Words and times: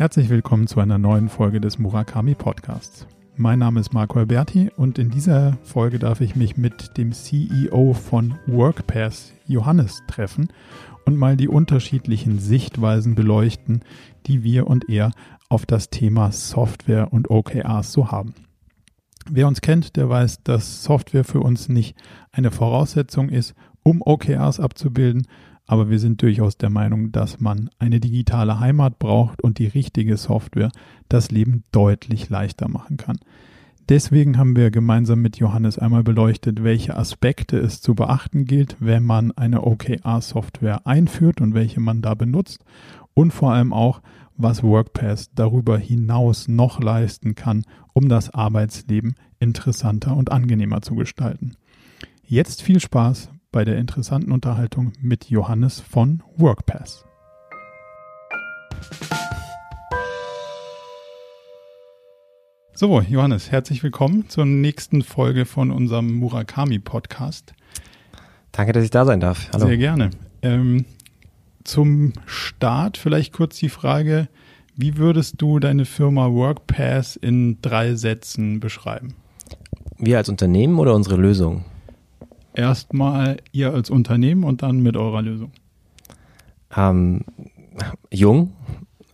Herzlich 0.00 0.30
willkommen 0.30 0.66
zu 0.66 0.80
einer 0.80 0.96
neuen 0.96 1.28
Folge 1.28 1.60
des 1.60 1.78
Murakami 1.78 2.34
Podcasts. 2.34 3.06
Mein 3.36 3.58
Name 3.58 3.80
ist 3.80 3.92
Marco 3.92 4.18
Alberti 4.18 4.70
und 4.74 4.98
in 4.98 5.10
dieser 5.10 5.58
Folge 5.62 5.98
darf 5.98 6.22
ich 6.22 6.34
mich 6.34 6.56
mit 6.56 6.96
dem 6.96 7.12
CEO 7.12 7.92
von 7.92 8.38
WorkPass, 8.46 9.34
Johannes, 9.46 10.02
treffen 10.08 10.48
und 11.04 11.18
mal 11.18 11.36
die 11.36 11.48
unterschiedlichen 11.48 12.38
Sichtweisen 12.38 13.14
beleuchten, 13.14 13.82
die 14.26 14.42
wir 14.42 14.68
und 14.68 14.88
er 14.88 15.10
auf 15.50 15.66
das 15.66 15.90
Thema 15.90 16.32
Software 16.32 17.12
und 17.12 17.28
OKRs 17.28 17.92
so 17.92 18.10
haben. 18.10 18.34
Wer 19.32 19.46
uns 19.46 19.60
kennt, 19.60 19.94
der 19.94 20.08
weiß, 20.08 20.42
dass 20.42 20.82
Software 20.82 21.22
für 21.22 21.38
uns 21.38 21.68
nicht 21.68 21.96
eine 22.32 22.50
Voraussetzung 22.50 23.28
ist, 23.28 23.54
um 23.84 24.02
OKRs 24.02 24.58
abzubilden, 24.58 25.28
aber 25.68 25.88
wir 25.88 26.00
sind 26.00 26.20
durchaus 26.20 26.56
der 26.56 26.68
Meinung, 26.68 27.12
dass 27.12 27.38
man 27.38 27.70
eine 27.78 28.00
digitale 28.00 28.58
Heimat 28.58 28.98
braucht 28.98 29.40
und 29.40 29.58
die 29.58 29.68
richtige 29.68 30.16
Software 30.16 30.72
das 31.08 31.30
Leben 31.30 31.62
deutlich 31.70 32.28
leichter 32.28 32.68
machen 32.68 32.96
kann. 32.96 33.20
Deswegen 33.88 34.36
haben 34.36 34.56
wir 34.56 34.72
gemeinsam 34.72 35.22
mit 35.22 35.38
Johannes 35.38 35.78
einmal 35.78 36.02
beleuchtet, 36.02 36.64
welche 36.64 36.96
Aspekte 36.96 37.56
es 37.56 37.80
zu 37.80 37.94
beachten 37.94 38.46
gilt, 38.46 38.76
wenn 38.80 39.04
man 39.04 39.30
eine 39.32 39.62
OKR-Software 39.62 40.88
einführt 40.88 41.40
und 41.40 41.54
welche 41.54 41.78
man 41.78 42.02
da 42.02 42.14
benutzt 42.14 42.64
und 43.14 43.32
vor 43.32 43.52
allem 43.52 43.72
auch, 43.72 44.00
was 44.42 44.62
WordPress 44.62 45.30
darüber 45.34 45.78
hinaus 45.78 46.48
noch 46.48 46.80
leisten 46.80 47.34
kann, 47.34 47.64
um 47.92 48.08
das 48.08 48.32
Arbeitsleben 48.32 49.14
interessanter 49.38 50.16
und 50.16 50.32
angenehmer 50.32 50.80
zu 50.82 50.94
gestalten. 50.94 51.56
Jetzt 52.24 52.62
viel 52.62 52.80
Spaß 52.80 53.30
bei 53.52 53.64
der 53.64 53.76
interessanten 53.76 54.32
Unterhaltung 54.32 54.92
mit 55.00 55.28
Johannes 55.28 55.80
von 55.80 56.22
WorkPass. 56.36 57.04
So, 62.72 63.02
Johannes, 63.02 63.50
herzlich 63.50 63.82
willkommen 63.82 64.30
zur 64.30 64.46
nächsten 64.46 65.02
Folge 65.02 65.44
von 65.44 65.70
unserem 65.70 66.14
Murakami 66.14 66.78
Podcast. 66.78 67.52
Danke, 68.52 68.72
dass 68.72 68.84
ich 68.84 68.90
da 68.90 69.04
sein 69.04 69.20
darf. 69.20 69.50
Hallo. 69.52 69.66
Sehr 69.66 69.76
gerne. 69.76 70.10
Ähm, 70.40 70.86
zum 71.64 72.12
Start 72.26 72.96
vielleicht 72.96 73.32
kurz 73.32 73.58
die 73.58 73.68
Frage, 73.68 74.28
wie 74.76 74.96
würdest 74.96 75.34
du 75.38 75.58
deine 75.58 75.84
Firma 75.84 76.30
WorkPass 76.30 77.16
in 77.16 77.60
drei 77.60 77.94
Sätzen 77.94 78.60
beschreiben? 78.60 79.14
Wir 79.98 80.16
als 80.16 80.28
Unternehmen 80.28 80.78
oder 80.78 80.94
unsere 80.94 81.16
Lösung? 81.16 81.64
erstmal 82.54 83.38
ihr 83.52 83.72
als 83.72 83.90
Unternehmen 83.90 84.44
und 84.44 84.62
dann 84.62 84.80
mit 84.80 84.96
eurer 84.96 85.22
Lösung? 85.22 85.52
Ähm, 86.76 87.24
jung 88.10 88.52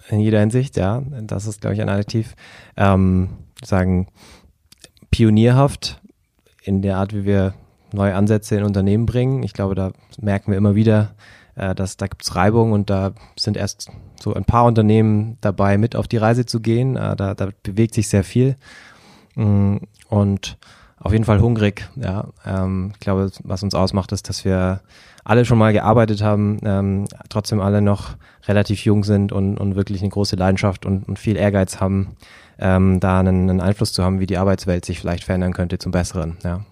in 0.08 0.20
jeder 0.20 0.40
Hinsicht, 0.40 0.76
ja. 0.76 1.02
Das 1.22 1.46
ist, 1.46 1.60
glaube 1.60 1.74
ich, 1.74 1.80
ein 1.80 1.88
Adjektiv. 1.88 2.34
Ähm, 2.76 3.28
sagen 3.64 4.08
pionierhaft 5.10 6.00
in 6.62 6.82
der 6.82 6.98
Art, 6.98 7.14
wie 7.14 7.24
wir 7.24 7.54
neue 7.92 8.14
Ansätze 8.14 8.56
in 8.56 8.64
Unternehmen 8.64 9.06
bringen. 9.06 9.42
Ich 9.42 9.52
glaube, 9.52 9.74
da 9.74 9.92
merken 10.20 10.50
wir 10.50 10.58
immer 10.58 10.74
wieder, 10.74 11.14
äh, 11.56 11.74
dass 11.74 11.96
da 11.96 12.06
gibt 12.06 12.22
es 12.22 12.34
Reibung 12.34 12.72
und 12.72 12.90
da 12.90 13.12
sind 13.36 13.56
erst 13.56 13.90
so 14.20 14.34
ein 14.34 14.44
paar 14.44 14.64
Unternehmen 14.64 15.38
dabei, 15.40 15.78
mit 15.78 15.96
auf 15.96 16.06
die 16.06 16.18
Reise 16.18 16.46
zu 16.46 16.60
gehen. 16.60 16.96
Äh, 16.96 17.16
da, 17.16 17.34
da 17.34 17.48
bewegt 17.62 17.94
sich 17.94 18.08
sehr 18.08 18.24
viel. 18.24 18.56
Mm, 19.34 19.78
und 20.08 20.58
auf 20.98 21.12
jeden 21.12 21.24
Fall 21.24 21.40
hungrig. 21.40 21.88
Ja, 21.96 22.28
ähm, 22.44 22.92
ich 22.94 23.00
glaube, 23.00 23.30
was 23.42 23.62
uns 23.62 23.74
ausmacht, 23.74 24.12
ist, 24.12 24.28
dass 24.28 24.44
wir 24.44 24.80
alle 25.24 25.44
schon 25.44 25.58
mal 25.58 25.72
gearbeitet 25.72 26.22
haben, 26.22 26.58
ähm, 26.62 27.04
trotzdem 27.28 27.60
alle 27.60 27.82
noch 27.82 28.16
relativ 28.46 28.84
jung 28.84 29.02
sind 29.02 29.32
und, 29.32 29.58
und 29.58 29.74
wirklich 29.74 30.00
eine 30.00 30.10
große 30.10 30.36
Leidenschaft 30.36 30.86
und, 30.86 31.08
und 31.08 31.18
viel 31.18 31.36
Ehrgeiz 31.36 31.80
haben, 31.80 32.16
ähm, 32.58 33.00
da 33.00 33.20
einen, 33.20 33.50
einen 33.50 33.60
Einfluss 33.60 33.92
zu 33.92 34.04
haben, 34.04 34.20
wie 34.20 34.26
die 34.26 34.38
Arbeitswelt 34.38 34.84
sich 34.84 35.00
vielleicht 35.00 35.24
verändern 35.24 35.52
könnte 35.52 35.78
zum 35.78 35.92
Besseren. 35.92 36.36
Ja. 36.44 36.64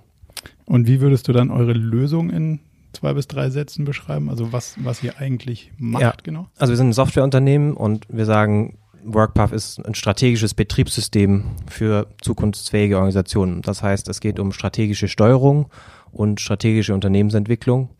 Und 0.66 0.86
wie 0.86 1.00
würdest 1.00 1.28
du 1.28 1.32
dann 1.32 1.50
eure 1.50 1.72
Lösung 1.72 2.30
in 2.30 2.60
zwei 3.04 3.12
bis 3.12 3.28
drei 3.28 3.50
Sätzen 3.50 3.84
beschreiben? 3.84 4.30
Also 4.30 4.52
was, 4.52 4.76
was 4.82 5.02
ihr 5.02 5.18
eigentlich 5.18 5.72
macht, 5.76 6.02
ja. 6.02 6.14
genau? 6.22 6.46
Also 6.56 6.72
wir 6.72 6.78
sind 6.78 6.88
ein 6.88 6.92
Softwareunternehmen 6.94 7.74
und 7.74 8.06
wir 8.08 8.24
sagen, 8.24 8.78
WorkPath 9.04 9.52
ist 9.52 9.84
ein 9.84 9.94
strategisches 9.94 10.54
Betriebssystem 10.54 11.44
für 11.68 12.06
zukunftsfähige 12.22 12.96
Organisationen. 12.96 13.60
Das 13.60 13.82
heißt, 13.82 14.08
es 14.08 14.20
geht 14.20 14.38
um 14.38 14.52
strategische 14.52 15.08
Steuerung 15.08 15.66
und 16.12 16.40
strategische 16.40 16.94
Unternehmensentwicklung. 16.94 17.90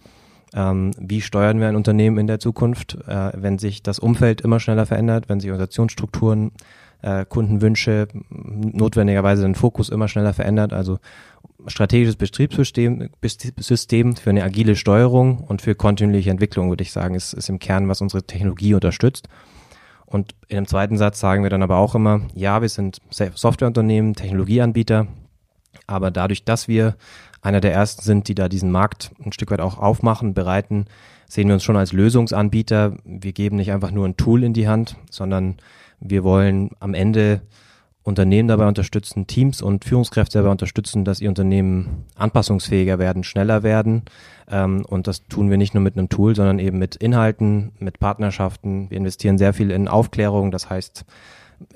Ähm, 0.55 0.93
wie 0.99 1.21
steuern 1.21 1.61
wir 1.61 1.69
ein 1.69 1.77
Unternehmen 1.77 2.17
in 2.17 2.27
der 2.27 2.39
Zukunft, 2.39 2.97
äh, 3.07 3.33
wenn 3.35 3.59
sich 3.59 3.83
das 3.83 3.99
Umfeld 3.99 4.41
immer 4.41 4.59
schneller 4.59 4.87
verändert, 4.87 5.29
wenn 5.29 5.39
sich 5.39 5.51
Organisationsstrukturen, 5.51 6.53
äh, 7.03 7.27
Kundenwünsche, 7.29 8.09
notwendigerweise 8.31 9.43
den 9.43 9.55
Fokus 9.55 9.91
immer 9.91 10.09
schneller 10.09 10.33
verändert. 10.33 10.73
Also 10.73 10.99
strategisches 11.67 12.17
Betriebssystem 12.17 13.11
System 13.59 14.17
für 14.17 14.31
eine 14.31 14.45
agile 14.45 14.77
Steuerung 14.77 15.39
und 15.39 15.63
für 15.63 15.75
kontinuierliche 15.75 16.31
Entwicklung, 16.31 16.69
würde 16.69 16.83
ich 16.83 16.93
sagen, 16.93 17.15
ist, 17.15 17.33
ist 17.33 17.49
im 17.49 17.59
Kern, 17.59 17.89
was 17.89 18.01
unsere 18.01 18.25
Technologie 18.25 18.75
unterstützt. 18.75 19.29
Und 20.07 20.35
in 20.49 20.57
dem 20.57 20.67
zweiten 20.67 20.97
Satz 20.97 21.19
sagen 21.19 21.43
wir 21.43 21.51
dann 21.51 21.63
aber 21.63 21.79
auch 21.79 21.95
immer, 21.95 22.23
ja, 22.35 22.63
wir 22.63 22.69
sind 22.69 23.01
Softwareunternehmen, 23.11 24.15
Technologieanbieter, 24.15 25.09
aber 25.87 26.11
dadurch, 26.11 26.45
dass 26.45 26.69
wir 26.69 26.97
einer 27.43 27.61
der 27.61 27.73
ersten 27.73 28.03
sind, 28.03 28.29
die 28.29 28.35
da 28.35 28.49
diesen 28.49 28.71
Markt 28.71 29.13
ein 29.25 29.33
Stück 29.33 29.51
weit 29.51 29.61
auch 29.61 29.79
aufmachen, 29.79 30.35
bereiten, 30.35 30.87
sehen 31.29 31.49
wir 31.49 31.55
uns 31.55 31.65
schon 31.65 31.77
als 31.77 31.93
Lösungsanbieter. 31.93 32.97
Wir 33.05 33.33
geben 33.33 33.57
nicht 33.57 33.73
einfach 33.73 33.91
nur 33.91 34.07
ein 34.07 34.17
Tool 34.17 34.45
in 34.45 34.53
die 34.53 34.69
Hand, 34.69 34.97
sondern 35.11 35.57
wir 36.01 36.25
wollen 36.25 36.71
am 36.81 36.95
Ende 36.95 37.43
Unternehmen 38.05 38.49
dabei 38.49 38.69
unterstützen, 38.69 39.27
Teams 39.27 39.63
und 39.63 39.85
Führungskräfte 39.85 40.39
dabei 40.39 40.51
unterstützen, 40.51 41.05
dass 41.05 41.21
ihr 41.21 41.31
Unternehmen 41.31 42.05
anpassungsfähiger 42.17 42.99
werden, 42.99 43.25
schneller 43.25 43.63
werden. 43.63 44.03
Ähm, 44.49 44.85
und 44.87 45.07
das 45.07 45.27
tun 45.27 45.51
wir 45.51 45.57
nicht 45.57 45.73
nur 45.73 45.83
mit 45.83 45.97
einem 45.97 46.11
Tool, 46.11 46.37
sondern 46.37 46.59
eben 46.59 46.79
mit 46.79 46.97
Inhalten, 46.97 47.73
mit 47.79 47.99
Partnerschaften. 47.99 48.91
Wir 48.91 48.99
investieren 48.99 49.39
sehr 49.39 49.55
viel 49.55 49.71
in 49.71 49.89
Aufklärung, 49.89 50.51
das 50.51 50.69
heißt 50.69 51.07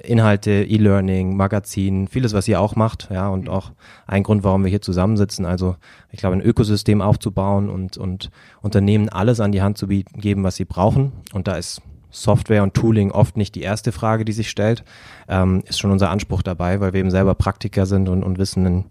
Inhalte, 0.02 0.64
E-Learning, 0.64 1.34
Magazin, 1.34 2.08
vieles, 2.08 2.34
was 2.34 2.46
ihr 2.46 2.60
auch 2.60 2.76
macht, 2.76 3.08
ja, 3.10 3.28
und 3.28 3.48
auch 3.48 3.72
ein 4.06 4.22
Grund, 4.22 4.44
warum 4.44 4.64
wir 4.64 4.70
hier 4.70 4.82
zusammensitzen. 4.82 5.46
Also 5.46 5.76
ich 6.10 6.18
glaube, 6.18 6.36
ein 6.36 6.42
Ökosystem 6.42 7.00
aufzubauen 7.00 7.70
und, 7.70 7.96
und 7.96 8.30
Unternehmen 8.60 9.08
alles 9.08 9.40
an 9.40 9.52
die 9.52 9.62
Hand 9.62 9.78
zu 9.78 9.86
geben, 9.86 10.44
was 10.44 10.56
sie 10.56 10.66
brauchen. 10.66 11.12
Und 11.32 11.48
da 11.48 11.56
ist 11.56 11.80
Software 12.10 12.62
und 12.62 12.74
Tooling 12.74 13.10
oft 13.10 13.36
nicht 13.36 13.54
die 13.54 13.62
erste 13.62 13.92
Frage, 13.92 14.24
die 14.24 14.32
sich 14.32 14.50
stellt, 14.50 14.84
ähm, 15.28 15.62
ist 15.66 15.78
schon 15.78 15.90
unser 15.90 16.10
Anspruch 16.10 16.42
dabei, 16.42 16.80
weil 16.80 16.92
wir 16.92 17.00
eben 17.00 17.10
selber 17.10 17.34
Praktiker 17.34 17.86
sind 17.86 18.08
und, 18.08 18.22
und 18.22 18.38
wissen, 18.38 18.66
ein, 18.66 18.84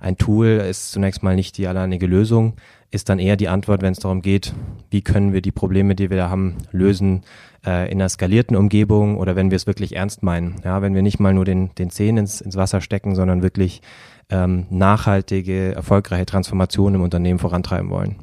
ein 0.00 0.16
Tool 0.16 0.46
ist 0.46 0.92
zunächst 0.92 1.22
mal 1.22 1.36
nicht 1.36 1.58
die 1.58 1.66
alleinige 1.66 2.06
Lösung, 2.06 2.54
ist 2.90 3.08
dann 3.08 3.18
eher 3.18 3.36
die 3.36 3.48
Antwort, 3.48 3.82
wenn 3.82 3.92
es 3.92 4.00
darum 4.00 4.20
geht, 4.20 4.52
wie 4.90 5.02
können 5.02 5.32
wir 5.32 5.42
die 5.42 5.52
Probleme, 5.52 5.94
die 5.94 6.10
wir 6.10 6.16
da 6.16 6.28
haben, 6.28 6.56
lösen 6.72 7.22
äh, 7.64 7.90
in 7.90 8.00
einer 8.00 8.08
skalierten 8.08 8.56
Umgebung 8.56 9.16
oder 9.16 9.36
wenn 9.36 9.50
wir 9.50 9.56
es 9.56 9.66
wirklich 9.66 9.96
ernst 9.96 10.22
meinen. 10.22 10.56
Ja, 10.64 10.82
wenn 10.82 10.94
wir 10.94 11.02
nicht 11.02 11.20
mal 11.20 11.32
nur 11.32 11.44
den, 11.44 11.74
den 11.76 11.90
Zehen 11.90 12.16
ins, 12.16 12.40
ins 12.40 12.56
Wasser 12.56 12.80
stecken, 12.80 13.14
sondern 13.14 13.42
wirklich 13.42 13.80
ähm, 14.28 14.66
nachhaltige, 14.70 15.74
erfolgreiche 15.74 16.26
Transformationen 16.26 16.96
im 16.96 17.02
Unternehmen 17.02 17.38
vorantreiben 17.38 17.90
wollen. 17.90 18.16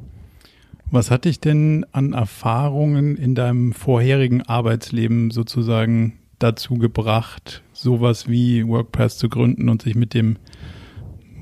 Was 0.90 1.10
hat 1.10 1.24
dich 1.24 1.38
denn 1.38 1.86
an 1.92 2.12
Erfahrungen 2.14 3.16
in 3.16 3.36
deinem 3.36 3.72
vorherigen 3.72 4.42
Arbeitsleben 4.42 5.30
sozusagen 5.30 6.18
dazu 6.40 6.74
gebracht, 6.74 7.62
sowas 7.72 8.28
wie 8.28 8.66
WordPress 8.66 9.16
zu 9.18 9.28
gründen 9.28 9.68
und 9.68 9.82
sich 9.82 9.94
mit 9.94 10.14
dem 10.14 10.36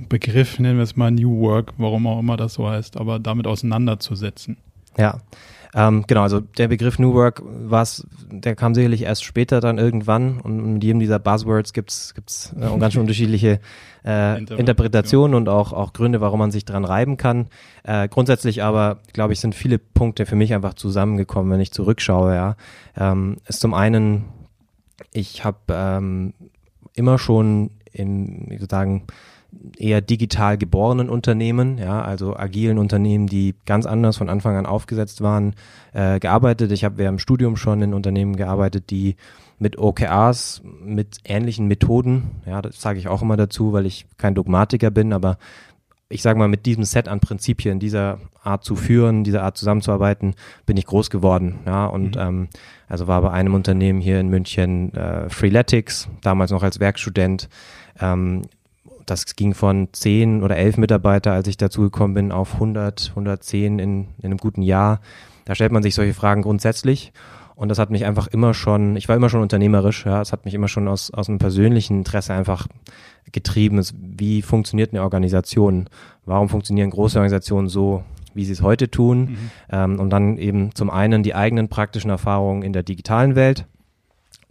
Begriff, 0.09 0.59
nennen 0.59 0.77
wir 0.77 0.83
es 0.83 0.97
mal 0.97 1.11
New 1.11 1.41
Work, 1.41 1.73
warum 1.79 2.07
auch 2.07 2.19
immer 2.19 2.37
das 2.37 2.55
so 2.55 2.69
heißt, 2.69 2.99
aber 2.99 3.19
damit 3.19 3.47
auseinanderzusetzen? 3.47 4.59
Ja, 4.99 5.21
ähm, 5.75 6.05
genau, 6.07 6.23
also 6.23 6.41
der 6.41 6.69
Begriff 6.69 6.99
New 6.99 7.15
Work, 7.15 7.43
was, 7.45 8.07
der 8.31 8.55
kam 8.55 8.75
sicherlich 8.75 9.03
erst 9.03 9.25
später 9.25 9.61
dann 9.61 9.79
irgendwann 9.79 10.41
und 10.41 10.75
mit 10.75 10.85
jedem 10.85 10.99
dieser 10.99 11.19
Buzzwords 11.19 11.73
gibt's 11.73 12.15
gibt's 12.15 12.55
äh, 12.59 12.79
ganz 12.79 12.95
schön 12.95 13.01
unterschiedliche 13.03 13.61
äh, 14.05 14.43
Interpretationen 14.43 15.35
und 15.35 15.49
auch, 15.49 15.73
auch 15.73 15.93
Gründe, 15.93 16.21
warum 16.21 16.39
man 16.39 16.51
sich 16.51 16.65
dran 16.65 16.85
reiben 16.85 17.17
kann. 17.17 17.49
Äh, 17.85 18.09
grundsätzlich 18.09 18.63
aber, 18.63 18.99
glaube 19.13 19.33
ich, 19.35 19.41
sind 19.41 19.55
viele 19.55 19.79
Punkte 19.79 20.25
für 20.25 20.37
mich 20.37 20.55
einfach 20.55 20.75
zusammengekommen, 20.75 21.53
wenn 21.53 21.61
ich 21.61 21.73
zurückschaue. 21.73 22.35
Ja, 22.35 22.57
ähm, 22.97 23.37
ist 23.47 23.61
zum 23.61 23.75
einen, 23.75 24.25
ich 25.13 25.45
habe 25.45 25.59
ähm, 25.71 26.33
immer 26.95 27.19
schon 27.19 27.71
in, 27.93 28.47
wie 28.49 28.59
sozusagen, 28.59 29.05
eher 29.79 30.01
digital 30.01 30.59
geborenen 30.59 31.09
Unternehmen, 31.09 31.79
ja, 31.79 32.03
also 32.03 32.37
agilen 32.37 32.79
Unternehmen, 32.79 33.27
die 33.27 33.55
ganz 33.65 33.87
anders 33.87 34.17
von 34.17 34.29
Anfang 34.29 34.57
an 34.57 34.67
aufgesetzt 34.67 35.23
waren, 35.23 35.55
äh, 35.93 36.19
gearbeitet. 36.21 36.71
Ich 36.73 36.85
habe 36.85 36.99
während 36.99 37.19
dem 37.19 37.23
Studium 37.23 37.57
schon 37.57 37.81
in 37.81 37.95
Unternehmen 37.95 38.37
gearbeitet, 38.37 38.91
die 38.91 39.17
mit 39.59 39.79
OKRs, 39.79 40.63
mit 40.85 41.19
ähnlichen 41.25 41.67
Methoden, 41.67 42.43
ja, 42.47 42.63
das 42.63 42.81
sage 42.81 42.99
ich 42.99 43.09
auch 43.09 43.23
immer 43.23 43.37
dazu, 43.37 43.73
weil 43.73 43.87
ich 43.87 44.07
kein 44.19 44.35
Dogmatiker 44.35 44.91
bin, 44.91 45.13
aber 45.13 45.39
ich 46.11 46.23
sage 46.23 46.39
mal, 46.39 46.49
mit 46.49 46.65
diesem 46.65 46.85
Set 46.85 47.07
an 47.07 47.21
Prinzipien, 47.21 47.81
dieser 47.81 48.19
Art 48.43 48.65
zu 48.65 48.77
führen, 48.77 49.25
dieser 49.25 49.43
Art 49.43 49.59
zusammenzuarbeiten, 49.59 50.35
bin 50.65 50.77
ich 50.79 50.87
groß 50.87 51.11
geworden. 51.11 51.59
Ja, 51.67 51.87
und 51.87 52.17
mhm. 52.17 52.23
ähm, 52.23 52.49
also 52.89 53.07
war 53.07 53.21
bei 53.21 53.31
einem 53.31 53.55
Unternehmen 53.55 54.01
hier 54.01 54.19
in 54.19 54.29
München 54.29 54.95
äh, 54.95 55.29
Freeletics, 55.29 56.09
damals 56.23 56.51
noch 56.51 56.63
als 56.63 56.81
Werkstudent. 56.81 57.51
Ähm, 58.01 58.43
das 59.11 59.37
ging 59.37 59.55
von 59.55 59.89
zehn 59.93 60.43
oder 60.43 60.57
elf 60.57 60.77
Mitarbeiter, 60.77 61.33
als 61.33 61.49
ich 61.49 61.57
dazugekommen 61.57 62.15
bin, 62.15 62.33
auf 62.33 62.55
100, 62.55 63.11
110 63.11 63.79
in, 63.79 64.09
in 64.19 64.25
einem 64.25 64.39
guten 64.39 64.63
Jahr. 64.63 65.01
Da 65.45 65.55
stellt 65.55 65.73
man 65.73 65.83
sich 65.83 65.95
solche 65.95 66.15
Fragen 66.15 66.43
grundsätzlich. 66.43 67.13
Und 67.55 67.71
das 67.71 67.81
hat 67.81 67.91
mich 67.91 68.05
einfach 68.05 68.29
immer 68.29 68.55
schon, 68.55 68.95
ich 68.95 69.09
war 69.09 69.17
immer 69.17 69.29
schon 69.29 69.43
unternehmerisch, 69.43 70.07
ja, 70.07 70.21
es 70.21 70.31
hat 70.31 70.45
mich 70.45 70.55
immer 70.55 70.69
schon 70.69 70.87
aus, 70.87 71.11
aus 71.11 71.29
einem 71.29 71.39
persönlichen 71.39 71.99
Interesse 71.99 72.33
einfach 72.33 72.69
getrieben. 73.33 73.79
Es, 73.79 73.95
wie 73.99 74.43
funktioniert 74.43 74.93
eine 74.93 75.03
Organisation? 75.03 75.89
Warum 76.25 76.49
funktionieren 76.49 76.91
große 76.91 77.19
Organisationen 77.19 77.69
so, 77.69 78.05
wie 78.33 78.45
sie 78.45 78.53
es 78.53 78.63
heute 78.63 78.91
tun? 78.91 79.21
Mhm. 79.21 79.51
Ähm, 79.71 79.99
und 79.99 80.11
dann 80.11 80.39
eben 80.39 80.73
zum 80.77 80.89
einen 80.89 81.25
die 81.25 81.35
eigenen 81.35 81.69
praktischen 81.69 82.11
Erfahrungen 82.11 82.63
in 82.63 82.73
der 82.73 82.85
digitalen 82.85 83.35
Welt 83.35 83.67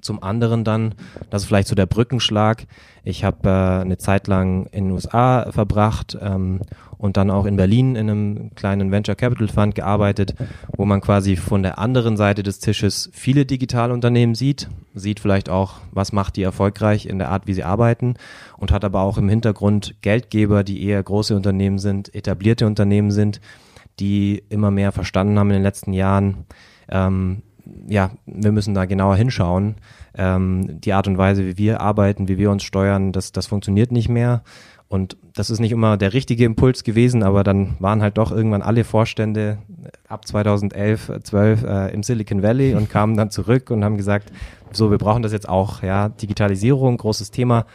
zum 0.01 0.21
anderen 0.21 0.63
dann, 0.63 0.93
das 1.29 1.43
ist 1.43 1.47
vielleicht 1.47 1.67
so 1.67 1.75
der 1.75 1.85
Brückenschlag. 1.85 2.65
Ich 3.03 3.23
habe 3.23 3.49
äh, 3.49 3.81
eine 3.81 3.97
Zeit 3.97 4.27
lang 4.27 4.67
in 4.67 4.85
den 4.85 4.91
USA 4.91 5.51
verbracht 5.51 6.17
ähm, 6.21 6.61
und 6.97 7.17
dann 7.17 7.31
auch 7.31 7.45
in 7.45 7.55
Berlin 7.55 7.95
in 7.95 8.09
einem 8.09 8.55
kleinen 8.55 8.91
Venture 8.91 9.15
Capital 9.15 9.47
Fund 9.47 9.75
gearbeitet, 9.75 10.35
wo 10.75 10.85
man 10.85 11.01
quasi 11.01 11.35
von 11.35 11.63
der 11.63 11.79
anderen 11.79 12.17
Seite 12.17 12.43
des 12.43 12.59
Tisches 12.59 13.09
viele 13.13 13.45
Digitalunternehmen 13.45 14.35
sieht, 14.35 14.69
sieht 14.93 15.19
vielleicht 15.19 15.49
auch, 15.49 15.75
was 15.91 16.11
macht 16.11 16.35
die 16.35 16.43
erfolgreich 16.43 17.05
in 17.05 17.17
der 17.17 17.29
Art, 17.29 17.47
wie 17.47 17.53
sie 17.53 17.63
arbeiten 17.63 18.15
und 18.57 18.71
hat 18.71 18.85
aber 18.85 19.01
auch 19.01 19.17
im 19.17 19.29
Hintergrund 19.29 19.95
Geldgeber, 20.01 20.63
die 20.63 20.83
eher 20.83 21.01
große 21.01 21.35
Unternehmen 21.35 21.79
sind, 21.79 22.13
etablierte 22.13 22.67
Unternehmen 22.67 23.11
sind, 23.11 23.41
die 23.99 24.43
immer 24.49 24.71
mehr 24.71 24.91
verstanden 24.91 25.39
haben 25.39 25.49
in 25.49 25.55
den 25.55 25.63
letzten 25.63 25.93
Jahren, 25.93 26.45
ähm, 26.89 27.41
ja, 27.87 28.11
wir 28.25 28.51
müssen 28.51 28.73
da 28.73 28.85
genauer 28.85 29.15
hinschauen. 29.15 29.75
Ähm, 30.15 30.79
die 30.81 30.93
Art 30.93 31.07
und 31.07 31.17
Weise, 31.17 31.45
wie 31.45 31.57
wir 31.57 31.81
arbeiten, 31.81 32.27
wie 32.27 32.37
wir 32.37 32.51
uns 32.51 32.63
steuern, 32.63 33.11
das, 33.11 33.31
das 33.31 33.47
funktioniert 33.47 33.91
nicht 33.91 34.09
mehr. 34.09 34.43
Und 34.89 35.17
das 35.35 35.49
ist 35.49 35.59
nicht 35.59 35.73
immer 35.73 35.97
der 35.97 36.13
richtige 36.13 36.45
Impuls 36.45 36.83
gewesen, 36.83 37.21
aber 37.21 37.43
dann 37.43 37.75
waren 37.79 38.01
halt 38.01 38.17
doch 38.17 38.31
irgendwann 38.31 38.61
alle 38.61 38.85
Vorstände 38.85 39.57
ab 40.07 40.25
2011, 40.25 41.11
12 41.23 41.63
äh, 41.63 41.93
im 41.93 42.03
Silicon 42.03 42.41
Valley 42.41 42.73
und 42.73 42.89
kamen 42.89 43.17
dann 43.17 43.29
zurück 43.29 43.69
und 43.69 43.83
haben 43.83 43.97
gesagt, 43.97 44.31
so, 44.71 44.89
wir 44.89 44.97
brauchen 44.97 45.23
das 45.23 45.33
jetzt 45.33 45.49
auch, 45.49 45.83
ja, 45.83 46.09
Digitalisierung, 46.09 46.97
großes 46.97 47.31
Thema. 47.31 47.65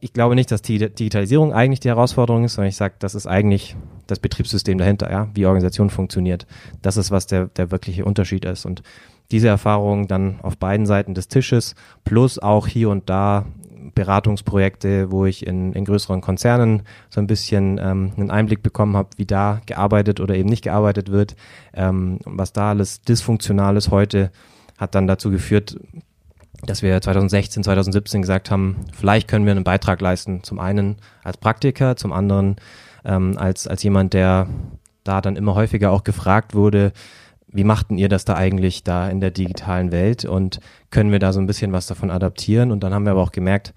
Ich 0.00 0.12
glaube 0.12 0.34
nicht, 0.34 0.50
dass 0.50 0.62
die 0.62 0.78
Digitalisierung 0.78 1.52
eigentlich 1.52 1.80
die 1.80 1.88
Herausforderung 1.88 2.44
ist, 2.44 2.54
sondern 2.54 2.70
ich 2.70 2.76
sage, 2.76 2.94
das 2.98 3.14
ist 3.14 3.26
eigentlich 3.26 3.76
das 4.06 4.18
Betriebssystem 4.18 4.78
dahinter, 4.78 5.10
ja, 5.10 5.28
wie 5.34 5.46
Organisation 5.46 5.90
funktioniert. 5.90 6.46
Das 6.82 6.96
ist, 6.96 7.10
was 7.10 7.26
der, 7.26 7.46
der 7.46 7.70
wirkliche 7.70 8.04
Unterschied 8.04 8.44
ist. 8.44 8.66
Und 8.66 8.82
diese 9.30 9.48
Erfahrung 9.48 10.08
dann 10.08 10.40
auf 10.40 10.56
beiden 10.56 10.86
Seiten 10.86 11.14
des 11.14 11.28
Tisches, 11.28 11.76
plus 12.04 12.38
auch 12.38 12.66
hier 12.66 12.90
und 12.90 13.08
da 13.08 13.46
Beratungsprojekte, 13.94 15.10
wo 15.10 15.24
ich 15.24 15.46
in, 15.46 15.72
in 15.72 15.84
größeren 15.84 16.20
Konzernen 16.20 16.82
so 17.08 17.20
ein 17.20 17.26
bisschen 17.26 17.78
ähm, 17.78 18.12
einen 18.16 18.30
Einblick 18.30 18.62
bekommen 18.62 18.96
habe, 18.96 19.10
wie 19.16 19.26
da 19.26 19.60
gearbeitet 19.66 20.20
oder 20.20 20.34
eben 20.34 20.48
nicht 20.48 20.64
gearbeitet 20.64 21.10
wird, 21.10 21.36
ähm, 21.74 22.18
was 22.24 22.52
da 22.52 22.70
alles 22.70 23.02
dysfunktional 23.02 23.76
ist 23.76 23.90
heute, 23.90 24.30
hat 24.78 24.94
dann 24.94 25.06
dazu 25.06 25.30
geführt, 25.30 25.78
dass 26.66 26.82
wir 26.82 27.00
2016, 27.00 27.64
2017 27.64 28.22
gesagt 28.22 28.50
haben, 28.50 28.76
vielleicht 28.92 29.28
können 29.28 29.44
wir 29.44 29.52
einen 29.52 29.64
Beitrag 29.64 30.00
leisten. 30.00 30.42
Zum 30.42 30.58
einen 30.58 30.96
als 31.24 31.36
Praktiker, 31.36 31.96
zum 31.96 32.12
anderen 32.12 32.56
ähm, 33.04 33.36
als, 33.38 33.66
als 33.66 33.82
jemand, 33.82 34.12
der 34.12 34.46
da 35.04 35.20
dann 35.20 35.36
immer 35.36 35.54
häufiger 35.54 35.90
auch 35.90 36.04
gefragt 36.04 36.54
wurde, 36.54 36.92
wie 37.52 37.64
machten 37.64 37.98
ihr 37.98 38.08
das 38.08 38.24
da 38.24 38.34
eigentlich 38.34 38.84
da 38.84 39.08
in 39.08 39.20
der 39.20 39.30
digitalen 39.30 39.90
Welt 39.90 40.24
und 40.24 40.60
können 40.90 41.10
wir 41.10 41.18
da 41.18 41.32
so 41.32 41.40
ein 41.40 41.46
bisschen 41.46 41.72
was 41.72 41.86
davon 41.86 42.10
adaptieren? 42.10 42.70
Und 42.70 42.84
dann 42.84 42.94
haben 42.94 43.04
wir 43.04 43.12
aber 43.12 43.22
auch 43.22 43.32
gemerkt, 43.32 43.74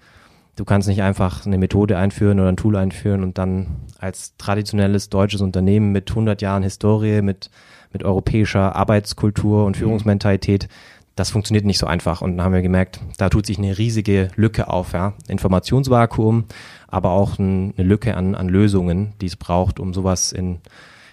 du 0.56 0.64
kannst 0.64 0.86
nicht 0.86 1.02
einfach 1.02 1.44
eine 1.44 1.58
Methode 1.58 1.98
einführen 1.98 2.38
oder 2.38 2.50
ein 2.50 2.56
Tool 2.56 2.76
einführen 2.76 3.22
und 3.22 3.38
dann 3.38 3.66
als 3.98 4.36
traditionelles 4.36 5.08
deutsches 5.08 5.40
Unternehmen 5.40 5.90
mit 5.90 6.10
100 6.10 6.40
Jahren 6.40 6.62
Historie, 6.62 7.22
mit, 7.22 7.50
mit 7.92 8.04
europäischer 8.04 8.76
Arbeitskultur 8.76 9.64
und 9.64 9.76
mhm. 9.76 9.80
Führungsmentalität, 9.80 10.68
das 11.16 11.30
funktioniert 11.30 11.64
nicht 11.64 11.78
so 11.78 11.86
einfach. 11.86 12.22
Und 12.22 12.36
dann 12.36 12.44
haben 12.44 12.52
wir 12.52 12.62
gemerkt, 12.62 13.00
da 13.18 13.28
tut 13.28 13.46
sich 13.46 13.58
eine 13.58 13.78
riesige 13.78 14.28
Lücke 14.36 14.68
auf, 14.68 14.92
ja. 14.92 15.14
Informationsvakuum, 15.28 16.44
aber 16.88 17.10
auch 17.10 17.38
ein, 17.38 17.74
eine 17.76 17.86
Lücke 17.86 18.16
an, 18.16 18.34
an 18.34 18.48
Lösungen, 18.48 19.12
die 19.20 19.26
es 19.26 19.36
braucht, 19.36 19.78
um 19.78 19.94
sowas 19.94 20.32
in, 20.32 20.58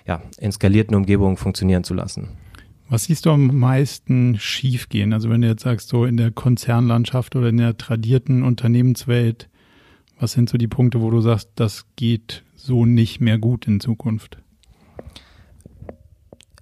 ja, 0.07 0.21
in 0.39 0.51
skalierten 0.51 0.95
Umgebungen 0.95 1.37
funktionieren 1.37 1.83
zu 1.83 1.93
lassen. 1.93 2.29
Was 2.89 3.05
siehst 3.05 3.25
du 3.25 3.31
am 3.31 3.57
meisten 3.57 4.37
schiefgehen? 4.37 5.13
Also 5.13 5.29
wenn 5.29 5.41
du 5.41 5.47
jetzt 5.47 5.63
sagst, 5.63 5.87
so 5.87 6.03
in 6.03 6.17
der 6.17 6.31
Konzernlandschaft 6.31 7.35
oder 7.35 7.47
in 7.47 7.57
der 7.57 7.77
tradierten 7.77 8.43
Unternehmenswelt, 8.43 9.47
was 10.19 10.33
sind 10.33 10.49
so 10.49 10.57
die 10.57 10.67
Punkte, 10.67 11.01
wo 11.01 11.09
du 11.09 11.21
sagst, 11.21 11.51
das 11.55 11.85
geht 11.95 12.43
so 12.55 12.85
nicht 12.85 13.21
mehr 13.21 13.37
gut 13.37 13.65
in 13.65 13.79
Zukunft? 13.79 14.39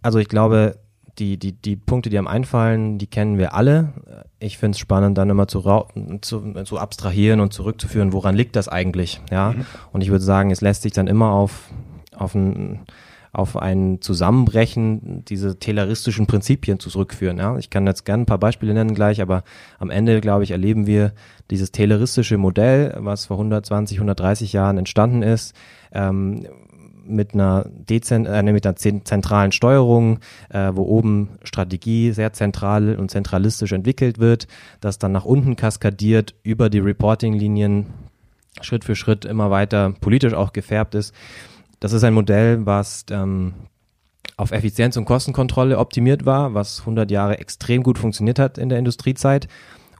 Also 0.01 0.19
ich 0.19 0.29
glaube, 0.29 0.77
die, 1.19 1.37
die, 1.37 1.51
die 1.51 1.75
Punkte, 1.75 2.09
die 2.09 2.17
am 2.17 2.27
einfallen, 2.27 2.97
die 2.97 3.07
kennen 3.07 3.37
wir 3.37 3.53
alle. 3.53 3.93
Ich 4.39 4.57
finde 4.57 4.75
es 4.75 4.79
spannend, 4.79 5.17
dann 5.17 5.29
immer 5.29 5.47
zu, 5.47 5.61
zu, 6.21 6.53
zu 6.63 6.77
abstrahieren 6.77 7.39
und 7.39 7.53
zurückzuführen, 7.53 8.13
woran 8.13 8.35
liegt 8.35 8.55
das 8.55 8.67
eigentlich? 8.67 9.21
Ja. 9.29 9.51
Mhm. 9.51 9.65
Und 9.91 10.01
ich 10.01 10.09
würde 10.09 10.23
sagen, 10.23 10.51
es 10.51 10.61
lässt 10.61 10.83
sich 10.83 10.93
dann 10.93 11.07
immer 11.07 11.31
auf, 11.31 11.69
auf 12.15 12.35
ein 12.35 12.85
auf 13.31 13.57
ein 13.57 14.01
Zusammenbrechen 14.01 15.23
diese 15.25 15.59
tayloristischen 15.59 16.25
Prinzipien 16.25 16.79
zurückführen. 16.79 17.37
Ja? 17.37 17.57
Ich 17.57 17.69
kann 17.69 17.85
jetzt 17.85 18.03
gerne 18.03 18.23
ein 18.23 18.25
paar 18.25 18.39
Beispiele 18.39 18.73
nennen 18.73 18.95
gleich, 18.95 19.21
aber 19.21 19.43
am 19.77 19.91
Ende, 19.91 20.19
glaube 20.19 20.43
ich, 20.43 20.51
erleben 20.51 20.87
wir 20.87 21.13
dieses 21.51 21.71
tayloristische 21.71 22.37
Modell, 22.37 22.95
was 22.97 23.27
vor 23.27 23.37
120, 23.37 23.97
130 23.97 24.53
Jahren 24.53 24.77
entstanden 24.79 25.21
ist, 25.21 25.55
ähm, 25.91 26.47
mit 27.09 27.33
einer, 27.33 27.65
Dezen 27.69 28.25
äh, 28.25 28.43
mit 28.43 28.65
einer 28.65 28.75
zentralen 28.75 29.51
Steuerung, 29.51 30.19
äh, 30.49 30.71
wo 30.73 30.83
oben 30.83 31.29
Strategie 31.43 32.11
sehr 32.11 32.33
zentral 32.33 32.95
und 32.95 33.11
zentralistisch 33.11 33.71
entwickelt 33.71 34.19
wird, 34.19 34.47
das 34.81 34.99
dann 34.99 35.11
nach 35.11 35.25
unten 35.25 35.55
kaskadiert 35.55 36.35
über 36.43 36.69
die 36.69 36.79
Reporting-Linien 36.79 37.87
Schritt 38.61 38.83
für 38.83 38.95
Schritt 38.95 39.25
immer 39.25 39.51
weiter 39.51 39.93
politisch 40.01 40.33
auch 40.33 40.53
gefärbt 40.53 40.95
ist. 40.95 41.13
Das 41.79 41.93
ist 41.93 42.03
ein 42.03 42.13
Modell, 42.13 42.65
was 42.65 43.05
ähm, 43.11 43.53
auf 44.37 44.51
Effizienz 44.51 44.97
und 44.97 45.05
Kostenkontrolle 45.05 45.77
optimiert 45.77 46.25
war, 46.25 46.53
was 46.53 46.81
100 46.81 47.09
Jahre 47.11 47.39
extrem 47.39 47.83
gut 47.83 47.97
funktioniert 47.97 48.39
hat 48.39 48.57
in 48.57 48.69
der 48.69 48.79
Industriezeit. 48.79 49.47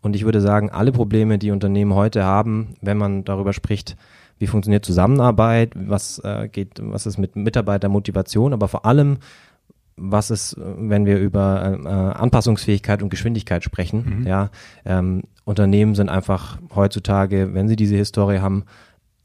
Und 0.01 0.15
ich 0.15 0.23
würde 0.23 0.41
sagen, 0.41 0.69
alle 0.69 0.91
Probleme, 0.91 1.37
die 1.37 1.51
Unternehmen 1.51 1.93
heute 1.93 2.23
haben, 2.23 2.75
wenn 2.81 2.97
man 2.97 3.25
darüber 3.25 3.53
spricht, 3.53 3.97
wie 4.39 4.47
funktioniert 4.47 4.85
Zusammenarbeit, 4.85 5.73
was 5.75 6.19
äh, 6.19 6.47
geht, 6.47 6.79
was 6.81 7.05
ist 7.05 7.17
mit 7.17 7.35
Mitarbeitermotivation, 7.35 8.53
aber 8.53 8.67
vor 8.67 8.85
allem, 8.85 9.17
was 9.97 10.31
ist, 10.31 10.55
wenn 10.57 11.05
wir 11.05 11.19
über 11.19 11.77
äh, 11.83 11.87
Anpassungsfähigkeit 11.87 13.03
und 13.03 13.09
Geschwindigkeit 13.09 13.63
sprechen. 13.63 14.21
Mhm. 14.21 14.27
Ja, 14.27 14.49
ähm, 14.85 15.23
Unternehmen 15.43 15.93
sind 15.93 16.09
einfach 16.09 16.57
heutzutage, 16.73 17.53
wenn 17.53 17.67
sie 17.67 17.75
diese 17.75 17.97
Historie 17.97 18.39
haben, 18.39 18.63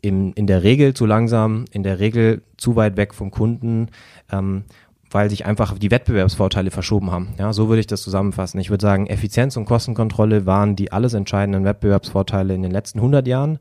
in, 0.02 0.32
in 0.32 0.46
der 0.46 0.62
Regel 0.62 0.92
zu 0.92 1.06
langsam, 1.06 1.64
in 1.70 1.82
der 1.82 1.98
Regel 1.98 2.42
zu 2.56 2.76
weit 2.76 2.96
weg 2.96 3.14
vom 3.14 3.30
Kunden, 3.30 3.88
ähm, 4.30 4.64
weil 5.10 5.30
sich 5.30 5.46
einfach 5.46 5.78
die 5.78 5.90
Wettbewerbsvorteile 5.90 6.70
verschoben 6.70 7.10
haben. 7.10 7.28
Ja, 7.38 7.52
so 7.52 7.68
würde 7.68 7.80
ich 7.80 7.86
das 7.86 8.02
zusammenfassen. 8.02 8.58
Ich 8.58 8.68
würde 8.68 8.82
sagen, 8.82 9.06
Effizienz 9.06 9.56
und 9.56 9.64
Kostenkontrolle 9.64 10.44
waren 10.44 10.76
die 10.76 10.92
alles 10.92 11.14
entscheidenden 11.14 11.64
Wettbewerbsvorteile 11.64 12.52
in 12.52 12.62
den 12.62 12.72
letzten 12.72 12.98
100 12.98 13.26
Jahren 13.28 13.60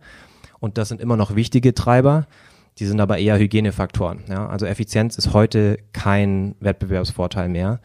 und 0.63 0.77
das 0.77 0.88
sind 0.88 1.01
immer 1.01 1.17
noch 1.17 1.36
wichtige 1.36 1.74
Treiber. 1.74 2.25
Die 2.79 2.86
sind 2.86 3.01
aber 3.01 3.17
eher 3.17 3.38
Hygienefaktoren. 3.38 4.24
Ja, 4.29 4.48
also 4.48 4.65
Effizienz 4.65 5.17
ist 5.17 5.34
heute 5.34 5.77
kein 5.91 6.55
Wettbewerbsvorteil 6.62 7.50
mehr. 7.50 7.82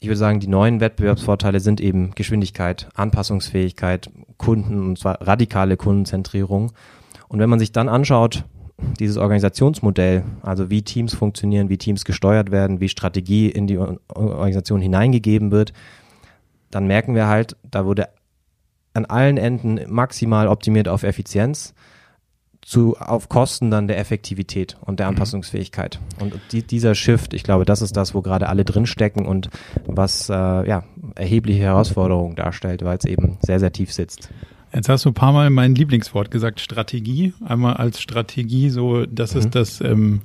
Ich 0.00 0.08
würde 0.08 0.16
sagen, 0.16 0.40
die 0.40 0.46
neuen 0.46 0.80
Wettbewerbsvorteile 0.80 1.60
sind 1.60 1.82
eben 1.82 2.12
Geschwindigkeit, 2.14 2.88
Anpassungsfähigkeit, 2.94 4.10
Kunden 4.38 4.88
und 4.88 4.98
zwar 4.98 5.20
radikale 5.20 5.76
Kundenzentrierung 5.76 6.72
und 7.28 7.40
wenn 7.40 7.50
man 7.50 7.58
sich 7.58 7.72
dann 7.72 7.90
anschaut, 7.90 8.44
dieses 8.98 9.18
Organisationsmodell, 9.18 10.24
also 10.40 10.70
wie 10.70 10.80
Teams 10.80 11.14
funktionieren, 11.14 11.68
wie 11.68 11.78
Teams 11.78 12.06
gesteuert 12.06 12.50
werden, 12.50 12.80
wie 12.80 12.88
Strategie 12.88 13.50
in 13.50 13.66
die 13.66 13.76
Organisation 13.76 14.80
hineingegeben 14.80 15.50
wird, 15.50 15.74
dann 16.70 16.86
merken 16.86 17.14
wir 17.14 17.28
halt, 17.28 17.56
da 17.70 17.84
wurde 17.84 18.08
an 18.94 19.04
allen 19.04 19.36
Enden 19.36 19.80
maximal 19.88 20.48
optimiert 20.48 20.88
auf 20.88 21.02
Effizienz. 21.02 21.73
Zu, 22.64 22.96
auf 22.96 23.28
Kosten 23.28 23.70
dann 23.70 23.88
der 23.88 23.98
Effektivität 23.98 24.76
und 24.80 24.98
der 24.98 25.06
mhm. 25.06 25.10
Anpassungsfähigkeit. 25.10 26.00
Und 26.18 26.34
die, 26.52 26.62
dieser 26.62 26.94
Shift, 26.94 27.34
ich 27.34 27.42
glaube, 27.42 27.64
das 27.64 27.82
ist 27.82 27.96
das, 27.96 28.14
wo 28.14 28.22
gerade 28.22 28.48
alle 28.48 28.64
drinstecken 28.64 29.26
und 29.26 29.50
was 29.86 30.28
äh, 30.30 30.32
ja, 30.32 30.84
erhebliche 31.14 31.62
Herausforderungen 31.62 32.36
darstellt, 32.36 32.84
weil 32.84 32.98
es 32.98 33.04
eben 33.04 33.38
sehr, 33.42 33.60
sehr 33.60 33.72
tief 33.72 33.92
sitzt. 33.92 34.30
Jetzt 34.74 34.88
hast 34.88 35.04
du 35.04 35.10
ein 35.10 35.14
paar 35.14 35.32
Mal 35.32 35.50
mein 35.50 35.74
Lieblingswort 35.74 36.30
gesagt, 36.30 36.60
Strategie. 36.60 37.32
Einmal 37.44 37.74
als 37.74 38.00
Strategie, 38.00 38.70
so 38.70 39.06
das 39.06 39.34
mhm. 39.34 39.40
ist 39.40 39.54
das 39.54 39.80
ähm, 39.80 40.22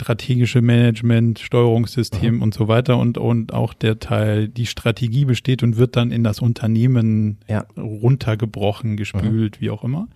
strategische 0.00 0.62
Management, 0.62 1.40
Steuerungssystem 1.40 2.36
mhm. 2.36 2.42
und 2.42 2.54
so 2.54 2.68
weiter 2.68 2.96
und, 2.96 3.18
und 3.18 3.52
auch 3.52 3.74
der 3.74 3.98
Teil, 3.98 4.48
die 4.48 4.66
Strategie 4.66 5.24
besteht 5.24 5.62
und 5.62 5.76
wird 5.76 5.96
dann 5.96 6.12
in 6.12 6.22
das 6.22 6.40
Unternehmen 6.40 7.38
ja. 7.48 7.66
runtergebrochen, 7.76 8.96
gespült, 8.96 9.56
mhm. 9.56 9.64
wie 9.64 9.70
auch 9.70 9.82
immer. 9.82 10.08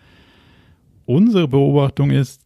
Unsere 1.05 1.49
Beobachtung 1.49 2.11
ist, 2.11 2.45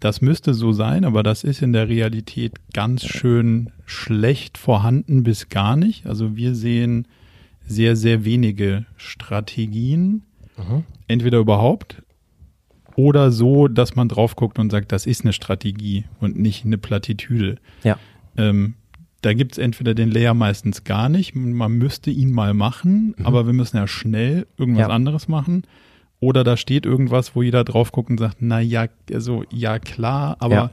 das 0.00 0.20
müsste 0.20 0.52
so 0.54 0.72
sein, 0.72 1.04
aber 1.04 1.22
das 1.22 1.44
ist 1.44 1.62
in 1.62 1.72
der 1.72 1.88
Realität 1.88 2.54
ganz 2.72 3.04
schön 3.04 3.70
schlecht 3.86 4.58
vorhanden 4.58 5.22
bis 5.22 5.48
gar 5.48 5.76
nicht. 5.76 6.06
Also 6.06 6.36
wir 6.36 6.54
sehen 6.54 7.08
sehr, 7.66 7.96
sehr 7.96 8.24
wenige 8.24 8.84
Strategien. 8.96 10.22
Mhm. 10.56 10.84
Entweder 11.08 11.38
überhaupt 11.38 12.02
oder 12.96 13.30
so, 13.30 13.68
dass 13.68 13.96
man 13.96 14.08
drauf 14.08 14.36
guckt 14.36 14.58
und 14.58 14.70
sagt, 14.70 14.92
das 14.92 15.06
ist 15.06 15.22
eine 15.22 15.32
Strategie 15.32 16.04
und 16.20 16.38
nicht 16.38 16.64
eine 16.64 16.78
Plattitüde. 16.78 17.56
Ja. 17.82 17.98
Ähm, 18.36 18.74
da 19.22 19.32
gibt 19.32 19.52
es 19.52 19.58
entweder 19.58 19.94
den 19.94 20.10
Layer 20.10 20.34
meistens 20.34 20.84
gar 20.84 21.08
nicht, 21.08 21.34
man 21.34 21.72
müsste 21.72 22.10
ihn 22.10 22.30
mal 22.30 22.52
machen, 22.52 23.14
mhm. 23.16 23.26
aber 23.26 23.46
wir 23.46 23.54
müssen 23.54 23.78
ja 23.78 23.86
schnell 23.86 24.46
irgendwas 24.58 24.88
ja. 24.88 24.94
anderes 24.94 25.28
machen. 25.28 25.62
Oder 26.24 26.42
da 26.42 26.56
steht 26.56 26.86
irgendwas, 26.86 27.36
wo 27.36 27.42
jeder 27.42 27.64
drauf 27.64 27.92
guckt 27.92 28.08
und 28.08 28.18
sagt, 28.18 28.38
na 28.40 28.58
ja, 28.58 28.86
also 29.12 29.44
ja 29.50 29.78
klar, 29.78 30.36
aber 30.38 30.54
ja. 30.54 30.70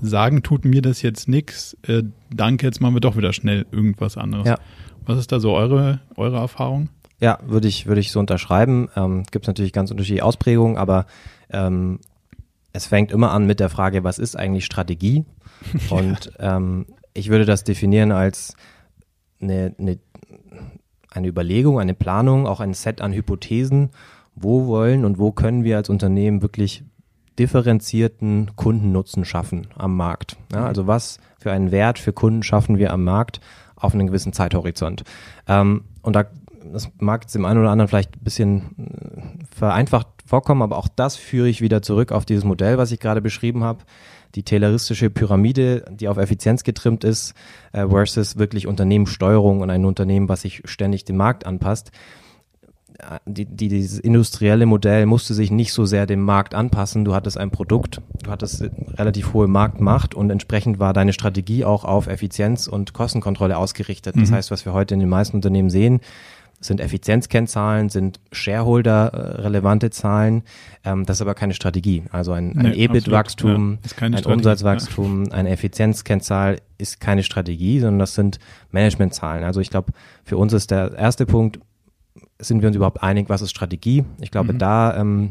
sagen 0.00 0.44
tut 0.44 0.64
mir 0.64 0.80
das 0.80 1.02
jetzt 1.02 1.28
nichts. 1.28 1.76
Äh, 1.82 2.04
danke, 2.32 2.66
jetzt 2.66 2.80
machen 2.80 2.94
wir 2.94 3.00
doch 3.00 3.16
wieder 3.16 3.32
schnell 3.32 3.66
irgendwas 3.72 4.16
anderes. 4.16 4.46
Ja. 4.46 4.58
Was 5.04 5.18
ist 5.18 5.32
da 5.32 5.40
so 5.40 5.54
eure, 5.54 5.98
eure 6.14 6.36
Erfahrung? 6.36 6.88
Ja, 7.18 7.40
würde 7.44 7.66
ich, 7.66 7.86
würde 7.86 8.00
ich 8.00 8.12
so 8.12 8.20
unterschreiben. 8.20 8.90
Ähm, 8.94 9.24
Gibt 9.32 9.44
es 9.44 9.48
natürlich 9.48 9.72
ganz 9.72 9.90
unterschiedliche 9.90 10.24
Ausprägungen, 10.24 10.76
aber 10.76 11.06
ähm, 11.50 11.98
es 12.72 12.86
fängt 12.86 13.10
immer 13.10 13.32
an 13.32 13.44
mit 13.44 13.58
der 13.58 13.70
Frage, 13.70 14.04
was 14.04 14.20
ist 14.20 14.36
eigentlich 14.36 14.66
Strategie? 14.66 15.24
Und 15.90 16.30
ähm, 16.38 16.86
ich 17.12 17.28
würde 17.28 17.44
das 17.44 17.64
definieren 17.64 18.12
als 18.12 18.54
eine, 19.40 19.74
eine, 19.80 19.98
eine 21.10 21.26
Überlegung, 21.26 21.80
eine 21.80 21.94
Planung, 21.94 22.46
auch 22.46 22.60
ein 22.60 22.72
Set 22.72 23.00
an 23.00 23.12
Hypothesen, 23.12 23.90
wo 24.34 24.66
wollen 24.66 25.04
und 25.04 25.18
wo 25.18 25.32
können 25.32 25.64
wir 25.64 25.76
als 25.76 25.88
Unternehmen 25.88 26.42
wirklich 26.42 26.84
differenzierten 27.38 28.50
Kundennutzen 28.56 29.24
schaffen 29.24 29.68
am 29.76 29.96
Markt. 29.96 30.36
Ja, 30.52 30.66
also 30.66 30.86
was 30.86 31.18
für 31.38 31.52
einen 31.52 31.70
Wert 31.70 31.98
für 31.98 32.12
Kunden 32.12 32.42
schaffen 32.42 32.78
wir 32.78 32.92
am 32.92 33.04
Markt 33.04 33.40
auf 33.76 33.94
einen 33.94 34.06
gewissen 34.06 34.32
Zeithorizont. 34.32 35.02
Ähm, 35.48 35.84
und 36.02 36.14
da, 36.14 36.26
das 36.72 36.90
mag 36.98 37.22
jetzt 37.22 37.34
dem 37.34 37.44
einen 37.44 37.60
oder 37.60 37.70
anderen 37.70 37.88
vielleicht 37.88 38.16
ein 38.16 38.24
bisschen 38.24 38.62
äh, 38.78 39.44
vereinfacht 39.54 40.08
vorkommen, 40.24 40.62
aber 40.62 40.76
auch 40.76 40.88
das 40.88 41.16
führe 41.16 41.48
ich 41.48 41.60
wieder 41.60 41.82
zurück 41.82 42.12
auf 42.12 42.24
dieses 42.24 42.44
Modell, 42.44 42.78
was 42.78 42.92
ich 42.92 43.00
gerade 43.00 43.20
beschrieben 43.20 43.64
habe. 43.64 43.80
Die 44.34 44.44
tayloristische 44.44 45.10
Pyramide, 45.10 45.84
die 45.90 46.08
auf 46.08 46.16
Effizienz 46.16 46.64
getrimmt 46.64 47.04
ist, 47.04 47.34
äh, 47.72 47.86
versus 47.86 48.38
wirklich 48.38 48.66
Unternehmenssteuerung 48.66 49.60
und 49.60 49.70
ein 49.70 49.84
Unternehmen, 49.84 50.28
was 50.28 50.42
sich 50.42 50.62
ständig 50.64 51.04
dem 51.04 51.16
Markt 51.16 51.44
anpasst 51.44 51.92
die, 53.26 53.46
die, 53.46 53.68
dieses 53.68 53.98
industrielle 53.98 54.66
Modell 54.66 55.06
musste 55.06 55.34
sich 55.34 55.50
nicht 55.50 55.72
so 55.72 55.84
sehr 55.84 56.06
dem 56.06 56.20
Markt 56.20 56.54
anpassen. 56.54 57.04
Du 57.04 57.14
hattest 57.14 57.38
ein 57.38 57.50
Produkt, 57.50 58.00
du 58.22 58.30
hattest 58.30 58.64
relativ 58.94 59.32
hohe 59.32 59.48
Marktmacht 59.48 60.14
und 60.14 60.30
entsprechend 60.30 60.78
war 60.78 60.92
deine 60.92 61.12
Strategie 61.12 61.64
auch 61.64 61.84
auf 61.84 62.06
Effizienz 62.06 62.66
und 62.66 62.92
Kostenkontrolle 62.92 63.56
ausgerichtet. 63.56 64.16
Das 64.16 64.30
mhm. 64.30 64.34
heißt, 64.34 64.50
was 64.50 64.64
wir 64.64 64.72
heute 64.72 64.94
in 64.94 65.00
den 65.00 65.08
meisten 65.08 65.36
Unternehmen 65.36 65.70
sehen, 65.70 66.00
sind 66.64 66.80
Effizienzkennzahlen, 66.80 67.88
sind 67.88 68.20
Shareholder-relevante 68.30 69.90
Zahlen. 69.90 70.42
Ähm, 70.84 71.04
das 71.04 71.18
ist 71.18 71.22
aber 71.22 71.34
keine 71.34 71.54
Strategie. 71.54 72.04
Also 72.12 72.32
ein, 72.32 72.56
ein 72.56 72.70
nee, 72.70 72.84
EBIT-Wachstum, 72.84 73.78
ja, 73.82 74.06
ein 74.06 74.12
Strategie. 74.18 74.32
Umsatzwachstum, 74.32 75.24
ja. 75.26 75.32
eine 75.32 75.50
Effizienzkennzahl 75.50 76.58
ist 76.78 77.00
keine 77.00 77.22
Strategie, 77.22 77.80
sondern 77.80 77.98
das 77.98 78.14
sind 78.14 78.38
Managementzahlen. 78.70 79.44
Also 79.44 79.60
ich 79.60 79.70
glaube, 79.70 79.92
für 80.24 80.36
uns 80.36 80.52
ist 80.52 80.70
der 80.70 80.94
erste 80.94 81.26
Punkt, 81.26 81.58
sind 82.42 82.60
wir 82.60 82.68
uns 82.68 82.76
überhaupt 82.76 83.02
einig, 83.02 83.28
was 83.28 83.42
ist 83.42 83.50
Strategie? 83.50 84.04
Ich 84.20 84.30
glaube, 84.30 84.52
mhm. 84.52 84.58
da 84.58 84.96
ähm, 84.96 85.30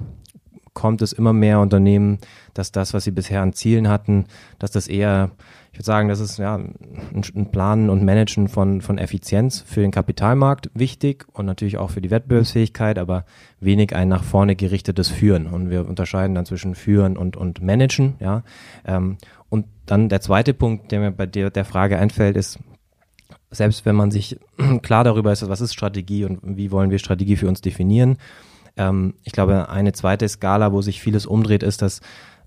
kommt 0.74 1.02
es 1.02 1.14
immer 1.14 1.34
mehr 1.34 1.60
Unternehmen, 1.60 2.20
dass 2.54 2.72
das, 2.72 2.94
was 2.94 3.04
sie 3.04 3.12
bisher 3.12 3.42
an 3.42 3.54
Zielen 3.54 3.90
hatten, 3.90 4.26
dass 4.58 4.72
das 4.72 4.88
eher, 4.88 5.32
ich 5.72 5.80
würde 5.80 5.86
sagen, 5.86 6.08
das 6.08 6.20
ist 6.20 6.38
ja 6.38 6.56
ein, 6.56 7.52
Planen 7.52 7.90
und 7.90 8.04
Managen 8.04 8.48
von, 8.48 8.82
von 8.82 8.98
Effizienz 8.98 9.62
für 9.66 9.82
den 9.82 9.92
Kapitalmarkt 9.92 10.70
wichtig 10.74 11.26
und 11.34 11.46
natürlich 11.46 11.78
auch 11.78 11.90
für 11.90 12.02
die 12.02 12.12
Wettbewerbsfähigkeit, 12.12 12.98
aber 12.98 13.26
wenig 13.60 13.96
ein 13.96 14.08
nach 14.08 14.24
vorne 14.24 14.56
gerichtetes 14.56 15.10
Führen. 15.10 15.48
Und 15.48 15.70
wir 15.70 15.88
unterscheiden 15.88 16.36
dann 16.36 16.46
zwischen 16.46 16.76
Führen 16.76 17.18
und, 17.18 17.36
und 17.36 17.62
Managen, 17.62 18.16
ja. 18.20 18.44
Ähm, 18.86 19.18
und 19.50 19.66
dann 19.86 20.08
der 20.08 20.22
zweite 20.22 20.54
Punkt, 20.54 20.94
der 20.94 21.02
mir 21.02 21.12
bei 21.12 21.26
der, 21.26 21.50
der 21.50 21.66
Frage 21.66 21.98
einfällt, 21.98 22.38
ist, 22.38 22.58
selbst 23.52 23.86
wenn 23.86 23.96
man 23.96 24.12
sich 24.12 24.40
klar 24.82 25.04
darüber 25.04 25.32
ist, 25.32 25.48
was 25.48 25.62
ist 25.62 25.74
Strategie 25.74 26.26
und 26.26 26.40
wie 26.44 26.72
wollen 26.72 26.90
wir 26.90 27.00
Strategie 27.00 27.36
für 27.36 27.48
uns 27.48 27.62
definieren. 27.62 28.18
Ähm, 28.78 29.14
ich 29.24 29.34
glaube, 29.34 29.70
eine 29.70 29.94
zweite 29.94 30.28
Skala, 30.28 30.72
wo 30.72 30.82
sich 30.82 31.02
vieles 31.02 31.26
umdreht, 31.26 31.64
ist, 31.64 31.82
dass 31.82 32.02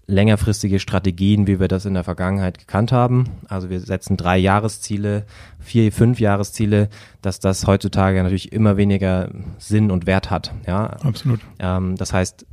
längerfristige 0.06 0.80
Strategien, 0.80 1.46
wie 1.46 1.60
wir 1.60 1.68
das 1.68 1.86
in 1.86 1.94
der 1.94 2.04
Vergangenheit 2.04 2.58
gekannt 2.58 2.92
haben. 2.92 3.24
Also 3.48 3.70
wir 3.70 3.80
setzen 3.80 4.16
drei 4.16 4.36
Jahresziele, 4.36 5.24
vier, 5.60 5.90
fünf 5.92 6.20
Jahresziele, 6.20 6.88
dass 7.22 7.40
das 7.40 7.66
heutzutage 7.66 8.22
natürlich 8.22 8.52
immer 8.52 8.76
weniger 8.76 9.30
Sinn 9.58 9.90
und 9.90 10.06
Wert 10.06 10.30
hat. 10.30 10.52
Ja, 10.66 10.86
absolut. 11.02 11.40
Ähm, 11.58 11.96
das 11.96 12.12
heißt, 12.12 12.46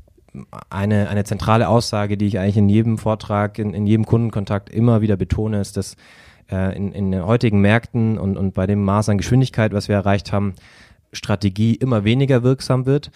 eine, 0.69 1.09
eine 1.09 1.25
zentrale 1.25 1.67
Aussage, 1.67 2.17
die 2.17 2.27
ich 2.27 2.39
eigentlich 2.39 2.57
in 2.57 2.69
jedem 2.69 2.97
Vortrag, 2.97 3.59
in, 3.59 3.73
in 3.73 3.85
jedem 3.85 4.05
Kundenkontakt 4.05 4.69
immer 4.69 5.01
wieder 5.01 5.17
betone, 5.17 5.59
ist, 5.59 5.75
dass 5.75 5.97
äh, 6.51 6.75
in, 6.75 6.91
in 6.91 7.11
den 7.11 7.25
heutigen 7.25 7.61
Märkten 7.61 8.17
und, 8.17 8.37
und 8.37 8.53
bei 8.53 8.67
dem 8.67 8.83
Maß 8.83 9.09
an 9.09 9.17
Geschwindigkeit, 9.17 9.73
was 9.73 9.87
wir 9.87 9.95
erreicht 9.95 10.31
haben, 10.31 10.53
Strategie 11.13 11.75
immer 11.75 12.03
weniger 12.03 12.43
wirksam 12.43 12.85
wird. 12.85 13.11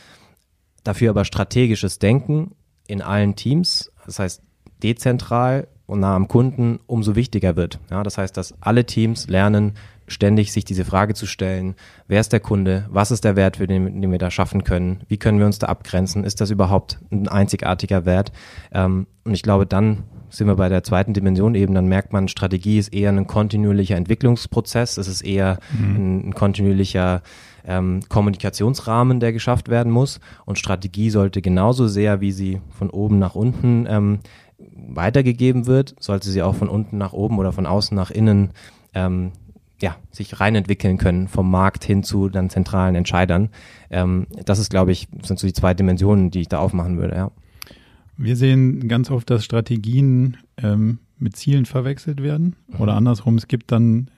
Dafür 0.84 1.12
aber 1.12 1.26
strategisches 1.26 2.00
Denken 2.00 2.52
in 2.88 3.02
allen 3.02 3.36
Teams, 3.36 3.92
das 4.06 4.20
heißt 4.20 4.42
dezentral 4.84 5.68
und 5.88 6.00
nah 6.00 6.16
am 6.16 6.28
Kunden, 6.28 6.80
umso 6.88 7.16
wichtiger 7.16 7.56
wird. 7.56 7.80
Ja, 7.90 8.04
das 8.04 8.18
heißt, 8.18 8.36
dass 8.38 8.56
alle 8.62 8.86
Teams 8.86 9.28
lernen, 9.28 9.74
ständig 10.08 10.52
sich 10.52 10.66
diese 10.66 10.86
Frage 10.86 11.14
zu 11.14 11.26
stellen, 11.26 11.76
wer 12.08 12.22
ist 12.22 12.32
der 12.32 12.40
Kunde, 12.40 12.86
was 12.90 13.12
ist 13.12 13.24
der 13.24 13.36
Wert, 13.36 13.58
für 13.58 13.68
den, 13.68 14.02
den 14.02 14.12
wir 14.12 14.20
da 14.20 14.30
schaffen 14.30 14.64
können, 14.64 15.02
wie 15.08 15.18
können 15.18 15.40
wir 15.40 15.46
uns 15.46 15.60
da 15.60 15.68
abgrenzen, 15.68 16.24
ist 16.24 16.42
das 16.42 16.52
überhaupt 16.52 17.00
ein 17.12 17.28
einzigartiger 17.28 18.06
Wert? 18.06 18.32
Ähm, 18.72 19.08
und 19.24 19.34
ich 19.34 19.42
glaube, 19.42 19.66
dann 19.66 20.04
sind 20.38 20.48
wir 20.48 20.56
bei 20.56 20.70
der 20.70 20.84
zweiten 20.84 21.14
Dimension 21.14 21.56
eben, 21.56 21.74
dann 21.74 21.88
merkt 21.88 22.14
man, 22.14 22.28
Strategie 22.28 22.78
ist 22.78 22.94
eher 22.94 23.12
ein 23.12 23.28
kontinuierlicher 23.28 23.96
Entwicklungsprozess, 23.96 24.98
es 24.98 25.08
ist 25.08 25.22
eher 25.22 25.60
mhm. 25.78 26.28
ein, 26.28 26.34
kontinuierlicher 26.34 27.22
ähm, 27.66 28.02
Kommunikationsrahmen, 28.10 29.20
der 29.20 29.34
geschafft 29.34 29.70
werden 29.70 29.92
muss. 29.92 30.20
Und 30.46 30.60
Strategie 30.60 31.10
sollte 31.10 31.42
genauso 31.42 31.88
sehr, 31.88 32.22
wie 32.22 32.32
sie 32.32 32.62
von 32.70 32.90
oben 32.90 33.20
nach 33.20 33.36
unten 33.36 33.86
ähm, 33.90 34.20
weitergegeben 34.58 35.66
wird, 35.66 35.96
sollte 36.00 36.30
sie 36.30 36.42
auch 36.42 36.56
von 36.56 36.70
unten 36.70 36.98
nach 36.98 37.14
oben 37.14 37.40
oder 37.40 37.52
von 37.52 37.66
außen 37.66 37.96
nach 37.96 38.12
innen 38.12 38.52
ähm, 38.94 39.32
ja, 39.82 39.98
sich 40.12 40.40
reinentwickeln 40.40 40.98
können 40.98 41.28
vom 41.28 41.52
Markt 41.52 41.84
hin 41.84 42.04
zu 42.04 42.30
dann 42.30 42.50
zentralen 42.50 42.96
Entscheidern. 42.96 43.50
Ähm, 43.90 44.28
das 44.46 44.60
ist, 44.60 44.70
glaube 44.70 44.92
ich, 44.92 45.08
sind 45.24 45.38
so 45.38 45.48
die 45.48 45.54
zwei 45.54 45.74
Dimensionen, 45.74 46.32
die 46.32 46.42
ich 46.42 46.50
da 46.50 46.60
aufmachen 46.60 46.98
würde, 46.98 47.16
ja. 47.16 47.32
Wir 48.18 48.36
sehen 48.36 48.88
ganz 48.88 49.12
oft, 49.12 49.30
dass 49.30 49.44
Strategien 49.44 50.38
ähm, 50.58 51.00
mit 51.18 51.36
Zielen 51.36 51.66
verwechselt 51.66 52.22
werden. 52.22 52.56
Mhm. 52.68 52.82
Oder 52.82 52.96
andersrum, 52.96 53.36
es 53.36 53.48
gibt 53.48 53.72
dann 53.72 54.10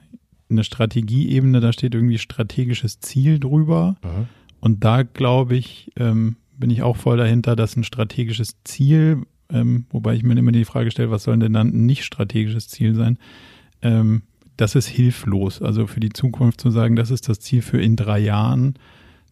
eine 0.50 0.64
Strategieebene, 0.64 1.60
da 1.60 1.72
steht 1.72 1.94
irgendwie 1.94 2.18
strategisches 2.18 3.00
Ziel 3.00 3.38
drüber. 3.38 3.96
Mhm. 4.02 4.28
Und 4.60 4.84
da 4.84 5.02
glaube 5.02 5.56
ich, 5.56 5.92
ähm, 5.96 6.36
bin 6.56 6.70
ich 6.70 6.82
auch 6.82 6.96
voll 6.96 7.16
dahinter, 7.16 7.54
dass 7.54 7.76
ein 7.76 7.84
strategisches 7.84 8.56
Ziel, 8.64 9.22
ähm, 9.50 9.86
wobei 9.90 10.14
ich 10.14 10.22
mir 10.22 10.36
immer 10.36 10.52
die 10.52 10.64
Frage 10.64 10.90
stelle, 10.90 11.10
was 11.10 11.24
soll 11.24 11.38
denn 11.38 11.52
dann 11.52 11.68
ein 11.68 11.86
nicht 11.86 12.04
strategisches 12.04 12.68
Ziel 12.68 12.94
sein? 12.94 13.18
Ähm, 13.82 14.22
das 14.56 14.74
ist 14.74 14.88
hilflos. 14.88 15.62
Also 15.62 15.86
für 15.86 16.00
die 16.00 16.12
Zukunft 16.12 16.60
zu 16.60 16.70
sagen, 16.70 16.96
das 16.96 17.10
ist 17.10 17.28
das 17.28 17.40
Ziel 17.40 17.62
für 17.62 17.80
in 17.80 17.94
drei 17.94 18.18
Jahren, 18.18 18.74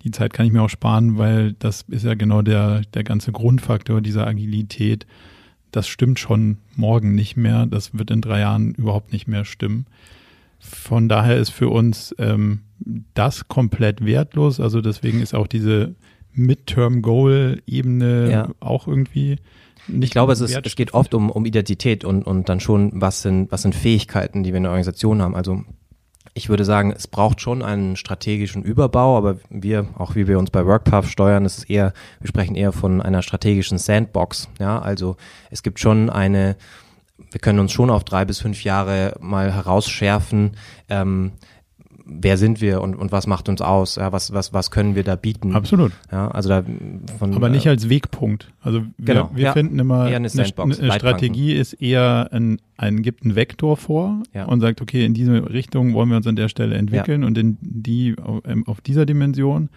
die 0.03 0.11
Zeit 0.11 0.33
kann 0.33 0.47
ich 0.47 0.53
mir 0.53 0.63
auch 0.63 0.71
sparen, 0.71 1.19
weil 1.19 1.53
das 1.55 1.85
ist 1.89 2.05
ja 2.05 2.15
genau 2.15 2.43
der, 2.43 2.83
der 2.95 3.05
ganze 3.05 3.33
Grundfaktor 3.33 4.01
dieser 4.01 4.27
Agilität. 4.27 5.07
Das 5.73 5.89
stimmt 5.89 6.19
schon 6.19 6.59
morgen 6.75 7.15
nicht 7.15 7.37
mehr. 7.37 7.67
Das 7.67 7.99
wird 7.99 8.11
in 8.11 8.21
drei 8.21 8.41
Jahren 8.41 8.75
überhaupt 8.75 9.13
nicht 9.13 9.27
mehr 9.27 9.45
stimmen. 9.45 9.87
Von 10.59 11.09
daher 11.09 11.37
ist 11.37 11.51
für 11.51 11.69
uns 11.69 12.15
ähm, 12.19 12.61
das 13.15 13.49
komplett 13.49 14.05
wertlos. 14.05 14.61
Also 14.61 14.81
deswegen 14.81 15.21
ist 15.21 15.35
auch 15.35 15.47
diese 15.47 15.95
Midterm-Goal-Ebene 16.33 18.31
ja. 18.31 18.49
auch 18.61 18.87
irgendwie 18.87 19.39
nicht 19.89 20.05
ich 20.05 20.11
glaube, 20.11 20.33
es, 20.33 20.41
ist, 20.41 20.59
es 20.65 20.77
geht 20.77 20.95
oft 20.95 21.15
um, 21.15 21.31
um 21.31 21.45
Identität 21.45 22.05
und, 22.05 22.25
und 22.25 22.49
dann 22.49 22.59
schon, 22.61 22.91
was 22.95 23.23
sind, 23.23 23.53
was 23.53 23.63
sind 23.63 23.75
Fähigkeiten, 23.75 24.43
die 24.43 24.53
wir 24.53 24.57
in 24.57 24.65
der 24.65 24.73
Organisation 24.73 25.23
haben. 25.23 25.37
Also 25.37 25.63
ich 26.37 26.51
würde 26.51 26.67
sagen, 26.67 26.93
es 26.93 27.07
braucht 27.07 27.41
schon 27.41 27.63
einen 27.63 27.97
strategischen 27.97 28.63
Überbau, 28.63 29.17
aber 29.17 29.39
wir, 29.49 29.89
auch 29.97 30.17
wie 30.17 30.29
wir 30.29 30.39
uns 30.39 30.51
bei 30.51 30.67
WorkPath 30.67 31.07
steuern, 31.07 31.47
ist 31.47 31.71
eher, 31.71 31.95
wir 32.21 32.29
sprechen 32.29 32.55
eher 32.55 32.73
von 32.73 33.01
einer 33.01 33.23
strategischen 33.23 33.79
Sandbox. 33.79 34.51
Ja, 34.61 34.79
also 34.79 35.17
es 35.51 35.63
gibt 35.63 35.81
schon 35.81 36.11
eine, 36.11 36.57
wir 37.31 37.41
können 37.41 37.59
uns 37.59 37.73
schon 37.73 37.89
auf 37.89 38.05
drei 38.05 38.27
bis 38.27 38.39
fünf 38.41 38.65
Jahre 38.65 39.17
mal 39.19 39.51
herausschärfen, 39.51 40.59
ähm, 40.91 41.33
wer 42.07 42.39
sind 42.39 42.61
wir 42.61 42.81
und, 42.81 42.95
und 42.95 43.13
was 43.13 43.27
macht 43.27 43.49
uns 43.49 43.61
aus? 43.61 43.97
Ja, 43.97 44.13
was, 44.13 44.33
was, 44.33 44.53
was 44.53 44.71
können 44.71 44.95
wir 44.95 45.03
da 45.03 45.17
bieten? 45.17 45.55
Absolut. 45.55 45.93
Ja, 46.11 46.29
also 46.29 46.49
da 46.49 46.65
von, 47.19 47.35
Aber 47.35 47.49
nicht 47.49 47.67
äh, 47.67 47.71
als 47.71 47.89
Wegpunkt. 47.89 48.53
Also 48.61 48.83
wir, 48.97 49.15
genau, 49.15 49.31
wir 49.35 49.45
ja, 49.45 49.53
finden 49.53 49.79
immer, 49.79 50.03
eine, 50.03 50.29
eine, 50.29 50.29
eine 50.29 50.93
Strategie 50.93 51.53
ist 51.53 51.75
eher 51.75 52.29
ein, 52.33 52.59
ein, 52.77 53.03
gibt 53.03 53.25
einen 53.25 53.35
Vektor 53.35 53.77
vor 53.77 54.23
ja. 54.33 54.45
und 54.45 54.61
sagt, 54.61 54.81
okay, 54.81 55.05
in 55.05 55.15
diese 55.15 55.51
Richtung 55.51 55.95
wollen 55.95 56.09
wir 56.09 56.17
uns 56.17 56.27
an 56.27 56.37
der 56.37 56.49
Stelle 56.49 56.77
entwickeln 56.77 57.25
und 57.25 57.37
in 57.37 57.59
die, 57.61 58.15
auf 58.67 58.81
dieser 58.81 59.05
Dimension 59.05 59.69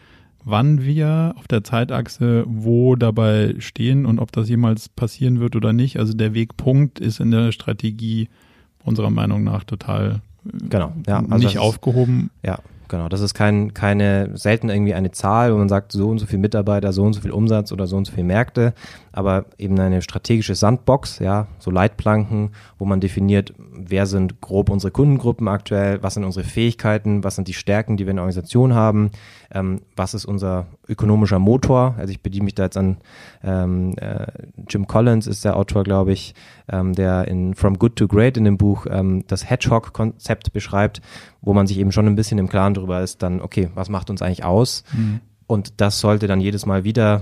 wann 0.46 0.84
wir 0.84 1.34
auf 1.38 1.48
der 1.48 1.64
Zeitachse 1.64 2.46
wo 2.48 2.96
dabei 2.96 3.56
stehen 3.60 4.06
und 4.06 4.20
ob 4.20 4.32
das 4.32 4.48
jemals 4.50 4.88
passieren 4.88 5.40
wird 5.40 5.56
oder 5.56 5.74
nicht. 5.74 6.00
Also 6.00 6.14
der 6.14 6.34
Wegpunkt 6.34 7.00
ist 7.00 7.20
in 7.20 7.32
der 7.32 7.52
Strategie 7.52 8.30
unserer 8.84 9.10
Meinung 9.10 9.44
nach 9.44 9.66
total 9.66 10.22
genau, 10.70 10.94
ja, 11.08 11.24
also 11.30 11.48
nicht 11.48 11.58
aufgehoben. 11.58 12.30
Ja, 12.46 12.60
genau. 12.88 13.10
Das 13.10 13.22
ist 13.22 13.34
kein, 13.34 13.74
keine, 13.74 14.38
selten 14.38 14.70
irgendwie 14.70 14.94
eine 14.94 15.12
Zahl, 15.12 15.54
wo 15.54 15.58
man 15.58 15.70
sagt, 15.70 15.92
so 15.92 16.10
und 16.10 16.20
so 16.20 16.26
viel 16.26 16.40
Mitarbeiter, 16.40 16.92
so 16.94 17.04
und 17.04 17.14
so 17.14 17.22
viel 17.22 17.32
Umsatz 17.32 17.72
oder 17.72 17.88
so 17.88 17.96
und 17.98 18.06
so 18.06 18.14
viel 18.14 18.24
Märkte, 18.24 18.74
aber 19.20 19.48
eben 19.58 19.78
eine 19.78 20.02
strategische 20.02 20.56
Sandbox, 20.56 21.20
ja, 21.20 21.48
so 21.60 21.72
Leitplanken, 21.72 22.52
wo 22.78 22.86
man 22.86 23.02
definiert, 23.02 23.54
wer 23.58 24.06
sind 24.06 24.40
grob 24.40 24.70
unsere 24.70 24.92
Kundengruppen 24.92 25.50
aktuell, 25.50 26.02
was 26.02 26.14
sind 26.14 26.24
unsere 26.24 26.46
Fähigkeiten, 26.46 27.22
was 27.22 27.36
sind 27.36 27.50
die 27.50 27.54
Stärken, 27.54 27.98
die 27.98 28.06
wir 28.06 28.12
in 28.12 28.16
der 28.16 28.24
Organisation 28.24 28.74
haben, 28.74 29.12
ähm, 29.52 29.82
was 29.98 30.14
ist 30.14 30.24
unser 30.24 30.68
ökonomischer 30.88 31.38
Motor. 31.38 31.96
Also 31.98 32.12
ich 32.12 32.22
bediene 32.22 32.46
mich 32.46 32.56
da 32.56 32.64
jetzt 32.64 32.78
an 32.78 33.00
ähm, 33.44 33.94
äh, 33.98 34.26
Jim 34.70 34.88
Collins 34.88 35.28
ist 35.28 35.44
der 35.44 35.58
Autor, 35.58 35.84
glaube 35.84 36.14
ich, 36.14 36.34
ähm, 36.72 36.94
der 36.94 37.28
in 37.28 37.56
From 37.56 37.78
Good 37.78 37.98
to 37.98 38.08
Great 38.08 38.38
in 38.38 38.46
dem 38.46 38.58
Buch 38.58 38.86
ähm, 38.90 39.26
das 39.28 39.50
Hedgehog-Konzept 39.50 40.54
beschreibt, 40.54 41.02
wo 41.42 41.52
man 41.52 41.68
sich 41.68 41.78
eben 41.78 41.92
schon 41.92 42.08
ein 42.08 42.16
bisschen 42.16 42.38
im 42.38 42.48
Klaren 42.48 42.74
darüber 42.74 43.02
ist, 43.02 43.22
dann, 43.22 43.42
okay, 43.42 43.70
was 43.76 43.90
macht 43.90 44.10
uns 44.10 44.22
eigentlich 44.22 44.46
aus? 44.46 44.86
Mhm. 44.94 45.20
Und 45.46 45.82
das 45.82 46.00
sollte 46.00 46.28
dann 46.28 46.40
jedes 46.40 46.66
Mal 46.66 46.86
wieder 46.86 47.22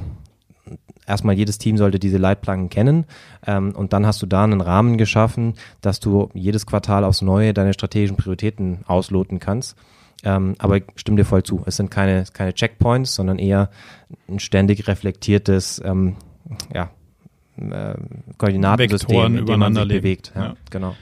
erstmal 1.07 1.35
jedes 1.35 1.57
Team 1.57 1.77
sollte 1.77 1.97
diese 1.97 2.17
Leitplanken 2.17 2.69
kennen 2.69 3.05
ähm, 3.45 3.73
und 3.75 3.93
dann 3.93 4.05
hast 4.05 4.21
du 4.21 4.25
da 4.25 4.43
einen 4.43 4.61
Rahmen 4.61 4.97
geschaffen, 4.97 5.55
dass 5.81 5.99
du 5.99 6.29
jedes 6.33 6.65
Quartal 6.65 7.03
aufs 7.03 7.21
Neue 7.21 7.53
deine 7.53 7.73
strategischen 7.73 8.17
Prioritäten 8.17 8.79
ausloten 8.85 9.39
kannst. 9.39 9.77
Ähm, 10.23 10.55
aber 10.57 10.77
ich 10.77 10.83
stimme 10.95 11.17
dir 11.17 11.25
voll 11.25 11.43
zu. 11.43 11.63
Es 11.65 11.77
sind 11.77 11.91
keine, 11.91 12.25
keine 12.33 12.53
Checkpoints, 12.53 13.15
sondern 13.15 13.39
eher 13.39 13.69
ein 14.27 14.39
ständig 14.39 14.87
reflektiertes 14.87 15.81
ähm, 15.85 16.15
ja, 16.73 16.89
äh, 17.57 17.95
Koordinatensystem, 18.37 19.37
in 19.37 19.45
dem 19.45 19.59
man 19.59 19.73
sich 19.73 19.87
bewegt. 19.87 20.31
Ja, 20.35 20.41
ja. 20.41 20.53
Genau. 20.69 20.95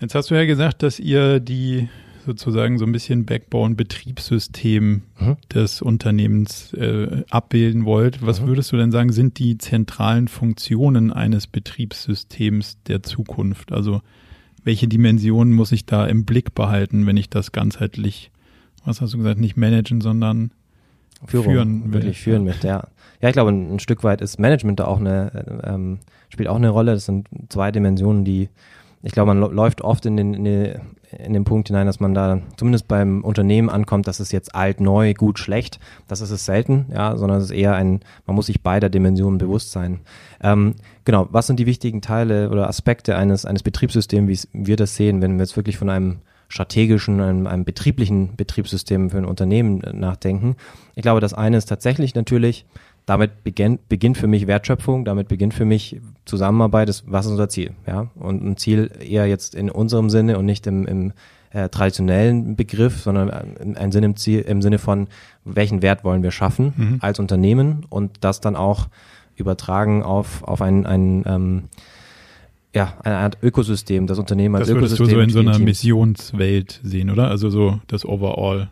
Jetzt 0.00 0.14
hast 0.14 0.30
du 0.30 0.34
ja 0.34 0.44
gesagt, 0.44 0.82
dass 0.82 0.98
ihr 0.98 1.40
die 1.40 1.88
sozusagen 2.24 2.78
so 2.78 2.84
ein 2.84 2.92
bisschen 2.92 3.26
Backbone-Betriebssystem 3.26 5.02
mhm. 5.18 5.36
des 5.52 5.82
Unternehmens 5.82 6.72
äh, 6.72 7.24
abbilden 7.30 7.84
wollt. 7.84 8.24
Was 8.24 8.40
mhm. 8.40 8.48
würdest 8.48 8.72
du 8.72 8.76
denn 8.76 8.90
sagen, 8.90 9.12
sind 9.12 9.38
die 9.38 9.58
zentralen 9.58 10.28
Funktionen 10.28 11.12
eines 11.12 11.46
Betriebssystems 11.46 12.78
der 12.86 13.02
Zukunft? 13.02 13.72
Also 13.72 14.00
welche 14.64 14.88
Dimensionen 14.88 15.52
muss 15.52 15.72
ich 15.72 15.86
da 15.86 16.06
im 16.06 16.24
Blick 16.24 16.54
behalten, 16.54 17.06
wenn 17.06 17.16
ich 17.16 17.28
das 17.28 17.52
ganzheitlich, 17.52 18.30
was 18.84 19.00
hast 19.00 19.12
du 19.14 19.18
gesagt, 19.18 19.40
nicht 19.40 19.56
managen, 19.56 20.00
sondern 20.00 20.52
Führung, 21.26 21.52
führen 21.52 21.84
will? 21.84 21.92
Wirklich 21.92 22.20
führen 22.20 22.44
mit, 22.44 22.64
ja. 22.64 22.88
Ja, 23.20 23.28
ich 23.28 23.34
glaube, 23.34 23.52
ein, 23.52 23.74
ein 23.74 23.78
Stück 23.78 24.04
weit 24.04 24.20
ist 24.20 24.38
Management 24.38 24.80
da 24.80 24.86
auch 24.86 25.00
eine, 25.00 25.62
ähm, 25.64 25.98
spielt 26.28 26.48
auch 26.48 26.56
eine 26.56 26.70
Rolle. 26.70 26.92
Das 26.92 27.06
sind 27.06 27.28
zwei 27.48 27.70
Dimensionen, 27.70 28.24
die 28.24 28.48
ich 29.04 29.12
glaube, 29.12 29.34
man 29.34 29.52
läuft 29.52 29.82
oft 29.82 30.06
in 30.06 30.16
den, 30.16 30.32
in 30.32 30.44
den, 30.44 30.80
in 31.18 31.32
den 31.32 31.44
Punkt 31.44 31.68
hinein, 31.68 31.86
dass 31.86 32.00
man 32.00 32.14
da 32.14 32.40
zumindest 32.56 32.88
beim 32.88 33.22
Unternehmen 33.22 33.70
ankommt, 33.70 34.06
dass 34.06 34.20
es 34.20 34.32
jetzt 34.32 34.54
alt, 34.54 34.80
neu, 34.80 35.14
gut, 35.14 35.38
schlecht. 35.38 35.78
Das 36.08 36.20
ist 36.20 36.30
es 36.30 36.44
selten, 36.44 36.86
ja, 36.92 37.16
sondern 37.16 37.38
es 37.38 37.44
ist 37.44 37.50
eher 37.50 37.74
ein, 37.74 38.00
man 38.26 38.36
muss 38.36 38.46
sich 38.46 38.62
beider 38.62 38.90
Dimensionen 38.90 39.38
bewusst 39.38 39.72
sein. 39.72 40.00
Ähm, 40.42 40.74
genau, 41.04 41.28
was 41.30 41.46
sind 41.46 41.58
die 41.60 41.66
wichtigen 41.66 42.00
Teile 42.00 42.50
oder 42.50 42.68
Aspekte 42.68 43.16
eines, 43.16 43.44
eines 43.44 43.62
Betriebssystems, 43.62 44.48
wie 44.52 44.66
wir 44.66 44.76
das 44.76 44.96
sehen, 44.96 45.22
wenn 45.22 45.36
wir 45.36 45.44
jetzt 45.44 45.56
wirklich 45.56 45.78
von 45.78 45.90
einem 45.90 46.18
strategischen, 46.48 47.20
einem, 47.20 47.46
einem 47.46 47.64
betrieblichen 47.64 48.36
Betriebssystem 48.36 49.10
für 49.10 49.18
ein 49.18 49.24
Unternehmen 49.24 49.82
nachdenken? 49.92 50.56
Ich 50.94 51.02
glaube, 51.02 51.20
das 51.20 51.34
eine 51.34 51.56
ist 51.56 51.66
tatsächlich 51.66 52.14
natürlich, 52.14 52.66
damit 53.06 53.44
beginnt, 53.44 53.88
beginnt 53.88 54.18
für 54.18 54.26
mich 54.26 54.46
Wertschöpfung, 54.46 55.04
damit 55.04 55.28
beginnt 55.28 55.54
für 55.54 55.64
mich 55.64 56.00
Zusammenarbeit, 56.24 56.88
ist, 56.88 57.04
was 57.06 57.26
ist 57.26 57.32
unser 57.32 57.48
Ziel? 57.48 57.72
Ja? 57.86 58.08
Und 58.14 58.42
ein 58.44 58.56
Ziel 58.56 58.90
eher 59.00 59.26
jetzt 59.26 59.54
in 59.54 59.70
unserem 59.70 60.10
Sinne 60.10 60.38
und 60.38 60.46
nicht 60.46 60.66
im, 60.66 60.86
im 60.86 61.12
äh, 61.50 61.68
traditionellen 61.68 62.56
Begriff, 62.56 63.00
sondern 63.00 63.30
ein 63.76 63.92
Sinn 63.92 64.04
im 64.04 64.16
Ziel, 64.16 64.40
im 64.40 64.62
Sinne 64.62 64.78
von, 64.78 65.08
welchen 65.44 65.82
Wert 65.82 66.04
wollen 66.04 66.22
wir 66.22 66.30
schaffen 66.30 66.72
mhm. 66.76 66.96
als 67.00 67.20
Unternehmen 67.20 67.86
und 67.88 68.18
das 68.20 68.40
dann 68.40 68.56
auch 68.56 68.88
übertragen 69.36 70.02
auf, 70.02 70.42
auf 70.44 70.62
ein, 70.62 70.86
ein 70.86 71.24
ähm, 71.26 71.64
ja, 72.74 72.94
eine 73.04 73.18
Art 73.18 73.38
Ökosystem, 73.42 74.06
das 74.06 74.18
Unternehmen 74.18 74.56
als 74.56 74.66
das 74.66 74.76
Ökosystem. 74.76 75.06
Das 75.06 75.14
würdest 75.14 75.34
du 75.34 75.38
so 75.38 75.40
in 75.40 75.46
so 75.46 75.50
einer 75.50 75.64
Missionswelt 75.64 76.80
sehen, 76.82 77.10
oder? 77.10 77.28
Also 77.28 77.48
so 77.50 77.80
das 77.86 78.04
Overall. 78.04 78.68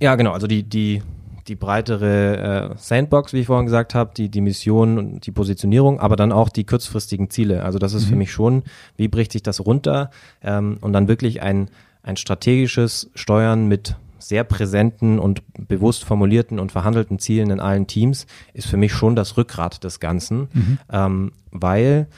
Ja, 0.00 0.16
genau. 0.16 0.32
Also 0.32 0.46
die, 0.46 0.62
die, 0.64 1.02
die 1.48 1.56
breitere 1.56 2.72
äh, 2.72 2.74
Sandbox, 2.76 3.32
wie 3.32 3.40
ich 3.40 3.46
vorhin 3.46 3.66
gesagt 3.66 3.94
habe, 3.94 4.12
die, 4.16 4.28
die 4.28 4.40
Mission 4.40 4.98
und 4.98 5.26
die 5.26 5.32
Positionierung, 5.32 6.00
aber 6.00 6.16
dann 6.16 6.32
auch 6.32 6.48
die 6.48 6.64
kurzfristigen 6.64 7.30
Ziele. 7.30 7.64
Also 7.64 7.78
das 7.78 7.94
ist 7.94 8.04
mhm. 8.04 8.08
für 8.10 8.16
mich 8.16 8.32
schon, 8.32 8.62
wie 8.96 9.08
bricht 9.08 9.32
sich 9.32 9.42
das 9.42 9.64
runter 9.64 10.10
ähm, 10.42 10.78
und 10.80 10.92
dann 10.92 11.08
wirklich 11.08 11.42
ein, 11.42 11.70
ein 12.02 12.16
strategisches 12.16 13.10
Steuern 13.14 13.66
mit 13.66 13.96
sehr 14.18 14.44
präsenten 14.44 15.18
und 15.18 15.42
bewusst 15.68 16.04
formulierten 16.04 16.58
und 16.58 16.72
verhandelten 16.72 17.18
Zielen 17.18 17.50
in 17.50 17.60
allen 17.60 17.86
Teams 17.86 18.26
ist 18.52 18.66
für 18.66 18.76
mich 18.76 18.92
schon 18.92 19.16
das 19.16 19.36
Rückgrat 19.36 19.84
des 19.84 20.00
Ganzen, 20.00 20.48
mhm. 20.52 20.78
ähm, 20.92 21.32
weil, 21.52 22.08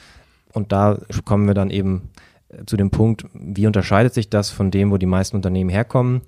und 0.53 0.73
da 0.73 0.99
kommen 1.25 1.47
wir 1.47 1.55
dann 1.55 1.71
eben 1.71 2.11
zu 2.67 2.77
dem 2.77 2.91
Punkt, 2.91 3.27
wie 3.33 3.67
unterscheidet 3.67 4.15
sich 4.15 4.29
das 4.29 4.51
von 4.51 4.71
dem, 4.71 4.91
wo 4.91 4.97
die 4.97 5.07
meisten 5.07 5.37
Unternehmen 5.37 5.71
herkommen? 5.71 6.23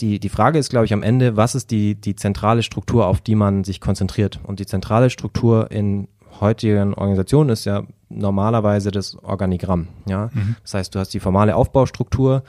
Die, 0.00 0.18
die 0.18 0.28
Frage 0.28 0.58
ist, 0.58 0.70
glaube 0.70 0.86
ich, 0.86 0.92
am 0.92 1.02
Ende, 1.02 1.36
was 1.36 1.54
ist 1.54 1.70
die, 1.70 1.94
die 1.94 2.16
zentrale 2.16 2.62
Struktur, 2.62 3.06
auf 3.06 3.20
die 3.20 3.34
man 3.34 3.64
sich 3.64 3.80
konzentriert? 3.80 4.40
Und 4.42 4.60
die 4.60 4.66
zentrale 4.66 5.10
Struktur 5.10 5.70
in 5.70 6.08
heutigen 6.40 6.94
Organisationen 6.94 7.50
ist 7.50 7.64
ja 7.66 7.82
normalerweise 8.08 8.90
das 8.90 9.16
Organigramm. 9.16 9.88
Ja? 10.06 10.30
Mhm. 10.32 10.56
Das 10.62 10.74
heißt, 10.74 10.94
du 10.94 10.98
hast 10.98 11.10
die 11.10 11.20
formale 11.20 11.54
Aufbaustruktur 11.56 12.42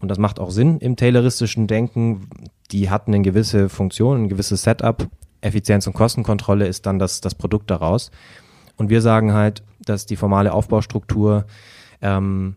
und 0.00 0.08
das 0.08 0.18
macht 0.18 0.38
auch 0.38 0.50
Sinn 0.50 0.78
im 0.78 0.96
tayloristischen 0.96 1.66
Denken. 1.66 2.28
Die 2.70 2.90
hatten 2.90 3.14
eine 3.14 3.22
gewisse 3.22 3.68
Funktion, 3.68 4.24
ein 4.24 4.28
gewisses 4.28 4.62
Setup. 4.62 5.08
Effizienz- 5.40 5.86
und 5.86 5.92
Kostenkontrolle 5.92 6.66
ist 6.66 6.86
dann 6.86 6.98
das, 6.98 7.20
das 7.20 7.34
Produkt 7.34 7.70
daraus. 7.70 8.10
Und 8.76 8.90
wir 8.90 9.02
sagen 9.02 9.32
halt, 9.32 9.62
dass 9.80 10.06
die 10.06 10.16
formale 10.16 10.52
Aufbaustruktur 10.52 11.46
ähm, 12.00 12.56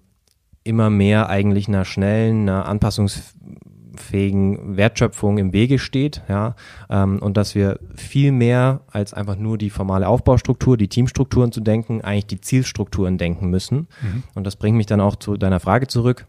immer 0.64 0.90
mehr 0.90 1.30
eigentlich 1.30 1.68
einer 1.68 1.86
schnellen, 1.86 2.42
einer 2.42 2.66
anpassungs 2.66 3.34
fähigen 3.96 4.78
Wertschöpfung 4.78 5.38
im 5.38 5.54
Wege 5.54 5.80
steht, 5.80 6.22
ja, 6.30 6.56
ähm, 6.90 7.20
und 7.20 7.38
dass 7.38 7.56
wir 7.56 7.80
viel 7.96 8.32
mehr 8.32 8.82
als 8.92 9.14
einfach 9.14 9.36
nur 9.36 9.58
die 9.58 9.70
formale 9.70 10.08
Aufbaustruktur, 10.08 10.78
die 10.78 10.88
Teamstrukturen 10.88 11.52
zu 11.52 11.62
denken, 11.62 12.02
eigentlich 12.02 12.28
die 12.28 12.42
Zielstrukturen 12.42 13.18
denken 13.18 13.50
müssen. 13.50 13.88
Mhm. 14.02 14.24
Und 14.36 14.46
das 14.46 14.56
bringt 14.56 14.78
mich 14.78 14.86
dann 14.86 15.02
auch 15.02 15.16
zu 15.16 15.38
deiner 15.38 15.60
Frage 15.60 15.88
zurück. 15.88 16.26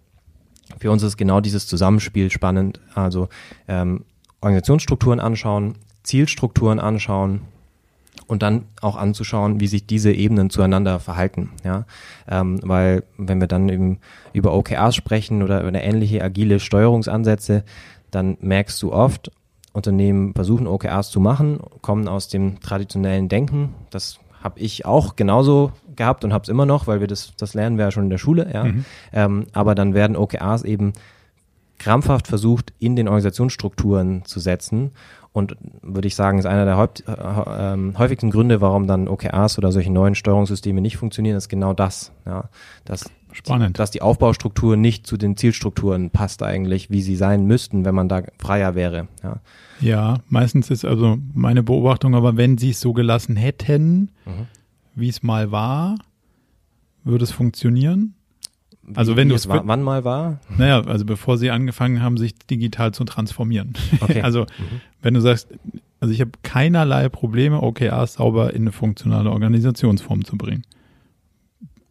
Für 0.78 0.90
uns 0.90 1.02
ist 1.02 1.16
genau 1.16 1.40
dieses 1.40 1.66
Zusammenspiel 1.66 2.30
spannend, 2.30 2.80
also 2.94 3.28
ähm, 3.68 4.04
Organisationsstrukturen 4.40 5.20
anschauen, 5.20 5.74
Zielstrukturen 6.02 6.80
anschauen, 6.80 7.42
und 8.32 8.42
dann 8.42 8.64
auch 8.80 8.96
anzuschauen, 8.96 9.60
wie 9.60 9.66
sich 9.66 9.86
diese 9.86 10.10
Ebenen 10.10 10.48
zueinander 10.48 11.00
verhalten. 11.00 11.50
Ja? 11.64 11.84
Ähm, 12.26 12.60
weil 12.62 13.04
wenn 13.18 13.40
wir 13.40 13.46
dann 13.46 13.68
eben 13.68 13.98
über 14.32 14.54
OKRs 14.54 14.96
sprechen 14.96 15.42
oder 15.42 15.60
über 15.60 15.70
ähnliche 15.74 16.24
agile 16.24 16.58
Steuerungsansätze, 16.58 17.62
dann 18.10 18.38
merkst 18.40 18.82
du 18.82 18.90
oft, 18.90 19.30
Unternehmen 19.74 20.32
versuchen 20.32 20.66
OKRs 20.66 21.10
zu 21.10 21.20
machen, 21.20 21.60
kommen 21.82 22.08
aus 22.08 22.28
dem 22.28 22.60
traditionellen 22.60 23.28
Denken. 23.28 23.74
Das 23.90 24.18
habe 24.42 24.60
ich 24.60 24.86
auch 24.86 25.14
genauso 25.14 25.72
gehabt 25.94 26.24
und 26.24 26.32
habe 26.32 26.44
es 26.44 26.48
immer 26.48 26.64
noch, 26.64 26.86
weil 26.86 27.00
wir 27.00 27.08
das, 27.08 27.34
das 27.36 27.52
lernen 27.52 27.76
wir 27.76 27.84
ja 27.84 27.90
schon 27.90 28.04
in 28.04 28.10
der 28.10 28.16
Schule. 28.16 28.50
Ja? 28.50 28.64
Mhm. 28.64 28.84
Ähm, 29.12 29.46
aber 29.52 29.74
dann 29.74 29.92
werden 29.92 30.16
OKRs 30.16 30.62
eben 30.62 30.94
krampfhaft 31.78 32.28
versucht, 32.28 32.72
in 32.78 32.96
den 32.96 33.08
Organisationsstrukturen 33.08 34.24
zu 34.24 34.40
setzen 34.40 34.92
Und 35.34 35.56
würde 35.80 36.08
ich 36.08 36.14
sagen, 36.14 36.38
ist 36.38 36.44
einer 36.44 36.66
der 36.66 36.76
häupt, 36.76 37.04
äh, 37.08 37.12
äh, 37.12 37.94
häufigsten 37.96 38.30
Gründe, 38.30 38.60
warum 38.60 38.86
dann 38.86 39.08
OKRs 39.08 39.56
oder 39.56 39.72
solche 39.72 39.90
neuen 39.90 40.14
Steuerungssysteme 40.14 40.80
nicht 40.82 40.98
funktionieren, 40.98 41.36
ist 41.38 41.48
genau 41.48 41.72
das. 41.72 42.12
Ja, 42.26 42.50
dass, 42.84 43.10
Spannend. 43.32 43.78
dass 43.78 43.90
die 43.90 44.02
Aufbaustruktur 44.02 44.76
nicht 44.76 45.06
zu 45.06 45.16
den 45.16 45.38
Zielstrukturen 45.38 46.10
passt 46.10 46.42
eigentlich, 46.42 46.90
wie 46.90 47.00
sie 47.00 47.16
sein 47.16 47.46
müssten, 47.46 47.86
wenn 47.86 47.94
man 47.94 48.10
da 48.10 48.22
freier 48.38 48.74
wäre. 48.74 49.08
Ja, 49.22 49.36
Ja, 49.80 50.18
meistens 50.28 50.68
ist 50.68 50.84
also 50.84 51.16
meine 51.32 51.62
Beobachtung, 51.62 52.14
aber 52.14 52.36
wenn 52.36 52.58
sie 52.58 52.70
es 52.70 52.80
so 52.82 52.92
gelassen 52.92 53.34
hätten, 53.36 54.10
Mhm. 54.26 54.46
wie 54.94 55.08
es 55.08 55.22
mal 55.22 55.50
war, 55.50 55.94
würde 57.04 57.24
es 57.24 57.32
funktionieren. 57.32 58.14
Also 58.94 59.16
wenn 59.16 59.28
du 59.28 59.34
es 59.34 59.48
wann 59.48 59.82
mal 59.82 60.04
war, 60.04 60.40
Naja, 60.58 60.82
also 60.82 61.04
bevor 61.04 61.38
sie 61.38 61.50
angefangen 61.50 62.02
haben, 62.02 62.16
sich 62.16 62.34
digital 62.38 62.92
zu 62.92 63.04
transformieren. 63.04 63.74
Okay. 64.00 64.20
also 64.22 64.46
wenn 65.02 65.14
du 65.14 65.20
sagst, 65.20 65.48
also 66.00 66.12
ich 66.12 66.20
habe 66.20 66.32
keinerlei 66.42 67.08
Probleme, 67.08 67.62
OKRs 67.62 68.14
sauber 68.14 68.52
in 68.54 68.62
eine 68.62 68.72
funktionale 68.72 69.30
Organisationsform 69.30 70.24
zu 70.24 70.36
bringen. 70.36 70.62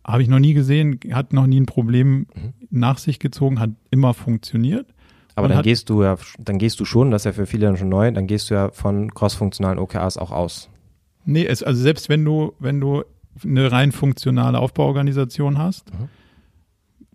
Habe 0.04 0.24
ich 0.24 0.28
noch 0.28 0.40
nie 0.40 0.54
gesehen, 0.54 1.00
hat 1.14 1.32
noch 1.32 1.48
nie 1.48 1.62
ein 1.62 1.66
Problem 1.66 2.28
nach 2.70 2.98
sich 2.98 3.20
gezogen, 3.20 3.60
hat 3.60 3.70
immer 3.92 4.14
funktioniert. 4.14 4.88
aber 5.36 5.48
dann 5.48 5.62
gehst 5.62 5.90
du 5.90 6.04
ja, 6.04 6.18
dann 6.40 6.58
gehst 6.58 6.80
du 6.80 6.86
schon, 6.86 7.12
das 7.12 7.22
ist 7.22 7.26
ja 7.26 7.34
für 7.34 7.46
viele 7.46 7.68
dann 7.68 7.78
schon 7.78 7.90
neu, 7.90 8.12
dann 8.12 8.28
gehst 8.28 8.50
du 8.50 8.56
ja 8.56 8.72
von 8.72 9.14
crossfunktionalen 9.14 9.80
OKRs 9.80 10.18
auch 10.18 10.32
aus. 10.32 10.70
Nee, 11.24 11.46
es, 11.46 11.64
also 11.64 11.82
selbst 11.82 12.10
wenn 12.10 12.26
du, 12.26 12.54
wenn 12.60 12.82
du 12.82 13.04
eine 13.44 13.72
rein 13.72 13.92
funktionale 13.94 14.60
Aufbauorganisation 14.60 15.58
hast, 15.58 15.94
Mhm. 15.94 16.10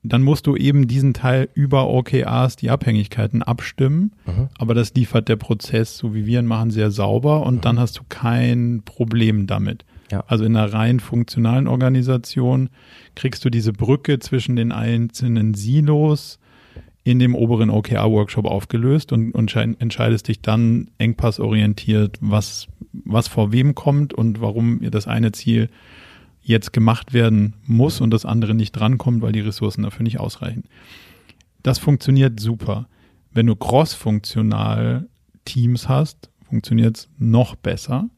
Dann 0.09 0.23
musst 0.23 0.47
du 0.47 0.57
eben 0.57 0.87
diesen 0.87 1.15
Teil 1.15 1.49
über 1.55 1.89
OKRs, 1.89 2.57
die 2.57 2.71
Abhängigkeiten 2.71 3.43
abstimmen. 3.43 4.13
Mhm. 4.27 4.49
Aber 4.59 4.75
das 4.75 4.95
liefert 4.95 5.29
der 5.29 5.37
Prozess, 5.37 5.97
so 5.97 6.15
wie 6.15 6.27
wir 6.27 6.41
ihn 6.41 6.47
machen, 6.47 6.71
sehr 6.71 6.91
sauber 6.91 7.45
und 7.47 7.65
dann 7.65 7.79
hast 7.79 7.99
du 7.99 8.03
kein 8.09 8.83
Problem 8.85 9.47
damit. 9.47 9.85
Ja. 10.11 10.25
Also 10.27 10.45
in 10.45 10.57
einer 10.57 10.73
rein 10.73 11.01
funktionalen 11.01 11.67
Organisation 11.67 12.69
kriegst 13.15 13.45
du 13.45 13.51
diese 13.51 13.73
Brücke 13.73 14.19
zwischen 14.19 14.57
den 14.57 14.73
einzelnen 14.73 15.55
Silos 15.55 16.39
in 17.03 17.19
dem 17.21 17.35
oberen 17.37 17.71
OKR-Workshop 17.71 18.47
aufgelöst 18.47 19.13
und, 19.13 19.31
und 19.33 19.55
entscheidest 19.55 20.27
dich 20.27 20.41
dann 20.43 20.91
engpassorientiert, 20.99 22.19
was, 22.21 22.67
was 22.93 23.29
vor 23.29 23.53
wem 23.53 23.77
kommt 23.77 24.13
und 24.13 24.41
warum 24.41 24.81
das 24.91 25.07
eine 25.07 25.31
Ziel 25.31 25.69
jetzt 26.47 26.73
gemacht 26.73 27.13
werden 27.13 27.55
muss 27.65 28.01
und 28.01 28.11
das 28.11 28.25
andere 28.25 28.55
nicht 28.55 28.73
drankommt, 28.73 29.21
weil 29.21 29.33
die 29.33 29.41
Ressourcen 29.41 29.83
dafür 29.83 30.05
nicht 30.05 30.21
ausreichen. 30.21 30.65
Das 31.63 31.79
funktioniert 31.79 32.39
super. 32.39 32.89
Wenn 33.33 33.47
du 33.47 33.57
cross-funktional 33.57 35.09
Teams 35.45 35.89
hast, 35.89 36.31
funktioniert 36.49 36.97
es 36.97 37.09
noch 37.19 37.57
besser, 37.57 38.09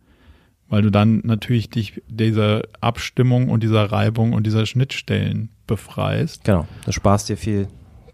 weil 0.69 0.83
du 0.83 0.91
dann 0.91 1.23
natürlich 1.25 1.71
dich 1.71 2.03
dieser 2.07 2.63
Abstimmung 2.83 3.49
und 3.49 3.63
dieser 3.63 3.91
Reibung 3.91 4.35
und 4.35 4.47
dieser 4.47 4.67
Schnittstellen 4.67 5.49
befreist. 5.67 6.45
Genau, 6.45 6.69
du 6.85 6.93
sparst 6.93 7.31
dir 7.31 7.39
viel 7.39 7.69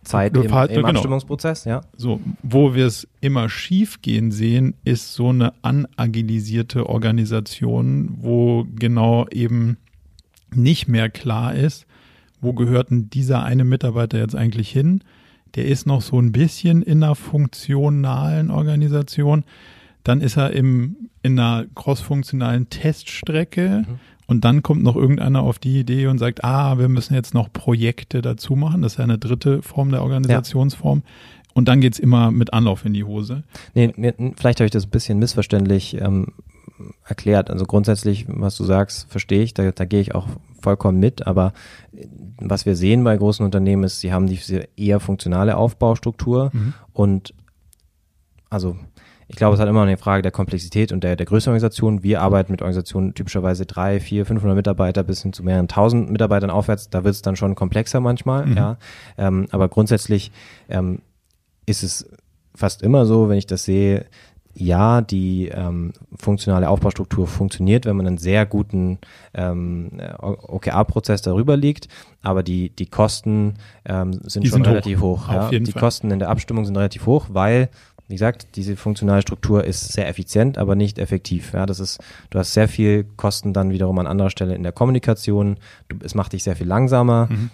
Zeit 0.04 0.36
Du 0.36 0.42
im, 0.42 0.46
im 0.46 0.52
genau. 0.52 0.88
Abstimmungsprozess, 0.88 1.64
ja. 1.64 1.80
So, 1.96 2.20
wo 2.42 2.74
wir 2.74 2.86
es 2.86 3.08
immer 3.20 3.48
schief 3.48 4.02
gehen 4.02 4.30
sehen, 4.30 4.74
ist 4.84 5.14
so 5.14 5.30
eine 5.30 5.54
anagilisierte 5.62 6.88
Organisation, 6.88 8.18
wo 8.20 8.66
genau 8.76 9.26
eben 9.28 9.78
nicht 10.56 10.88
mehr 10.88 11.10
klar 11.10 11.54
ist, 11.54 11.86
wo 12.40 12.52
gehört 12.52 12.90
denn 12.90 13.10
dieser 13.10 13.42
eine 13.42 13.64
Mitarbeiter 13.64 14.18
jetzt 14.18 14.36
eigentlich 14.36 14.70
hin? 14.70 15.00
Der 15.54 15.66
ist 15.66 15.86
noch 15.86 16.02
so 16.02 16.20
ein 16.20 16.32
bisschen 16.32 16.82
in 16.82 17.02
einer 17.02 17.14
funktionalen 17.14 18.50
Organisation. 18.50 19.44
Dann 20.02 20.20
ist 20.20 20.36
er 20.36 20.52
im, 20.52 21.08
in 21.22 21.38
einer 21.38 21.66
crossfunktionalen 21.74 22.68
Teststrecke. 22.68 23.84
Und 24.26 24.44
dann 24.44 24.62
kommt 24.62 24.82
noch 24.82 24.96
irgendeiner 24.96 25.42
auf 25.42 25.58
die 25.58 25.80
Idee 25.80 26.06
und 26.06 26.18
sagt, 26.18 26.44
ah, 26.44 26.78
wir 26.78 26.88
müssen 26.88 27.14
jetzt 27.14 27.34
noch 27.34 27.52
Projekte 27.52 28.22
dazu 28.22 28.56
machen. 28.56 28.82
Das 28.82 28.92
ist 28.92 28.98
ja 28.98 29.04
eine 29.04 29.18
dritte 29.18 29.62
Form 29.62 29.90
der 29.90 30.02
Organisationsform. 30.02 31.02
Und 31.52 31.68
dann 31.68 31.80
geht's 31.80 31.98
immer 31.98 32.30
mit 32.30 32.52
Anlauf 32.52 32.84
in 32.84 32.94
die 32.94 33.04
Hose. 33.04 33.44
Nee, 33.74 33.92
mir, 33.96 34.14
vielleicht 34.36 34.60
habe 34.60 34.66
ich 34.66 34.72
das 34.72 34.86
ein 34.86 34.90
bisschen 34.90 35.18
missverständlich 35.18 36.00
ähm, 36.00 36.28
erklärt. 37.06 37.50
Also 37.50 37.64
grundsätzlich, 37.66 38.26
was 38.28 38.56
du 38.56 38.64
sagst, 38.64 39.10
verstehe 39.10 39.42
ich, 39.42 39.54
da, 39.54 39.70
da 39.70 39.84
gehe 39.84 40.00
ich 40.00 40.14
auch 40.14 40.26
vollkommen 40.60 40.98
mit, 40.98 41.26
aber 41.26 41.52
was 42.38 42.66
wir 42.66 42.74
sehen 42.74 43.04
bei 43.04 43.16
großen 43.16 43.44
Unternehmen 43.44 43.84
ist, 43.84 44.00
sie 44.00 44.12
haben 44.12 44.26
diese 44.26 44.66
eher 44.76 44.98
funktionale 45.00 45.56
Aufbaustruktur 45.56 46.50
und 46.92 47.34
also 48.50 48.76
ich 49.26 49.36
glaube, 49.36 49.54
es 49.54 49.60
hat 49.60 49.68
immer 49.68 49.82
eine 49.82 49.96
Frage 49.96 50.22
der 50.22 50.32
Komplexität 50.32 50.92
und 50.92 51.02
der, 51.02 51.16
der 51.16 51.24
Größe 51.26 51.46
der 51.46 51.52
Organisation. 51.52 52.02
Wir 52.02 52.20
arbeiten 52.20 52.52
mit 52.52 52.60
Organisationen 52.60 53.14
typischerweise 53.14 53.64
drei, 53.64 53.98
vier, 53.98 54.26
500 54.26 54.54
Mitarbeiter 54.54 55.02
bis 55.02 55.22
hin 55.22 55.32
zu 55.32 55.42
mehreren 55.42 55.66
tausend 55.66 56.10
Mitarbeitern 56.10 56.50
aufwärts. 56.50 56.90
Da 56.90 57.04
wird 57.04 57.14
es 57.14 57.22
dann 57.22 57.34
schon 57.34 57.54
komplexer 57.54 58.00
manchmal, 58.00 58.46
Mhm. 58.46 58.56
ja. 58.56 58.76
Ähm, 59.16 59.46
aber 59.50 59.68
grundsätzlich 59.68 60.30
ähm, 60.68 61.00
ist 61.64 61.82
es 61.82 62.08
fast 62.54 62.82
immer 62.82 63.06
so, 63.06 63.28
wenn 63.30 63.38
ich 63.38 63.46
das 63.46 63.64
sehe, 63.64 64.04
ja, 64.54 65.00
die 65.00 65.48
ähm, 65.48 65.92
funktionale 66.16 66.68
Aufbaustruktur 66.68 67.26
funktioniert, 67.26 67.86
wenn 67.86 67.96
man 67.96 68.06
einen 68.06 68.18
sehr 68.18 68.46
guten 68.46 68.98
ähm, 69.34 70.00
OKR-Prozess 70.20 71.22
darüber 71.22 71.56
liegt, 71.56 71.88
aber 72.22 72.42
die, 72.42 72.70
die 72.70 72.86
Kosten 72.86 73.54
ähm, 73.84 74.20
sind 74.24 74.44
Die 74.44 74.48
schon 74.48 74.58
sind 74.58 74.66
hoch. 74.66 74.70
relativ 74.70 75.00
hoch. 75.00 75.28
Auf 75.28 75.52
ja. 75.52 75.58
die 75.58 75.72
Fall. 75.72 75.80
Kosten 75.80 76.10
in 76.10 76.20
der 76.20 76.28
Abstimmung 76.28 76.64
sind 76.64 76.76
relativ 76.76 77.06
hoch, 77.06 77.26
weil 77.30 77.68
wie 78.06 78.14
gesagt, 78.14 78.48
diese 78.56 78.76
funktionale 78.76 79.22
Struktur 79.22 79.64
ist 79.64 79.92
sehr 79.92 80.08
effizient, 80.08 80.58
aber 80.58 80.74
nicht 80.74 80.98
effektiv. 80.98 81.54
Ja, 81.54 81.64
das 81.64 81.80
ist, 81.80 81.98
du 82.30 82.38
hast 82.38 82.52
sehr 82.52 82.68
viel 82.68 83.04
Kosten 83.16 83.54
dann 83.54 83.70
wiederum 83.70 83.98
an 83.98 84.06
anderer 84.06 84.28
Stelle 84.28 84.54
in 84.54 84.62
der 84.62 84.72
Kommunikation. 84.72 85.56
Du, 85.88 85.96
es 86.04 86.14
macht 86.14 86.34
dich 86.34 86.44
sehr 86.44 86.54
viel 86.54 86.66
langsamer. 86.66 87.28
Mhm. 87.30 87.50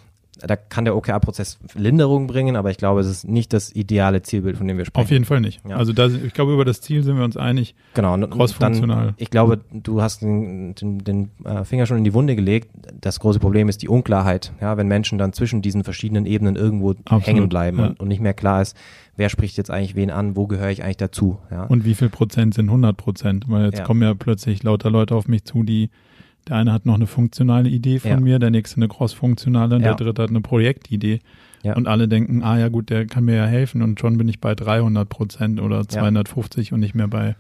Da 0.46 0.57
kann 0.57 0.85
der 0.85 0.96
OKR-Prozess 0.96 1.59
Linderung 1.74 2.26
bringen, 2.26 2.57
aber 2.57 2.70
ich 2.70 2.76
glaube, 2.79 3.00
es 3.00 3.07
ist 3.07 3.29
nicht 3.29 3.53
das 3.53 3.74
ideale 3.74 4.22
Zielbild, 4.22 4.57
von 4.57 4.66
dem 4.66 4.79
wir 4.79 4.85
sprechen. 4.85 5.05
Auf 5.05 5.11
jeden 5.11 5.24
Fall 5.24 5.40
nicht. 5.40 5.61
Ja. 5.68 5.76
Also 5.76 5.92
da, 5.92 6.07
ich 6.09 6.33
glaube, 6.33 6.53
über 6.53 6.64
das 6.64 6.81
Ziel 6.81 7.03
sind 7.03 7.16
wir 7.16 7.24
uns 7.24 7.37
einig. 7.37 7.74
Genau, 7.94 8.16
Cross-funktional. 8.26 9.07
Dann, 9.07 9.14
ich 9.18 9.31
glaube, 9.31 9.61
du 9.72 10.03
hast 10.03 10.22
den, 10.22 10.74
den, 10.74 10.98
den 10.98 11.31
äh, 11.44 11.64
Finger 11.64 11.87
schon 11.87 11.98
in 11.98 12.05
die 12.05 12.14
Wunde 12.14 12.37
gelegt. 12.37 12.70
Das 13.00 13.20
große 13.20 13.38
Problem 13.38 13.68
ist 13.68 13.83
die 13.83 13.88
Unklarheit. 13.88 14.53
Ja, 14.61 14.76
wenn 14.76 14.88
Menschen 14.88 15.18
dann 15.18 15.33
zwischen 15.33 15.62
diesen 15.62 15.85
verschiedenen 15.85 16.26
Ebenen 16.26 16.57
irgendwo 16.57 16.90
Absolut, 16.90 17.26
hängen 17.26 17.48
bleiben 17.48 17.79
ja. 17.79 17.87
und, 17.88 18.00
und 18.00 18.09
nicht 18.09 18.20
mehr 18.20 18.35
klar 18.35 18.62
ist, 18.62 18.76
wer 19.16 19.29
spricht 19.29 19.57
jetzt 19.59 19.70
eigentlich 19.70 19.96
wen 19.96 20.11
an, 20.11 20.37
wo 20.37 20.46
gehöre 20.46 20.70
ich 20.70 20.83
eigentlich 20.83 20.96
dazu. 20.96 21.38
Ja, 21.50 21.64
Und 21.64 21.85
wie 21.85 21.94
viel 21.94 22.09
Prozent 22.09 22.55
sind 22.55 22.68
100 22.68 22.96
Prozent? 22.96 23.44
Weil 23.48 23.66
jetzt 23.66 23.79
Ja. 23.79 23.85
kommen 23.85 24.03
ja 24.03 24.14
plötzlich 24.14 24.62
lauter 24.62 24.90
Leute 24.90 25.14
auf 25.14 25.29
mich 25.29 25.44
zu, 25.44 25.62
die, 25.62 25.90
der 26.48 26.57
eine 26.57 26.72
hat 26.72 26.87
noch 26.87 26.94
eine 26.94 27.07
funktionale 27.07 27.68
Idee 27.68 27.98
von 27.98 28.11
Ja. 28.11 28.20
mir, 28.20 28.38
der 28.38 28.50
nächste 28.50 28.76
eine 28.76 28.88
cross-funktionale 28.88 29.76
und 29.76 29.83
Ja. 29.83 29.94
der 29.94 30.07
dritte 30.07 30.22
hat 30.22 30.31
eine 30.31 30.40
Projektidee. 30.40 31.20
Ja. 31.62 31.76
Und 31.76 31.87
alle 31.88 32.09
denken, 32.09 32.42
ah 32.42 32.59
ja 32.59 32.68
gut, 32.68 32.88
der 32.88 33.07
kann 33.07 33.24
mir 33.24 33.37
ja 33.37 33.44
helfen 33.46 33.83
und 33.83 34.00
schon 34.00 34.16
bin 34.16 34.29
ich 34.29 34.40
bei 34.40 34.55
300 34.55 35.09
Prozent 35.09 35.61
oder 35.61 35.87
250 35.87 36.72
und 36.72 36.81
nicht 36.81 36.94
mehr 36.94 37.09
bei 37.09 37.37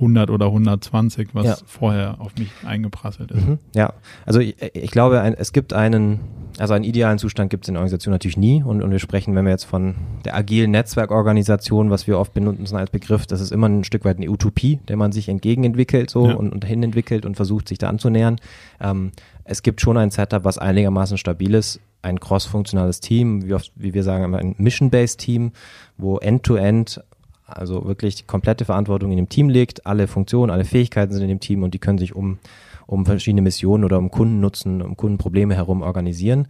100 0.00 0.30
oder 0.30 0.46
120, 0.46 1.30
was 1.34 1.44
Ja. 1.46 1.56
vorher 1.66 2.20
auf 2.20 2.32
mich 2.38 2.50
eingeprasselt 2.64 3.30
ist. 3.32 3.46
Mhm. 3.46 3.58
Ja, 3.74 3.92
also 4.26 4.40
ich, 4.40 4.56
ich 4.74 4.90
glaube, 4.90 5.20
ein, 5.20 5.34
es 5.34 5.52
gibt 5.52 5.72
einen, 5.72 6.20
also 6.58 6.74
einen 6.74 6.84
idealen 6.84 7.18
Zustand 7.18 7.50
gibt 7.50 7.64
es 7.64 7.68
in 7.68 7.74
der 7.74 7.80
Organisation 7.80 8.12
natürlich 8.12 8.36
nie 8.36 8.62
und, 8.62 8.82
und 8.82 8.90
wir 8.90 8.98
sprechen, 8.98 9.34
wenn 9.34 9.44
wir 9.44 9.50
jetzt 9.52 9.64
von 9.64 9.94
der 10.24 10.36
agilen 10.36 10.70
Netzwerkorganisation, 10.70 11.90
was 11.90 12.06
wir 12.06 12.18
oft 12.18 12.34
benutzen 12.34 12.76
als 12.76 12.90
Begriff, 12.90 13.26
das 13.26 13.40
ist 13.40 13.50
immer 13.52 13.68
ein 13.68 13.84
Stück 13.84 14.04
weit 14.04 14.16
eine 14.18 14.30
Utopie, 14.30 14.78
der 14.88 14.96
man 14.96 15.12
sich 15.12 15.28
entgegenentwickelt 15.28 16.10
so 16.10 16.28
Ja. 16.28 16.34
und, 16.34 16.52
und 16.52 16.64
dahin 16.64 16.82
entwickelt 16.82 17.26
und 17.26 17.34
versucht, 17.36 17.68
sich 17.68 17.78
da 17.78 17.88
anzunähern. 17.88 18.36
Ähm, 18.80 19.12
es 19.44 19.62
gibt 19.62 19.80
schon 19.80 19.96
ein 19.96 20.10
Setup, 20.10 20.44
was 20.44 20.58
einigermaßen 20.58 21.18
stabil 21.18 21.54
ist, 21.54 21.80
ein 22.02 22.20
cross-funktionales 22.20 23.00
Team, 23.00 23.44
wie, 23.46 23.54
oft, 23.54 23.72
wie 23.74 23.94
wir 23.94 24.04
sagen, 24.04 24.32
ein 24.34 24.54
Mission-Based 24.58 25.18
Team, 25.18 25.52
wo 25.96 26.18
End-to-End 26.18 27.02
also 27.48 27.86
wirklich 27.86 28.16
die 28.16 28.24
komplette 28.24 28.64
Verantwortung 28.64 29.10
in 29.10 29.16
dem 29.16 29.28
Team 29.28 29.48
liegt, 29.48 29.86
alle 29.86 30.06
Funktionen, 30.06 30.50
alle 30.50 30.64
Fähigkeiten 30.64 31.12
sind 31.12 31.22
in 31.22 31.28
dem 31.28 31.40
Team 31.40 31.62
und 31.62 31.72
die 31.74 31.78
können 31.78 31.98
sich 31.98 32.14
um, 32.14 32.38
um 32.86 33.06
verschiedene 33.06 33.42
Missionen 33.42 33.84
oder 33.84 33.98
um 33.98 34.10
Kundennutzen, 34.10 34.82
um 34.82 34.96
Kundenprobleme 34.96 35.54
herum 35.54 35.82
organisieren. 35.82 36.48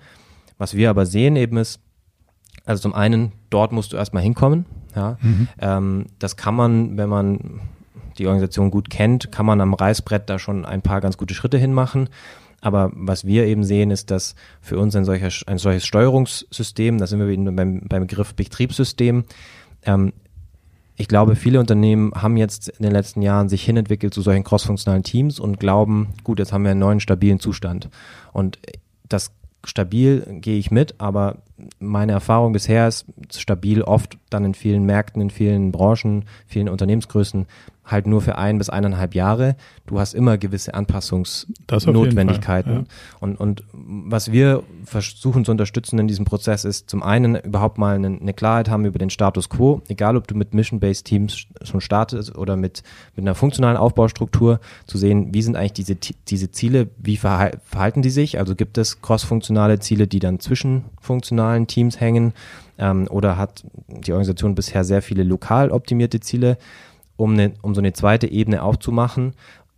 Was 0.58 0.74
wir 0.74 0.90
aber 0.90 1.06
sehen 1.06 1.36
eben 1.36 1.56
ist, 1.56 1.80
also 2.66 2.82
zum 2.82 2.94
einen, 2.94 3.32
dort 3.48 3.72
musst 3.72 3.92
du 3.92 3.96
erstmal 3.96 4.22
hinkommen. 4.22 4.66
Ja. 4.94 5.16
Ähm, 5.60 6.06
das 6.18 6.36
kann 6.36 6.54
man, 6.54 6.98
wenn 6.98 7.08
man 7.08 7.60
die 8.18 8.26
Organisation 8.26 8.70
gut 8.70 8.90
kennt, 8.90 9.30
kann 9.30 9.46
man 9.46 9.60
am 9.60 9.74
Reißbrett 9.74 10.28
da 10.28 10.38
schon 10.38 10.64
ein 10.64 10.82
paar 10.82 11.00
ganz 11.00 11.16
gute 11.16 11.34
Schritte 11.34 11.58
hinmachen. 11.58 12.08
Aber 12.60 12.90
was 12.92 13.24
wir 13.24 13.46
eben 13.46 13.62
sehen, 13.62 13.92
ist, 13.92 14.10
dass 14.10 14.34
für 14.60 14.78
uns 14.78 14.96
ein, 14.96 15.04
solcher, 15.04 15.28
ein 15.46 15.58
solches 15.58 15.86
Steuerungssystem, 15.86 16.98
da 16.98 17.06
sind 17.06 17.20
wir 17.20 17.52
beim, 17.52 17.82
beim 17.88 18.06
Begriff 18.06 18.34
Betriebssystem, 18.34 19.24
ähm, 19.84 20.12
ich 20.98 21.06
glaube, 21.06 21.36
viele 21.36 21.60
Unternehmen 21.60 22.12
haben 22.12 22.36
jetzt 22.36 22.68
in 22.68 22.82
den 22.82 22.92
letzten 22.92 23.22
Jahren 23.22 23.48
sich 23.48 23.64
hinentwickelt 23.64 24.12
zu 24.12 24.20
solchen 24.20 24.42
crossfunktionalen 24.42 25.04
Teams 25.04 25.38
und 25.38 25.60
glauben, 25.60 26.08
gut, 26.24 26.40
jetzt 26.40 26.52
haben 26.52 26.64
wir 26.64 26.72
einen 26.72 26.80
neuen 26.80 26.98
stabilen 26.98 27.38
Zustand. 27.38 27.88
Und 28.32 28.58
das 29.08 29.30
stabil 29.64 30.26
gehe 30.40 30.58
ich 30.58 30.72
mit, 30.72 30.96
aber 30.98 31.38
meine 31.78 32.12
Erfahrung 32.12 32.52
bisher 32.52 32.88
ist 32.88 33.06
stabil, 33.32 33.82
oft 33.82 34.18
dann 34.28 34.44
in 34.44 34.54
vielen 34.54 34.84
Märkten, 34.84 35.22
in 35.22 35.30
vielen 35.30 35.70
Branchen, 35.70 36.24
vielen 36.46 36.68
Unternehmensgrößen 36.68 37.46
halt 37.88 38.06
nur 38.06 38.20
für 38.20 38.38
ein 38.38 38.58
bis 38.58 38.68
eineinhalb 38.68 39.14
Jahre. 39.14 39.56
Du 39.86 39.98
hast 39.98 40.14
immer 40.14 40.38
gewisse 40.38 40.74
Anpassungsnotwendigkeiten. 40.74 42.72
Ja. 42.72 42.84
Und, 43.20 43.40
und 43.40 43.64
was 43.72 44.30
wir 44.30 44.62
versuchen 44.84 45.44
zu 45.44 45.50
unterstützen 45.50 45.98
in 45.98 46.06
diesem 46.06 46.24
Prozess 46.24 46.64
ist 46.64 46.88
zum 46.90 47.02
einen 47.02 47.36
überhaupt 47.36 47.78
mal 47.78 47.96
eine, 47.96 48.08
eine 48.08 48.34
Klarheit 48.34 48.68
haben 48.68 48.84
über 48.84 48.98
den 48.98 49.10
Status 49.10 49.48
quo, 49.48 49.82
egal 49.88 50.16
ob 50.16 50.28
du 50.28 50.34
mit 50.34 50.54
Mission-Based 50.54 51.06
Teams 51.06 51.46
schon 51.62 51.80
startest 51.80 52.36
oder 52.36 52.56
mit, 52.56 52.82
mit 53.16 53.24
einer 53.24 53.34
funktionalen 53.34 53.76
Aufbaustruktur, 53.76 54.60
zu 54.86 54.98
sehen, 54.98 55.32
wie 55.32 55.42
sind 55.42 55.56
eigentlich 55.56 55.72
diese, 55.72 55.96
diese 56.28 56.50
Ziele, 56.50 56.88
wie 56.98 57.16
verhalten 57.16 58.02
die 58.02 58.10
sich? 58.10 58.38
Also 58.38 58.54
gibt 58.54 58.78
es 58.78 59.00
cross-funktionale 59.00 59.78
Ziele, 59.80 60.06
die 60.06 60.18
dann 60.18 60.40
zwischen 60.40 60.84
funktionalen 61.00 61.66
Teams 61.66 62.00
hängen? 62.00 62.34
Ähm, 62.78 63.08
oder 63.10 63.36
hat 63.36 63.64
die 63.88 64.12
Organisation 64.12 64.54
bisher 64.54 64.84
sehr 64.84 65.02
viele 65.02 65.24
lokal 65.24 65.70
optimierte 65.70 66.20
Ziele? 66.20 66.58
Um, 67.18 67.32
eine, 67.34 67.52
um 67.60 67.74
so 67.74 67.82
eine 67.82 67.92
zweite 67.92 68.30
Ebene 68.30 68.62
aufzumachen, 68.62 69.34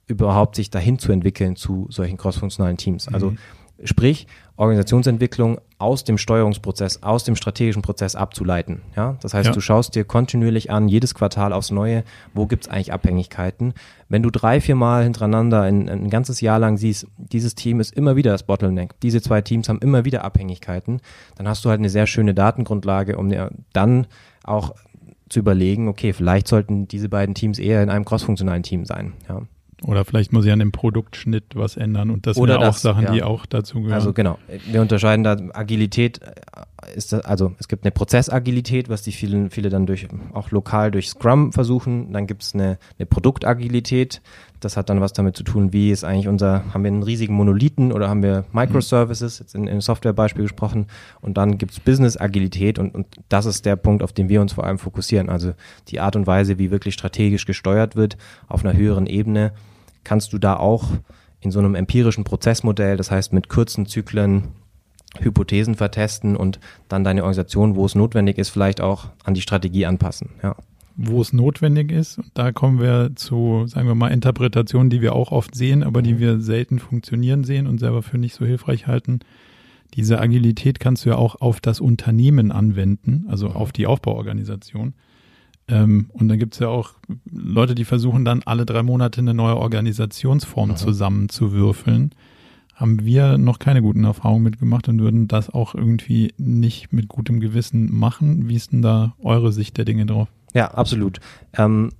überhaupt 0.07 0.55
sich 0.55 0.71
dahin 0.71 0.99
zu 0.99 1.11
entwickeln 1.11 1.57
zu 1.57 1.87
solchen 1.89 2.17
crossfunktionalen 2.17 2.77
Teams. 2.77 3.09
Also 3.09 3.31
mhm. 3.31 3.39
sprich, 3.83 4.27
Organisationsentwicklung 4.57 5.59
aus 5.79 6.05
dem 6.05 6.19
Steuerungsprozess, 6.19 7.03
aus 7.03 7.25
dem 7.25 7.35
strategischen 7.35 7.81
Prozess 7.81 8.15
abzuleiten. 8.15 8.83
Ja? 8.95 9.17
Das 9.23 9.33
heißt, 9.33 9.47
ja. 9.47 9.53
du 9.53 9.61
schaust 9.61 9.95
dir 9.95 10.05
kontinuierlich 10.05 10.71
an, 10.71 10.87
jedes 10.87 11.15
Quartal 11.15 11.55
aufs 11.55 11.71
Neue, 11.71 12.05
wo 12.35 12.47
gibt 12.47 12.65
es 12.65 12.71
eigentlich 12.71 12.93
Abhängigkeiten. 12.93 13.73
Wenn 14.11 14.23
du 14.23 14.29
drei, 14.29 14.61
vier 14.61 14.75
Mal 14.75 15.05
hintereinander 15.05 15.63
ein, 15.63 15.89
ein 15.89 16.11
ganzes 16.11 16.43
Jahr 16.43 16.59
lang 16.59 16.77
siehst, 16.77 17.07
dieses 17.17 17.55
Team 17.55 17.81
ist 17.81 17.95
immer 17.95 18.17
wieder 18.17 18.33
das 18.33 18.43
Bottleneck, 18.43 19.01
diese 19.01 19.23
zwei 19.23 19.41
Teams 19.41 19.71
haben 19.71 19.79
immer 19.79 20.05
wieder 20.05 20.25
Abhängigkeiten, 20.25 21.01
dann 21.37 21.49
hast 21.49 21.65
du 21.65 21.71
halt 21.71 21.79
eine 21.79 21.89
sehr 21.89 22.07
schöne 22.07 22.35
Datengrundlage, 22.35 23.17
um 23.17 23.33
dann 23.73 24.07
auch 24.45 24.75
zu 25.31 25.39
überlegen, 25.39 25.89
okay, 25.89 26.13
vielleicht 26.13 26.49
sollten 26.49 26.87
diese 26.89 27.09
beiden 27.09 27.35
Teams 27.35 27.59
eher 27.59 27.83
in 27.83 27.89
einem 27.89 28.05
crossfunktionalen 28.05 28.63
Team 28.63 28.85
sein. 28.85 29.15
Ja. 29.29 29.43
Oder 29.83 30.05
vielleicht 30.05 30.33
muss 30.33 30.45
ich 30.45 30.53
an 30.53 30.59
dem 30.59 30.73
Produktschnitt 30.73 31.45
was 31.55 31.77
ändern 31.77 32.11
und 32.11 32.27
das 32.27 32.37
sind 32.37 32.51
auch 32.51 32.75
Sachen, 32.75 33.05
ja. 33.05 33.13
die 33.13 33.23
auch 33.23 33.47
dazu 33.47 33.81
gehören. 33.81 33.95
Also 33.95 34.13
genau, 34.13 34.39
wir 34.71 34.83
unterscheiden 34.83 35.25
da 35.25 35.39
Agilität 35.55 36.21
ist 36.95 37.13
das, 37.13 37.25
also 37.25 37.53
es 37.59 37.69
gibt 37.69 37.85
eine 37.85 37.91
Prozessagilität, 37.91 38.89
was 38.89 39.03
die 39.03 39.13
vielen, 39.13 39.51
viele 39.51 39.69
dann 39.69 39.87
durch 39.87 40.09
auch 40.33 40.51
lokal 40.51 40.91
durch 40.91 41.11
Scrum 41.11 41.53
versuchen. 41.53 42.13
Dann 42.13 42.27
gibt 42.27 42.43
es 42.43 42.55
eine, 42.55 42.79
eine 42.99 43.07
Produktagilität. 43.07 44.23
Das 44.61 44.77
hat 44.77 44.91
dann 44.91 45.01
was 45.01 45.13
damit 45.13 45.37
zu 45.37 45.43
tun, 45.43 45.73
wie 45.73 45.91
ist 45.91 46.05
eigentlich 46.05 46.29
unser, 46.29 46.65
haben 46.73 46.85
wir 46.85 46.89
einen 46.91 47.03
riesigen 47.03 47.35
Monolithen 47.35 47.93
oder 47.93 48.09
haben 48.09 48.23
wir 48.23 48.45
Microservices, 48.53 49.39
jetzt 49.39 49.55
in, 49.55 49.67
in 49.67 49.81
Softwarebeispiel 49.81 50.43
gesprochen. 50.43 50.87
Und 51.21 51.37
dann 51.37 51.59
gibt 51.59 51.73
es 51.73 51.81
Business-Agilität 51.81 52.79
und, 52.79 52.95
und 52.95 53.07
das 53.29 53.47
ist 53.47 53.65
der 53.65 53.77
Punkt, 53.77 54.03
auf 54.03 54.13
den 54.13 54.29
wir 54.29 54.41
uns 54.41 54.53
vor 54.53 54.65
allem 54.65 54.79
fokussieren. 54.79 55.29
Also 55.29 55.53
die 55.89 56.01
Art 56.01 56.17
und 56.17 56.27
Weise, 56.27 56.59
wie 56.59 56.71
wirklich 56.71 56.95
strategisch 56.95 57.47
gesteuert 57.47 57.97
wird 57.97 58.17
auf 58.49 58.65
einer 58.65 58.77
höheren 58.77 59.07
Ebene, 59.07 59.53
kannst 60.05 60.33
du 60.33 60.39
da 60.39 60.57
auch 60.57 60.89
in 61.41 61.51
so 61.51 61.59
einem 61.59 61.75
empirischen 61.75 62.25
Prozessmodell, 62.25 62.97
das 62.97 63.11
heißt 63.11 63.33
mit 63.33 63.49
kurzen 63.49 63.87
Zyklen, 63.87 64.49
Hypothesen 65.19 65.75
vertesten 65.75 66.37
und 66.37 66.61
dann 66.89 67.05
deine 67.05 67.23
Organisation, 67.23 67.75
wo 67.75 67.85
es 67.85 67.95
notwendig 67.95 68.39
ist, 68.39 68.51
vielleicht 68.51 68.81
auch 68.81 69.09
an 69.25 69.35
die 69.35 69.41
Strategie 69.41 69.87
anpassen. 69.87 70.31
Ja. 70.43 70.57
Wo 70.97 71.21
es 71.21 71.33
notwendig 71.33 71.91
ist, 71.91 72.21
da 72.35 72.53
kommen 72.53 72.79
wir 72.79 73.13
zu, 73.15 73.65
sagen 73.67 73.89
wir 73.89 73.95
mal, 73.95 74.09
Interpretationen, 74.09 74.91
die 74.91 75.01
wir 75.01 75.15
auch 75.15 75.33
oft 75.33 75.55
sehen, 75.55 75.83
aber 75.83 76.03
die 76.03 76.15
mhm. 76.15 76.19
wir 76.19 76.41
selten 76.41 76.79
funktionieren 76.79 77.45
sehen 77.45 77.67
und 77.67 77.79
selber 77.79 78.03
für 78.03 78.19
nicht 78.19 78.35
so 78.35 78.45
hilfreich 78.45 78.87
halten. 78.87 79.21
Diese 79.95 80.21
Agilität 80.21 80.79
kannst 80.79 81.05
du 81.05 81.11
ja 81.11 81.17
auch 81.17 81.41
auf 81.41 81.61
das 81.61 81.81
Unternehmen 81.81 82.53
anwenden, 82.53 83.25
also 83.29 83.49
mhm. 83.49 83.57
auf 83.57 83.73
die 83.73 83.87
Aufbauorganisation. 83.87 84.95
Ähm, 85.67 86.11
und 86.13 86.29
dann 86.29 86.39
gibt 86.39 86.55
es 86.55 86.61
ja 86.61 86.69
auch 86.69 86.93
Leute, 87.31 87.75
die 87.75 87.85
versuchen 87.85 88.25
dann 88.25 88.43
alle 88.45 88.67
drei 88.67 88.83
Monate 88.83 89.21
eine 89.21 89.35
neue 89.35 89.57
Organisationsform 89.57 90.71
mhm. 90.71 90.77
zusammenzuwürfeln 90.77 92.15
haben 92.81 93.05
wir 93.05 93.37
noch 93.37 93.59
keine 93.59 93.83
guten 93.83 94.05
Erfahrungen 94.05 94.43
mitgemacht 94.43 94.89
und 94.89 95.01
würden 95.01 95.29
das 95.29 95.51
auch 95.51 95.75
irgendwie 95.75 96.33
nicht 96.39 96.93
mit 96.93 97.09
gutem 97.09 97.39
Gewissen 97.39 97.95
machen. 97.95 98.49
Wie 98.49 98.57
ist 98.57 98.73
denn 98.73 98.81
da 98.81 99.15
eure 99.23 99.53
Sicht 99.53 99.77
der 99.77 99.85
Dinge 99.85 100.07
drauf? 100.07 100.29
Ja, 100.55 100.71
absolut. 100.71 101.21
Ähm, 101.57 101.91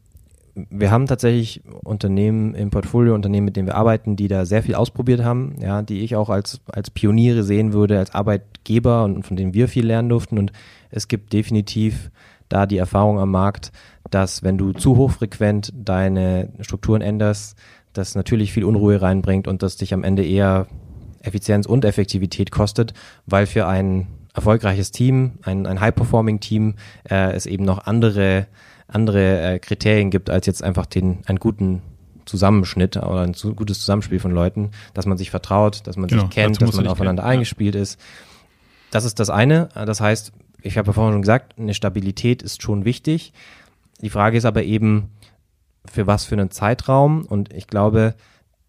wir 0.55 0.91
haben 0.91 1.07
tatsächlich 1.07 1.63
Unternehmen 1.85 2.55
im 2.55 2.71
Portfolio, 2.71 3.15
Unternehmen, 3.15 3.45
mit 3.45 3.57
denen 3.57 3.69
wir 3.69 3.77
arbeiten, 3.77 4.17
die 4.17 4.27
da 4.27 4.47
sehr 4.47 4.63
viel 4.63 4.75
ausprobiert 4.75 5.23
haben, 5.23 5.55
ja, 5.61 5.83
die 5.83 6.01
ich 6.01 6.17
auch 6.17 6.31
als, 6.31 6.61
als 6.67 6.91
Pioniere 6.91 7.45
sehen 7.45 7.75
würde, 7.75 7.99
als 7.99 8.15
Arbeitgeber 8.15 9.05
und 9.05 9.25
von 9.25 9.37
denen 9.37 9.53
wir 9.53 9.69
viel 9.69 9.87
lernen 9.87 10.09
durften. 10.09 10.39
Und 10.39 10.51
es 10.91 11.09
gibt 11.09 11.35
definitiv 11.35 12.11
da 12.49 12.67
die 12.67 12.79
Erfahrung 12.79 13.21
am 13.21 13.31
Markt, 13.31 13.71
dass 14.11 14.43
wenn 14.43 14.59
du 14.59 14.73
zu 14.73 14.97
hochfrequent 14.97 15.73
deine 15.75 16.49
Strukturen 16.61 17.03
änderst, 17.03 17.57
das 17.93 18.15
natürlich 18.15 18.53
viel 18.53 18.65
Unruhe 18.65 19.01
reinbringt 19.01 19.49
und 19.49 19.63
das 19.63 19.77
dich 19.77 19.93
am 19.95 20.05
Ende 20.05 20.25
eher 20.25 20.67
Effizienz 21.23 21.67
und 21.67 21.85
Effektivität 21.85 22.51
kostet, 22.51 22.95
weil 23.27 23.47
für 23.47 23.67
ein 23.67 24.07
erfolgreiches 24.35 24.91
Team, 24.91 25.33
ein, 25.43 25.67
ein 25.67 25.81
High-Performing-Team, 25.81 26.77
äh, 27.11 27.33
es 27.33 27.47
eben 27.47 27.65
noch 27.65 27.87
andere, 27.87 28.47
andere 28.87 29.41
äh, 29.41 29.59
Kriterien 29.59 30.11
gibt, 30.11 30.31
als 30.31 30.47
jetzt 30.47 30.63
einfach 30.63 30.87
den, 30.87 31.19
einen 31.27 31.39
guten 31.39 31.83
Zusammenschnitt 32.27 32.97
oder 32.97 33.23
ein 33.23 33.35
zu, 33.35 33.55
gutes 33.55 33.81
Zusammenspiel 33.81 34.21
von 34.21 34.31
Leuten, 34.31 34.71
dass 34.95 35.07
man 35.07 35.19
sich 35.19 35.31
vertraut, 35.31 35.87
dass 35.87 35.97
man 35.97 36.09
genau, 36.09 36.23
sich 36.23 36.31
kennt, 36.31 36.63
dass 36.63 36.75
man 36.75 36.87
aufeinander 36.87 37.23
kennen. 37.23 37.33
eingespielt 37.33 37.75
ja. 37.75 37.83
ist. 37.83 38.01
Das 38.91 39.05
ist 39.05 39.19
das 39.19 39.31
eine. 39.31 39.69
Das 39.75 40.01
heißt, 40.01 40.33
ich 40.63 40.79
habe 40.79 40.89
ja 40.89 40.93
vorhin 40.93 41.15
schon 41.15 41.23
gesagt, 41.23 41.59
eine 41.59 41.75
Stabilität 41.75 42.43
ist 42.43 42.63
schon 42.63 42.85
wichtig. 42.85 43.33
Die 44.01 44.11
Frage 44.11 44.39
ist 44.39 44.45
aber 44.45 44.63
eben, 44.63 45.11
für 45.85 46.07
was 46.07 46.25
für 46.25 46.35
einen 46.35 46.51
Zeitraum. 46.51 47.25
Und 47.25 47.53
ich 47.53 47.67
glaube, 47.67 48.15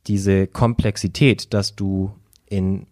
diese 0.08 0.48
Komplexität, 0.48 1.54
dass 1.54 1.76
du 1.76 2.14
in 2.46 2.88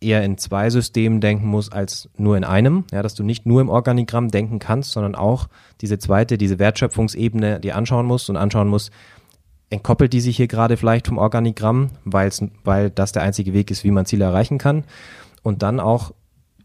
eher 0.00 0.22
in 0.22 0.38
zwei 0.38 0.70
Systemen 0.70 1.20
denken 1.20 1.46
musst 1.48 1.72
als 1.72 2.08
nur 2.16 2.36
in 2.36 2.44
einem, 2.44 2.84
ja, 2.92 3.02
dass 3.02 3.14
du 3.14 3.24
nicht 3.24 3.46
nur 3.46 3.60
im 3.60 3.68
Organigramm 3.68 4.28
denken 4.28 4.58
kannst, 4.58 4.92
sondern 4.92 5.14
auch 5.14 5.48
diese 5.80 5.98
zweite, 5.98 6.38
diese 6.38 6.58
Wertschöpfungsebene 6.58 7.60
dir 7.60 7.76
anschauen 7.76 8.06
musst 8.06 8.30
und 8.30 8.36
anschauen 8.36 8.68
musst, 8.68 8.92
entkoppelt 9.70 10.12
die 10.12 10.20
sich 10.20 10.36
hier 10.36 10.48
gerade 10.48 10.76
vielleicht 10.76 11.08
vom 11.08 11.18
Organigramm, 11.18 11.90
weil 12.04 12.90
das 12.90 13.12
der 13.12 13.22
einzige 13.22 13.52
Weg 13.52 13.70
ist, 13.70 13.84
wie 13.84 13.90
man 13.90 14.06
Ziele 14.06 14.24
erreichen 14.24 14.58
kann. 14.58 14.84
Und 15.42 15.62
dann 15.62 15.80
auch 15.80 16.12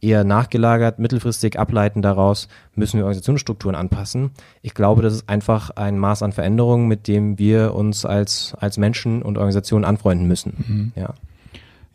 eher 0.03 0.23
nachgelagert, 0.23 0.99
mittelfristig 0.99 1.57
ableiten 1.57 2.01
daraus, 2.01 2.47
müssen 2.75 2.97
wir 2.97 3.05
Organisationsstrukturen 3.05 3.75
anpassen. 3.75 4.31
Ich 4.61 4.73
glaube, 4.73 5.01
das 5.01 5.13
ist 5.13 5.29
einfach 5.29 5.71
ein 5.71 5.97
Maß 5.97 6.23
an 6.23 6.33
Veränderung, 6.33 6.87
mit 6.87 7.07
dem 7.07 7.39
wir 7.39 7.73
uns 7.73 8.05
als, 8.05 8.53
als 8.59 8.77
Menschen 8.77 9.21
und 9.21 9.37
Organisationen 9.37 9.85
anfreunden 9.85 10.27
müssen. 10.27 10.53
Mhm. 10.67 10.91
Ja. 10.95 11.13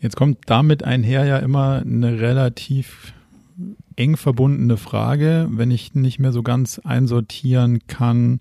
Jetzt 0.00 0.16
kommt 0.16 0.38
damit 0.46 0.84
einher 0.84 1.24
ja 1.24 1.38
immer 1.38 1.82
eine 1.84 2.20
relativ 2.20 3.12
eng 3.96 4.16
verbundene 4.16 4.76
Frage, 4.76 5.48
wenn 5.50 5.70
ich 5.70 5.94
nicht 5.94 6.18
mehr 6.18 6.32
so 6.32 6.42
ganz 6.42 6.78
einsortieren 6.78 7.80
kann, 7.88 8.40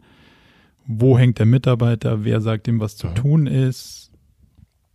wo 0.85 1.17
hängt 1.17 1.39
der 1.39 1.45
Mitarbeiter, 1.45 2.23
wer 2.23 2.41
sagt 2.41 2.67
ihm, 2.67 2.79
was 2.79 2.95
zu 2.95 3.07
mhm. 3.07 3.15
tun 3.15 3.47
ist. 3.47 4.11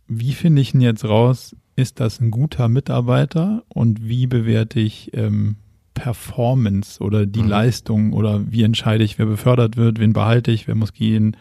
Wie 0.07 0.33
finde 0.33 0.61
ich 0.61 0.71
denn 0.71 0.81
jetzt 0.81 1.05
raus, 1.05 1.55
ist 1.75 1.99
das 1.99 2.19
ein 2.19 2.31
guter 2.31 2.69
Mitarbeiter 2.69 3.63
und 3.69 4.07
wie 4.07 4.27
bewerte 4.27 4.79
ich 4.79 5.11
ähm, 5.13 5.57
Performance 5.93 7.01
oder 7.01 7.25
die 7.25 7.41
mhm. 7.41 7.49
Leistung 7.49 8.13
oder 8.13 8.51
wie 8.51 8.63
entscheide 8.63 9.03
ich, 9.03 9.17
wer 9.19 9.25
befördert 9.25 9.77
wird, 9.77 9.99
wen 9.99 10.13
behalte 10.13 10.51
ich, 10.51 10.67
wer 10.67 10.75
muss 10.75 10.93
gehen. 10.93 11.37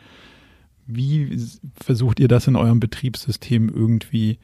Wie 0.86 1.38
versucht 1.74 2.20
ihr 2.20 2.28
das 2.28 2.46
in 2.46 2.56
eurem 2.56 2.80
Betriebssystem 2.80 3.68
irgendwie 3.68 4.38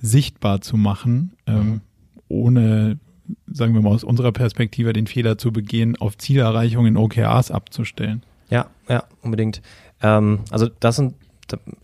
sichtbar 0.00 0.60
zu 0.60 0.76
machen, 0.76 1.32
ähm, 1.46 1.66
mhm. 1.66 1.80
ohne, 2.28 2.98
sagen 3.46 3.74
wir 3.74 3.82
mal 3.82 3.90
aus 3.90 4.04
unserer 4.04 4.32
Perspektive, 4.32 4.92
den 4.92 5.06
Fehler 5.06 5.38
zu 5.38 5.52
begehen, 5.52 5.96
auf 5.96 6.18
Zielerreichung 6.18 6.86
in 6.86 6.96
OKRs 6.96 7.50
abzustellen? 7.50 8.22
Ja, 8.50 8.66
ja, 8.88 9.04
unbedingt. 9.22 9.62
Ähm, 10.02 10.40
also 10.50 10.68
das 10.80 10.96
sind, 10.96 11.14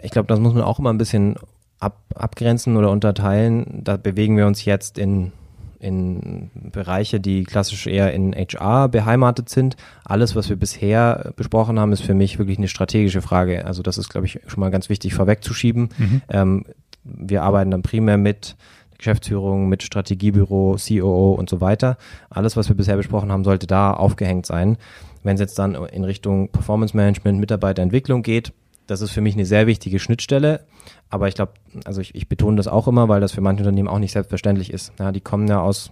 ich 0.02 0.10
glaube, 0.10 0.28
das 0.28 0.40
muss 0.40 0.54
man 0.54 0.62
auch 0.62 0.78
immer 0.78 0.92
ein 0.92 0.98
bisschen 0.98 1.36
ab, 1.82 1.98
abgrenzen 2.14 2.76
oder 2.76 2.90
unterteilen. 2.90 3.80
Da 3.82 3.96
bewegen 3.96 4.36
wir 4.36 4.46
uns 4.46 4.64
jetzt 4.64 4.98
in, 4.98 5.32
in 5.80 6.50
Bereiche, 6.54 7.20
die 7.20 7.44
klassisch 7.44 7.86
eher 7.86 8.12
in 8.12 8.34
HR 8.34 8.88
beheimatet 8.88 9.48
sind. 9.48 9.76
Alles, 10.04 10.36
was 10.36 10.48
wir 10.48 10.56
bisher 10.56 11.32
besprochen 11.36 11.80
haben, 11.80 11.92
ist 11.92 12.02
für 12.02 12.14
mich 12.14 12.38
wirklich 12.38 12.58
eine 12.58 12.68
strategische 12.68 13.22
Frage. 13.22 13.66
Also 13.66 13.82
das 13.82 13.98
ist, 13.98 14.08
glaube 14.08 14.26
ich, 14.26 14.40
schon 14.46 14.60
mal 14.60 14.70
ganz 14.70 14.88
wichtig 14.88 15.14
vorwegzuschieben. 15.14 15.88
Mhm. 15.98 16.22
Ähm, 16.28 16.64
wir 17.04 17.42
arbeiten 17.42 17.72
dann 17.72 17.82
primär 17.82 18.16
mit 18.16 18.56
Geschäftsführung, 18.96 19.68
mit 19.68 19.82
Strategiebüro, 19.82 20.76
COO 20.76 21.32
und 21.32 21.50
so 21.50 21.60
weiter. 21.60 21.96
Alles, 22.30 22.56
was 22.56 22.68
wir 22.68 22.76
bisher 22.76 22.96
besprochen 22.96 23.32
haben, 23.32 23.42
sollte 23.42 23.66
da 23.66 23.92
aufgehängt 23.92 24.46
sein. 24.46 24.76
Wenn 25.24 25.34
es 25.34 25.40
jetzt 25.40 25.58
dann 25.58 25.74
in 25.74 26.04
Richtung 26.04 26.48
Performance 26.50 26.96
Management, 26.96 27.40
Mitarbeiterentwicklung 27.40 28.22
geht, 28.22 28.52
Das 28.86 29.00
ist 29.00 29.10
für 29.10 29.20
mich 29.20 29.34
eine 29.34 29.44
sehr 29.44 29.66
wichtige 29.66 29.98
Schnittstelle. 29.98 30.64
Aber 31.08 31.28
ich 31.28 31.34
glaube, 31.34 31.52
also 31.84 32.00
ich, 32.00 32.14
ich 32.14 32.28
betone 32.28 32.56
das 32.56 32.68
auch 32.68 32.88
immer, 32.88 33.08
weil 33.08 33.20
das 33.20 33.32
für 33.32 33.40
manche 33.40 33.62
Unternehmen 33.62 33.88
auch 33.88 33.98
nicht 33.98 34.12
selbstverständlich 34.12 34.72
ist. 34.72 34.92
Ja, 34.98 35.12
die 35.12 35.20
kommen 35.20 35.46
ja 35.46 35.60
aus, 35.60 35.90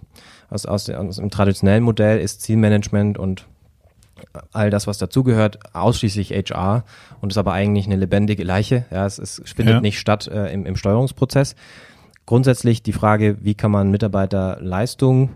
aus, 0.49 0.65
aus, 0.65 0.89
aus 0.89 1.15
dem 1.17 1.29
traditionellen 1.29 1.83
Modell 1.83 2.19
ist 2.19 2.41
Zielmanagement 2.41 3.17
und 3.17 3.45
all 4.51 4.69
das, 4.69 4.87
was 4.87 4.97
dazugehört, 4.97 5.59
ausschließlich 5.73 6.31
HR 6.31 6.83
und 7.21 7.31
ist 7.31 7.37
aber 7.37 7.53
eigentlich 7.53 7.85
eine 7.85 7.95
lebendige 7.95 8.43
Leiche. 8.43 8.85
Ja, 8.91 9.05
es, 9.05 9.19
es 9.19 9.41
findet 9.55 9.75
ja. 9.75 9.81
nicht 9.81 9.99
statt 9.99 10.27
äh, 10.27 10.51
im, 10.53 10.65
im 10.65 10.75
Steuerungsprozess. 10.75 11.55
Grundsätzlich 12.25 12.83
die 12.83 12.93
Frage, 12.93 13.37
wie 13.41 13.55
kann 13.55 13.71
man 13.71 13.91
Mitarbeiterleistung 13.91 15.31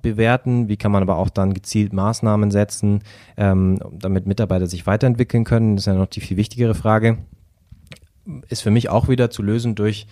bewerten, 0.00 0.68
wie 0.68 0.76
kann 0.76 0.92
man 0.92 1.02
aber 1.02 1.16
auch 1.16 1.30
dann 1.30 1.54
gezielt 1.54 1.92
Maßnahmen 1.92 2.50
setzen, 2.50 3.02
ähm, 3.36 3.78
damit 3.92 4.26
Mitarbeiter 4.26 4.66
sich 4.66 4.86
weiterentwickeln 4.86 5.44
können, 5.44 5.76
das 5.76 5.82
ist 5.82 5.86
ja 5.86 5.94
noch 5.94 6.06
die 6.06 6.20
viel 6.20 6.36
wichtigere 6.36 6.74
Frage, 6.74 7.18
ist 8.48 8.62
für 8.62 8.70
mich 8.70 8.88
auch 8.88 9.08
wieder 9.08 9.30
zu 9.30 9.42
lösen 9.42 9.74
durch 9.74 10.06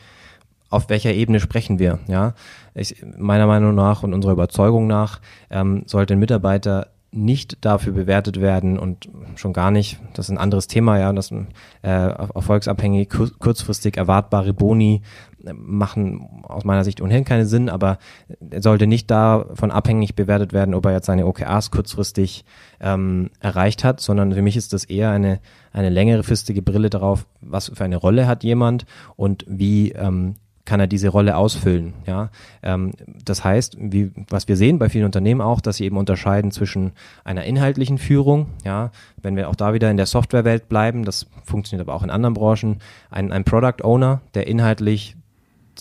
auf 0.70 0.88
welcher 0.88 1.12
Ebene 1.12 1.38
sprechen 1.38 1.78
wir, 1.78 2.00
ja? 2.08 2.34
Ich, 2.74 3.04
meiner 3.16 3.46
Meinung 3.46 3.74
nach 3.74 4.02
und 4.02 4.12
unserer 4.12 4.32
Überzeugung 4.32 4.88
nach 4.88 5.20
ähm, 5.50 5.84
sollte 5.86 6.14
ein 6.14 6.18
Mitarbeiter 6.18 6.88
nicht 7.12 7.64
dafür 7.64 7.92
bewertet 7.92 8.40
werden 8.40 8.78
und 8.78 9.08
schon 9.36 9.52
gar 9.52 9.70
nicht, 9.70 10.00
das 10.14 10.26
ist 10.26 10.30
ein 10.30 10.38
anderes 10.38 10.66
Thema, 10.66 10.98
ja, 10.98 11.12
das 11.12 11.30
äh, 11.30 11.44
erfolgsabhängig, 11.82 13.08
kurzfristig 13.38 13.96
erwartbare 13.96 14.52
Boni 14.52 15.02
machen 15.52 16.42
aus 16.42 16.64
meiner 16.64 16.84
Sicht 16.84 17.00
ohnehin 17.00 17.24
keinen 17.24 17.46
Sinn, 17.46 17.68
aber 17.68 17.98
er 18.50 18.62
sollte 18.62 18.86
nicht 18.86 19.10
davon 19.10 19.70
abhängig 19.70 20.14
bewertet 20.14 20.52
werden, 20.52 20.74
ob 20.74 20.86
er 20.86 20.92
jetzt 20.92 21.06
seine 21.06 21.26
OKRs 21.26 21.70
kurzfristig 21.70 22.44
ähm, 22.80 23.30
erreicht 23.40 23.84
hat, 23.84 24.00
sondern 24.00 24.32
für 24.32 24.42
mich 24.42 24.56
ist 24.56 24.72
das 24.72 24.84
eher 24.84 25.10
eine, 25.10 25.40
eine 25.72 25.90
längerefristige 25.90 26.62
Brille 26.62 26.90
darauf, 26.90 27.26
was 27.40 27.72
für 27.74 27.84
eine 27.84 27.96
Rolle 27.96 28.26
hat 28.26 28.44
jemand 28.44 28.86
und 29.16 29.44
wie 29.48 29.92
ähm, 29.92 30.36
kann 30.64 30.80
er 30.80 30.86
diese 30.86 31.08
Rolle 31.08 31.36
ausfüllen. 31.36 31.94
Ja, 32.06 32.30
ähm, 32.62 32.92
das 33.24 33.44
heißt, 33.44 33.76
wie 33.78 34.12
was 34.28 34.48
wir 34.48 34.56
sehen 34.56 34.78
bei 34.78 34.88
vielen 34.88 35.04
Unternehmen 35.04 35.40
auch, 35.40 35.60
dass 35.60 35.76
sie 35.76 35.84
eben 35.84 35.96
unterscheiden 35.96 36.50
zwischen 36.50 36.92
einer 37.22 37.44
inhaltlichen 37.44 37.98
Führung. 37.98 38.46
Ja, 38.64 38.90
wenn 39.20 39.36
wir 39.36 39.48
auch 39.48 39.56
da 39.56 39.74
wieder 39.74 39.90
in 39.90 39.96
der 39.96 40.06
Softwarewelt 40.06 40.68
bleiben, 40.68 41.04
das 41.04 41.26
funktioniert 41.44 41.86
aber 41.86 41.96
auch 41.96 42.02
in 42.02 42.10
anderen 42.10 42.34
Branchen, 42.34 42.78
ein, 43.10 43.32
ein 43.32 43.44
Product 43.44 43.84
Owner, 43.84 44.22
der 44.34 44.46
inhaltlich 44.46 45.16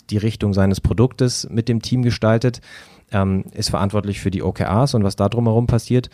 die 0.09 0.17
Richtung 0.17 0.53
seines 0.53 0.81
Produktes 0.81 1.47
mit 1.49 1.69
dem 1.69 1.81
Team 1.81 2.03
gestaltet, 2.03 2.61
ähm, 3.11 3.45
ist 3.53 3.69
verantwortlich 3.69 4.19
für 4.19 4.31
die 4.31 4.43
OKRs 4.43 4.93
und 4.93 5.03
was 5.03 5.15
da 5.15 5.29
drumherum 5.29 5.67
passiert. 5.67 6.09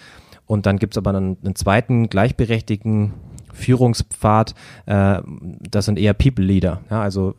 Und 0.45 0.65
dann 0.65 0.77
gibt's 0.77 0.97
aber 0.97 1.11
einen, 1.11 1.37
einen 1.43 1.55
zweiten 1.55 2.09
gleichberechtigten 2.09 3.13
Führungspfad, 3.53 4.55
äh, 4.85 5.21
das 5.69 5.85
sind 5.85 5.99
eher 5.99 6.13
People 6.13 6.45
Leader, 6.45 6.81
ja, 6.89 7.01
also 7.01 7.35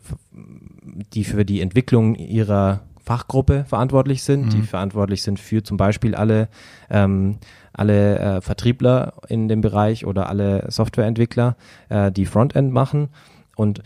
die 1.12 1.24
für 1.24 1.44
die 1.44 1.60
Entwicklung 1.60 2.14
ihrer 2.14 2.80
Fachgruppe 3.02 3.64
verantwortlich 3.66 4.22
sind, 4.22 4.46
mhm. 4.46 4.50
die 4.50 4.62
verantwortlich 4.62 5.22
sind 5.22 5.40
für 5.40 5.62
zum 5.62 5.76
Beispiel 5.76 6.14
alle, 6.14 6.48
ähm, 6.90 7.38
alle 7.72 8.18
äh, 8.18 8.40
Vertriebler 8.40 9.14
in 9.28 9.48
dem 9.48 9.62
Bereich 9.62 10.06
oder 10.06 10.28
alle 10.28 10.70
Softwareentwickler, 10.70 11.56
äh, 11.88 12.12
die 12.12 12.26
Frontend 12.26 12.72
machen. 12.72 13.08
Und 13.56 13.82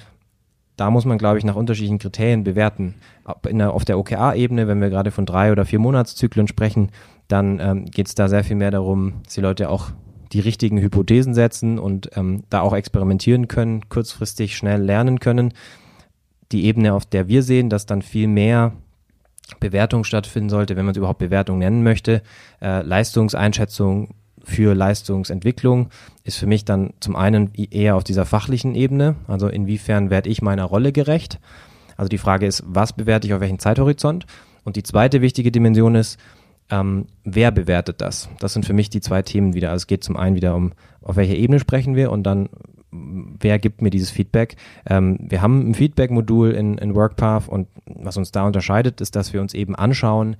da 0.76 0.90
muss 0.90 1.04
man, 1.04 1.18
glaube 1.18 1.38
ich, 1.38 1.44
nach 1.44 1.56
unterschiedlichen 1.56 1.98
Kriterien 1.98 2.44
bewerten. 2.44 2.94
Der, 3.44 3.72
auf 3.72 3.84
der 3.84 3.98
OKR-Ebene, 3.98 4.66
wenn 4.66 4.80
wir 4.80 4.90
gerade 4.90 5.10
von 5.10 5.26
drei 5.26 5.52
oder 5.52 5.64
vier 5.64 5.78
Monatszyklen 5.78 6.48
sprechen, 6.48 6.90
dann 7.28 7.60
ähm, 7.60 7.84
geht 7.86 8.08
es 8.08 8.14
da 8.14 8.28
sehr 8.28 8.44
viel 8.44 8.56
mehr 8.56 8.70
darum, 8.70 9.22
dass 9.24 9.34
die 9.34 9.40
Leute 9.40 9.68
auch 9.70 9.90
die 10.32 10.40
richtigen 10.40 10.78
Hypothesen 10.78 11.32
setzen 11.32 11.78
und 11.78 12.10
ähm, 12.16 12.42
da 12.50 12.60
auch 12.60 12.74
experimentieren 12.74 13.48
können, 13.48 13.88
kurzfristig 13.88 14.56
schnell 14.56 14.82
lernen 14.82 15.20
können 15.20 15.54
die 16.54 16.64
Ebene, 16.64 16.94
auf 16.94 17.04
der 17.04 17.28
wir 17.28 17.42
sehen, 17.42 17.68
dass 17.68 17.86
dann 17.86 18.02
viel 18.02 18.28
mehr 18.28 18.72
Bewertung 19.60 20.04
stattfinden 20.04 20.48
sollte, 20.48 20.76
wenn 20.76 20.84
man 20.84 20.92
es 20.92 20.98
überhaupt 20.98 21.18
Bewertung 21.18 21.58
nennen 21.58 21.82
möchte. 21.82 22.22
Äh, 22.62 22.82
Leistungseinschätzung 22.82 24.14
für 24.42 24.74
Leistungsentwicklung 24.74 25.90
ist 26.24 26.38
für 26.38 26.46
mich 26.46 26.64
dann 26.64 26.94
zum 27.00 27.16
einen 27.16 27.52
eher 27.54 27.96
auf 27.96 28.04
dieser 28.04 28.24
fachlichen 28.24 28.74
Ebene, 28.74 29.16
also 29.28 29.46
inwiefern 29.46 30.08
werde 30.08 30.30
ich 30.30 30.40
meiner 30.40 30.64
Rolle 30.64 30.90
gerecht. 30.90 31.38
Also 31.96 32.08
die 32.08 32.18
Frage 32.18 32.46
ist, 32.46 32.64
was 32.66 32.94
bewerte 32.94 33.26
ich 33.26 33.34
auf 33.34 33.40
welchen 33.40 33.58
Zeithorizont? 33.58 34.26
Und 34.64 34.76
die 34.76 34.82
zweite 34.82 35.20
wichtige 35.20 35.52
Dimension 35.52 35.94
ist, 35.94 36.18
ähm, 36.70 37.06
wer 37.24 37.50
bewertet 37.50 38.00
das? 38.00 38.30
Das 38.40 38.54
sind 38.54 38.64
für 38.64 38.72
mich 38.72 38.88
die 38.88 39.02
zwei 39.02 39.20
Themen 39.20 39.52
wieder. 39.52 39.70
Also 39.70 39.82
es 39.82 39.86
geht 39.86 40.02
zum 40.02 40.16
einen 40.16 40.34
wieder 40.34 40.56
um, 40.56 40.72
auf 41.02 41.16
welcher 41.16 41.34
Ebene 41.34 41.60
sprechen 41.60 41.94
wir 41.94 42.10
und 42.10 42.22
dann, 42.22 42.48
wer 42.90 43.58
gibt 43.58 43.82
mir 43.82 43.90
dieses 43.90 44.10
Feedback? 44.10 44.56
Ähm, 44.86 45.18
wir 45.20 45.42
haben 45.42 45.70
ein 45.70 45.74
Feedback-Modul 45.74 46.52
in, 46.52 46.78
in 46.78 46.94
WorkPath 46.94 47.48
und 47.48 47.68
was 47.84 48.16
uns 48.16 48.32
da 48.32 48.46
unterscheidet, 48.46 49.02
ist, 49.02 49.14
dass 49.14 49.34
wir 49.34 49.42
uns 49.42 49.52
eben 49.52 49.76
anschauen, 49.76 50.36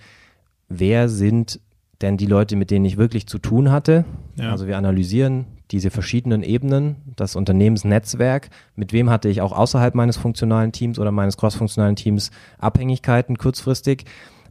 wer 0.71 1.11
sind 1.11 1.61
denn 2.01 2.17
die 2.17 2.27
Leute, 2.27 2.57
mit 2.57 2.71
denen 2.71 2.87
ich 2.87 2.97
wirklich 2.97 3.27
zu 3.27 3.39
tun 3.39 3.71
hatte. 3.71 4.07
Ja. 4.37 4.51
Also 4.51 4.67
wir 4.67 4.79
analysieren 4.79 5.45
diese 5.71 5.91
verschiedenen 5.91 6.43
Ebenen, 6.43 6.97
das 7.17 7.37
Unternehmensnetzwerk, 7.37 8.51
mit 8.77 8.93
wem 8.93 9.11
hatte 9.11 9.29
ich 9.29 9.41
auch 9.41 9.53
außerhalb 9.53 9.95
meines 9.95 10.17
funktionalen 10.17 10.73
Teams 10.73 10.99
oder 10.99 11.11
meines 11.11 11.37
crossfunktionalen 11.37 11.97
Teams 11.97 12.31
Abhängigkeiten 12.59 13.39
kurzfristig, 13.39 14.05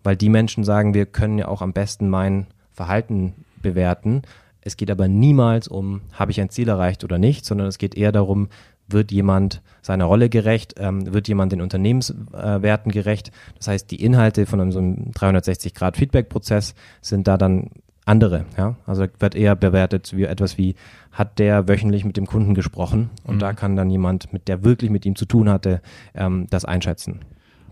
weil 0.04 0.16
die 0.16 0.30
Menschen 0.30 0.64
sagen, 0.64 0.94
wir 0.94 1.06
können 1.06 1.38
ja 1.38 1.48
auch 1.48 1.62
am 1.62 1.74
besten 1.74 2.10
mein 2.10 2.48
Verhalten 2.72 3.34
bewerten 3.62 4.24
es 4.66 4.78
geht 4.78 4.90
aber 4.90 5.08
niemals 5.08 5.68
um, 5.68 6.02
habe 6.14 6.32
ich 6.32 6.40
ein 6.40 6.50
Ziel 6.50 6.70
erreicht 6.70 7.04
oder 7.04 7.18
nicht, 7.18 7.46
sondern 7.46 7.68
es 7.68 7.78
geht 7.78 7.96
eher 7.96 8.12
darum, 8.12 8.48
wird 8.88 9.12
jemand 9.12 9.62
seiner 9.82 10.06
Rolle 10.06 10.30
gerecht, 10.30 10.76
ähm, 10.78 11.14
wird 11.14 11.28
jemand 11.28 11.52
den 11.52 11.62
Unternehmenswerten 11.62 12.92
äh, 12.92 12.94
gerecht. 12.94 13.32
Das 13.58 13.68
heißt, 13.68 13.92
die 13.92 14.02
Inhalte 14.04 14.46
von 14.46 14.72
so 14.72 14.80
einem 14.80 15.12
360-Grad-Feedback-Prozess 15.12 16.76
sind 17.02 17.28
da 17.28 17.38
dann 17.38 17.72
andere. 18.06 18.46
Ja? 18.58 18.76
Also 18.86 19.06
wird 19.20 19.36
eher 19.36 19.56
bewertet 19.56 20.16
wie 20.16 20.24
etwas 20.24 20.58
wie, 20.58 20.76
hat 21.12 21.40
der 21.40 21.68
wöchentlich 21.68 22.06
mit 22.06 22.18
dem 22.18 22.26
Kunden 22.26 22.54
gesprochen? 22.54 23.10
Und 23.24 23.36
mhm. 23.36 23.40
da 23.40 23.54
kann 23.54 23.76
dann 23.76 23.90
jemand, 23.90 24.34
mit 24.34 24.48
der 24.48 24.64
wirklich 24.64 24.92
mit 24.92 25.06
ihm 25.06 25.16
zu 25.16 25.26
tun 25.26 25.50
hatte, 25.50 25.82
ähm, 26.14 26.48
das 26.50 26.66
einschätzen. 26.66 27.20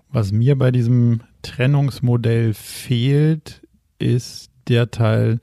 Was 0.10 0.32
mir 0.32 0.58
bei 0.58 0.72
diesem 0.72 1.22
Trennungsmodell 1.42 2.54
fehlt, 2.54 3.62
ist 3.98 4.52
der 4.68 4.92
Teil, 4.92 5.40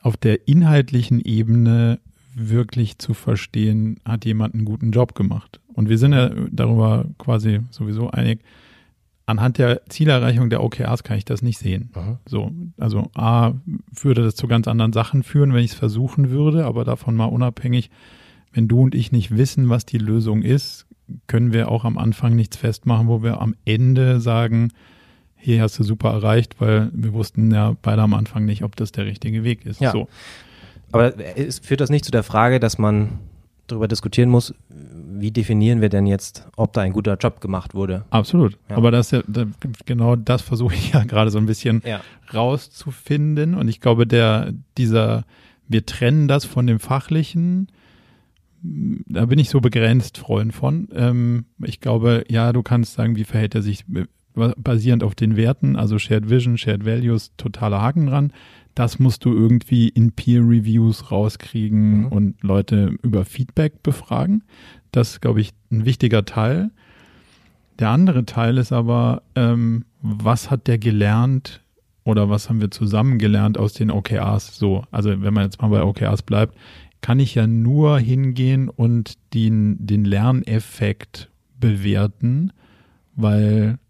auf 0.00 0.16
der 0.16 0.46
inhaltlichen 0.46 1.20
Ebene 1.20 1.98
wirklich 2.34 2.98
zu 2.98 3.14
verstehen, 3.14 3.98
hat 4.04 4.24
jemand 4.24 4.54
einen 4.54 4.64
guten 4.64 4.92
Job 4.92 5.14
gemacht. 5.14 5.60
Und 5.74 5.88
wir 5.88 5.98
sind 5.98 6.12
ja 6.12 6.30
darüber 6.50 7.06
quasi 7.18 7.60
sowieso 7.70 8.10
einig, 8.10 8.40
anhand 9.28 9.58
der 9.58 9.82
Zielerreichung 9.88 10.48
der 10.48 10.62
OKRs 10.62 11.04
kann 11.04 11.18
ich 11.18 11.24
das 11.26 11.42
nicht 11.42 11.58
sehen. 11.58 11.90
Aha. 11.92 12.18
So, 12.26 12.50
also 12.78 13.10
A 13.14 13.52
würde 13.92 14.22
das 14.22 14.34
zu 14.34 14.48
ganz 14.48 14.66
anderen 14.66 14.94
Sachen 14.94 15.22
führen, 15.22 15.52
wenn 15.52 15.62
ich 15.62 15.72
es 15.72 15.76
versuchen 15.76 16.30
würde, 16.30 16.64
aber 16.64 16.84
davon 16.84 17.14
mal 17.14 17.26
unabhängig, 17.26 17.90
wenn 18.52 18.68
du 18.68 18.80
und 18.80 18.94
ich 18.94 19.12
nicht 19.12 19.36
wissen, 19.36 19.68
was 19.68 19.84
die 19.84 19.98
Lösung 19.98 20.42
ist, 20.42 20.86
können 21.26 21.52
wir 21.52 21.70
auch 21.70 21.84
am 21.84 21.98
Anfang 21.98 22.36
nichts 22.36 22.56
festmachen, 22.56 23.06
wo 23.06 23.22
wir 23.22 23.42
am 23.42 23.54
Ende 23.66 24.20
sagen, 24.20 24.72
hier 25.36 25.60
hast 25.60 25.78
du 25.78 25.84
super 25.84 26.10
erreicht, 26.10 26.58
weil 26.58 26.90
wir 26.94 27.12
wussten 27.12 27.50
ja 27.50 27.76
beide 27.82 28.00
am 28.00 28.14
Anfang 28.14 28.46
nicht, 28.46 28.64
ob 28.64 28.76
das 28.76 28.92
der 28.92 29.04
richtige 29.04 29.44
Weg 29.44 29.66
ist. 29.66 29.80
Ja. 29.80 29.92
So. 29.92 30.08
Aber 30.90 31.12
es 31.36 31.58
führt 31.58 31.82
das 31.82 31.90
nicht 31.90 32.06
zu 32.06 32.10
der 32.10 32.22
Frage, 32.22 32.60
dass 32.60 32.78
man 32.78 33.18
darüber 33.66 33.88
diskutieren 33.88 34.30
muss, 34.30 34.54
wie 35.20 35.30
definieren 35.30 35.80
wir 35.80 35.88
denn 35.88 36.06
jetzt, 36.06 36.46
ob 36.56 36.72
da 36.72 36.80
ein 36.80 36.92
guter 36.92 37.16
Job 37.16 37.40
gemacht 37.40 37.74
wurde? 37.74 38.04
Absolut. 38.10 38.58
Ja. 38.68 38.76
Aber 38.76 38.90
das 38.90 39.10
ja, 39.10 39.22
genau 39.86 40.16
das 40.16 40.42
versuche 40.42 40.74
ich 40.74 40.92
ja 40.92 41.04
gerade 41.04 41.30
so 41.30 41.38
ein 41.38 41.46
bisschen 41.46 41.82
ja. 41.84 42.00
rauszufinden. 42.32 43.54
Und 43.54 43.68
ich 43.68 43.80
glaube, 43.80 44.06
der, 44.06 44.52
dieser, 44.76 45.24
wir 45.66 45.86
trennen 45.86 46.28
das 46.28 46.44
von 46.44 46.66
dem 46.66 46.80
Fachlichen, 46.80 47.68
da 48.60 49.26
bin 49.26 49.38
ich 49.38 49.50
so 49.50 49.60
begrenzt 49.60 50.18
Freund 50.18 50.52
von. 50.52 50.88
Ähm, 50.92 51.44
ich 51.62 51.80
glaube, 51.80 52.24
ja, 52.28 52.52
du 52.52 52.62
kannst 52.62 52.94
sagen, 52.94 53.16
wie 53.16 53.24
verhält 53.24 53.54
er 53.54 53.62
sich 53.62 53.84
basierend 54.34 55.02
auf 55.02 55.14
den 55.14 55.36
Werten, 55.36 55.76
also 55.76 55.98
Shared 55.98 56.30
Vision, 56.30 56.58
Shared 56.58 56.84
Values, 56.84 57.32
totaler 57.36 57.80
Haken 57.80 58.06
dran. 58.06 58.32
Das 58.78 59.00
musst 59.00 59.24
du 59.24 59.32
irgendwie 59.32 59.88
in 59.88 60.12
Peer 60.12 60.40
Reviews 60.40 61.10
rauskriegen 61.10 62.02
mhm. 62.02 62.06
und 62.06 62.42
Leute 62.44 62.94
über 63.02 63.24
Feedback 63.24 63.82
befragen. 63.82 64.44
Das 64.92 65.14
ist, 65.14 65.20
glaube 65.20 65.40
ich, 65.40 65.50
ein 65.72 65.84
wichtiger 65.84 66.24
Teil. 66.24 66.70
Der 67.80 67.90
andere 67.90 68.24
Teil 68.24 68.56
ist 68.56 68.70
aber, 68.70 69.22
ähm, 69.34 69.84
was 70.00 70.48
hat 70.48 70.68
der 70.68 70.78
gelernt 70.78 71.60
oder 72.04 72.30
was 72.30 72.48
haben 72.48 72.60
wir 72.60 72.70
zusammen 72.70 73.18
gelernt 73.18 73.58
aus 73.58 73.72
den 73.72 73.90
OKRs? 73.90 74.56
So, 74.56 74.84
also 74.92 75.10
wenn 75.10 75.34
man 75.34 75.42
jetzt 75.42 75.60
mal 75.60 75.70
bei 75.70 75.82
OKRs 75.82 76.22
bleibt, 76.22 76.56
kann 77.00 77.18
ich 77.18 77.34
ja 77.34 77.48
nur 77.48 77.98
hingehen 77.98 78.68
und 78.68 79.14
den, 79.34 79.84
den 79.84 80.04
Lerneffekt 80.04 81.30
bewerten, 81.58 82.52
weil 83.16 83.80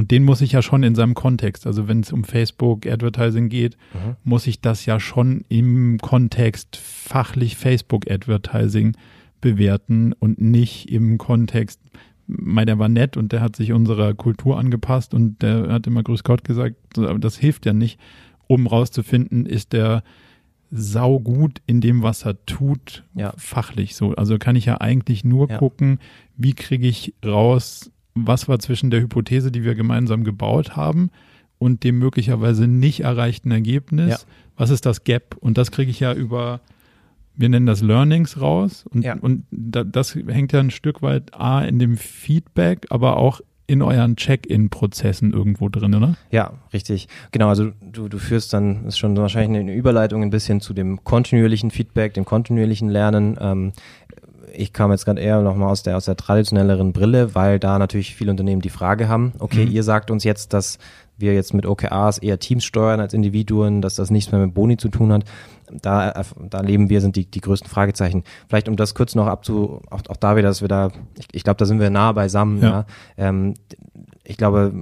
und 0.00 0.10
den 0.10 0.24
muss 0.24 0.40
ich 0.40 0.52
ja 0.52 0.62
schon 0.62 0.82
in 0.82 0.94
seinem 0.94 1.12
Kontext, 1.12 1.66
also 1.66 1.86
wenn 1.86 2.00
es 2.00 2.10
um 2.10 2.24
Facebook 2.24 2.86
Advertising 2.86 3.50
geht, 3.50 3.76
mhm. 3.92 4.16
muss 4.24 4.46
ich 4.46 4.62
das 4.62 4.86
ja 4.86 4.98
schon 4.98 5.44
im 5.50 5.98
Kontext 5.98 6.78
fachlich 6.78 7.58
Facebook 7.58 8.10
Advertising 8.10 8.96
bewerten 9.42 10.14
und 10.14 10.40
nicht 10.40 10.90
im 10.90 11.18
Kontext, 11.18 11.82
mein, 12.26 12.64
der 12.66 12.78
war 12.78 12.88
nett 12.88 13.18
und 13.18 13.32
der 13.32 13.42
hat 13.42 13.56
sich 13.56 13.72
unserer 13.72 14.14
Kultur 14.14 14.58
angepasst 14.58 15.12
und 15.12 15.42
der 15.42 15.68
hat 15.70 15.86
immer 15.86 16.02
Grüß 16.02 16.24
Gott 16.24 16.44
gesagt, 16.44 16.76
aber 16.96 17.18
das 17.18 17.36
hilft 17.36 17.66
ja 17.66 17.74
nicht, 17.74 18.00
um 18.46 18.66
rauszufinden, 18.66 19.44
ist 19.44 19.74
der 19.74 20.02
saugut 20.70 21.60
in 21.66 21.82
dem, 21.82 22.02
was 22.02 22.24
er 22.24 22.42
tut, 22.46 23.04
Ja. 23.14 23.34
fachlich 23.36 23.94
so. 23.96 24.14
Also 24.14 24.38
kann 24.38 24.56
ich 24.56 24.64
ja 24.64 24.80
eigentlich 24.80 25.24
nur 25.24 25.50
Ja. 25.50 25.58
gucken, 25.58 25.98
wie 26.38 26.54
kriege 26.54 26.86
ich 26.86 27.12
raus, 27.22 27.90
was 28.14 28.48
war 28.48 28.58
zwischen 28.58 28.90
der 28.90 29.00
Hypothese, 29.00 29.50
die 29.52 29.64
wir 29.64 29.74
gemeinsam 29.74 30.24
gebaut 30.24 30.76
haben, 30.76 31.10
und 31.58 31.84
dem 31.84 31.98
möglicherweise 31.98 32.66
nicht 32.66 33.00
erreichten 33.00 33.50
Ergebnis. 33.50 34.08
Ja. 34.10 34.18
Was 34.56 34.70
ist 34.70 34.86
das 34.86 35.04
Gap? 35.04 35.36
Und 35.40 35.58
das 35.58 35.70
kriege 35.70 35.90
ich 35.90 36.00
ja 36.00 36.14
über, 36.14 36.60
wir 37.36 37.48
nennen 37.50 37.66
das 37.66 37.82
Learnings 37.82 38.40
raus. 38.40 38.84
Und, 38.90 39.02
Ja. 39.04 39.16
und 39.20 39.44
da, 39.50 39.84
das 39.84 40.14
hängt 40.14 40.52
ja 40.52 40.60
ein 40.60 40.70
Stück 40.70 41.02
weit 41.02 41.34
A 41.34 41.62
in 41.62 41.78
dem 41.78 41.96
Feedback, 41.98 42.86
aber 42.88 43.18
auch 43.18 43.40
in 43.66 43.82
euren 43.82 44.16
Check-in-Prozessen 44.16 45.32
irgendwo 45.32 45.68
drin, 45.68 45.94
oder? 45.94 46.16
Ja, 46.32 46.54
richtig. 46.72 47.08
Genau, 47.30 47.48
also 47.50 47.70
du, 47.80 48.08
du 48.08 48.18
führst 48.18 48.52
dann, 48.52 48.84
ist 48.86 48.98
schon 48.98 49.16
wahrscheinlich 49.16 49.60
eine 49.60 49.74
Überleitung 49.74 50.22
ein 50.24 50.30
bisschen 50.30 50.60
zu 50.60 50.74
dem 50.74 51.04
kontinuierlichen 51.04 51.70
Feedback, 51.70 52.14
dem 52.14 52.24
kontinuierlichen 52.24 52.88
Lernen. 52.88 53.36
Ähm, 53.40 53.72
ich 54.52 54.72
kam 54.72 54.90
jetzt 54.90 55.04
gerade 55.04 55.20
eher 55.20 55.40
nochmal 55.42 55.68
aus 55.70 55.82
der, 55.82 55.96
aus 55.96 56.04
der 56.06 56.16
traditionelleren 56.16 56.92
Brille, 56.92 57.34
weil 57.34 57.58
da 57.58 57.78
natürlich 57.78 58.14
viele 58.14 58.30
Unternehmen 58.30 58.62
die 58.62 58.70
Frage 58.70 59.08
haben, 59.08 59.32
okay, 59.38 59.66
Mhm. 59.66 59.72
ihr 59.72 59.82
sagt 59.82 60.10
uns 60.10 60.24
jetzt, 60.24 60.52
dass 60.52 60.78
wir 61.18 61.34
jetzt 61.34 61.52
mit 61.52 61.66
OKRs 61.66 62.18
eher 62.18 62.38
Teams 62.38 62.64
steuern 62.64 62.98
als 62.98 63.12
Individuen, 63.12 63.82
dass 63.82 63.94
das 63.94 64.10
nichts 64.10 64.32
mehr 64.32 64.40
mit 64.40 64.54
Boni 64.54 64.78
zu 64.78 64.88
tun 64.88 65.12
hat. 65.12 65.24
Da, 65.70 66.24
da 66.48 66.60
leben 66.62 66.88
wir, 66.88 67.00
sind 67.02 67.14
die, 67.14 67.26
die 67.30 67.40
größten 67.42 67.68
Fragezeichen. 67.70 68.24
Vielleicht 68.48 68.68
um 68.68 68.76
das 68.76 68.94
kurz 68.94 69.14
noch 69.14 69.26
abzu, 69.26 69.82
auch, 69.90 70.00
auch 70.08 70.16
da 70.16 70.36
wieder, 70.36 70.48
dass 70.48 70.62
wir 70.62 70.68
da, 70.68 70.90
ich, 71.18 71.28
ich 71.32 71.44
glaube, 71.44 71.58
da 71.58 71.66
sind 71.66 71.78
wir 71.78 71.90
nah 71.90 72.12
beisammen. 72.12 72.62
Ja. 72.62 72.68
Ja. 72.68 72.86
Ähm, 73.18 73.54
ich 74.24 74.36
glaube, 74.38 74.72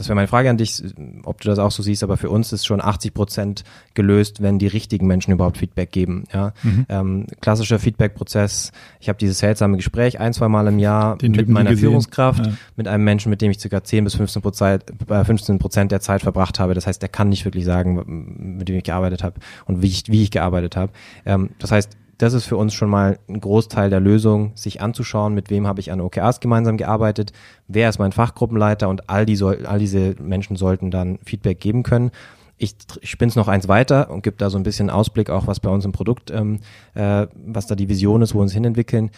das 0.00 0.08
wäre 0.08 0.16
meine 0.16 0.28
Frage 0.28 0.48
an 0.48 0.56
dich, 0.56 0.82
ob 1.24 1.42
du 1.42 1.48
das 1.48 1.58
auch 1.58 1.70
so 1.70 1.82
siehst, 1.82 2.02
aber 2.02 2.16
für 2.16 2.30
uns 2.30 2.54
ist 2.54 2.64
schon 2.64 2.80
80 2.80 3.12
Prozent 3.12 3.64
gelöst, 3.92 4.40
wenn 4.42 4.58
die 4.58 4.66
richtigen 4.66 5.06
Menschen 5.06 5.30
überhaupt 5.32 5.58
Feedback 5.58 5.92
geben. 5.92 6.24
Ja? 6.32 6.54
Mhm. 6.62 6.86
Ähm, 6.88 7.26
klassischer 7.42 7.78
Feedback-Prozess. 7.78 8.72
Ich 8.98 9.10
habe 9.10 9.18
dieses 9.18 9.38
seltsame 9.40 9.76
Gespräch 9.76 10.18
ein, 10.18 10.32
zwei 10.32 10.48
Mal 10.48 10.66
im 10.68 10.78
Jahr 10.78 11.18
Den 11.18 11.32
mit 11.32 11.48
meiner 11.50 11.70
gesehen. 11.70 11.88
Führungskraft, 11.90 12.46
Ja. 12.46 12.52
mit 12.76 12.88
einem 12.88 13.04
Menschen, 13.04 13.28
mit 13.28 13.42
dem 13.42 13.50
ich 13.50 13.60
circa 13.60 13.84
10 13.84 14.04
bis 14.04 14.14
15 14.14 14.40
Prozent, 14.40 14.84
äh, 15.10 15.22
15 15.22 15.58
Prozent 15.58 15.92
der 15.92 16.00
Zeit 16.00 16.22
verbracht 16.22 16.58
habe. 16.58 16.72
Das 16.72 16.86
heißt, 16.86 17.02
der 17.02 17.10
kann 17.10 17.28
nicht 17.28 17.44
wirklich 17.44 17.66
sagen, 17.66 18.56
mit 18.56 18.68
dem 18.70 18.76
ich 18.76 18.84
gearbeitet 18.84 19.22
habe 19.22 19.38
und 19.66 19.82
wie 19.82 19.88
ich, 19.88 20.04
wie 20.08 20.22
ich 20.22 20.30
gearbeitet 20.30 20.76
habe. 20.76 20.92
Ähm, 21.26 21.50
das 21.58 21.72
heißt, 21.72 21.90
das 22.20 22.34
ist 22.34 22.44
für 22.44 22.58
uns 22.58 22.74
schon 22.74 22.90
mal 22.90 23.18
ein 23.28 23.40
Großteil 23.40 23.88
der 23.88 23.98
Lösung, 23.98 24.52
sich 24.54 24.82
anzuschauen, 24.82 25.32
mit 25.32 25.48
wem 25.48 25.66
habe 25.66 25.80
ich 25.80 25.90
an 25.90 26.02
OKRs 26.02 26.40
gemeinsam 26.40 26.76
gearbeitet, 26.76 27.32
wer 27.66 27.88
ist 27.88 27.98
mein 27.98 28.12
Fachgruppenleiter 28.12 28.90
und 28.90 29.08
all, 29.08 29.24
die 29.24 29.36
soll, 29.36 29.64
all 29.64 29.78
diese 29.78 30.16
Menschen 30.20 30.56
sollten 30.56 30.90
dann 30.90 31.18
Feedback 31.24 31.60
geben 31.60 31.82
können. 31.82 32.10
Ich 32.58 32.74
spinne 33.02 33.30
es 33.30 33.36
noch 33.36 33.48
eins 33.48 33.68
weiter 33.68 34.10
und 34.10 34.22
gebe 34.22 34.36
da 34.36 34.50
so 34.50 34.58
ein 34.58 34.64
bisschen 34.64 34.90
Ausblick 34.90 35.30
auch, 35.30 35.46
was 35.46 35.60
bei 35.60 35.70
uns 35.70 35.86
im 35.86 35.92
Produkt, 35.92 36.30
ähm, 36.30 36.60
äh, 36.92 37.26
was 37.34 37.66
da 37.66 37.74
die 37.74 37.88
Vision 37.88 38.20
ist, 38.20 38.34
wo 38.34 38.38
wir 38.38 38.42
uns 38.42 38.52
hinentwickeln. 38.52 39.10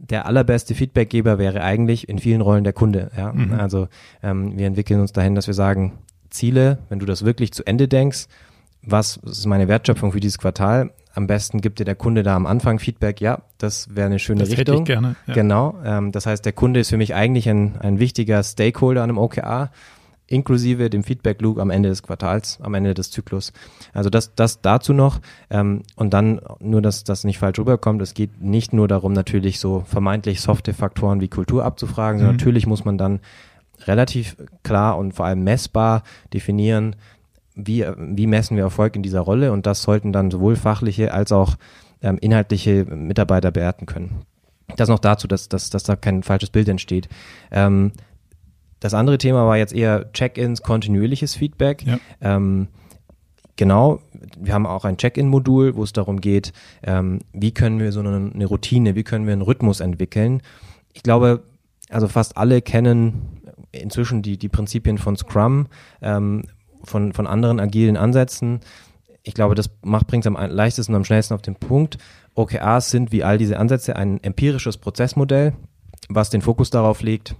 Der 0.00 0.26
allerbeste 0.26 0.74
Feedbackgeber 0.74 1.38
wäre 1.38 1.62
eigentlich 1.62 2.08
in 2.08 2.18
vielen 2.18 2.40
Rollen 2.40 2.64
der 2.64 2.72
Kunde. 2.72 3.12
Ja? 3.16 3.32
Mhm. 3.32 3.52
Also 3.52 3.86
ähm, 4.20 4.58
wir 4.58 4.66
entwickeln 4.66 5.00
uns 5.00 5.12
dahin, 5.12 5.36
dass 5.36 5.46
wir 5.46 5.54
sagen, 5.54 5.98
Ziele, 6.30 6.78
wenn 6.88 6.98
du 6.98 7.06
das 7.06 7.24
wirklich 7.24 7.52
zu 7.52 7.64
Ende 7.64 7.86
denkst, 7.86 8.26
was 8.82 9.16
ist 9.18 9.46
meine 9.46 9.68
Wertschöpfung 9.68 10.10
für 10.10 10.20
dieses 10.20 10.38
Quartal? 10.38 10.90
Am 11.14 11.26
besten 11.26 11.60
gibt 11.60 11.78
dir 11.80 11.84
der 11.84 11.94
Kunde 11.96 12.22
da 12.22 12.36
am 12.36 12.46
Anfang 12.46 12.78
Feedback, 12.78 13.20
ja, 13.20 13.40
das 13.58 13.94
wäre 13.94 14.06
eine 14.06 14.18
schöne 14.18 14.40
Das 14.40 14.50
hätte 14.50 14.58
Richtung. 14.72 14.78
ich 14.82 14.84
gerne. 14.84 15.16
Ja. 15.26 15.34
Genau. 15.34 15.74
Ähm, 15.84 16.12
das 16.12 16.26
heißt, 16.26 16.44
der 16.44 16.52
Kunde 16.52 16.80
ist 16.80 16.90
für 16.90 16.96
mich 16.96 17.14
eigentlich 17.14 17.48
ein, 17.48 17.76
ein 17.80 17.98
wichtiger 17.98 18.42
Stakeholder 18.42 19.02
an 19.02 19.10
einem 19.10 19.18
OKR, 19.18 19.70
inklusive 20.30 20.90
dem 20.90 21.04
Feedback 21.04 21.40
Loop 21.40 21.58
am 21.58 21.70
Ende 21.70 21.88
des 21.88 22.02
Quartals, 22.02 22.58
am 22.60 22.74
Ende 22.74 22.92
des 22.92 23.10
Zyklus. 23.10 23.52
Also 23.94 24.10
das, 24.10 24.34
das 24.34 24.60
dazu 24.60 24.92
noch. 24.92 25.20
Ähm, 25.50 25.82
und 25.96 26.12
dann 26.12 26.40
nur, 26.60 26.82
dass 26.82 27.02
das 27.04 27.24
nicht 27.24 27.38
falsch 27.38 27.58
rüberkommt. 27.58 28.02
Es 28.02 28.12
geht 28.14 28.40
nicht 28.42 28.72
nur 28.74 28.88
darum, 28.88 29.14
natürlich 29.14 29.58
so 29.58 29.84
vermeintlich 29.86 30.40
softe 30.42 30.74
Faktoren 30.74 31.20
wie 31.22 31.28
Kultur 31.28 31.64
abzufragen, 31.64 32.18
sondern 32.20 32.34
Mhm. 32.34 32.38
natürlich 32.40 32.66
muss 32.66 32.84
man 32.84 32.98
dann 32.98 33.20
relativ 33.86 34.36
klar 34.62 34.98
und 34.98 35.12
vor 35.14 35.26
allem 35.26 35.44
messbar 35.44 36.02
definieren, 36.34 36.96
wie, 37.58 37.84
wie 37.96 38.26
messen 38.26 38.56
wir 38.56 38.64
Erfolg 38.64 38.94
in 38.96 39.02
dieser 39.02 39.20
Rolle 39.20 39.52
und 39.52 39.66
das 39.66 39.82
sollten 39.82 40.12
dann 40.12 40.30
sowohl 40.30 40.56
fachliche 40.56 41.12
als 41.12 41.32
auch 41.32 41.56
ähm, 42.00 42.18
inhaltliche 42.20 42.84
Mitarbeiter 42.84 43.50
bewerten 43.50 43.86
können. 43.86 44.22
Das 44.76 44.88
noch 44.88 45.00
dazu, 45.00 45.26
dass, 45.26 45.48
dass, 45.48 45.70
dass 45.70 45.82
da 45.82 45.96
kein 45.96 46.22
falsches 46.22 46.50
Bild 46.50 46.68
entsteht. 46.68 47.08
Ähm, 47.50 47.92
das 48.80 48.94
andere 48.94 49.18
Thema 49.18 49.46
war 49.46 49.56
jetzt 49.56 49.72
eher 49.72 50.12
Check-ins, 50.12 50.62
kontinuierliches 50.62 51.34
Feedback. 51.34 51.84
Ja. 51.84 51.98
Ähm, 52.20 52.68
genau, 53.56 54.00
wir 54.38 54.54
haben 54.54 54.66
auch 54.66 54.84
ein 54.84 54.96
Check-in-Modul, 54.96 55.74
wo 55.74 55.82
es 55.82 55.92
darum 55.92 56.20
geht, 56.20 56.52
ähm, 56.84 57.18
wie 57.32 57.50
können 57.52 57.80
wir 57.80 57.90
so 57.90 58.00
eine, 58.00 58.30
eine 58.32 58.46
Routine, 58.46 58.94
wie 58.94 59.02
können 59.02 59.26
wir 59.26 59.32
einen 59.32 59.42
Rhythmus 59.42 59.80
entwickeln. 59.80 60.42
Ich 60.92 61.02
glaube, 61.02 61.42
also 61.90 62.06
fast 62.06 62.36
alle 62.36 62.62
kennen 62.62 63.40
inzwischen 63.72 64.22
die, 64.22 64.38
die 64.38 64.48
Prinzipien 64.48 64.98
von 64.98 65.16
Scrum, 65.16 65.66
ähm, 66.02 66.44
von, 66.84 67.12
von 67.12 67.26
anderen 67.26 67.60
agilen 67.60 67.96
Ansätzen. 67.96 68.60
Ich 69.22 69.34
glaube, 69.34 69.54
das 69.54 69.70
macht 69.82 70.06
bringt 70.06 70.24
es 70.24 70.26
am 70.26 70.36
leichtesten 70.36 70.92
und 70.92 70.96
am 70.96 71.04
schnellsten 71.04 71.34
auf 71.34 71.42
den 71.42 71.56
Punkt. 71.56 71.98
OKRs 72.34 72.90
sind 72.90 73.12
wie 73.12 73.24
all 73.24 73.38
diese 73.38 73.58
Ansätze 73.58 73.96
ein 73.96 74.22
empirisches 74.22 74.76
Prozessmodell, 74.76 75.54
was 76.08 76.30
den 76.30 76.40
Fokus 76.40 76.70
darauf 76.70 77.02
legt, 77.02 77.34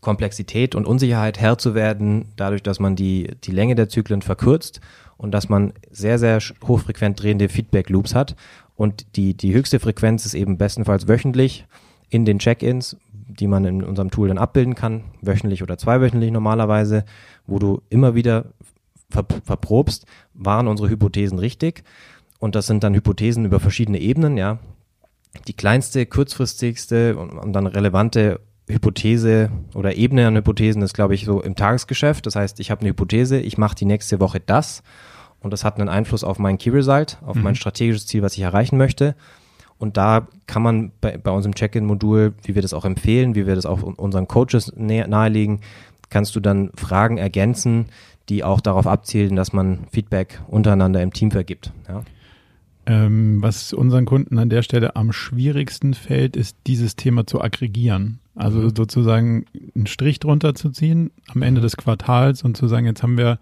Komplexität 0.00 0.74
und 0.74 0.86
Unsicherheit 0.86 1.40
Herr 1.40 1.58
zu 1.58 1.74
werden, 1.74 2.26
dadurch, 2.36 2.62
dass 2.62 2.80
man 2.80 2.96
die, 2.96 3.32
die 3.44 3.50
Länge 3.50 3.74
der 3.74 3.88
Zyklen 3.88 4.22
verkürzt 4.22 4.80
und 5.16 5.32
dass 5.32 5.48
man 5.48 5.72
sehr, 5.90 6.18
sehr 6.18 6.40
hochfrequent 6.66 7.22
drehende 7.22 7.48
Feedback-Loops 7.48 8.14
hat. 8.14 8.36
Und 8.76 9.16
die, 9.16 9.36
die 9.36 9.52
höchste 9.52 9.80
Frequenz 9.80 10.24
ist 10.24 10.34
eben 10.34 10.56
bestenfalls 10.56 11.08
wöchentlich 11.08 11.66
in 12.10 12.24
den 12.24 12.38
Check-ins, 12.38 12.96
die 13.38 13.46
man 13.46 13.64
in 13.64 13.82
unserem 13.84 14.10
Tool 14.10 14.28
dann 14.28 14.38
abbilden 14.38 14.74
kann, 14.74 15.04
wöchentlich 15.22 15.62
oder 15.62 15.78
zweiwöchentlich 15.78 16.30
normalerweise, 16.30 17.04
wo 17.46 17.58
du 17.58 17.82
immer 17.90 18.14
wieder 18.14 18.46
ver 19.10 19.24
verprobst, 19.44 20.06
waren 20.34 20.68
unsere 20.68 20.88
Hypothesen 20.90 21.38
richtig. 21.38 21.82
Und 22.38 22.54
das 22.54 22.66
sind 22.66 22.84
dann 22.84 22.94
Hypothesen 22.94 23.44
über 23.44 23.58
verschiedene 23.60 23.98
Ebenen, 23.98 24.36
ja. 24.36 24.58
Die 25.46 25.54
kleinste, 25.54 26.06
kurzfristigste 26.06 27.16
und, 27.16 27.30
und 27.30 27.52
dann 27.52 27.66
relevante 27.66 28.40
Hypothese 28.68 29.50
oder 29.74 29.96
Ebene 29.96 30.26
an 30.26 30.36
Hypothesen 30.36 30.82
ist, 30.82 30.94
glaube 30.94 31.14
ich, 31.14 31.24
so 31.24 31.40
im 31.42 31.54
Tagesgeschäft. 31.54 32.26
Das 32.26 32.36
heißt, 32.36 32.60
ich 32.60 32.70
habe 32.70 32.82
eine 32.82 32.90
Hypothese, 32.90 33.38
ich 33.40 33.58
mache 33.58 33.74
die 33.74 33.84
nächste 33.86 34.20
Woche 34.20 34.40
das 34.40 34.82
und 35.40 35.52
das 35.52 35.64
hat 35.64 35.78
einen 35.78 35.88
Einfluss 35.88 36.22
auf 36.24 36.38
mein 36.38 36.58
Key 36.58 36.70
Result, 36.70 37.18
auf 37.24 37.36
Mhm. 37.36 37.42
mein 37.42 37.54
strategisches 37.54 38.06
Ziel, 38.06 38.22
was 38.22 38.34
ich 38.36 38.42
erreichen 38.42 38.76
möchte. 38.76 39.14
Und 39.78 39.96
da 39.96 40.26
kann 40.46 40.62
man 40.62 40.92
bei, 41.00 41.16
bei 41.16 41.30
unserem 41.30 41.54
Check-in-Modul, 41.54 42.34
wie 42.42 42.54
wir 42.54 42.62
das 42.62 42.74
auch 42.74 42.84
empfehlen, 42.84 43.34
wie 43.34 43.46
wir 43.46 43.54
das 43.54 43.66
auch 43.66 43.82
unseren 43.82 44.26
Coaches 44.26 44.72
nahelegen, 44.76 45.60
kannst 46.10 46.34
du 46.34 46.40
dann 46.40 46.70
Fragen 46.74 47.18
ergänzen, 47.18 47.86
die 48.28 48.44
auch 48.44 48.60
darauf 48.60 48.86
abzielen, 48.86 49.36
dass 49.36 49.52
man 49.52 49.86
Feedback 49.92 50.40
untereinander 50.48 51.02
im 51.02 51.12
Team 51.12 51.30
vergibt. 51.30 51.72
Ja. 51.88 52.02
Ähm, 52.86 53.42
was 53.42 53.72
unseren 53.72 54.06
Kunden 54.06 54.38
an 54.38 54.48
der 54.48 54.62
Stelle 54.62 54.96
am 54.96 55.12
schwierigsten 55.12 55.94
fällt, 55.94 56.36
ist 56.36 56.56
dieses 56.66 56.96
Thema 56.96 57.26
zu 57.26 57.40
aggregieren. 57.40 58.18
Also 58.34 58.60
Mhm. 58.60 58.72
sozusagen 58.74 59.44
einen 59.74 59.86
Strich 59.86 60.20
drunter 60.20 60.54
zu 60.54 60.70
ziehen 60.70 61.10
am 61.28 61.42
Ende 61.42 61.60
des 61.60 61.76
Quartals 61.76 62.42
und 62.42 62.56
zu 62.56 62.66
sagen, 62.68 62.86
jetzt 62.86 63.02
haben 63.02 63.18
wir 63.18 63.38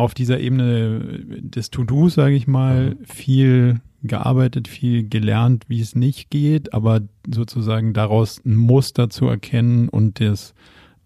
auf 0.00 0.14
dieser 0.14 0.40
Ebene 0.40 1.20
des 1.40 1.70
To-Dos, 1.70 2.14
sage 2.14 2.34
ich 2.34 2.46
mal, 2.46 2.90
Mhm. 2.90 3.04
viel 3.04 3.80
gearbeitet, 4.02 4.66
viel 4.66 5.06
gelernt, 5.08 5.64
wie 5.68 5.80
es 5.80 5.94
nicht 5.94 6.30
geht, 6.30 6.72
aber 6.72 7.02
sozusagen 7.30 7.92
daraus 7.92 8.40
ein 8.46 8.56
Muster 8.56 9.10
zu 9.10 9.26
erkennen 9.26 9.88
und 9.90 10.20
das 10.20 10.54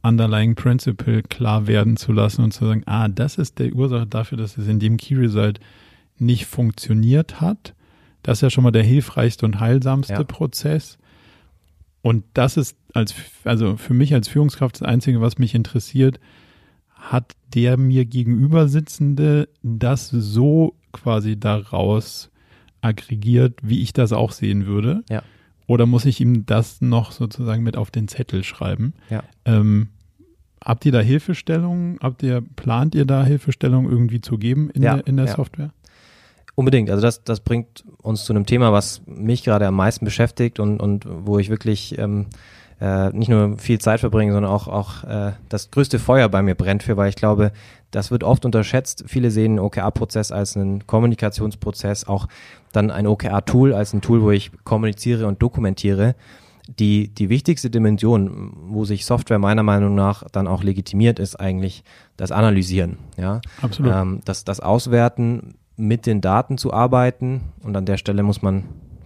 Underlying 0.03 0.55
Principle 0.55 1.22
klar 1.22 1.66
werden 1.66 1.97
zu 1.97 2.12
lassen 2.12 2.45
und 2.45 2.53
zu 2.53 2.66
sagen, 2.66 2.82
ah, 2.86 3.09
das 3.09 3.36
ist 3.36 3.59
der 3.59 3.72
Ursache 3.74 4.07
dafür, 4.07 4.38
dass 4.38 4.57
es 4.59 4.68
in 4.68 4.78
dem 4.78 4.97
Key 4.97 5.16
Result 5.16 5.59
nicht 6.18 6.47
funktioniert 6.47 7.40
hat. 7.40 7.74
Das 8.22 8.38
ist 8.38 8.42
ja 8.42 8.51
schon 8.51 8.62
mal 8.64 8.70
der 8.70 8.84
hilfreichste 8.84 9.45
und 9.45 9.59
heilsamste 9.61 10.12
Ja. 10.14 10.22
Prozess. 10.22 10.99
Und 12.01 12.22
das 12.34 12.57
ist 12.57 12.76
als, 12.92 13.14
also 13.45 13.76
für 13.76 13.95
mich 13.95 14.14
als 14.14 14.28
Führungskraft 14.28 14.76
das 14.76 14.82
Einzige, 14.88 15.20
was 15.20 15.38
mich 15.38 15.55
interessiert, 15.55 16.20
hat 17.11 17.33
der 17.55 17.77
mir 17.77 18.05
gegenüber 18.05 18.69
sitzende 18.69 19.49
das 19.63 20.09
so 20.09 20.75
quasi 20.93 21.39
daraus 21.39 22.31
aggregiert, 22.81 23.59
wie 23.63 23.83
ich 23.83 23.93
das 23.93 24.13
auch 24.13 24.33
sehen 24.33 24.67
würde? 24.67 25.05
Ja. 25.09 25.23
Oder 25.67 25.87
muss 25.87 26.05
ich 26.05 26.21
ihm 26.21 26.47
das 26.47 26.81
noch 26.81 27.13
sozusagen 27.13 27.63
mit 27.63 27.77
auf 27.77 27.91
den 27.91 28.09
Zettel 28.09 28.45
schreiben? 28.45 28.95
Ja. 29.09 29.23
Ähm, 29.45 29.89
habt 30.63 30.85
ihr 30.85 30.93
da 30.93 31.01
Hilfestellungen? 31.01 31.99
Habt 32.03 32.23
ihr, 32.23 32.43
plant 32.57 32.95
ihr 32.95 33.07
da 33.07 33.25
Hilfestellungen 33.25 33.91
irgendwie 33.91 34.21
zu 34.21 34.37
geben 34.39 34.71
in 34.71 34.83
Ja, 34.83 34.97
der, 34.97 35.07
in 35.07 35.17
der 35.17 35.27
ja. 35.27 35.35
Software? 35.35 35.73
Unbedingt. 36.55 36.91
Also 36.91 37.03
das, 37.03 37.25
das 37.25 37.41
bringt 37.41 37.85
uns 37.99 38.25
zu 38.25 38.33
einem 38.33 38.47
Thema, 38.47 38.73
was 38.73 39.03
mich 39.07 39.43
gerade 39.43 39.67
am 39.67 39.75
meisten 39.75 40.05
beschäftigt 40.05 40.61
und, 40.61 40.81
und 40.81 41.07
wo 41.09 41.39
ich 41.39 41.49
wirklich 41.49 41.99
ähm, 41.99 42.27
äh, 42.81 43.11
nicht 43.11 43.29
nur 43.29 43.59
viel 43.59 43.79
Zeit 43.79 44.01
verbringe, 44.01 44.33
sondern 44.33 44.53
auch, 44.53 44.68
auch 44.68 45.05
äh, 45.05 45.33
das 45.49 45.70
größte 45.70 45.99
Feuer 45.99 46.29
bei 46.29 46.43
mir 46.43 46.55
brennt 46.55 46.83
für, 46.83 46.97
weil 46.97 47.09
ich 47.09 47.16
glaube, 47.16 47.53
das 47.91 48.11
wird 48.11 48.25
oft 48.25 48.45
unterschätzt. 48.45 49.05
Viele 49.07 49.31
sehen 49.31 49.57
den 49.57 49.59
OKR-Prozess 49.61 50.33
als 50.33 50.57
einen 50.57 50.87
Kommunikationsprozess, 50.87 52.07
auch 52.07 52.27
dann 52.72 52.91
ein 52.91 53.07
OKR-Tool 53.07 53.72
als 53.72 53.93
ein 53.93 54.01
Tool, 54.01 54.22
wo 54.22 54.31
ich 54.31 54.51
kommuniziere 54.64 55.27
und 55.27 55.41
dokumentiere. 55.41 56.14
Die, 56.66 57.09
die 57.09 57.29
wichtigste 57.29 57.68
Dimension, 57.68 58.53
wo 58.68 58.85
sich 58.85 59.05
Software 59.05 59.39
meiner 59.39 59.62
Meinung 59.62 59.95
nach 59.95 60.25
dann 60.33 60.49
auch 60.49 60.64
legitimiert, 60.64 61.18
ist 61.18 61.39
eigentlich 61.39 61.85
das 62.16 62.33
Analysieren. 62.33 62.99
Ja? 63.18 63.43
Absolut. 63.61 63.93
Ähm, 63.93 64.20
das, 64.25 64.45
das 64.45 64.61
Auswerten, 64.61 65.55
mit 65.77 66.07
den 66.07 66.20
Daten 66.20 66.59
zu 66.59 66.72
arbeiten. 66.72 67.53
Und 67.62 67.77
an 67.77 67.87
der 67.87 67.97
Stelle 67.97 68.22
muss 68.22 68.43
man 68.43 68.64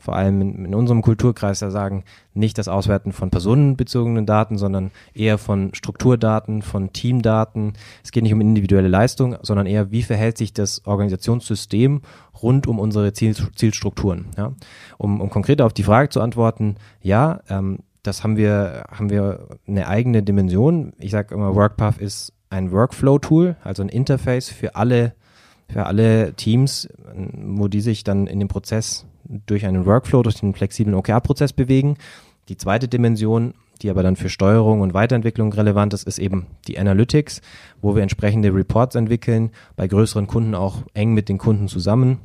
vor 0.08 0.16
allem 0.16 0.40
in, 0.40 0.64
in, 0.64 0.74
unserem 0.74 1.02
Kulturkreis 1.02 1.60
ja 1.60 1.70
sagen, 1.70 2.02
nicht 2.32 2.56
das 2.56 2.66
Auswerten 2.66 3.12
von 3.12 3.28
personenbezogenen 3.28 4.24
Daten, 4.24 4.56
sondern 4.56 4.90
eher 5.12 5.36
von 5.36 5.74
Strukturdaten, 5.74 6.62
von 6.62 6.94
Teamdaten. 6.94 7.74
Es 8.02 8.10
geht 8.10 8.22
nicht 8.22 8.32
um 8.32 8.40
individuelle 8.40 8.88
Leistung, 8.88 9.36
sondern 9.42 9.66
eher, 9.66 9.90
wie 9.90 10.02
verhält 10.02 10.38
sich 10.38 10.54
das 10.54 10.86
Organisationssystem 10.86 12.00
rund 12.42 12.66
um 12.66 12.78
unsere 12.78 13.12
Ziel, 13.12 13.36
Zielstrukturen. 13.54 14.28
Ja? 14.38 14.54
Um, 14.96 15.20
um 15.20 15.28
konkreter 15.28 15.66
auf 15.66 15.74
die 15.74 15.82
Frage 15.82 16.08
zu 16.08 16.22
antworten, 16.22 16.76
ja, 17.02 17.40
ähm, 17.50 17.80
das 18.02 18.24
haben 18.24 18.38
wir, 18.38 18.84
haben 18.90 19.10
wir 19.10 19.46
eine 19.66 19.88
eigene 19.88 20.22
Dimension. 20.22 20.94
Ich 20.98 21.10
sage 21.10 21.34
immer, 21.34 21.54
WorkPath 21.54 21.98
ist 21.98 22.32
ein 22.48 22.72
Workflow-Tool, 22.72 23.56
also 23.62 23.82
ein 23.82 23.90
Interface 23.90 24.48
für 24.48 24.74
alle, 24.74 25.12
für 25.68 25.84
alle 25.84 26.32
Teams, 26.32 26.88
wo 27.34 27.68
die 27.68 27.82
sich 27.82 28.04
dann 28.04 28.26
in 28.26 28.38
dem 28.38 28.48
Prozess 28.48 29.04
durch 29.28 29.66
einen 29.66 29.86
Workflow, 29.86 30.22
durch 30.22 30.36
den 30.36 30.54
flexiblen 30.54 30.94
OKR-Prozess 30.94 31.52
bewegen. 31.52 31.96
Die 32.48 32.56
zweite 32.56 32.88
Dimension, 32.88 33.54
die 33.82 33.90
aber 33.90 34.02
dann 34.02 34.16
für 34.16 34.28
Steuerung 34.28 34.80
und 34.80 34.94
Weiterentwicklung 34.94 35.52
relevant 35.52 35.94
ist, 35.94 36.04
ist 36.04 36.18
eben 36.18 36.46
die 36.66 36.78
Analytics, 36.78 37.42
wo 37.80 37.94
wir 37.94 38.02
entsprechende 38.02 38.54
Reports 38.54 38.96
entwickeln, 38.96 39.50
bei 39.76 39.86
größeren 39.86 40.26
Kunden 40.26 40.54
auch 40.54 40.82
eng 40.94 41.12
mit 41.12 41.28
den 41.28 41.38
Kunden 41.38 41.68
zusammen. 41.68 42.18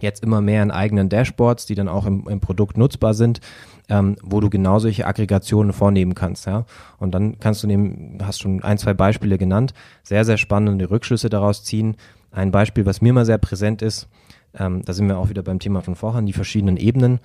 Jetzt 0.00 0.24
immer 0.24 0.40
mehr 0.40 0.62
in 0.62 0.72
eigenen 0.72 1.08
Dashboards, 1.08 1.66
die 1.66 1.76
dann 1.76 1.88
auch 1.88 2.04
im, 2.04 2.26
im 2.28 2.40
Produkt 2.40 2.76
nutzbar 2.76 3.14
sind, 3.14 3.40
ähm, 3.88 4.16
wo 4.22 4.40
du 4.40 4.50
genau 4.50 4.80
solche 4.80 5.06
Aggregationen 5.06 5.72
vornehmen 5.72 6.16
kannst. 6.16 6.46
Ja? 6.46 6.66
Und 6.98 7.14
dann 7.14 7.38
kannst 7.38 7.62
du 7.62 7.68
nehmen, 7.68 8.18
hast 8.20 8.40
schon 8.40 8.62
ein, 8.64 8.78
zwei 8.78 8.92
Beispiele 8.92 9.38
genannt, 9.38 9.72
sehr, 10.02 10.24
sehr 10.24 10.36
spannende 10.36 10.90
Rückschlüsse 10.90 11.30
daraus 11.30 11.62
ziehen. 11.62 11.96
Ein 12.32 12.50
Beispiel, 12.50 12.86
was 12.86 13.00
mir 13.00 13.12
mal 13.12 13.24
sehr 13.24 13.38
präsent 13.38 13.82
ist, 13.82 14.08
ähm, 14.58 14.82
da 14.84 14.92
sind 14.92 15.08
wir 15.08 15.18
auch 15.18 15.28
wieder 15.28 15.42
beim 15.42 15.58
Thema 15.58 15.80
von 15.82 15.94
vorhin, 15.94 16.26
die 16.26 16.32
verschiedenen 16.32 16.76
Ebenen. 16.76 17.20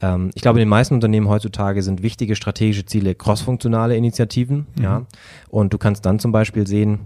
Ähm, 0.00 0.30
ich 0.34 0.42
glaube, 0.42 0.58
in 0.58 0.64
den 0.64 0.68
meisten 0.68 0.94
Unternehmen 0.94 1.28
heutzutage 1.28 1.82
sind 1.82 2.02
wichtige 2.02 2.36
strategische 2.36 2.86
Ziele 2.86 3.14
crossfunktionale 3.14 3.96
Initiativen. 3.96 4.66
Mhm. 4.76 4.82
Ja, 4.82 5.06
und 5.48 5.72
du 5.72 5.78
kannst 5.78 6.04
dann 6.06 6.18
zum 6.18 6.32
Beispiel 6.32 6.66
sehen, 6.66 7.00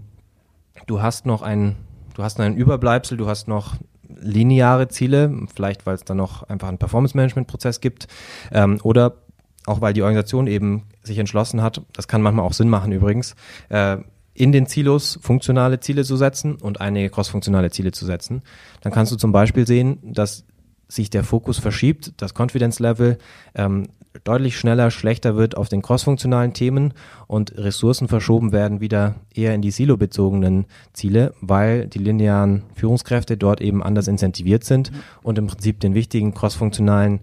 du 0.87 1.01
hast 1.01 1.25
noch 1.25 1.41
ein, 1.41 1.75
du 2.15 2.23
hast 2.23 2.39
ein 2.39 2.55
Überbleibsel, 2.55 3.17
du 3.17 3.27
hast 3.27 3.47
noch 3.47 3.75
lineare 4.07 4.87
Ziele, 4.87 5.31
vielleicht 5.53 5.85
weil 5.85 5.95
es 5.95 6.03
dann 6.03 6.17
noch 6.17 6.43
einfach 6.43 6.67
einen 6.67 6.77
Performance-Management-Prozess 6.77 7.79
gibt 7.79 8.07
ähm, 8.51 8.79
oder 8.83 9.17
auch 9.65 9.81
weil 9.81 9.93
die 9.93 10.01
Organisation 10.01 10.47
eben 10.47 10.83
sich 11.03 11.19
entschlossen 11.19 11.61
hat, 11.61 11.81
das 11.93 12.07
kann 12.07 12.21
manchmal 12.21 12.45
auch 12.45 12.53
Sinn 12.53 12.69
machen 12.69 12.91
übrigens, 12.91 13.35
äh, 13.69 13.97
in 14.33 14.51
den 14.51 14.65
Silos 14.65 15.19
funktionale 15.21 15.79
Ziele 15.79 16.03
zu 16.03 16.15
setzen 16.15 16.55
und 16.55 16.81
einige 16.81 17.09
crossfunktionale 17.09 17.71
Ziele 17.71 17.91
zu 17.91 18.05
setzen. 18.05 18.41
Dann 18.81 18.93
kannst 18.93 19.11
du 19.11 19.15
zum 19.15 19.31
Beispiel 19.31 19.67
sehen, 19.67 19.99
dass 20.03 20.45
sich 20.87 21.09
der 21.09 21.23
Fokus 21.23 21.59
verschiebt, 21.59 22.13
das 22.17 22.33
Confidence 22.33 22.79
Level 22.79 23.17
ähm, 23.53 23.87
deutlich 24.23 24.57
schneller, 24.57 24.91
schlechter 24.91 25.35
wird 25.35 25.55
auf 25.55 25.69
den 25.69 25.81
crossfunktionalen 25.81 26.53
Themen 26.53 26.93
und 27.27 27.55
Ressourcen 27.57 28.07
verschoben 28.07 28.51
werden 28.51 28.81
wieder 28.81 29.15
eher 29.33 29.53
in 29.53 29.61
die 29.61 29.71
silobezogenen 29.71 30.65
Ziele, 30.93 31.33
weil 31.41 31.87
die 31.87 31.99
linearen 31.99 32.63
Führungskräfte 32.73 33.37
dort 33.37 33.61
eben 33.61 33.83
anders 33.83 34.07
incentiviert 34.07 34.63
sind 34.63 34.91
und 35.21 35.37
im 35.37 35.47
Prinzip 35.47 35.79
den 35.79 35.93
wichtigen 35.93 36.33
crossfunktionalen 36.33 37.19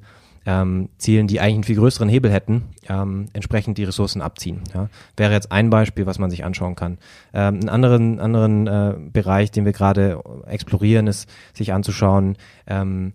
ähm, 0.46 0.88
Zielen, 0.98 1.26
die 1.26 1.40
eigentlich 1.40 1.54
einen 1.54 1.64
viel 1.64 1.76
größeren 1.76 2.08
Hebel 2.08 2.30
hätten, 2.30 2.62
ähm, 2.88 3.26
entsprechend 3.32 3.78
die 3.78 3.84
Ressourcen 3.84 4.22
abziehen. 4.22 4.60
Ja. 4.72 4.88
Wäre 5.16 5.32
jetzt 5.32 5.52
ein 5.52 5.70
Beispiel, 5.70 6.06
was 6.06 6.18
man 6.18 6.30
sich 6.30 6.44
anschauen 6.44 6.76
kann. 6.76 6.98
Ähm, 7.34 7.56
einen 7.56 7.68
anderen, 7.68 8.20
anderen 8.20 8.66
äh, 8.66 8.94
Bereich, 9.12 9.50
den 9.50 9.64
wir 9.64 9.72
gerade 9.72 10.22
explorieren, 10.46 11.08
ist 11.08 11.28
sich 11.52 11.72
anzuschauen, 11.72 12.36
ähm, 12.66 13.12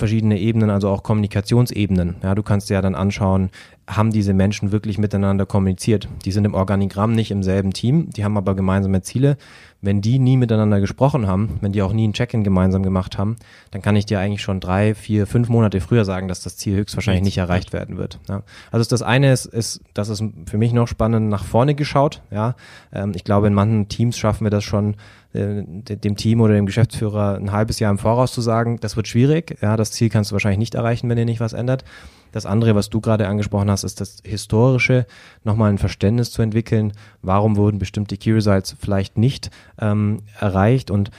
verschiedene 0.00 0.38
Ebenen, 0.40 0.70
also 0.70 0.88
auch 0.88 1.04
Kommunikationsebenen. 1.04 2.16
Ja, 2.22 2.34
du 2.34 2.42
kannst 2.42 2.70
dir 2.70 2.74
ja 2.74 2.82
dann 2.82 2.96
anschauen, 2.96 3.50
haben 3.86 4.10
diese 4.10 4.34
Menschen 4.34 4.72
wirklich 4.72 4.98
miteinander 4.98 5.46
kommuniziert? 5.46 6.08
Die 6.24 6.32
sind 6.32 6.44
im 6.44 6.54
Organigramm 6.54 7.12
nicht 7.12 7.30
im 7.30 7.44
selben 7.44 7.72
Team, 7.72 8.10
die 8.10 8.24
haben 8.24 8.36
aber 8.36 8.56
gemeinsame 8.56 9.02
Ziele 9.02 9.36
wenn 9.82 10.00
die 10.00 10.18
nie 10.18 10.36
miteinander 10.36 10.80
gesprochen 10.80 11.26
haben, 11.26 11.58
wenn 11.60 11.72
die 11.72 11.82
auch 11.82 11.92
nie 11.92 12.06
ein 12.06 12.12
Check-in 12.12 12.44
gemeinsam 12.44 12.82
gemacht 12.82 13.16
haben, 13.16 13.36
dann 13.70 13.80
kann 13.80 13.96
ich 13.96 14.06
dir 14.06 14.20
eigentlich 14.20 14.42
schon 14.42 14.60
drei, 14.60 14.94
vier, 14.94 15.26
fünf 15.26 15.48
Monate 15.48 15.80
früher 15.80 16.04
sagen, 16.04 16.28
dass 16.28 16.42
das 16.42 16.56
Ziel 16.56 16.76
höchstwahrscheinlich 16.76 17.22
nicht 17.22 17.38
erreicht 17.38 17.72
werden 17.72 17.96
wird. 17.96 18.18
Ja. 18.28 18.42
Also 18.70 18.88
das 18.88 19.02
eine 19.02 19.32
ist, 19.32 19.46
ist, 19.46 19.80
das 19.94 20.08
ist 20.08 20.22
für 20.46 20.58
mich 20.58 20.72
noch 20.72 20.88
spannend 20.88 21.28
nach 21.28 21.44
vorne 21.44 21.74
geschaut. 21.74 22.22
Ja, 22.30 22.56
ähm, 22.92 23.12
ich 23.14 23.24
glaube, 23.24 23.46
in 23.46 23.54
manchen 23.54 23.88
Teams 23.88 24.18
schaffen 24.18 24.44
wir 24.44 24.50
das 24.50 24.64
schon, 24.64 24.96
äh, 25.32 25.62
dem 25.64 26.16
Team 26.16 26.40
oder 26.40 26.54
dem 26.54 26.66
Geschäftsführer 26.66 27.36
ein 27.36 27.52
halbes 27.52 27.78
Jahr 27.78 27.90
im 27.90 27.98
Voraus 27.98 28.32
zu 28.32 28.40
sagen, 28.40 28.78
das 28.80 28.96
wird 28.96 29.08
schwierig. 29.08 29.56
Ja, 29.60 29.76
das 29.76 29.92
Ziel 29.92 30.08
kannst 30.08 30.30
du 30.30 30.32
wahrscheinlich 30.34 30.58
nicht 30.58 30.74
erreichen, 30.74 31.08
wenn 31.08 31.18
ihr 31.18 31.24
nicht 31.24 31.40
was 31.40 31.52
ändert. 31.52 31.84
Das 32.32 32.46
andere, 32.46 32.74
was 32.74 32.90
du 32.90 33.00
gerade 33.00 33.26
angesprochen 33.28 33.70
hast, 33.70 33.84
ist 33.84 34.00
das 34.00 34.18
Historische, 34.24 35.06
nochmal 35.42 35.70
ein 35.70 35.78
Verständnis 35.78 36.30
zu 36.30 36.42
entwickeln, 36.42 36.92
warum 37.22 37.56
wurden 37.56 37.78
bestimmte 37.78 38.16
Key 38.16 38.32
Results 38.32 38.76
vielleicht 38.78 39.18
nicht 39.18 39.50
ähm, 39.80 40.22
erreicht 40.38 40.90
und 40.90 41.10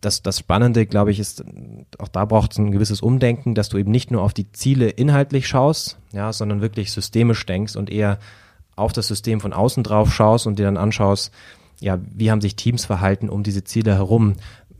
das, 0.00 0.22
das 0.22 0.38
Spannende, 0.38 0.86
glaube 0.86 1.10
ich, 1.10 1.18
ist, 1.18 1.44
auch 1.98 2.08
da 2.08 2.24
braucht 2.24 2.52
es 2.52 2.58
ein 2.58 2.70
gewisses 2.70 3.00
Umdenken, 3.00 3.54
dass 3.54 3.68
du 3.68 3.78
eben 3.78 3.90
nicht 3.90 4.10
nur 4.10 4.22
auf 4.22 4.34
die 4.34 4.52
Ziele 4.52 4.88
inhaltlich 4.88 5.48
schaust, 5.48 5.98
ja, 6.12 6.32
sondern 6.32 6.60
wirklich 6.60 6.92
systemisch 6.92 7.44
denkst 7.44 7.76
und 7.76 7.90
eher 7.90 8.18
auf 8.76 8.92
das 8.92 9.08
System 9.08 9.40
von 9.40 9.52
außen 9.52 9.82
drauf 9.82 10.12
schaust 10.12 10.46
und 10.46 10.58
dir 10.58 10.66
dann 10.66 10.76
anschaust, 10.76 11.32
ja, 11.80 11.98
wie 12.14 12.30
haben 12.30 12.40
sich 12.40 12.56
Teams 12.56 12.84
verhalten 12.84 13.28
um 13.28 13.42
diese 13.42 13.64
Ziele 13.64 13.94
herum? 13.94 14.36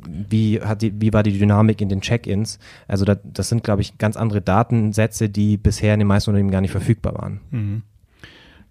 wie, 0.09 0.61
hat 0.61 0.83
die, 0.83 1.01
wie 1.01 1.13
war 1.13 1.23
die 1.23 1.37
Dynamik 1.39 1.81
in 1.81 1.89
den 1.89 2.01
Check-ins. 2.01 2.59
Also 2.89 3.05
da, 3.05 3.15
das 3.15 3.49
sind, 3.49 3.65
glaube 3.65 3.83
ich, 3.83 3.99
ganz 3.99 4.17
andere 4.17 4.41
Datensätze, 4.41 5.29
die 5.29 5.57
bisher 5.57 5.95
in 5.95 6.01
den 6.01 6.09
meisten 6.09 6.31
Unternehmen 6.31 6.51
gar 6.51 6.61
nicht 6.61 6.71
verfügbar 6.71 7.15
waren. 7.15 7.41
Mhm. 7.51 7.83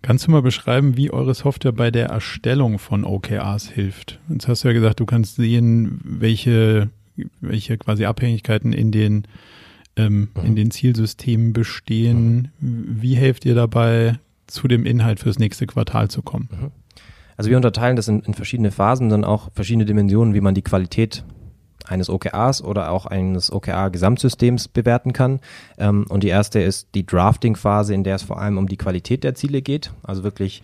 Kannst 0.02 0.28
du 0.28 0.32
mal 0.32 0.42
beschreiben, 0.42 0.98
wie 0.98 1.12
eure 1.12 1.34
Software 1.34 1.72
bei 1.72 1.90
der 1.90 2.08
Erstellung 2.08 2.78
von 2.78 3.04
OKRs 3.04 3.70
hilft? 3.70 4.20
Jetzt 4.30 4.48
hast 4.48 4.64
du 4.64 4.68
ja 4.68 4.74
gesagt, 4.74 5.00
du 5.00 5.06
kannst 5.06 5.36
sehen, 5.36 6.00
welche, 6.04 6.90
welche 7.42 7.78
quasi 7.78 8.06
Abhängigkeiten 8.06 8.72
in 8.72 8.92
den, 8.92 9.24
ähm, 9.96 10.30
mhm. 10.36 10.46
in 10.46 10.56
den 10.56 10.72
Zielsystemen 10.72 11.54
bestehen. 11.54 12.52
Mhm. 12.60 13.02
Wie 13.02 13.16
helft 13.16 13.46
ihr 13.46 13.56
dabei, 13.56 14.20
zu 14.48 14.68
dem 14.68 14.86
Inhalt 14.86 15.20
fürs 15.20 15.40
nächste 15.40 15.66
Quartal 15.66 16.10
zu 16.10 16.22
kommen? 16.22 16.50
Mhm. 16.52 16.72
Also 17.38 17.50
wir 17.50 17.58
unterteilen 17.58 17.96
das 17.96 18.08
in, 18.08 18.22
in 18.22 18.34
verschiedene 18.34 18.72
Phasen, 18.72 19.10
dann 19.10 19.24
auch 19.24 19.50
verschiedene 19.54 19.86
Dimensionen, 19.86 20.34
wie 20.34 20.42
man 20.42 20.56
die 20.56 20.62
Qualität 20.62 21.24
eines 21.88 22.10
OKRs 22.10 22.64
oder 22.64 22.92
auch 22.92 23.06
eines 23.06 23.52
OKR-Gesamtsystems 23.52 24.68
bewerten 24.68 25.14
kann. 25.14 25.40
Ähm, 25.78 26.06
und 26.10 26.24
die 26.24 26.30
erste 26.30 26.60
ist 26.60 26.90
die 26.96 27.06
Drafting-Phase, 27.06 27.94
in 27.94 28.04
der 28.04 28.16
es 28.16 28.24
vor 28.24 28.40
allem 28.40 28.58
um 28.58 28.68
die 28.68 28.78
Qualität 28.78 29.24
der 29.24 29.36
Ziele 29.36 29.62
geht. 29.62 29.92
Also 30.04 30.24
wirklich 30.24 30.64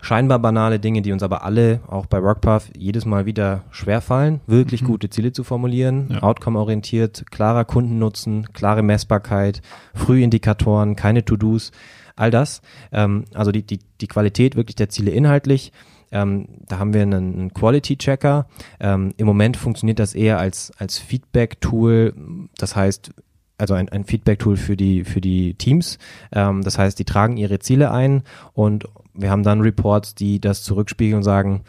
scheinbar 0.00 0.38
banale 0.38 0.80
Dinge, 0.80 1.02
die 1.02 1.12
uns 1.12 1.22
aber 1.22 1.44
alle, 1.44 1.80
auch 1.86 2.06
bei 2.06 2.22
WorkPath, 2.22 2.70
jedes 2.76 3.04
Mal 3.04 3.26
wieder 3.26 3.64
schwerfallen, 3.70 4.40
wirklich 4.46 4.82
mhm. 4.82 4.86
gute 4.86 5.10
Ziele 5.10 5.32
zu 5.32 5.44
formulieren, 5.44 6.08
ja. 6.10 6.22
outcome-orientiert, 6.22 7.24
klarer 7.30 7.64
Kundennutzen, 7.64 8.52
klare 8.52 8.82
Messbarkeit, 8.82 9.60
Frühindikatoren, 9.94 10.96
keine 10.96 11.24
To-Dos, 11.24 11.72
all 12.16 12.30
das. 12.30 12.62
Ähm, 12.92 13.24
also 13.34 13.52
die, 13.52 13.62
die, 13.62 13.80
die 14.00 14.06
Qualität 14.06 14.56
wirklich 14.56 14.76
der 14.76 14.88
Ziele 14.88 15.10
inhaltlich 15.10 15.72
ähm, 16.12 16.48
da 16.66 16.78
haben 16.78 16.94
wir 16.94 17.02
einen, 17.02 17.34
einen 17.34 17.54
Quality-Checker. 17.54 18.46
Ähm, 18.80 19.14
Im 19.16 19.26
Moment 19.26 19.56
funktioniert 19.56 19.98
das 19.98 20.14
eher 20.14 20.38
als, 20.38 20.72
als 20.78 20.98
Feedback-Tool. 20.98 22.14
Das 22.56 22.76
heißt, 22.76 23.12
also 23.58 23.74
ein, 23.74 23.88
ein 23.90 24.04
Feedback-Tool 24.04 24.56
für 24.56 24.76
die, 24.76 25.04
für 25.04 25.20
die 25.20 25.54
Teams. 25.54 25.98
Ähm, 26.32 26.62
das 26.62 26.78
heißt, 26.78 26.98
die 26.98 27.04
tragen 27.04 27.36
ihre 27.36 27.58
Ziele 27.58 27.90
ein 27.90 28.22
und 28.54 28.88
wir 29.14 29.30
haben 29.30 29.42
dann 29.42 29.60
Reports, 29.60 30.14
die 30.14 30.40
das 30.40 30.62
zurückspiegeln 30.62 31.18
und 31.18 31.22
sagen, 31.24 31.62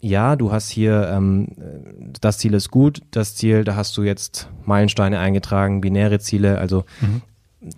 ja, 0.00 0.36
du 0.36 0.52
hast 0.52 0.70
hier, 0.70 1.08
ähm, 1.12 1.48
das 2.20 2.38
Ziel 2.38 2.54
ist 2.54 2.70
gut, 2.70 3.02
das 3.10 3.34
Ziel, 3.34 3.64
da 3.64 3.74
hast 3.74 3.96
du 3.96 4.02
jetzt 4.04 4.48
Meilensteine 4.64 5.18
eingetragen, 5.18 5.80
binäre 5.80 6.20
Ziele, 6.20 6.58
also 6.58 6.84
mhm. 7.00 7.22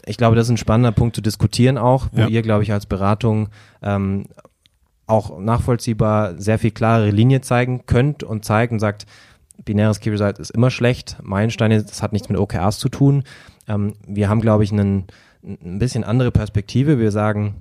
ich 0.05 0.19
glaube, 0.19 0.37
das 0.37 0.47
ist 0.47 0.51
ein 0.51 0.57
spannender 0.59 0.93
Punkt 0.93 1.17
zu 1.17 1.23
diskutieren 1.23 1.79
auch, 1.79 2.09
wo 2.13 2.21
ja. 2.21 2.29
ihr, 2.29 2.43
glaube 2.43 2.63
ich, 2.63 2.73
als 2.73 2.85
Beratung 2.85 3.49
ähm, 3.83 4.27
auch 5.11 5.39
nachvollziehbar 5.39 6.41
sehr 6.41 6.59
viel 6.59 6.71
klarere 6.71 7.11
Linie 7.11 7.41
zeigen 7.41 7.87
könnt 7.87 8.23
und 8.23 8.45
zeigt 8.45 8.73
und 8.73 8.79
sagt, 8.79 9.07
binäres 9.65 10.01
Key 10.01 10.11
Result 10.11 10.39
ist 10.39 10.51
immer 10.51 10.71
schlecht. 10.71 11.19
Meilensteine, 11.23 11.83
das 11.83 12.03
hat 12.03 12.13
nichts 12.13 12.29
mit 12.29 12.39
OKRs 12.39 12.79
zu 12.79 12.89
tun. 12.89 13.25
Ähm, 13.69 13.95
wir 14.07 14.29
haben, 14.29 14.41
glaube 14.41 14.65
ich, 14.65 14.73
einen, 14.73 15.07
ein 15.43 15.79
bisschen 15.79 16.05
andere 16.05 16.31
Perspektive. 16.31 16.99
Wir 16.99 17.11
sagen, 17.11 17.57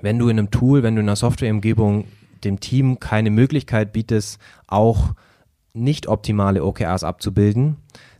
wenn 0.00 0.18
du 0.18 0.28
in 0.28 0.38
einem 0.38 0.50
Tool, 0.50 0.82
wenn 0.82 0.94
du 0.94 1.00
in 1.00 1.08
einer 1.08 1.16
Softwareumgebung 1.16 2.04
dem 2.44 2.60
Team 2.60 3.00
keine 3.00 3.30
Möglichkeit 3.30 3.92
bietest, 3.92 4.38
auch 4.66 5.14
nicht 5.72 6.06
optimale 6.06 6.64
OKRs 6.64 7.04
abzubilden, 7.04 7.76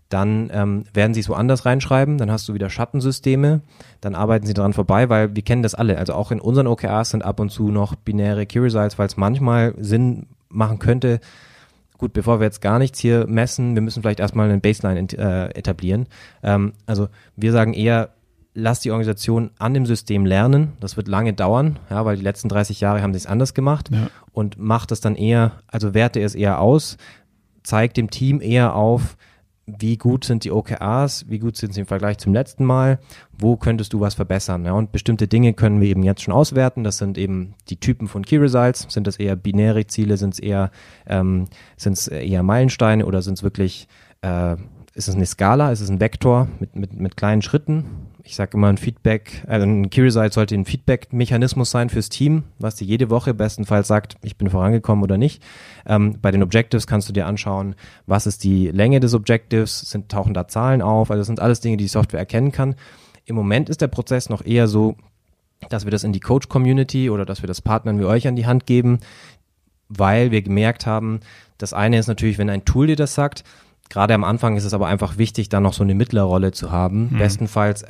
dann 0.09 0.50
ähm, 0.52 0.84
werden 0.92 1.14
sie 1.14 1.20
es 1.20 1.28
woanders 1.28 1.66
reinschreiben, 1.66 2.18
dann 2.18 2.30
hast 2.30 2.48
du 2.48 2.54
wieder 2.54 2.70
Schattensysteme, 2.70 3.62
dann 4.00 4.14
arbeiten 4.14 4.46
sie 4.46 4.54
daran 4.54 4.72
vorbei, 4.72 5.09
weil 5.09 5.34
wir 5.34 5.42
kennen 5.42 5.62
das 5.62 5.74
alle. 5.74 5.98
Also 5.98 6.14
auch 6.14 6.30
in 6.30 6.40
unseren 6.40 6.68
OKRs 6.68 7.11
sind 7.11 7.24
ab 7.24 7.40
und 7.40 7.50
zu 7.50 7.70
noch 7.70 7.96
binäre 7.96 8.46
Key 8.46 8.61
Results, 8.61 8.98
weil 8.98 9.07
es 9.07 9.16
manchmal 9.16 9.74
Sinn 9.78 10.26
machen 10.48 10.78
könnte, 10.78 11.20
gut, 11.98 12.12
bevor 12.12 12.40
wir 12.40 12.44
jetzt 12.44 12.61
gar 12.61 12.78
nichts 12.78 12.98
hier 12.98 13.26
messen, 13.26 13.74
wir 13.74 13.82
müssen 13.82 14.02
vielleicht 14.02 14.20
erstmal 14.20 14.48
eine 14.48 14.61
Baseline 14.61 15.09
äh, 15.12 15.59
etablieren. 15.59 16.07
Ähm, 16.42 16.72
also 16.86 17.09
wir 17.36 17.52
sagen 17.52 17.74
eher, 17.74 18.11
lass 18.54 18.80
die 18.80 18.90
Organisation 18.90 19.50
an 19.59 19.74
dem 19.74 19.86
System 19.86 20.24
lernen. 20.24 20.72
Das 20.80 20.96
wird 20.96 21.09
lange 21.09 21.32
dauern, 21.32 21.78
ja, 21.90 22.04
weil 22.04 22.16
die 22.16 22.22
letzten 22.22 22.48
30 22.48 22.80
Jahre 22.80 23.02
haben 23.02 23.12
sie 23.12 23.18
es 23.18 23.26
anders 23.26 23.54
gemacht 23.54 23.90
ja. 23.92 24.09
und 24.32 24.59
macht 24.59 24.92
es 24.92 25.00
dann 25.00 25.14
eher, 25.14 25.52
also 25.66 25.94
werte 25.94 26.20
es 26.20 26.34
eher 26.34 26.61
aus, 26.61 26.96
zeigt 27.62 27.96
dem 27.96 28.11
Team 28.11 28.40
eher 28.40 28.74
auf, 28.74 29.16
wie 29.66 29.96
gut 29.96 30.24
sind 30.24 30.44
die 30.44 30.52
OKRs, 30.52 31.28
wie 31.28 31.40
gut 31.40 31.56
sind 31.56 31.74
sie 31.74 31.80
im 31.80 31.86
Vergleich 31.86 32.18
zum 32.18 32.32
letzten 32.32 32.64
Mal, 32.64 33.00
wo 33.36 33.56
könntest 33.56 33.92
du 33.92 34.00
was 34.00 34.14
verbessern. 34.14 34.64
Ja? 34.64 34.72
Und 34.72 34.92
bestimmte 34.92 35.26
Dinge 35.26 35.54
können 35.54 35.80
wir 35.80 35.88
eben 35.88 36.04
jetzt 36.04 36.22
schon 36.22 36.32
auswerten. 36.32 36.84
Das 36.84 36.98
sind 36.98 37.18
eben 37.18 37.54
die 37.68 37.78
Typen 37.78 38.06
von 38.06 38.24
Key 38.24 38.36
Results. 38.36 38.86
Sind 38.88 39.08
das 39.08 39.16
eher 39.16 39.34
binäre 39.34 39.86
Ziele, 39.86 40.16
sind 40.16 40.34
es 40.34 40.40
eher, 40.40 40.70
ähm, 41.06 41.46
sind's 41.76 42.06
eher 42.06 42.44
Meilensteine 42.44 43.04
oder 43.04 43.22
sind 43.22 43.34
es 43.34 43.42
wirklich, 43.42 43.88
äh, 44.22 44.54
ist 44.94 45.08
es 45.08 45.16
eine 45.16 45.26
Skala, 45.26 45.72
ist 45.72 45.80
es 45.80 45.90
ein 45.90 46.00
Vektor 46.00 46.48
mit, 46.60 46.76
mit, 46.76 46.92
mit 46.94 47.16
kleinen 47.16 47.42
Schritten? 47.42 47.84
Ich 48.26 48.34
sage 48.34 48.56
immer, 48.56 48.66
ein 48.66 48.76
Feedback, 48.76 49.44
also 49.46 49.64
ein 49.64 49.88
Key-Result 49.88 50.32
sollte 50.32 50.56
ein 50.56 50.64
Feedback-Mechanismus 50.64 51.70
sein 51.70 51.88
fürs 51.88 52.08
Team, 52.08 52.42
was 52.58 52.74
dir 52.74 52.84
jede 52.84 53.08
Woche 53.08 53.34
bestenfalls 53.34 53.86
sagt, 53.86 54.16
ich 54.22 54.36
bin 54.36 54.50
vorangekommen 54.50 55.04
oder 55.04 55.16
nicht. 55.16 55.42
Ähm, 55.86 56.18
bei 56.20 56.32
den 56.32 56.42
Objectives 56.42 56.88
kannst 56.88 57.08
du 57.08 57.12
dir 57.12 57.26
anschauen, 57.26 57.76
was 58.06 58.26
ist 58.26 58.42
die 58.42 58.66
Länge 58.68 58.98
des 58.98 59.14
Objectives, 59.14 59.78
sind, 59.80 60.10
tauchen 60.10 60.34
da 60.34 60.48
Zahlen 60.48 60.82
auf, 60.82 61.12
also 61.12 61.20
das 61.20 61.28
sind 61.28 61.38
alles 61.38 61.60
Dinge, 61.60 61.76
die 61.76 61.84
die 61.84 61.88
Software 61.88 62.18
erkennen 62.18 62.50
kann. 62.50 62.74
Im 63.26 63.36
Moment 63.36 63.68
ist 63.68 63.80
der 63.80 63.88
Prozess 63.88 64.28
noch 64.28 64.44
eher 64.44 64.66
so, 64.66 64.96
dass 65.68 65.84
wir 65.84 65.92
das 65.92 66.02
in 66.02 66.12
die 66.12 66.20
Coach-Community 66.20 67.10
oder 67.10 67.24
dass 67.24 67.42
wir 67.42 67.46
das 67.46 67.62
Partnern 67.62 68.00
wie 68.00 68.04
euch 68.04 68.26
an 68.26 68.34
die 68.34 68.46
Hand 68.46 68.66
geben, 68.66 68.98
weil 69.88 70.32
wir 70.32 70.42
gemerkt 70.42 70.84
haben, 70.84 71.20
das 71.58 71.72
eine 71.72 71.98
ist 71.98 72.08
natürlich, 72.08 72.38
wenn 72.38 72.50
ein 72.50 72.64
Tool 72.64 72.88
dir 72.88 72.96
das 72.96 73.14
sagt, 73.14 73.44
Gerade 73.88 74.14
am 74.14 74.24
Anfang 74.24 74.56
ist 74.56 74.64
es 74.64 74.74
aber 74.74 74.88
einfach 74.88 75.16
wichtig, 75.16 75.48
da 75.48 75.60
noch 75.60 75.72
so 75.72 75.84
eine 75.84 75.94
Mittlerrolle 75.94 76.50
zu 76.50 76.72
haben. 76.72 77.10
Mhm. 77.12 77.18
Bestenfalls 77.18 77.84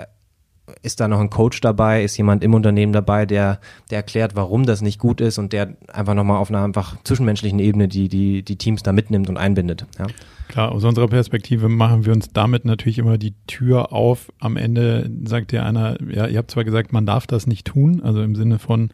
ist 0.83 1.01
da 1.01 1.09
noch 1.09 1.21
ein 1.21 1.31
Coach 1.31 1.61
dabei, 1.61 2.03
ist 2.03 2.17
jemand 2.17 2.43
im 2.43 2.55
Unternehmen 2.55 2.93
dabei, 2.93 3.27
der, 3.27 3.61
der 3.91 3.99
erklärt, 3.99 4.35
warum 4.35 4.67
das 4.67 4.83
nicht 4.83 4.99
gut 4.99 5.21
ist 5.21 5.39
und 5.39 5.53
der 5.53 5.77
einfach 5.93 6.15
nochmal 6.15 6.39
auf 6.39 6.51
einer 6.51 6.65
einfach 6.65 6.97
zwischenmenschlichen 7.05 7.59
Ebene 7.59 7.89
die, 7.89 8.09
die, 8.09 8.43
die 8.43 8.57
Teams 8.57 8.83
da 8.83 8.93
mitnimmt 8.93 9.29
und 9.29 9.37
einbindet. 9.37 9.87
Ja. 9.99 10.07
Klar, 10.49 10.73
aus 10.73 10.85
unserer 10.85 11.09
Perspektive 11.09 11.69
machen 11.69 12.05
wir 12.05 12.13
uns 12.13 12.33
damit 12.33 12.65
natürlich 12.65 12.99
immer 12.99 13.19
die 13.19 13.35
Tür 13.47 13.93
auf. 13.93 14.33
Am 14.39 14.57
Ende 14.57 15.11
sagt 15.25 15.53
dir 15.53 15.65
einer, 15.65 15.99
ja, 16.09 16.27
ihr 16.27 16.39
habt 16.39 16.51
zwar 16.51 16.65
gesagt, 16.65 16.93
man 16.93 17.07
darf 17.07 17.27
das 17.27 17.47
nicht 17.47 17.67
tun, 17.67 18.01
also 18.03 18.23
im 18.23 18.37
Sinne 18.37 18.59
von, 18.59 18.91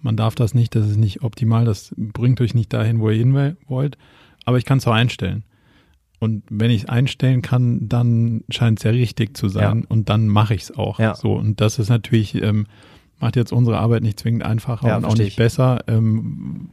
man 0.00 0.16
darf 0.16 0.34
das 0.34 0.54
nicht, 0.54 0.74
das 0.74 0.88
ist 0.88 0.96
nicht 0.96 1.22
optimal, 1.22 1.64
das 1.64 1.94
bringt 1.96 2.40
euch 2.40 2.54
nicht 2.54 2.72
dahin, 2.72 3.00
wo 3.00 3.10
ihr 3.10 3.18
hin 3.18 3.56
wollt, 3.66 3.98
aber 4.44 4.58
ich 4.58 4.64
kann 4.64 4.78
es 4.78 4.86
auch 4.86 4.92
einstellen. 4.92 5.44
Und 6.24 6.42
wenn 6.48 6.70
ich 6.70 6.82
es 6.84 6.88
einstellen 6.88 7.42
kann, 7.42 7.88
dann 7.88 8.42
scheint 8.48 8.78
es 8.78 8.84
ja 8.84 8.90
richtig 8.90 9.36
zu 9.36 9.48
sein 9.48 9.80
ja. 9.80 9.86
und 9.88 10.08
dann 10.08 10.26
mache 10.26 10.54
ich 10.54 10.62
es 10.62 10.76
auch. 10.76 10.98
Ja. 10.98 11.14
So 11.14 11.34
und 11.34 11.60
das 11.60 11.78
ist 11.78 11.90
natürlich 11.90 12.34
ähm, 12.42 12.66
macht 13.20 13.36
jetzt 13.36 13.52
unsere 13.52 13.78
Arbeit 13.78 14.02
nicht 14.02 14.18
zwingend 14.18 14.44
einfacher 14.44 14.88
ja, 14.88 14.96
und 14.96 15.04
auch 15.04 15.16
nicht 15.16 15.28
ich. 15.28 15.36
besser. 15.36 15.84
Ähm, 15.86 16.70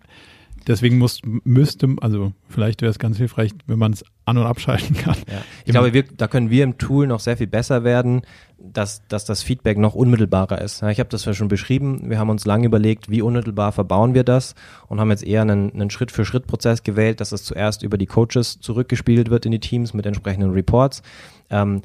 deswegen 0.67 0.97
muss 0.97 1.21
müsste 1.23 1.95
also 2.01 2.33
vielleicht 2.47 2.81
wäre 2.81 2.89
es 2.89 2.99
ganz 2.99 3.17
hilfreich, 3.17 3.51
wenn 3.67 3.79
man 3.79 3.93
es 3.93 4.03
an 4.25 4.37
und 4.37 4.45
abschalten 4.45 4.95
kann. 4.95 5.17
Ja. 5.27 5.41
Ich 5.65 5.71
glaube, 5.71 5.93
wir, 5.93 6.03
da 6.03 6.27
können 6.27 6.49
wir 6.49 6.63
im 6.63 6.77
Tool 6.77 7.07
noch 7.07 7.19
sehr 7.19 7.37
viel 7.37 7.47
besser 7.47 7.83
werden, 7.83 8.21
dass, 8.59 9.05
dass 9.07 9.25
das 9.25 9.41
Feedback 9.41 9.77
noch 9.77 9.95
unmittelbarer 9.95 10.61
ist. 10.61 10.83
ich 10.83 10.99
habe 10.99 11.09
das 11.09 11.25
ja 11.25 11.33
schon 11.33 11.47
beschrieben. 11.47 12.09
Wir 12.09 12.19
haben 12.19 12.29
uns 12.29 12.45
lange 12.45 12.65
überlegt, 12.65 13.09
wie 13.09 13.21
unmittelbar 13.21 13.71
verbauen 13.71 14.13
wir 14.13 14.23
das 14.23 14.55
und 14.87 14.99
haben 14.99 15.09
jetzt 15.09 15.23
eher 15.23 15.41
einen, 15.41 15.73
einen 15.73 15.89
Schritt-für-Schritt-Prozess 15.89 16.83
gewählt, 16.83 17.19
dass 17.19 17.31
das 17.31 17.43
zuerst 17.43 17.83
über 17.83 17.97
die 17.97 18.05
Coaches 18.05 18.59
zurückgespielt 18.59 19.29
wird 19.29 19.45
in 19.45 19.51
die 19.51 19.59
Teams 19.59 19.93
mit 19.93 20.05
entsprechenden 20.05 20.51
Reports. 20.51 21.01
Ähm, 21.49 21.81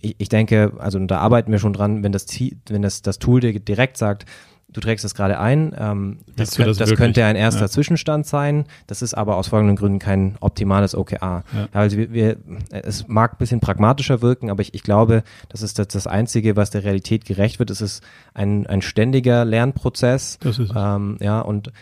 ich, 0.00 0.16
ich 0.18 0.28
denke, 0.28 0.72
also 0.78 0.98
da 0.98 1.18
arbeiten 1.18 1.52
wir 1.52 1.58
schon 1.58 1.72
dran, 1.72 2.02
wenn 2.02 2.12
das, 2.12 2.26
wenn 2.68 2.82
das, 2.82 3.02
das 3.02 3.18
Tool 3.18 3.40
dir 3.40 3.58
direkt 3.58 3.96
sagt, 3.96 4.26
du 4.72 4.80
trägst 4.80 5.04
das 5.04 5.14
gerade 5.14 5.38
ein. 5.38 5.74
Ähm, 5.78 6.18
das, 6.36 6.56
könnt, 6.56 6.68
das, 6.68 6.76
das 6.78 6.94
könnte 6.94 7.24
ein 7.24 7.36
erster 7.36 7.62
ja. 7.62 7.68
Zwischenstand 7.68 8.26
sein. 8.26 8.64
Das 8.86 9.02
ist 9.02 9.14
aber 9.14 9.36
aus 9.36 9.48
folgenden 9.48 9.76
Gründen 9.76 9.98
kein 9.98 10.36
optimales 10.40 10.94
OKR. 10.94 11.18
Ja. 11.20 11.68
Also 11.72 11.96
wir, 11.96 12.12
wir, 12.12 12.36
es 12.70 13.08
mag 13.08 13.32
ein 13.32 13.38
bisschen 13.38 13.60
pragmatischer 13.60 14.22
wirken, 14.22 14.50
aber 14.50 14.62
ich, 14.62 14.74
ich 14.74 14.82
glaube, 14.82 15.22
das 15.48 15.62
ist 15.62 15.78
das, 15.78 15.88
das 15.88 16.06
Einzige, 16.06 16.56
was 16.56 16.70
der 16.70 16.84
Realität 16.84 17.24
gerecht 17.24 17.58
wird. 17.58 17.70
Es 17.70 17.80
ist 17.80 18.02
ein, 18.34 18.66
ein 18.66 18.82
ständiger 18.82 19.44
Lernprozess. 19.44 20.38
Das 20.40 20.58
ist 20.58 20.72
ähm, 20.74 21.16
ja, 21.20 21.40
und 21.40 21.72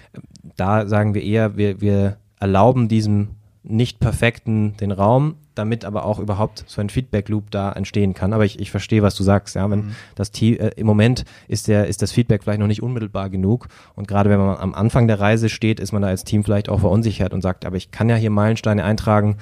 da 0.56 0.86
sagen 0.86 1.14
wir 1.14 1.22
eher, 1.22 1.56
wir, 1.56 1.80
wir 1.80 2.16
erlauben 2.40 2.88
diesem 2.88 3.28
nicht 3.62 4.00
perfekten 4.00 4.76
den 4.78 4.92
Raum, 4.92 5.36
damit 5.58 5.84
aber 5.84 6.04
auch 6.04 6.18
überhaupt 6.18 6.64
so 6.66 6.80
ein 6.80 6.88
Feedback-Loop 6.88 7.50
da 7.50 7.72
entstehen 7.72 8.14
kann. 8.14 8.32
Aber 8.32 8.44
ich, 8.44 8.58
ich 8.60 8.70
verstehe, 8.70 9.02
was 9.02 9.14
du 9.14 9.22
sagst. 9.22 9.56
Ja, 9.56 9.68
wenn 9.70 9.86
mhm. 9.86 9.96
das 10.14 10.30
Team 10.30 10.56
äh, 10.58 10.68
im 10.76 10.86
Moment 10.86 11.24
ist 11.48 11.68
der 11.68 11.86
ist 11.86 12.02
das 12.02 12.12
Feedback 12.12 12.42
vielleicht 12.42 12.60
noch 12.60 12.66
nicht 12.66 12.82
unmittelbar 12.82 13.30
genug 13.30 13.68
und 13.94 14.08
gerade 14.08 14.30
wenn 14.30 14.38
man 14.38 14.56
am 14.56 14.74
Anfang 14.74 15.06
der 15.08 15.20
Reise 15.20 15.48
steht, 15.48 15.80
ist 15.80 15.92
man 15.92 16.02
da 16.02 16.08
als 16.08 16.24
Team 16.24 16.44
vielleicht 16.44 16.68
auch 16.68 16.80
verunsichert 16.80 17.32
und 17.32 17.42
sagt, 17.42 17.64
aber 17.64 17.76
ich 17.76 17.90
kann 17.90 18.08
ja 18.08 18.16
hier 18.16 18.30
Meilensteine 18.30 18.84
eintragen 18.84 19.36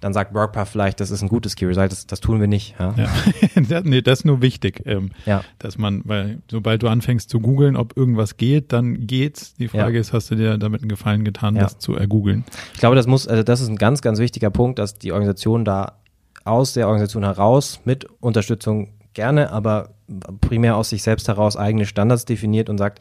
dann 0.00 0.12
sagt 0.12 0.34
WorkPath 0.34 0.68
vielleicht, 0.68 1.00
das 1.00 1.10
ist 1.10 1.22
ein 1.22 1.28
gutes 1.28 1.56
Key 1.56 1.66
Result. 1.66 1.90
Das, 1.90 2.06
das 2.06 2.20
tun 2.20 2.40
wir 2.40 2.46
nicht. 2.46 2.74
Ja. 2.78 2.94
ja. 2.96 3.80
nee, 3.84 4.02
das 4.02 4.20
ist 4.20 4.24
nur 4.24 4.42
wichtig, 4.42 4.82
ähm, 4.84 5.10
ja. 5.24 5.42
dass 5.58 5.78
man, 5.78 6.02
weil 6.04 6.42
sobald 6.50 6.82
du 6.82 6.88
anfängst 6.88 7.30
zu 7.30 7.40
googeln, 7.40 7.76
ob 7.76 7.96
irgendwas 7.96 8.36
geht, 8.36 8.72
dann 8.72 9.06
geht's. 9.06 9.54
Die 9.54 9.68
Frage 9.68 9.94
ja. 9.94 10.00
ist, 10.00 10.12
hast 10.12 10.30
du 10.30 10.34
dir 10.34 10.58
damit 10.58 10.82
einen 10.82 10.88
Gefallen 10.88 11.24
getan, 11.24 11.54
das 11.54 11.78
zu 11.78 11.94
ergoogeln? 11.94 12.44
Ich 12.74 12.80
glaube, 12.80 12.96
das 12.96 13.06
muss, 13.06 13.26
also 13.26 13.42
das 13.42 13.60
ist 13.60 13.68
ein 13.68 13.76
ganz, 13.76 14.02
ganz 14.02 14.18
wichtiger 14.18 14.50
Punkt, 14.50 14.78
dass 14.78 14.98
die 14.98 15.12
Organisation 15.12 15.64
da 15.64 15.98
aus 16.44 16.74
der 16.74 16.86
Organisation 16.86 17.24
heraus 17.24 17.80
mit 17.84 18.04
Unterstützung 18.20 18.92
gerne, 19.14 19.50
aber 19.50 19.94
primär 20.40 20.76
aus 20.76 20.90
sich 20.90 21.02
selbst 21.02 21.26
heraus 21.26 21.56
eigene 21.56 21.86
Standards 21.86 22.26
definiert 22.26 22.68
und 22.68 22.78
sagt, 22.78 23.00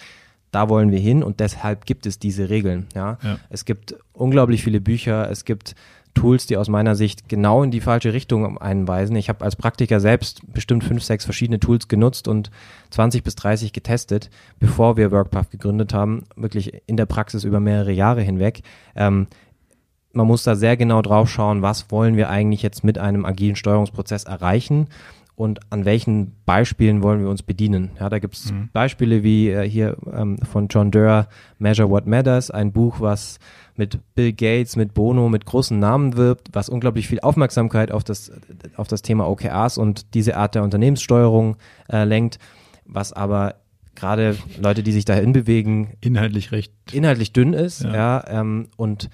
da 0.51 0.69
wollen 0.69 0.91
wir 0.91 0.99
hin 0.99 1.21
und 1.21 1.41
deshalb 1.41 1.85
gibt 1.85 2.05
es 2.05 2.17
diese 2.17 2.49
Regeln. 2.49 2.87
Ja? 2.95 3.17
ja. 3.21 3.37
Es 3.49 3.65
gibt 3.65 3.95
unglaublich 4.13 4.63
viele 4.63 4.79
Bücher, 4.79 5.29
es 5.29 5.43
gibt 5.43 5.75
Tools, 6.15 6.47
die 6.47 6.57
aus 6.57 6.67
meiner 6.67 6.95
Sicht 6.95 7.29
genau 7.29 7.61
in 7.61 7.69
die 7.69 7.81
falsche 7.81 8.13
Richtung 8.13 8.57
einweisen. 8.57 9.15
Ich 9.15 9.29
habe 9.29 9.45
als 9.45 9.55
Praktiker 9.55 9.99
selbst 9.99 10.41
bestimmt 10.51 10.83
fünf, 10.83 11.03
sechs 11.03 11.25
verschiedene 11.25 11.59
Tools 11.59 11.87
genutzt 11.87 12.27
und 12.27 12.49
20 12.89 13.23
bis 13.23 13.35
30 13.35 13.73
getestet, 13.73 14.31
bevor 14.59 14.97
wir 14.97 15.11
WorkPath 15.11 15.51
gegründet 15.51 15.93
haben, 15.93 16.23
wirklich 16.35 16.81
in 16.87 16.97
der 16.97 17.05
Praxis 17.05 17.43
über 17.43 17.59
mehrere 17.59 17.91
Jahre 17.91 18.21
hinweg. 18.21 18.63
Ähm, 18.95 19.27
man 20.13 20.27
muss 20.27 20.43
da 20.43 20.55
sehr 20.55 20.77
genau 20.77 21.01
drauf 21.01 21.29
schauen, 21.29 21.61
was 21.61 21.91
wollen 21.91 22.15
wir 22.15 22.29
eigentlich 22.29 22.63
jetzt 22.63 22.83
mit 22.83 22.97
einem 22.97 23.25
agilen 23.25 23.57
Steuerungsprozess 23.57 24.23
erreichen 24.23 24.87
und 25.35 25.59
an 25.69 25.83
welchen 25.83 26.31
Beispielen 26.45 27.03
wollen 27.03 27.19
wir 27.19 27.29
uns 27.29 27.43
bedienen. 27.43 27.91
Ja, 27.99 28.09
da 28.09 28.19
gibt 28.19 28.35
es 28.35 28.51
mhm. 28.51 28.69
Beispiele 28.71 29.23
wie 29.23 29.49
äh, 29.49 29.69
hier 29.69 29.97
ähm, 30.11 30.37
von 30.37 30.69
John 30.69 30.91
Durr, 30.91 31.27
Measure 31.59 31.89
What 31.89 32.07
Matters, 32.07 32.51
ein 32.51 32.71
Buch, 32.71 33.01
was 33.01 33.39
mit 33.77 33.99
Bill 34.15 34.33
Gates, 34.33 34.75
mit 34.75 34.93
Bono, 34.93 35.29
mit 35.29 35.45
großen 35.45 35.77
Namen 35.77 36.15
wirbt, 36.15 36.49
was 36.53 36.69
unglaublich 36.69 37.07
viel 37.07 37.19
Aufmerksamkeit 37.19 37.91
auf 37.91 38.03
das, 38.03 38.31
auf 38.75 38.87
das 38.87 39.01
Thema 39.01 39.27
OKRs 39.29 39.77
und 39.77 40.13
diese 40.13 40.37
Art 40.37 40.55
der 40.55 40.63
Unternehmenssteuerung 40.63 41.57
äh, 41.89 42.03
lenkt, 42.03 42.39
was 42.85 43.13
aber 43.13 43.55
gerade 43.95 44.37
Leute, 44.59 44.83
die 44.83 44.91
sich 44.91 45.05
dahin 45.05 45.33
bewegen, 45.33 45.93
inhaltlich 46.01 46.51
recht 46.51 46.73
inhaltlich 46.91 47.33
dünn 47.33 47.53
ist, 47.53 47.83
ja, 47.83 47.93
ja 47.93 48.23
ähm, 48.27 48.67
und 48.77 49.09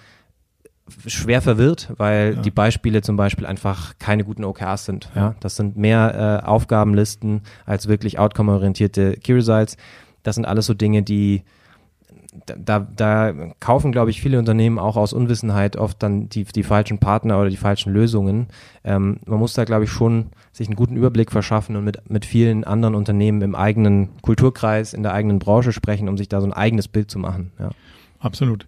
schwer 1.05 1.41
verwirrt, 1.41 1.91
weil 1.97 2.35
ja. 2.35 2.41
die 2.41 2.51
Beispiele 2.51 3.01
zum 3.01 3.15
Beispiel 3.15 3.45
einfach 3.45 3.93
keine 3.97 4.25
guten 4.25 4.43
OKRs 4.43 4.85
sind. 4.85 5.09
Ja, 5.15 5.21
ja? 5.21 5.35
das 5.39 5.55
sind 5.55 5.77
mehr 5.77 6.41
äh, 6.43 6.45
Aufgabenlisten 6.45 7.41
als 7.65 7.87
wirklich 7.87 8.19
outcome-orientierte 8.19 9.13
Key 9.13 9.33
Results. 9.33 9.77
Das 10.23 10.35
sind 10.35 10.45
alles 10.45 10.65
so 10.65 10.73
Dinge, 10.73 11.03
die 11.03 11.43
da, 12.57 12.79
da 12.79 13.33
kaufen, 13.59 13.91
glaube 13.91 14.09
ich, 14.09 14.21
viele 14.21 14.39
Unternehmen 14.39 14.79
auch 14.79 14.97
aus 14.97 15.13
Unwissenheit 15.13 15.75
oft 15.77 16.01
dann 16.01 16.29
die, 16.29 16.43
die 16.43 16.63
falschen 16.63 16.99
Partner 16.99 17.39
oder 17.39 17.49
die 17.49 17.57
falschen 17.57 17.93
Lösungen. 17.93 18.47
Ähm, 18.83 19.19
man 19.25 19.39
muss 19.39 19.53
da, 19.53 19.63
glaube 19.63 19.85
ich, 19.85 19.89
schon 19.89 20.27
sich 20.51 20.67
einen 20.67 20.75
guten 20.75 20.95
Überblick 20.95 21.31
verschaffen 21.31 21.75
und 21.75 21.83
mit, 21.83 22.09
mit 22.09 22.25
vielen 22.25 22.63
anderen 22.63 22.95
Unternehmen 22.95 23.41
im 23.41 23.55
eigenen 23.55 24.09
Kulturkreis, 24.21 24.93
in 24.93 25.03
der 25.03 25.13
eigenen 25.13 25.39
Branche 25.39 25.71
sprechen, 25.71 26.09
um 26.09 26.17
sich 26.17 26.29
da 26.29 26.41
so 26.41 26.47
ein 26.47 26.53
eigenes 26.53 26.87
Bild 26.87 27.09
zu 27.09 27.19
machen. 27.19 27.51
Ja. 27.59 27.69
Absolut. 28.19 28.67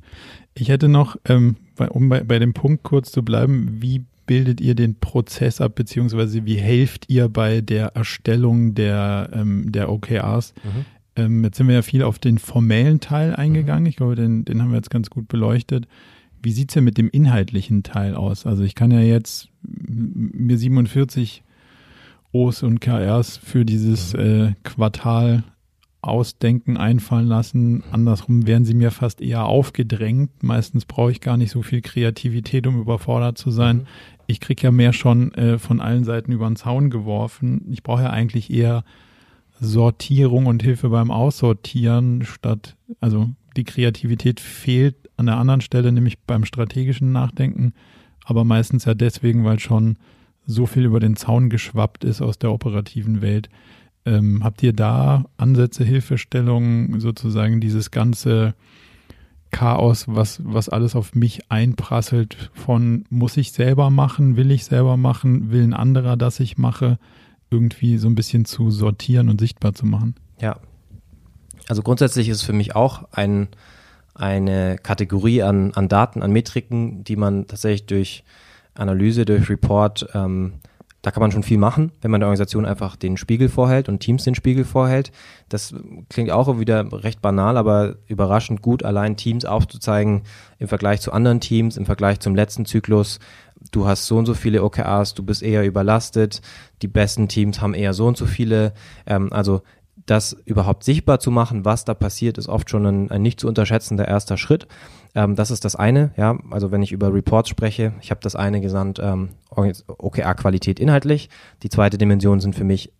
Ich 0.55 0.69
hätte 0.69 0.87
noch, 0.87 1.15
ähm, 1.25 1.55
um 1.89 2.09
bei, 2.09 2.23
bei 2.23 2.39
dem 2.39 2.53
Punkt 2.53 2.83
kurz 2.83 3.11
zu 3.11 3.23
bleiben, 3.23 3.81
wie 3.81 4.05
bildet 4.25 4.61
ihr 4.61 4.75
den 4.75 4.99
Prozess 4.99 5.61
ab, 5.61 5.75
beziehungsweise 5.75 6.45
wie 6.45 6.55
helft 6.55 7.09
ihr 7.09 7.29
bei 7.29 7.61
der 7.61 7.95
Erstellung 7.95 8.73
der, 8.73 9.29
ähm, 9.33 9.71
der 9.71 9.91
OKRs? 9.91 10.53
Mhm. 10.63 10.85
Ähm, 11.15 11.43
jetzt 11.43 11.57
sind 11.57 11.67
wir 11.67 11.75
ja 11.75 11.81
viel 11.81 12.03
auf 12.03 12.19
den 12.19 12.37
formellen 12.37 12.99
Teil 12.99 13.35
eingegangen. 13.35 13.85
Ich 13.85 13.95
glaube, 13.95 14.15
den, 14.15 14.45
den 14.45 14.61
haben 14.61 14.69
wir 14.69 14.77
jetzt 14.77 14.89
ganz 14.89 15.09
gut 15.09 15.27
beleuchtet. 15.27 15.87
Wie 16.41 16.51
sieht 16.51 16.69
es 16.69 16.73
denn 16.73 16.83
mit 16.83 16.97
dem 16.97 17.09
inhaltlichen 17.09 17.83
Teil 17.83 18.15
aus? 18.15 18.45
Also 18.45 18.63
ich 18.63 18.75
kann 18.75 18.91
ja 18.91 18.99
jetzt 18.99 19.49
mir 19.61 20.57
47 20.57 21.43
O's 22.31 22.63
und 22.63 22.81
KRs 22.81 23.37
für 23.37 23.63
dieses 23.63 24.13
äh, 24.15 24.53
Quartal 24.63 25.43
ausdenken, 26.01 26.75
einfallen 26.75 27.27
lassen. 27.27 27.83
Andersrum 27.91 28.45
werden 28.45 28.65
sie 28.65 28.73
mir 28.73 28.91
fast 28.91 29.21
eher 29.21 29.45
aufgedrängt. 29.45 30.43
Meistens 30.43 30.85
brauche 30.85 31.11
ich 31.11 31.21
gar 31.21 31.37
nicht 31.37 31.51
so 31.51 31.61
viel 31.61 31.81
Kreativität, 31.81 32.67
um 32.67 32.79
überfordert 32.81 33.37
zu 33.37 33.51
sein. 33.51 33.77
Mhm. 33.77 33.87
Ich 34.27 34.39
kriege 34.41 34.63
ja 34.63 34.71
mehr 34.71 34.93
schon 34.93 35.33
äh, 35.35 35.57
von 35.57 35.79
allen 35.79 36.03
Seiten 36.03 36.31
über 36.31 36.47
den 36.47 36.57
Zaun 36.57 36.89
geworfen. 36.89 37.65
Ich 37.69 37.83
brauche 37.83 38.03
ja 38.03 38.09
eigentlich 38.09 38.51
eher 38.51 38.83
Sortierung 39.63 40.45
und 40.45 40.61
Hilfe 40.61 40.89
beim 40.89 41.09
Aussortieren 41.09 42.23
statt, 42.25 42.75
also 42.99 43.29
die 43.55 43.63
Kreativität 43.63 44.39
fehlt 44.39 44.95
an 45.17 45.27
der 45.27 45.37
anderen 45.37 45.61
Stelle, 45.61 45.91
nämlich 45.91 46.19
beim 46.19 46.43
strategischen 46.43 47.11
Nachdenken, 47.11 47.73
aber 48.25 48.43
meistens 48.43 48.85
ja 48.85 48.93
deswegen, 48.93 49.45
weil 49.45 49.59
schon 49.59 49.97
so 50.45 50.65
viel 50.65 50.83
über 50.85 50.99
den 50.99 51.15
Zaun 51.15 51.49
geschwappt 51.49 52.03
ist 52.03 52.21
aus 52.21 52.37
der 52.37 52.51
operativen 52.51 53.21
Welt. 53.21 53.49
Ähm, 54.05 54.43
habt 54.43 54.61
ihr 54.63 54.73
da 54.73 55.25
Ansätze, 55.37 55.85
Hilfestellungen, 55.85 56.99
sozusagen 56.99 57.61
dieses 57.61 57.91
ganze 57.91 58.55
Chaos, 59.51 60.05
was, 60.07 60.41
was 60.43 60.67
alles 60.67 60.95
auf 60.95 61.15
mich 61.15 61.49
einprasselt, 61.49 62.51
von 62.53 63.05
muss 63.09 63.37
ich 63.37 63.53
selber 63.53 63.89
machen, 63.91 64.35
will 64.35 64.51
ich 64.51 64.65
selber 64.65 64.97
machen, 64.97 65.51
will 65.51 65.63
ein 65.63 65.73
anderer, 65.73 66.17
dass 66.17 66.41
ich 66.41 66.57
mache, 66.57 66.97
irgendwie 67.53 67.97
so 67.97 68.07
ein 68.07 68.15
bisschen 68.15 68.45
zu 68.45 68.71
sortieren 68.71 69.29
und 69.29 69.39
sichtbar 69.39 69.73
zu 69.73 69.85
machen? 69.85 70.15
Ja. 70.41 70.57
Also 71.67 71.81
grundsätzlich 71.81 72.27
ist 72.27 72.37
es 72.37 72.43
für 72.43 72.53
mich 72.53 72.75
auch 72.75 73.07
ein, 73.11 73.47
eine 74.13 74.77
Kategorie 74.81 75.43
an, 75.43 75.73
an 75.73 75.87
Daten, 75.87 76.21
an 76.21 76.31
Metriken, 76.31 77.03
die 77.03 77.15
man 77.15 77.47
tatsächlich 77.47 77.85
durch 77.85 78.23
Analyse, 78.73 79.23
durch 79.23 79.49
Report 79.49 80.07
ähm, 80.13 80.53
da 81.03 81.11
kann 81.11 81.19
man 81.19 81.33
schon 81.33 81.43
viel 81.43 81.57
machen, 81.57 81.91
wenn 82.01 82.11
man 82.11 82.21
der 82.21 82.27
Organisation 82.27 82.65
einfach 82.65 82.95
den 82.95 83.17
Spiegel 83.17 83.49
vorhält 83.49 83.89
und 83.89 83.99
Teams 83.99 84.23
den 84.23 84.35
Spiegel 84.35 84.63
vorhält. 84.63 85.11
Das 85.49 85.75
klingt 86.07 86.31
auch 86.31 86.59
wieder 86.59 86.87
recht 87.03 87.21
banal, 87.21 87.57
aber 87.57 87.97
überraschend 88.07 88.61
gut, 88.61 88.83
allein 88.83 89.17
Teams 89.17 89.43
aufzuzeigen 89.43 90.21
im 90.59 90.69
Vergleich 90.69 91.01
zu 91.01 91.11
anderen 91.11 91.41
Teams, 91.41 91.75
im 91.75 91.85
Vergleich 91.85 92.21
zum 92.21 92.35
letzten 92.35 92.65
Zyklus. 92.65 93.19
Du 93.71 93.87
hast 93.87 94.05
so 94.05 94.17
und 94.17 94.25
so 94.25 94.33
viele 94.33 94.63
OKRs, 94.63 95.13
du 95.13 95.23
bist 95.23 95.41
eher 95.41 95.65
überlastet, 95.65 96.41
die 96.81 96.87
besten 96.87 97.27
Teams 97.27 97.61
haben 97.61 97.73
eher 97.73 97.93
so 97.93 98.07
und 98.07 98.17
so 98.17 98.25
viele. 98.25 98.73
Ähm, 99.05 99.31
also 99.31 99.61
das 100.05 100.33
überhaupt 100.45 100.83
sichtbar 100.83 101.19
zu 101.19 101.31
machen, 101.31 101.65
was 101.65 101.85
da 101.85 101.93
passiert, 101.93 102.37
ist 102.37 102.49
oft 102.49 102.69
schon 102.69 102.85
ein, 102.85 103.11
ein 103.11 103.21
nicht 103.21 103.39
zu 103.39 103.47
unterschätzender 103.47 104.07
erster 104.07 104.37
Schritt. 104.37 104.67
Ähm, 105.15 105.35
das 105.35 105.51
ist 105.51 105.65
das 105.65 105.75
eine, 105.75 106.11
ja. 106.17 106.37
Also 106.51 106.71
wenn 106.71 106.81
ich 106.81 106.91
über 106.91 107.13
Reports 107.13 107.49
spreche, 107.49 107.93
ich 108.01 108.11
habe 108.11 108.21
das 108.21 108.35
eine 108.35 108.61
gesandt, 108.61 108.99
ähm, 109.01 109.29
OKR-Qualität 109.49 110.79
inhaltlich. 110.79 111.29
Die 111.61 111.69
zweite 111.69 111.97
Dimension 111.97 112.39
sind 112.39 112.55
für 112.55 112.63
mich 112.63 112.91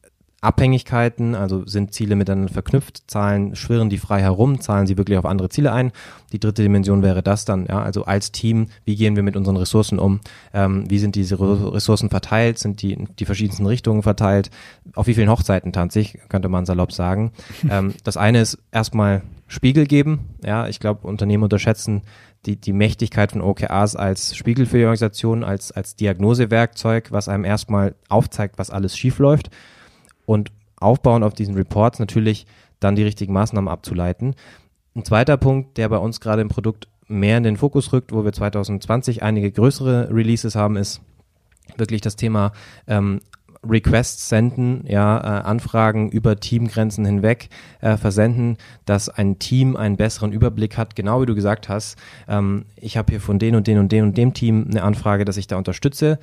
Abhängigkeiten, 0.44 1.36
also 1.36 1.66
sind 1.66 1.94
Ziele 1.94 2.16
miteinander 2.16 2.52
verknüpft, 2.52 3.04
Zahlen 3.08 3.56
schwirren 3.56 3.89
die 3.89 3.98
frei 3.98 4.22
herum, 4.22 4.60
zahlen 4.60 4.88
sie 4.88 4.98
wirklich 4.98 5.18
auf 5.18 5.26
andere 5.26 5.48
Ziele 5.48 5.72
ein. 5.72 5.91
Die 6.34 6.39
dritte 6.39 6.64
Dimension 6.64 7.02
wäre 7.02 7.24
das 7.24 7.46
dann, 7.46 7.66
ja, 7.66 7.82
also 7.82 8.04
als 8.04 8.32
Team, 8.32 8.68
wie 8.84 8.96
gehen 8.96 9.16
wir 9.16 9.24
mit 9.24 9.38
unseren 9.38 9.56
Ressourcen 9.56 10.00
um? 10.00 10.20
Ähm, 10.54 10.89
wie 10.89 11.00
sind 11.00 11.16
diese 11.16 11.39
Ressourcen 11.39 12.10
verteilt? 12.10 12.60
Sind 12.60 12.82
die 12.82 12.91
in 12.91 13.08
die 13.20 13.26
verschiedensten 13.26 13.66
Richtungen 13.66 14.04
verteilt? 14.04 14.52
Auf 14.96 15.08
wie 15.08 15.14
vielen 15.14 15.30
Hochzeiten 15.30 15.72
tanze 15.72 16.02
ich, 16.02 16.20
könnte 16.28 16.50
man 16.50 16.66
salopp 16.66 16.91
sagen. 16.91 17.32
ähm, 17.70 17.94
das 18.04 18.18
eine 18.18 18.41
ist 18.41 18.58
erstmal 18.72 19.22
Spiegel 19.48 19.86
geben. 19.86 20.30
Ja, 20.44 20.68
ich 20.68 20.82
glaube, 20.82 21.08
Unternehmen 21.08 21.44
unterschätzen 21.44 22.02
die, 22.46 22.58
die 22.58 22.74
Mächtigkeit 22.74 23.32
von 23.32 23.41
OKRs 23.41 23.96
als 23.96 24.36
Spiegel 24.36 24.66
für 24.66 24.78
die 24.78 24.84
Organisation, 24.84 25.46
als, 25.46 25.72
als 25.72 25.96
Diagnosewerkzeug, 25.96 27.12
was 27.12 27.30
einem 27.30 27.46
erstmal 27.46 27.96
aufzeigt, 28.10 28.58
was 28.58 28.70
alles 28.72 28.98
schief 28.98 29.20
läuft 29.20 29.50
und 30.26 30.52
aufbauen 30.80 31.24
auf 31.24 31.34
diesen 31.34 31.56
Reports 31.56 32.00
natürlich 32.00 32.46
dann 32.80 32.96
die 32.96 33.04
richtigen 33.04 33.34
Maßnahmen 33.34 33.70
abzuleiten. 33.70 34.36
Ein 34.96 35.06
zweiter 35.06 35.38
Punkt, 35.38 35.78
der 35.78 35.90
bei 35.90 35.98
uns 35.98 36.20
gerade 36.20 36.42
im 36.42 36.50
Produkt 36.50 36.88
mehr 37.08 37.38
in 37.38 37.44
den 37.44 37.58
Fokus 37.58 37.94
rückt, 37.94 38.12
wo 38.12 38.24
wir 38.24 38.34
2020 38.34 39.24
einige 39.24 39.52
größere 39.52 40.10
Releases 40.12 40.56
haben, 40.56 40.78
ist 40.78 41.02
wirklich 41.78 42.02
das 42.02 42.16
Thema 42.16 42.52
ähm, 42.88 43.22
Requests 43.68 44.28
senden, 44.28 44.84
ja, 44.88 45.18
äh, 45.18 45.44
Anfragen 45.44 46.10
über 46.12 46.38
Teamgrenzen 46.38 47.06
hinweg 47.06 47.50
äh, 47.80 47.96
versenden, 47.96 48.58
dass 48.86 49.08
ein 49.08 49.40
Team 49.40 49.78
einen 49.78 49.96
besseren 49.96 50.34
Überblick 50.34 50.78
hat, 50.78 50.96
genau 50.96 51.22
wie 51.22 51.26
du 51.26 51.36
gesagt 51.36 51.70
hast. 51.70 51.98
Ähm, 52.28 52.66
ich 52.76 52.98
habe 52.98 53.12
hier 53.12 53.22
von 53.22 53.40
den 53.40 53.56
und 53.56 53.68
den 53.68 53.80
und 53.80 53.92
den 53.92 54.04
und 54.04 54.18
dem 54.18 54.34
Team 54.34 54.68
eine 54.70 54.84
Anfrage, 54.84 55.24
dass 55.24 55.38
ich 55.38 55.48
da 55.48 55.58
unterstütze 55.58 56.20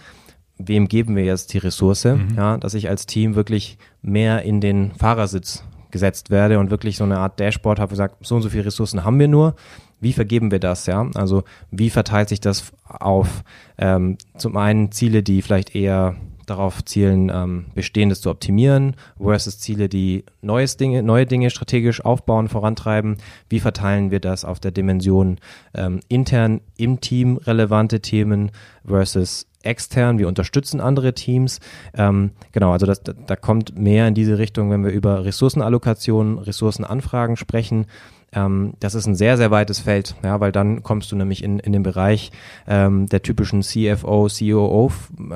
wem 0.67 0.89
geben 0.89 1.17
wir 1.17 1.25
jetzt 1.25 1.53
die 1.53 1.59
Ressource, 1.59 2.05
mhm. 2.05 2.35
ja, 2.37 2.57
dass 2.59 2.75
ich 2.75 2.89
als 2.89 3.07
Team 3.07 3.35
wirklich 3.35 3.79
mehr 4.03 4.43
in 4.43 4.61
den 4.61 4.93
Fahrersitz 4.93 5.65
gesetzt 5.91 6.31
werde 6.31 6.59
und 6.59 6.71
wirklich 6.71 6.97
so 6.97 7.05
eine 7.05 7.19
Art 7.19 7.41
Dashboard 7.41 7.81
habe, 7.81 7.93
wo 7.93 7.97
sagt, 7.97 8.25
so 8.25 8.37
und 8.37 8.43
so 8.43 8.51
viele 8.51 8.67
Ressourcen 8.67 9.05
haben 9.05 9.19
wir 9.19 9.29
nur. 9.29 9.55
Wie 10.01 10.13
vergeben 10.13 10.51
wir 10.51 10.61
das, 10.61 10.87
ja? 10.87 11.07
Also 11.15 11.43
wie 11.71 11.91
verteilt 11.91 12.29
sich 12.29 12.41
das 12.41 12.73
auf 12.85 13.43
ähm, 13.77 14.17
zum 14.37 14.57
einen 14.57 14.93
Ziele, 14.93 15.23
die 15.23 15.43
vielleicht 15.43 15.75
eher 15.75 16.17
darauf 16.47 16.85
zielen, 16.85 17.31
ähm, 17.33 17.67
Bestehendes 17.75 18.21
zu 18.23 18.31
optimieren, 18.31 18.97
versus 19.21 19.59
Ziele, 19.59 19.89
die 19.89 20.25
neues 20.43 20.77
Dinge, 20.77 21.03
neue 21.03 21.27
Dinge 21.27 21.51
strategisch 21.51 22.05
aufbauen, 22.05 22.49
vorantreiben. 22.49 23.19
Wie 23.49 23.61
verteilen 23.61 24.11
wir 24.11 24.21
das 24.21 24.45
auf 24.45 24.59
der 24.59 24.73
Dimension 24.73 25.39
ähm, 25.75 26.01
intern 26.09 26.61
im 26.77 27.01
Team 27.01 27.37
relevante 27.37 28.01
Themen 28.01 28.51
versus 28.85 29.47
extern, 29.63 30.19
wir 30.19 30.29
unterstützen 30.29 30.81
andere 30.81 31.15
Teams. 31.15 31.61
Ähm, 31.95 32.31
genau, 32.53 32.73
also 32.73 32.87
das, 32.87 33.03
da 33.03 33.37
kommt 33.37 33.79
mehr 33.79 34.09
in 34.09 34.15
diese 34.15 34.39
Richtung, 34.39 34.71
wenn 34.71 34.85
wir 34.85 34.93
über 34.93 35.25
Ressourcenallokation, 35.25 36.39
Ressourcenanfragen 36.39 37.37
sprechen. 37.37 37.87
Ähm, 38.33 38.75
das 38.79 38.95
ist 38.95 39.07
ein 39.07 39.15
sehr, 39.15 39.37
sehr 39.37 39.51
weites 39.51 39.81
Feld, 39.81 40.15
ja, 40.23 40.39
weil 40.41 40.53
dann 40.53 40.83
kommst 40.83 41.11
du 41.11 41.17
nämlich 41.17 41.43
in, 41.43 41.59
in 41.59 41.73
den 41.73 41.83
Bereich 41.83 42.31
ähm, 42.69 43.07
der 43.07 43.23
typischen 43.23 43.63
CFO, 43.63 44.29
COO-Fragen. 44.29 45.33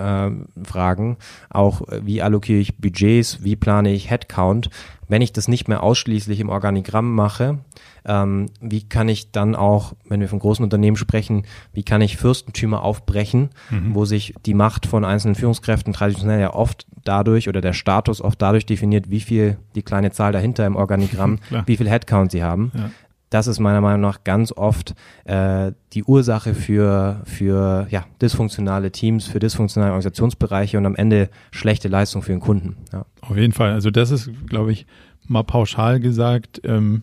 Äh, 1.13 1.17
auch 1.51 1.89
äh, 1.89 2.01
wie 2.05 2.23
allokiere 2.23 2.61
ich 2.61 2.79
Budgets, 2.79 3.43
wie 3.43 3.57
plane 3.57 3.93
ich 3.93 4.11
Headcount. 4.11 4.71
Wenn 5.09 5.23
ich 5.23 5.33
das 5.33 5.49
nicht 5.49 5.69
mehr 5.69 5.83
ausschließlich 5.83 6.41
im 6.41 6.49
Organigramm 6.49 7.15
mache, 7.15 7.59
ähm, 8.07 8.51
wie 8.61 8.83
kann 8.83 9.09
ich 9.09 9.31
dann 9.31 9.55
auch, 9.55 9.95
wenn 10.09 10.21
wir 10.21 10.29
von 10.29 10.39
großen 10.39 10.63
Unternehmen 10.63 10.97
sprechen, 10.97 11.45
wie 11.73 11.83
kann 11.83 12.01
ich 12.01 12.17
Fürstentümer 12.17 12.83
aufbrechen, 12.83 13.51
mhm. 13.71 13.95
wo 13.95 14.05
sich 14.05 14.35
die 14.45 14.55
Macht 14.55 14.87
von 14.87 15.05
einzelnen 15.05 15.35
Führungskräften 15.35 15.93
traditionell 15.93 16.41
ja 16.41 16.55
oft 16.55 16.87
dadurch 17.05 17.49
oder 17.49 17.61
der 17.61 17.73
Status 17.73 18.21
oft 18.21 18.41
dadurch 18.41 18.67
definiert, 18.67 19.11
wie 19.11 19.21
viel 19.21 19.59
die 19.75 19.83
kleine 19.83 20.11
Zahl 20.11 20.33
dahinter 20.33 20.67
im 20.67 20.77
Organigramm, 20.77 21.39
wie 21.67 21.77
viel 21.77 21.89
Headcount 21.89 22.31
sie 22.31 22.43
haben. 22.43 22.73
Ja. 22.75 22.91
Das 23.35 23.49
ist 23.49 23.59
meiner 23.59 23.81
Meinung 23.81 24.01
nach 24.01 24.23
ganz 24.23 24.53
oft 24.53 24.95
äh, 25.25 25.73
die 25.93 26.05
Ursache 26.05 26.55
für, 26.55 27.21
für 27.25 27.89
ja, 27.91 28.07
dysfunktionale 28.23 28.93
Teams, 28.93 29.27
für 29.27 29.41
dysfunktionale 29.41 29.91
Organisationsbereiche 29.91 30.79
und 30.79 30.87
am 30.87 30.95
Ende 30.95 31.31
schlechte 31.51 31.89
Leistung 31.89 32.23
für 32.23 32.31
den 32.31 32.39
Kunden. 32.39 32.77
Ja. 32.93 33.07
Auf 33.23 33.37
jeden 33.37 33.53
Fall. 33.53 33.73
Also 33.73 33.91
das 33.91 34.13
ist, 34.13 34.31
glaube 34.47 34.71
ich, 34.71 34.87
mal 35.27 35.43
pauschal 35.43 35.99
gesagt, 35.99 36.61
ähm, 36.63 37.03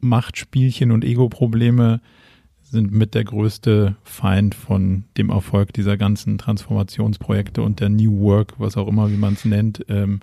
Machtspielchen 0.00 0.90
und 0.90 1.04
Ego-Probleme 1.04 2.00
sind 2.62 2.90
mit 2.90 3.14
der 3.14 3.24
größte 3.24 3.96
Feind 4.04 4.54
von 4.54 5.04
dem 5.18 5.28
Erfolg 5.28 5.74
dieser 5.74 5.98
ganzen 5.98 6.38
Transformationsprojekte 6.38 7.60
und 7.60 7.80
der 7.80 7.90
New 7.90 8.20
Work, 8.20 8.54
was 8.56 8.78
auch 8.78 8.88
immer, 8.88 9.10
wie 9.10 9.18
man 9.18 9.34
es 9.34 9.44
nennt. 9.44 9.84
Ähm, 9.90 10.20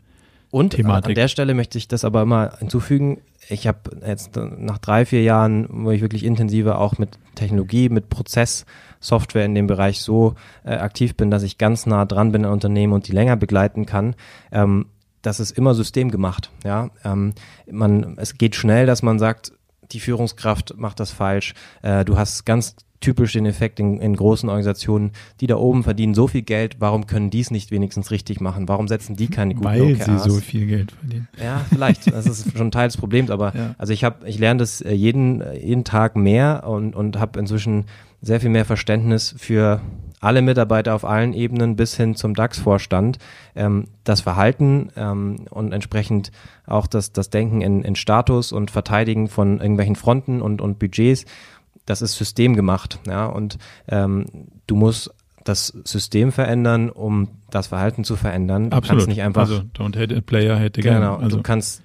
und 0.52 0.72
Thematik. 0.72 1.10
an 1.10 1.16
der 1.16 1.28
Stelle 1.28 1.54
möchte 1.54 1.78
ich 1.78 1.88
das 1.88 2.04
aber 2.04 2.22
immer 2.22 2.54
hinzufügen. 2.60 3.22
Ich 3.50 3.68
habe 3.68 3.80
jetzt 4.06 4.36
nach 4.36 4.78
drei, 4.78 5.06
vier 5.06 5.24
Jahren, 5.24 5.68
wo 5.70 5.92
ich 5.92 6.02
wirklich 6.02 6.24
intensiver 6.24 6.80
auch 6.80 6.98
mit 6.98 7.18
Technologie, 7.36 7.90
mit 7.90 8.10
Prozesssoftware 8.10 9.46
in 9.46 9.56
dem 9.56 9.68
Bereich 9.68 10.02
so 10.02 10.36
äh, 10.64 10.76
aktiv 10.76 11.16
bin, 11.16 11.32
dass 11.32 11.44
ich 11.44 11.58
ganz 11.58 11.86
nah 11.86 12.06
dran 12.06 12.32
bin 12.32 12.46
an 12.46 12.52
Unternehmen 12.52 12.94
und 12.94 13.08
die 13.08 13.12
länger 13.12 13.36
begleiten 13.36 13.86
kann, 13.86 14.16
ähm, 14.52 14.88
das 15.22 15.40
ist 15.40 15.52
immer 15.52 15.74
systemgemacht. 15.74 16.50
Ja, 16.64 16.90
ähm, 17.04 17.34
man, 17.70 18.18
es 18.18 18.38
geht 18.38 18.56
schnell, 18.56 18.86
dass 18.86 19.04
man 19.04 19.20
sagt, 19.20 19.52
die 19.92 20.00
Führungskraft 20.00 20.76
macht 20.78 21.00
das 21.00 21.12
falsch. 21.12 21.54
Äh, 21.82 22.06
du 22.06 22.18
hast 22.18 22.46
ganz 22.46 22.76
typisch 23.00 23.34
den 23.34 23.46
Effekt 23.46 23.80
in, 23.80 24.00
in 24.00 24.16
großen 24.16 24.50
Organisationen, 24.50 25.12
die 25.40 25.48
da 25.48 25.56
oben 25.56 25.84
verdienen 25.84 26.14
so 26.14 26.28
viel 26.28 26.42
Geld, 26.42 26.78
warum 26.80 27.08
können 27.08 27.30
die 27.30 27.40
es 27.40 27.52
nicht 27.52 27.72
wenigstens 27.72 28.12
richtig 28.12 28.42
machen? 28.42 28.68
Warum 28.68 28.88
setzen 28.88 29.16
die 29.16 29.28
keine 29.28 29.54
guten 29.54 29.66
Weil 29.66 29.82
OKRs? 29.94 30.06
sie 30.24 30.30
so 30.30 30.36
viel 30.38 30.66
Geld 30.68 30.92
verdienen. 30.92 31.28
Ja, 31.42 31.62
vielleicht. 31.70 32.12
Das 32.12 32.26
ist 32.26 32.58
schon 32.58 32.72
Teil 32.72 32.88
des 32.88 32.98
Problems, 32.98 33.30
aber 33.30 33.54
Ja. 33.60 33.76
also 33.78 33.94
ich 33.94 34.04
habe, 34.04 34.28
ich 34.28 34.38
lerne 34.40 34.60
das 34.60 34.82
äh, 34.82 34.94
jeden, 34.94 35.44
jeden 35.60 35.84
Tag 35.84 36.16
mehr 36.16 36.64
und, 36.68 36.96
und 36.96 37.20
habe 37.20 37.40
inzwischen 37.40 37.86
sehr 38.22 38.40
viel 38.40 38.50
mehr 38.50 38.66
Verständnis 38.66 39.34
für 39.38 39.82
alle 40.20 40.42
Mitarbeiter 40.42 40.94
auf 40.94 41.06
allen 41.06 41.34
Ebenen 41.34 41.76
bis 41.78 41.96
hin 41.96 42.16
zum 42.16 42.34
DAX-Vorstand, 42.34 43.18
ähm, 43.56 43.86
das 44.04 44.22
Verhalten 44.22 44.90
ähm, 44.98 45.46
und 45.50 45.72
entsprechend 45.72 46.32
auch 46.68 46.88
das, 46.88 47.14
das 47.14 47.30
Denken 47.30 47.62
in, 47.62 47.84
in 47.84 47.96
Status 47.96 48.52
und 48.52 48.72
Verteidigen 48.72 49.30
von 49.30 49.60
irgendwelchen 49.60 49.96
Fronten 49.96 50.42
und, 50.42 50.62
und 50.62 50.78
Budgets, 50.80 51.26
das 51.90 52.04
ist 52.04 52.16
systemgemacht. 52.18 53.00
Ja, 53.08 53.26
und 53.26 53.58
ähm, 53.88 54.26
du 54.68 54.76
musst 54.76 55.12
das 55.44 55.68
System 55.84 56.32
verändern, 56.32 56.90
um 56.90 57.30
das 57.50 57.68
Verhalten 57.68 58.04
zu 58.04 58.16
verändern. 58.16 58.70
Du 58.70 58.78
Absolut. 58.78 59.00
kannst 59.00 59.08
nicht 59.08 59.24
einfach 59.24 59.42
also 59.42 59.64
don't 59.76 60.00
hate 60.00 60.16
a 60.16 60.22
player, 60.22 60.60
hate 60.60 60.80
a 60.80 60.84
game. 60.84 60.94
Genau, 60.94 61.16
Also, 61.16 61.38
du 61.38 61.44
kannst 61.44 61.82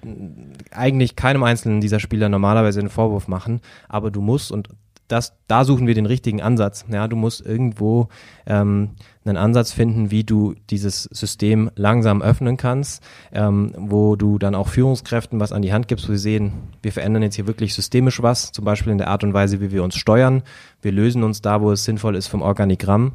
eigentlich 0.71 1.15
keinem 1.15 1.41
einzelnen 1.41 1.81
dieser 1.81 1.99
Spieler 1.99 2.29
normalerweise 2.29 2.81
einen 2.81 2.89
Vorwurf 2.89 3.27
machen, 3.27 3.61
aber 3.89 4.11
du 4.11 4.21
musst 4.21 4.51
und 4.51 4.69
das, 5.07 5.33
da 5.47 5.63
suchen 5.63 5.87
wir 5.87 5.93
den 5.93 6.05
richtigen 6.05 6.41
Ansatz. 6.41 6.85
Ja, 6.91 7.07
du 7.07 7.15
musst 7.15 7.45
irgendwo 7.45 8.07
ähm, 8.47 8.91
einen 9.23 9.37
Ansatz 9.37 9.71
finden, 9.71 10.11
wie 10.11 10.23
du 10.23 10.55
dieses 10.69 11.03
System 11.03 11.69
langsam 11.75 12.21
öffnen 12.21 12.57
kannst, 12.57 13.03
ähm, 13.31 13.73
wo 13.77 14.15
du 14.15 14.39
dann 14.39 14.55
auch 14.55 14.67
Führungskräften 14.67 15.39
was 15.39 15.51
an 15.51 15.61
die 15.61 15.73
Hand 15.73 15.87
gibst, 15.87 16.07
wo 16.09 16.13
sie 16.13 16.19
sehen, 16.19 16.53
wir 16.81 16.91
verändern 16.91 17.23
jetzt 17.23 17.35
hier 17.35 17.47
wirklich 17.47 17.73
systemisch 17.73 18.21
was, 18.21 18.51
zum 18.51 18.65
Beispiel 18.65 18.91
in 18.91 18.97
der 18.97 19.09
Art 19.09 19.23
und 19.23 19.33
Weise, 19.33 19.61
wie 19.61 19.71
wir 19.71 19.83
uns 19.83 19.95
steuern. 19.95 20.43
Wir 20.81 20.91
lösen 20.91 21.23
uns 21.23 21.41
da, 21.41 21.61
wo 21.61 21.71
es 21.71 21.83
sinnvoll 21.83 22.15
ist, 22.15 22.27
vom 22.27 22.41
Organigramm. 22.41 23.13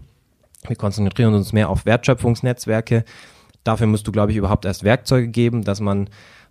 Wir 0.67 0.77
konzentrieren 0.77 1.35
uns 1.35 1.53
mehr 1.53 1.71
auf 1.71 1.87
Wertschöpfungsnetzwerke. 1.87 3.05
Dafür 3.65 3.87
musst 3.87 4.07
du, 4.07 4.13
glaube 4.13 4.33
ich, 4.33 4.39
überhaupt 4.39 4.65
erst 4.65 4.85
Werkzeuge 4.85 5.29
geben, 5.29 5.65
dass 5.65 5.81
man, 5.81 6.09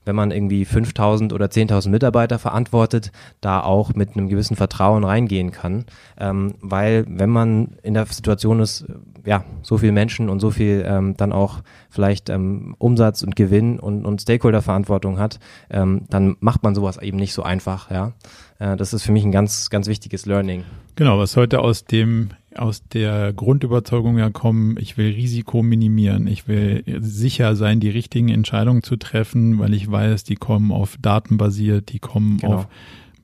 wenn 0.10 0.16
man 0.16 0.32
irgendwie 0.32 0.66
5000 0.66 1.34
oder 1.34 1.46
10.000 1.46 1.90
Mitarbeiter 1.90 2.40
verantwortet, 2.40 3.12
da 3.42 3.62
auch 3.62 3.94
mit 3.94 4.18
einem 4.18 4.28
gewissen 4.28 4.56
Vertrauen 4.56 5.04
reingehen 5.04 5.52
kann. 5.52 5.86
Ähm, 6.20 6.56
weil 6.62 7.06
wenn 7.08 7.30
man 7.30 7.78
in 7.84 7.94
der 7.94 8.08
Situation 8.08 8.60
ist, 8.60 8.86
ja, 9.24 9.44
so 9.62 9.78
viel 9.78 9.92
Menschen 9.92 10.28
und 10.28 10.40
so 10.40 10.50
viel 10.50 10.84
ähm, 10.84 11.16
dann 11.16 11.32
auch 11.32 11.60
vielleicht 11.92 12.32
ähm, 12.32 12.76
Umsatz 12.80 13.22
und 13.22 13.36
Gewinn 13.36 13.80
und, 13.80 14.04
und 14.04 14.20
Stakeholder-Verantwortung 14.24 15.20
hat, 15.20 15.40
ähm, 15.70 16.02
dann 16.10 16.38
macht 16.40 16.64
man 16.64 16.74
sowas 16.74 17.00
eben 17.00 17.18
nicht 17.18 17.34
so 17.34 17.44
einfach, 17.44 17.92
ja. 17.92 18.14
Äh, 18.58 18.78
das 18.78 18.94
ist 18.94 19.04
für 19.04 19.12
mich 19.12 19.24
ein 19.24 19.32
ganz, 19.32 19.70
ganz 19.70 19.86
wichtiges 19.86 20.26
Learning. 20.26 20.64
Genau, 20.96 21.20
was 21.20 21.38
heute 21.38 21.60
aus 21.60 21.86
dem 21.86 22.32
aus 22.60 22.84
der 22.88 23.34
Grundüberzeugung 23.34 24.18
ja 24.18 24.30
kommen, 24.30 24.78
ich 24.80 24.98
will 24.98 25.12
Risiko 25.14 25.64
minimieren, 25.64 26.28
ich 26.28 26.48
will 26.48 26.84
sicher 27.00 27.56
sein, 27.56 27.80
die 27.80 27.90
richtigen 27.90 28.30
Entscheidungen 28.30 28.84
zu 28.84 28.96
treffen, 28.98 29.60
weil 29.60 29.74
ich 29.74 29.90
weiß, 29.90 30.24
die 30.24 30.36
kommen 30.36 30.72
auf 30.72 30.98
Daten 31.02 31.38
basiert, 31.38 31.92
die 31.92 32.00
kommen 32.00 32.38
Genau. 32.38 32.56
auf 32.56 32.68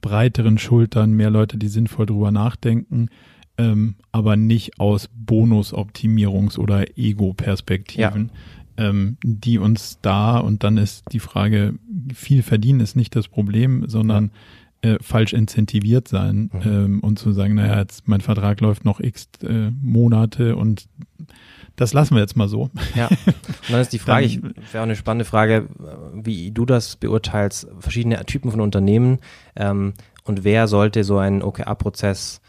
breiteren 0.02 0.58
Schultern, 0.58 1.14
mehr 1.14 1.30
Leute, 1.30 1.58
die 1.58 1.68
sinnvoll 1.68 2.06
drüber 2.06 2.32
nachdenken, 2.32 3.10
ähm, 3.58 3.96
aber 4.12 4.36
nicht 4.36 4.80
aus 4.80 5.10
Bonusoptimierungs- 5.26 6.60
oder 6.60 6.98
Ego-Perspektiven, 6.98 8.30
ähm, 8.78 9.18
die 9.24 9.58
uns 9.58 10.00
da, 10.02 10.38
und 10.38 10.64
dann 10.64 10.78
ist 10.78 11.06
die 11.12 11.20
Frage, 11.20 11.76
viel 12.14 12.44
verdienen 12.44 12.82
ist 12.82 12.96
nicht 12.96 13.16
das 13.16 13.28
Problem, 13.28 13.86
sondern 13.88 14.32
äh, 14.86 14.98
falsch 15.02 15.34
incentiviert 15.34 16.08
sein 16.08 16.50
Mhm. 16.54 16.62
ähm, 16.66 17.00
und 17.02 17.20
zu 17.20 17.32
sagen, 17.32 17.56
naja, 17.56 17.80
jetzt 17.80 18.08
mein 18.08 18.22
Vertrag 18.22 18.62
läuft 18.62 18.86
noch 18.86 19.00
x 19.00 19.28
äh, 19.44 19.72
Monate 19.82 20.56
und 20.56 20.88
das 21.76 21.92
lassen 21.94 22.16
wir 22.16 22.22
jetzt 22.22 22.38
mal 22.38 22.48
so. 22.48 22.70
Ja. 22.96 23.08
Und 23.68 23.72
dann 23.72 23.82
ist 23.82 23.92
die 23.92 24.00
Frage, 24.00 24.26
ich 24.26 24.40
Dann- 24.40 24.54
wäre 24.72 24.80
auch 24.82 24.84
eine 24.88 24.96
spannende 24.96 25.26
Frage, 25.26 25.68
wie 26.14 26.52
du 26.52 26.66
das 26.66 26.96
beurteilst, 26.96 27.68
verschiedene 27.80 28.24
Typen 28.26 28.50
von 28.52 28.62
Unternehmen 28.62 29.20
ähm, 29.58 29.94
und 30.24 30.44
wer 30.46 30.68
sollte 30.68 31.04
so 31.04 31.18
einen 31.18 31.42
OKR-Prozess 31.42 32.40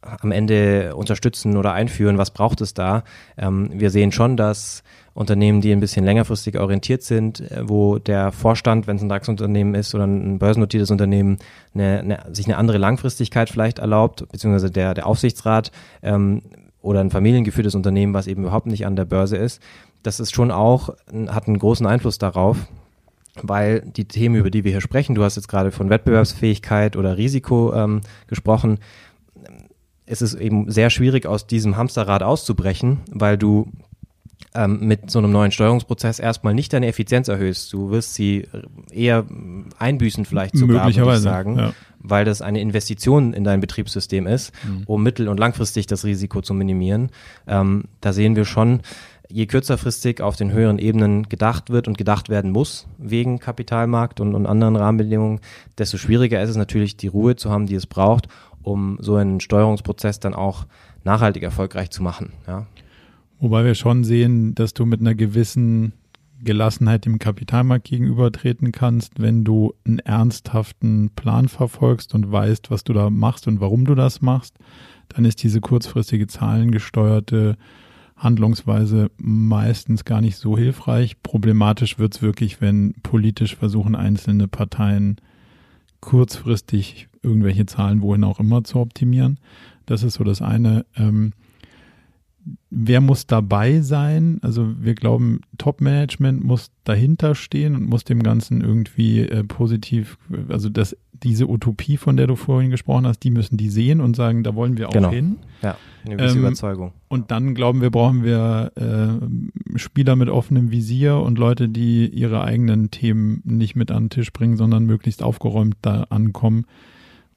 am 0.00 0.32
Ende 0.32 0.94
unterstützen 0.96 1.56
oder 1.56 1.72
einführen, 1.72 2.18
was 2.18 2.30
braucht 2.32 2.60
es 2.60 2.72
da? 2.74 3.04
Ähm, 3.36 3.70
wir 3.74 3.90
sehen 3.90 4.10
schon, 4.12 4.36
dass 4.36 4.82
Unternehmen, 5.18 5.60
die 5.60 5.72
ein 5.72 5.80
bisschen 5.80 6.04
längerfristig 6.04 6.60
orientiert 6.60 7.02
sind, 7.02 7.40
äh, 7.40 7.68
wo 7.68 7.98
der 7.98 8.30
Vorstand, 8.30 8.86
wenn 8.86 8.96
es 8.96 9.02
ein 9.02 9.08
DAX-Unternehmen 9.08 9.74
ist 9.74 9.92
oder 9.92 10.04
ein 10.04 10.38
börsennotiertes 10.38 10.92
Unternehmen, 10.92 11.38
eine, 11.74 11.98
eine, 11.98 12.34
sich 12.34 12.46
eine 12.46 12.56
andere 12.56 12.78
Langfristigkeit 12.78 13.50
vielleicht 13.50 13.80
erlaubt, 13.80 14.28
beziehungsweise 14.30 14.70
der, 14.70 14.94
der 14.94 15.08
Aufsichtsrat 15.08 15.72
ähm, 16.02 16.42
oder 16.82 17.00
ein 17.00 17.10
familiengeführtes 17.10 17.74
Unternehmen, 17.74 18.14
was 18.14 18.28
eben 18.28 18.42
überhaupt 18.42 18.66
nicht 18.66 18.86
an 18.86 18.94
der 18.94 19.06
Börse 19.06 19.36
ist, 19.36 19.60
das 20.04 20.20
ist 20.20 20.32
schon 20.32 20.52
auch, 20.52 20.90
hat 21.26 21.48
einen 21.48 21.58
großen 21.58 21.84
Einfluss 21.84 22.18
darauf, 22.18 22.56
weil 23.42 23.80
die 23.80 24.04
Themen, 24.04 24.36
über 24.36 24.50
die 24.50 24.62
wir 24.62 24.70
hier 24.70 24.80
sprechen, 24.80 25.16
du 25.16 25.24
hast 25.24 25.34
jetzt 25.34 25.48
gerade 25.48 25.72
von 25.72 25.90
Wettbewerbsfähigkeit 25.90 26.94
oder 26.94 27.16
Risiko 27.16 27.74
ähm, 27.74 28.02
gesprochen, 28.28 28.78
es 30.06 30.22
ist 30.22 30.34
eben 30.34 30.70
sehr 30.70 30.90
schwierig, 30.90 31.26
aus 31.26 31.48
diesem 31.48 31.76
Hamsterrad 31.76 32.22
auszubrechen, 32.22 33.00
weil 33.10 33.36
du 33.36 33.66
ähm, 34.54 34.80
mit 34.80 35.10
so 35.10 35.18
einem 35.18 35.30
neuen 35.30 35.50
Steuerungsprozess 35.50 36.18
erstmal 36.18 36.54
nicht 36.54 36.72
deine 36.72 36.86
Effizienz 36.86 37.28
erhöhst. 37.28 37.72
Du 37.72 37.90
wirst 37.90 38.14
sie 38.14 38.46
eher 38.90 39.26
einbüßen 39.78 40.24
vielleicht 40.24 40.56
sogar, 40.56 40.86
würde 40.86 41.14
ich 41.14 41.20
sagen, 41.20 41.58
ja. 41.58 41.72
weil 41.98 42.24
das 42.24 42.42
eine 42.42 42.60
Investition 42.60 43.34
in 43.34 43.44
dein 43.44 43.60
Betriebssystem 43.60 44.26
ist, 44.26 44.52
um 44.86 45.02
mittel- 45.02 45.28
und 45.28 45.38
langfristig 45.38 45.86
das 45.86 46.04
Risiko 46.04 46.40
zu 46.40 46.54
minimieren. 46.54 47.10
Ähm, 47.46 47.84
da 48.00 48.12
sehen 48.12 48.36
wir 48.36 48.44
schon, 48.44 48.80
je 49.30 49.46
kürzerfristig 49.46 50.22
auf 50.22 50.36
den 50.36 50.52
höheren 50.52 50.78
Ebenen 50.78 51.28
gedacht 51.28 51.70
wird 51.70 51.86
und 51.86 51.98
gedacht 51.98 52.28
werden 52.28 52.50
muss, 52.50 52.86
wegen 52.96 53.38
Kapitalmarkt 53.38 54.20
und, 54.20 54.34
und 54.34 54.46
anderen 54.46 54.76
Rahmenbedingungen, 54.76 55.40
desto 55.76 55.98
schwieriger 55.98 56.42
ist 56.42 56.50
es 56.50 56.56
natürlich, 56.56 56.96
die 56.96 57.08
Ruhe 57.08 57.36
zu 57.36 57.50
haben, 57.50 57.66
die 57.66 57.74
es 57.74 57.86
braucht, 57.86 58.28
um 58.62 58.98
so 59.00 59.16
einen 59.16 59.40
Steuerungsprozess 59.40 60.20
dann 60.20 60.34
auch 60.34 60.66
nachhaltig 61.04 61.42
erfolgreich 61.42 61.90
zu 61.90 62.02
machen. 62.02 62.32
Ja. 62.46 62.66
Wobei 63.40 63.64
wir 63.64 63.74
schon 63.74 64.04
sehen, 64.04 64.54
dass 64.54 64.74
du 64.74 64.84
mit 64.84 65.00
einer 65.00 65.14
gewissen 65.14 65.92
Gelassenheit 66.42 67.04
dem 67.04 67.18
Kapitalmarkt 67.18 67.86
gegenübertreten 67.86 68.72
kannst, 68.72 69.20
wenn 69.20 69.44
du 69.44 69.74
einen 69.84 69.98
ernsthaften 69.98 71.10
Plan 71.10 71.48
verfolgst 71.48 72.14
und 72.14 72.30
weißt, 72.30 72.70
was 72.70 72.84
du 72.84 72.92
da 72.92 73.10
machst 73.10 73.48
und 73.48 73.60
warum 73.60 73.84
du 73.84 73.94
das 73.94 74.22
machst, 74.22 74.56
dann 75.08 75.24
ist 75.24 75.42
diese 75.42 75.60
kurzfristige 75.60 76.26
zahlengesteuerte 76.26 77.56
Handlungsweise 78.16 79.10
meistens 79.16 80.04
gar 80.04 80.20
nicht 80.20 80.36
so 80.36 80.56
hilfreich. 80.56 81.22
Problematisch 81.22 81.98
wird's 81.98 82.22
wirklich, 82.22 82.60
wenn 82.60 82.94
politisch 83.02 83.56
versuchen, 83.56 83.94
einzelne 83.94 84.48
Parteien 84.48 85.16
kurzfristig 86.00 87.08
irgendwelche 87.22 87.66
Zahlen 87.66 88.02
wohin 88.02 88.24
auch 88.24 88.40
immer 88.40 88.64
zu 88.64 88.78
optimieren. 88.78 89.38
Das 89.86 90.02
ist 90.02 90.14
so 90.14 90.24
das 90.24 90.42
eine. 90.42 90.84
Ähm, 90.96 91.32
wer 92.70 93.00
muss 93.00 93.26
dabei 93.26 93.80
sein? 93.80 94.38
Also 94.42 94.74
wir 94.80 94.94
glauben, 94.94 95.40
Top-Management 95.58 96.44
muss 96.44 96.70
dahinter 96.84 97.34
stehen 97.34 97.74
und 97.74 97.84
muss 97.88 98.04
dem 98.04 98.22
Ganzen 98.22 98.60
irgendwie 98.60 99.20
äh, 99.20 99.44
positiv, 99.44 100.18
also 100.48 100.68
das, 100.68 100.96
diese 101.22 101.48
Utopie, 101.48 101.96
von 101.96 102.16
der 102.16 102.26
du 102.26 102.36
vorhin 102.36 102.70
gesprochen 102.70 103.06
hast, 103.06 103.20
die 103.20 103.30
müssen 103.30 103.56
die 103.56 103.70
sehen 103.70 104.00
und 104.00 104.14
sagen, 104.16 104.42
da 104.44 104.54
wollen 104.54 104.76
wir 104.78 104.88
auch 104.88 104.92
Genau. 104.92 105.10
hin. 105.10 105.36
Ja, 105.62 105.76
eine 106.04 106.16
gewisse 106.16 106.34
Ähm, 106.36 106.40
Überzeugung. 106.44 106.92
Und 107.08 107.30
dann 107.30 107.54
glauben 107.54 107.80
wir, 107.80 107.90
brauchen 107.90 108.22
wir 108.22 108.70
äh, 108.76 109.78
Spieler 109.78 110.14
mit 110.16 110.28
offenem 110.28 110.70
Visier 110.70 111.16
und 111.16 111.38
Leute, 111.38 111.68
die 111.68 112.06
ihre 112.06 112.44
eigenen 112.44 112.90
Themen 112.90 113.42
nicht 113.44 113.74
mit 113.76 113.90
an 113.90 114.04
den 114.04 114.10
Tisch 114.10 114.32
bringen, 114.32 114.56
sondern 114.56 114.84
möglichst 114.86 115.22
aufgeräumt 115.22 115.76
da 115.82 116.04
ankommen. 116.10 116.64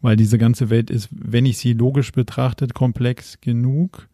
Weil 0.03 0.15
diese 0.15 0.37
ganze 0.37 0.69
Welt 0.69 0.89
ist, 0.89 1.09
wenn 1.11 1.45
ich 1.45 1.57
sie 1.57 1.73
logisch 1.73 2.11
betrachtet, 2.11 2.73
komplex 2.73 3.39
genug, 3.41 4.07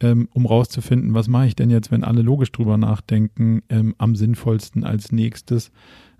ähm, 0.00 0.28
um 0.32 0.46
rauszufinden, 0.46 1.14
was 1.14 1.28
mache 1.28 1.46
ich 1.46 1.56
denn 1.56 1.70
jetzt, 1.70 1.90
wenn 1.90 2.04
alle 2.04 2.22
logisch 2.22 2.52
drüber 2.52 2.76
nachdenken, 2.76 3.62
ähm, 3.68 3.94
am 3.98 4.14
sinnvollsten 4.14 4.84
als 4.84 5.12
nächstes. 5.12 5.70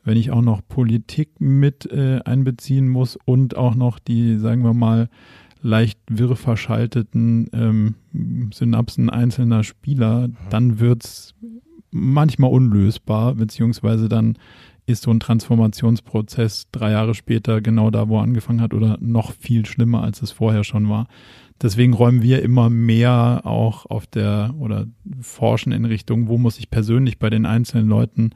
Wenn 0.05 0.17
ich 0.17 0.31
auch 0.31 0.43
noch 0.43 0.63
Politik 0.67 1.41
mit 1.41 1.91
äh, 1.93 2.21
einbeziehen 2.25 2.89
muss 2.89 3.19
und 3.25 3.57
auch 3.57 3.75
noch 3.75 3.99
die, 3.99 4.39
sagen 4.39 4.63
wir 4.63 4.75
mal, 4.75 5.09
leicht 5.61 5.99
wirr 6.09 6.37
verschalteten 6.37 7.49
ähm, 7.53 7.95
Synapsen 8.53 9.11
einzelner 9.11 9.65
Spieler, 9.65 10.29
dann 10.51 10.81
wird's 10.81 11.35
manchmal 11.91 12.51
unlösbar, 12.51 13.35
beziehungsweise 13.35 14.09
dann 14.09 14.39
ist 14.87 15.03
so 15.03 15.11
ein 15.11 15.21
Transformationsprozess 15.21 16.69
drei 16.73 16.93
Jahre 16.93 17.15
später 17.15 17.61
genau 17.61 17.91
da, 17.91 18.09
wo 18.09 18.19
er 18.19 18.23
angefangen 18.23 18.63
hat 18.63 18.73
oder 18.73 18.97
noch 19.01 19.33
viel 19.33 19.67
schlimmer, 19.67 20.03
als 20.03 20.23
es 20.23 20.31
vorher 20.31 20.65
schon 20.65 20.89
war. 20.89 21.09
Deswegen 21.61 21.93
räumen 21.93 22.23
wir 22.23 22.43
immer 22.43 22.71
mehr 22.71 23.41
auch 23.45 23.87
auf 23.87 24.07
der 24.07 24.55
oder 24.59 24.87
forschen 25.21 25.73
in 25.73 25.85
Richtung, 25.85 26.29
wo 26.29 26.39
muss 26.39 26.59
ich 26.59 26.71
persönlich 26.71 27.19
bei 27.19 27.31
den 27.31 27.47
einzelnen 27.47 27.89
Leuten 27.89 28.31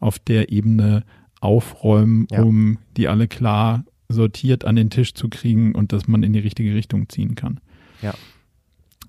auf 0.00 0.18
der 0.18 0.50
Ebene 0.50 1.04
aufräumen, 1.40 2.26
Ja. 2.30 2.42
um 2.42 2.78
die 2.96 3.08
alle 3.08 3.28
klar 3.28 3.84
sortiert 4.08 4.64
an 4.64 4.76
den 4.76 4.90
Tisch 4.90 5.14
zu 5.14 5.28
kriegen 5.28 5.74
und 5.74 5.92
dass 5.92 6.08
man 6.08 6.22
in 6.22 6.32
die 6.32 6.38
richtige 6.38 6.74
Richtung 6.74 7.08
ziehen 7.08 7.34
kann. 7.34 7.60
Ja. 8.00 8.14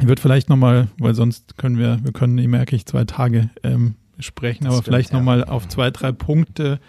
Ich 0.01 0.07
würde 0.07 0.21
vielleicht 0.21 0.49
nochmal, 0.49 0.87
weil 0.97 1.13
sonst 1.13 1.57
können 1.57 1.77
wir, 1.77 1.99
wir 2.03 2.11
können, 2.11 2.37
ich 2.37 2.47
merke 2.47 2.75
ich, 2.75 2.85
zwei 2.85 3.05
Tage 3.05 3.49
ähm, 3.63 3.95
sprechen, 4.19 4.65
Das 4.65 4.73
aber 4.73 4.81
stimmt, 4.81 4.85
vielleicht 4.95 5.11
ja. 5.11 5.17
nochmal 5.17 5.43
auf 5.45 5.67
zwei, 5.67 5.91
drei 5.91 6.11
Punkte 6.11 6.79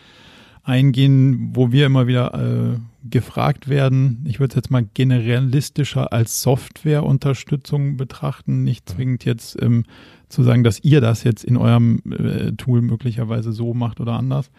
eingehen, 0.62 1.50
wo 1.54 1.72
wir 1.72 1.86
immer 1.86 2.06
wieder 2.06 2.34
äh, 2.34 2.78
gefragt 3.08 3.68
werden. 3.68 4.24
Ich 4.26 4.40
würde 4.40 4.52
es 4.52 4.56
jetzt 4.56 4.70
mal 4.70 4.86
generalistischer 4.94 6.12
als 6.12 6.42
Softwareunterstützung 6.42 7.96
betrachten, 7.96 8.64
nicht 8.64 8.88
zwingend 8.88 9.24
jetzt 9.24 9.60
ähm, 9.60 9.84
zu 10.28 10.42
sagen, 10.42 10.64
dass 10.64 10.82
ihr 10.82 11.00
das 11.00 11.22
jetzt 11.22 11.44
in 11.44 11.56
eurem 11.56 12.00
äh, 12.10 12.52
Tool 12.52 12.80
möglicherweise 12.82 13.52
so 13.52 13.74
macht 13.74 14.00
oder 14.00 14.14
anders, 14.14 14.50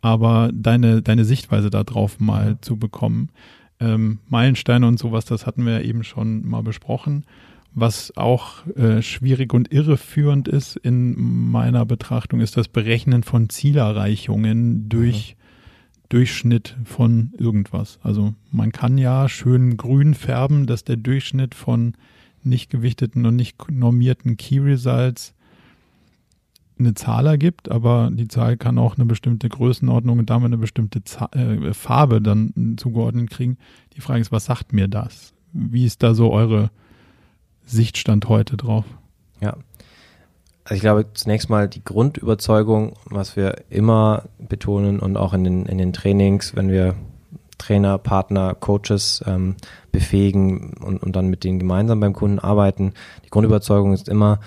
aber 0.00 0.50
deine, 0.54 1.02
deine 1.02 1.24
Sichtweise 1.24 1.68
darauf 1.68 2.20
mal 2.20 2.58
zu 2.60 2.78
bekommen. 2.78 3.28
Ähm, 3.80 4.18
Meilensteine 4.28 4.86
und 4.86 4.98
sowas, 4.98 5.26
das 5.26 5.46
hatten 5.46 5.64
wir 5.66 5.74
ja 5.74 5.80
eben 5.80 6.04
schon 6.04 6.46
mal 6.48 6.62
besprochen. 6.62 7.24
Was 7.72 8.16
auch 8.16 8.66
äh, 8.76 9.00
schwierig 9.00 9.54
und 9.54 9.72
irreführend 9.72 10.48
ist 10.48 10.76
in 10.76 11.50
meiner 11.50 11.86
Betrachtung, 11.86 12.40
ist 12.40 12.56
das 12.56 12.66
Berechnen 12.66 13.22
von 13.22 13.48
Zielerreichungen 13.48 14.88
durch 14.88 15.36
Durchschnitt 16.10 16.76
von 16.84 17.32
irgendwas. 17.38 17.98
Also 18.02 18.34
man 18.50 18.72
kann 18.72 18.98
ja 18.98 19.28
schön 19.28 19.76
grün 19.76 20.14
färben, 20.14 20.66
dass 20.66 20.84
der 20.84 20.96
Durchschnitt 20.96 21.54
von 21.54 21.94
nicht 22.42 22.68
gewichteten 22.68 23.24
und 23.24 23.36
nicht 23.36 23.56
normierten 23.70 24.36
Key 24.36 24.58
Results 24.58 25.34
eine 26.78 26.94
Zahl 26.94 27.26
ergibt, 27.26 27.70
aber 27.70 28.10
die 28.12 28.26
Zahl 28.26 28.56
kann 28.56 28.78
auch 28.78 28.96
eine 28.96 29.06
bestimmte 29.06 29.48
Größenordnung 29.48 30.18
und 30.18 30.30
damit 30.30 30.46
eine 30.46 30.58
bestimmte 30.58 31.04
Za 31.04 31.26
äh, 31.32 31.72
Farbe 31.74 32.20
dann 32.20 32.76
zugeordnet 32.76 33.30
kriegen. 33.30 33.58
Die 33.94 34.00
Frage 34.00 34.20
ist, 34.20 34.32
was 34.32 34.46
sagt 34.46 34.72
mir 34.72 34.88
das? 34.88 35.32
Wie 35.52 35.84
ist 35.84 36.02
da 36.02 36.14
so 36.14 36.32
eure 36.32 36.70
Sichtstand 37.64 38.28
heute 38.28 38.56
drauf? 38.56 38.84
Ja. 39.40 39.56
Also 40.70 40.76
ich 40.76 40.82
glaube 40.82 41.06
zunächst 41.14 41.50
mal 41.50 41.68
die 41.68 41.82
Grundüberzeugung, 41.82 42.92
was 43.06 43.34
wir 43.34 43.56
immer 43.70 44.26
betonen 44.38 45.00
und 45.00 45.16
auch 45.16 45.34
in 45.34 45.42
den, 45.42 45.66
in 45.66 45.78
den 45.78 45.92
Trainings, 45.92 46.54
wenn 46.54 46.70
wir 46.70 46.94
Trainer, 47.58 47.98
Partner, 47.98 48.54
Coaches 48.54 49.20
ähm, 49.26 49.56
befähigen 49.90 50.74
und, 50.74 51.02
und 51.02 51.16
dann 51.16 51.26
mit 51.26 51.42
denen 51.42 51.58
gemeinsam 51.58 51.98
beim 51.98 52.12
Kunden 52.12 52.38
arbeiten. 52.38 52.92
Die 53.24 53.30
Grundüberzeugung 53.30 53.92
ist 53.92 54.08
immer, 54.08 54.38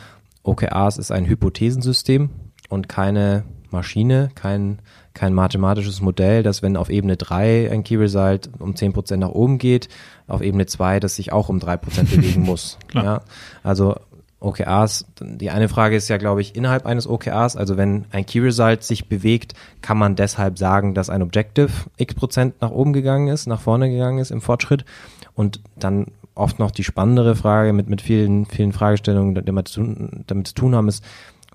OKRs 0.43 0.95
ist 0.95 1.11
ein 1.11 1.26
Hypothesensystem 1.26 2.30
und 2.69 2.88
keine 2.88 3.43
Maschine, 3.69 4.30
kein, 4.34 4.80
kein 5.13 5.34
mathematisches 5.34 5.99
Modell, 5.99 6.41
das 6.41 6.61
wenn 6.63 6.78
auf 6.78 6.89
Ebene 6.89 7.17
3 7.17 7.69
ein 7.69 7.84
Key 7.84 7.97
Result 7.97 8.49
um 8.59 8.76
10% 8.76 9.17
nach 9.17 9.28
oben 9.32 9.57
geht, 9.57 9.89
auf 10.28 10.41
Ebene 10.41 10.67
2 10.67 11.01
das 11.01 11.17
sich 11.17 11.34
auch 11.34 11.49
um 11.49 11.57
3% 11.59 11.80
bewegen 12.15 12.43
muss. 12.43 12.78
Klar. 12.88 13.03
Ja, 13.03 13.21
also 13.61 13.97
OKRs, 14.43 15.05
die 15.19 15.49
eine 15.49 15.69
Frage 15.69 15.95
ist 15.95 16.09
ja, 16.09 16.17
glaube 16.17 16.41
ich, 16.41 16.55
innerhalb 16.55 16.85
eines 16.85 17.07
OKRs, 17.07 17.55
also 17.55 17.77
wenn 17.77 18.05
ein 18.11 18.25
Key 18.25 18.39
Result 18.39 18.83
sich 18.83 19.07
bewegt, 19.07 19.53
kann 19.81 19.97
man 19.97 20.15
deshalb 20.15 20.57
sagen, 20.57 20.93
dass 20.93 21.09
ein 21.09 21.21
Objective 21.21 21.71
x 21.97 22.13
Prozent 22.13 22.61
nach 22.61 22.71
oben 22.71 22.93
gegangen 22.93 23.27
ist, 23.27 23.47
nach 23.47 23.61
vorne 23.61 23.89
gegangen 23.89 24.19
ist 24.19 24.31
im 24.31 24.41
Fortschritt? 24.41 24.85
Und 25.33 25.61
dann 25.75 26.07
oft 26.35 26.59
noch 26.59 26.71
die 26.71 26.83
spannendere 26.83 27.35
Frage 27.35 27.73
mit, 27.73 27.89
mit 27.89 28.01
vielen, 28.01 28.45
vielen 28.45 28.73
Fragestellungen, 28.73 29.35
die 29.35 29.43
damit 29.43 29.67
zu, 29.67 29.83
damit 30.27 30.47
zu 30.47 30.53
tun 30.55 30.75
haben, 30.75 30.87
ist 30.87 31.03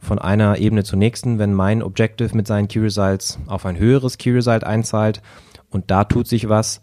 von 0.01 0.19
einer 0.19 0.59
Ebene 0.59 0.85
zur 0.85 0.99
nächsten, 0.99 1.39
wenn 1.39 1.53
mein 1.53 1.83
Objective 1.83 2.37
mit 2.37 2.47
seinen 2.47 2.69
Key 2.69 2.79
Results 2.79 3.39
auf 3.47 3.67
ein 3.67 3.79
höheres 3.79 4.19
Key 4.19 4.31
Result 4.31 4.65
einzahlt 4.65 5.21
und 5.71 5.91
da 5.91 6.05
tut 6.05 6.29
sich 6.29 6.49
was, 6.49 6.81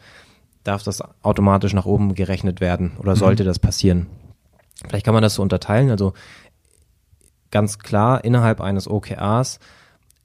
darf 0.63 0.83
das 0.83 1.01
automatisch 1.23 1.73
nach 1.73 1.85
oben 1.85 2.15
gerechnet 2.15 2.59
werden 2.59 2.93
oder 2.99 3.15
sollte 3.15 3.43
das 3.43 3.59
passieren. 3.59 4.07
Vielleicht 4.87 5.05
kann 5.05 5.13
man 5.13 5.23
das 5.23 5.35
so 5.35 5.41
unterteilen, 5.41 5.89
also 5.89 6.13
ganz 7.51 7.79
klar 7.79 8.23
innerhalb 8.23 8.59
eines 8.59 8.89
OKRs, 8.89 9.59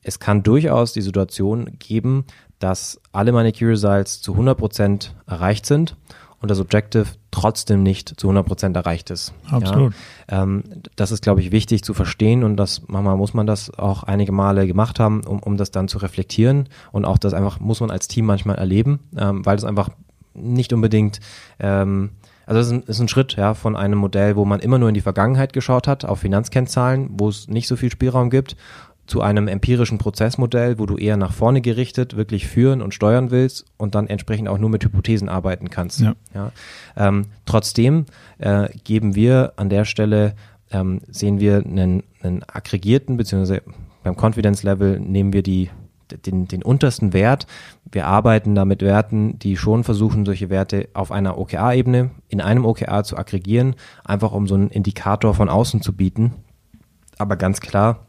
es 0.03 0.19
kann 0.19 0.43
durchaus 0.43 0.93
die 0.93 1.03
Situation 1.03 1.77
geben, 1.79 2.25
dass 2.59 3.01
alle 3.13 3.33
meine 3.33 3.53
Key 3.53 3.67
Results 3.67 4.21
zu 4.21 4.35
100% 4.35 5.11
erreicht 5.27 5.67
sind 5.67 5.97
und 6.41 6.51
das 6.51 6.59
Objective 6.59 7.07
trotzdem 7.31 7.83
nicht 7.83 8.19
zu 8.19 8.31
100% 8.31 8.75
erreicht 8.75 9.11
ist. 9.11 9.33
Absolut. 9.51 9.95
Ja, 10.31 10.43
ähm, 10.43 10.65
das 10.97 11.13
ist, 11.13 11.23
glaube 11.23 11.41
ich, 11.41 11.53
wichtig 11.53 11.85
zu 11.85 11.95
verstehen 11.95 12.45
und 12.45 12.57
das 12.57 12.83
manchmal 12.89 13.17
muss 13.17 13.35
man 13.35 13.47
das 13.47 13.73
auch 13.73 14.03
einige 14.03 14.33
Male 14.33 14.67
gemacht 14.67 14.99
haben, 15.01 15.23
um, 15.25 15.41
um 15.41 15.57
das 15.57 15.71
dann 15.71 15.89
zu 15.89 15.99
reflektieren 15.99 16.69
und 16.93 17.05
auch 17.05 17.19
das 17.19 17.35
einfach 17.35 17.61
muss 17.61 17.81
man 17.81 17.91
als 17.91 18.09
Team 18.09 18.27
manchmal 18.27 18.57
erleben, 18.57 19.01
ähm, 19.17 19.45
weil 19.45 19.57
es 19.57 19.65
einfach 19.65 19.91
nicht 20.35 20.73
unbedingt 20.73 21.21
ähm, 21.59 22.11
also 22.51 22.61
es 22.61 22.67
ist 22.67 22.73
ein, 22.73 22.83
ist 22.83 23.01
ein 23.01 23.09
Schritt 23.09 23.37
ja, 23.37 23.55
von 23.55 23.77
einem 23.77 23.99
Modell, 23.99 24.35
wo 24.35 24.45
man 24.45 24.59
immer 24.59 24.79
nur 24.79 24.89
in 24.89 24.95
die 24.95 25.01
Vergangenheit 25.01 25.53
geschaut 25.53 25.87
hat, 25.87 26.05
auf 26.05 26.19
Finanzkennzahlen, 26.19 27.09
wo 27.13 27.29
es 27.29 27.47
nicht 27.47 27.69
so 27.69 27.77
viel 27.77 27.93
Spielraum 27.93 28.29
gibt, 28.29 28.57
zu 29.07 29.21
einem 29.21 29.47
empirischen 29.47 29.99
Prozessmodell, 29.99 30.81
wo 30.81 30.87
du 30.87 30.97
eher 30.97 31.17
nach 31.17 31.33
vorne 31.33 31.61
gerichtet 31.61 32.17
wirklich 32.17 32.49
führen 32.49 32.83
und 32.83 32.93
steuern 32.93 33.31
willst 33.31 33.67
und 33.77 33.95
dann 33.95 34.09
entsprechend 34.09 34.49
auch 34.49 34.59
nur 34.59 34.69
mit 34.69 34.85
Hypothesen 34.85 35.29
arbeiten 35.29 35.71
kannst. 35.71 36.01
Ja. 36.01 36.15
Ja. 36.35 36.51
Ähm, 36.97 37.27
trotzdem 37.47 38.07
äh, 38.39 38.69
geben 38.83 39.15
wir 39.15 39.53
an 39.55 39.69
der 39.69 39.85
Stelle, 39.85 40.35
ähm, 40.73 41.03
sehen 41.09 41.39
wir 41.39 41.59
einen, 41.59 42.03
einen 42.21 42.43
aggregierten, 42.53 43.17
beziehungsweise 43.17 43.63
beim 44.03 44.17
Confidence 44.17 44.65
Level 44.65 44.99
nehmen 44.99 45.33
wir 45.33 45.45
die, 45.45 45.71
den, 46.27 46.47
den 46.49 46.63
untersten 46.63 47.13
Wert. 47.13 47.47
Wir 47.91 48.07
arbeiten 48.07 48.55
da 48.55 48.65
mit 48.65 48.83
Werten, 48.83 49.39
die 49.39 49.57
schon 49.57 49.85
versuchen, 49.85 50.25
solche 50.25 50.51
Werte 50.51 50.89
auf 50.95 51.13
einer 51.13 51.39
OKR-Ebene 51.39 52.11
in 52.29 52.41
einem 52.41 52.65
OKR 52.65 53.05
zu 53.05 53.17
aggregieren, 53.17 53.75
einfach 54.05 54.33
um 54.33 54.47
so 54.47 54.55
einen 54.55 54.71
Indikator 54.71 55.35
von 55.35 55.49
außen 55.49 55.83
zu 55.83 55.95
bieten. 55.95 56.35
Aber 57.19 57.37
ganz 57.37 57.61
klar, 57.61 58.07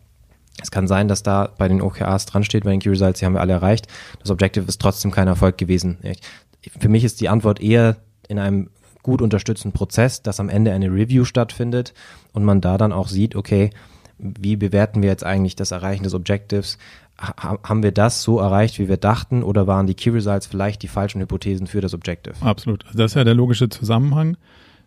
es 0.62 0.72
kann 0.72 0.88
sein, 0.88 1.08
dass 1.08 1.24
da 1.24 1.50
bei 1.58 1.68
den 1.68 1.82
OKRs 1.82 2.26
dran 2.26 2.44
steht, 2.44 2.64
bei 2.64 2.72
den 2.72 2.80
Key 2.80 2.90
Results, 2.90 3.20
die 3.20 3.26
haben 3.26 3.34
wir 3.34 3.42
alle 3.42 3.54
erreicht. 3.54 3.88
Das 4.20 4.32
Objective 4.32 4.66
ist 4.68 4.82
trotzdem 4.82 5.12
kein 5.12 5.28
Erfolg 5.28 5.58
gewesen. 5.58 5.98
Für 6.80 6.90
mich 6.90 7.04
ist 7.04 7.22
die 7.22 7.30
Antwort 7.30 7.62
eher 7.62 7.98
in 8.28 8.40
einem 8.40 8.70
gut 9.04 9.22
unterstützten 9.22 9.72
Prozess, 9.72 10.22
dass 10.22 10.40
am 10.40 10.50
Ende 10.50 10.74
eine 10.74 10.88
Review 10.88 11.26
stattfindet 11.26 11.94
und 12.34 12.44
man 12.44 12.62
da 12.62 12.78
dann 12.78 12.94
auch 12.94 13.08
sieht, 13.08 13.36
okay, 13.36 13.72
wie 14.18 14.56
bewerten 14.56 15.02
wir 15.02 15.10
jetzt 15.10 15.24
eigentlich 15.24 15.56
das 15.56 15.72
Erreichen 15.72 16.04
des 16.04 16.14
Objectives? 16.14 16.78
Ha 17.22 17.60
haben 17.64 17.84
wir 17.84 17.92
das 17.92 18.24
so 18.24 18.40
erreicht, 18.40 18.80
wie 18.80 18.90
wir 18.90 18.98
dachten, 18.98 19.44
oder 19.44 19.68
waren 19.68 19.86
die 19.86 19.94
Key 19.94 20.10
Results 20.10 20.48
vielleicht 20.48 20.82
die 20.82 20.88
falschen 20.88 21.22
Hypothesen 21.22 21.68
für 21.68 21.80
das 21.80 21.94
Objective? 21.94 22.36
Absolut. 22.42 22.86
Also 22.88 22.98
das 22.98 23.12
ist 23.12 23.16
ja 23.16 23.24
der 23.24 23.36
logische 23.36 23.70
Zusammenhang. 23.70 24.38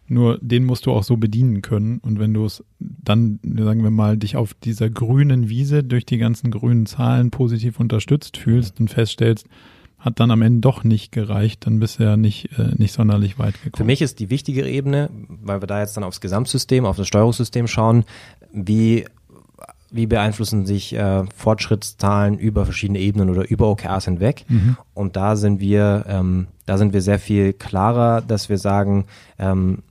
Nur 0.07 0.39
den 0.43 0.65
musst 0.65 0.85
du 0.85 0.93
auch 0.93 1.03
so 1.03 1.17
bedienen 1.17 1.63
können. 1.63 1.99
Und 1.99 2.19
wenn 2.19 2.35
du 2.35 2.45
es 2.45 2.63
dann, 2.79 3.39
sagen 3.43 3.83
wir 3.83 3.91
mal, 3.91 4.19
dich 4.19 4.37
auf 4.37 4.53
dieser 4.53 4.91
grünen 4.91 5.49
Wiese 5.49 5.83
durch 5.83 6.05
die 6.05 6.19
ganzen 6.19 6.51
grünen 6.51 6.85
Zahlen 6.85 7.31
positiv 7.31 7.81
unterstützt 7.81 8.37
fühlst 8.37 8.81
und 8.81 8.89
feststellst, 8.89 9.47
hat 10.05 10.21
dann 10.21 10.31
am 10.31 10.43
Ende 10.43 10.61
doch 10.61 10.85
nicht 10.85 11.13
gereicht, 11.13 11.67
dann 11.67 11.81
bist 11.81 11.99
du 11.99 12.05
ja 12.05 12.19
nicht, 12.19 12.51
äh, 12.59 12.75
nicht 12.77 12.93
sonderlich 12.93 13.39
weit 13.39 13.55
gekommen. 13.55 13.77
Für 13.77 13.85
mich 13.85 14.03
ist 14.03 14.21
die 14.21 14.29
wichtigere 14.29 14.69
Ebene, 14.69 15.09
weil 15.29 15.63
wir 15.63 15.67
da 15.67 15.81
jetzt 15.81 15.97
dann 15.97 16.05
aufs 16.05 16.21
Gesamtsystem, 16.21 16.85
auf 16.85 16.99
das 16.99 17.09
Steuerungssystem 17.09 17.67
schauen, 17.67 18.05
wie, 18.53 19.07
wie 19.95 20.07
beeinflussen 20.07 20.67
sich 20.67 20.93
äh, 20.95 21.23
Fortschrittszahlen 21.37 22.37
über 22.37 22.65
verschiedene 22.65 22.99
Ebenen 22.99 23.31
oder 23.31 23.49
über 23.49 23.69
OKRs 23.71 24.07
hinweg. 24.07 24.45
Mhm. 24.49 24.77
Und 24.93 25.15
da 25.15 25.37
sind 25.37 25.61
wir, 25.61 26.05
ähm, 26.09 26.49
da 26.67 26.79
sind 26.79 26.93
wir 26.93 27.01
sehr 27.01 27.21
viel 27.21 27.53
klarer, 27.53 28.21
dass 28.21 28.49
wir 28.49 28.59
sagen, 28.59 29.05
ähm, 29.39 29.85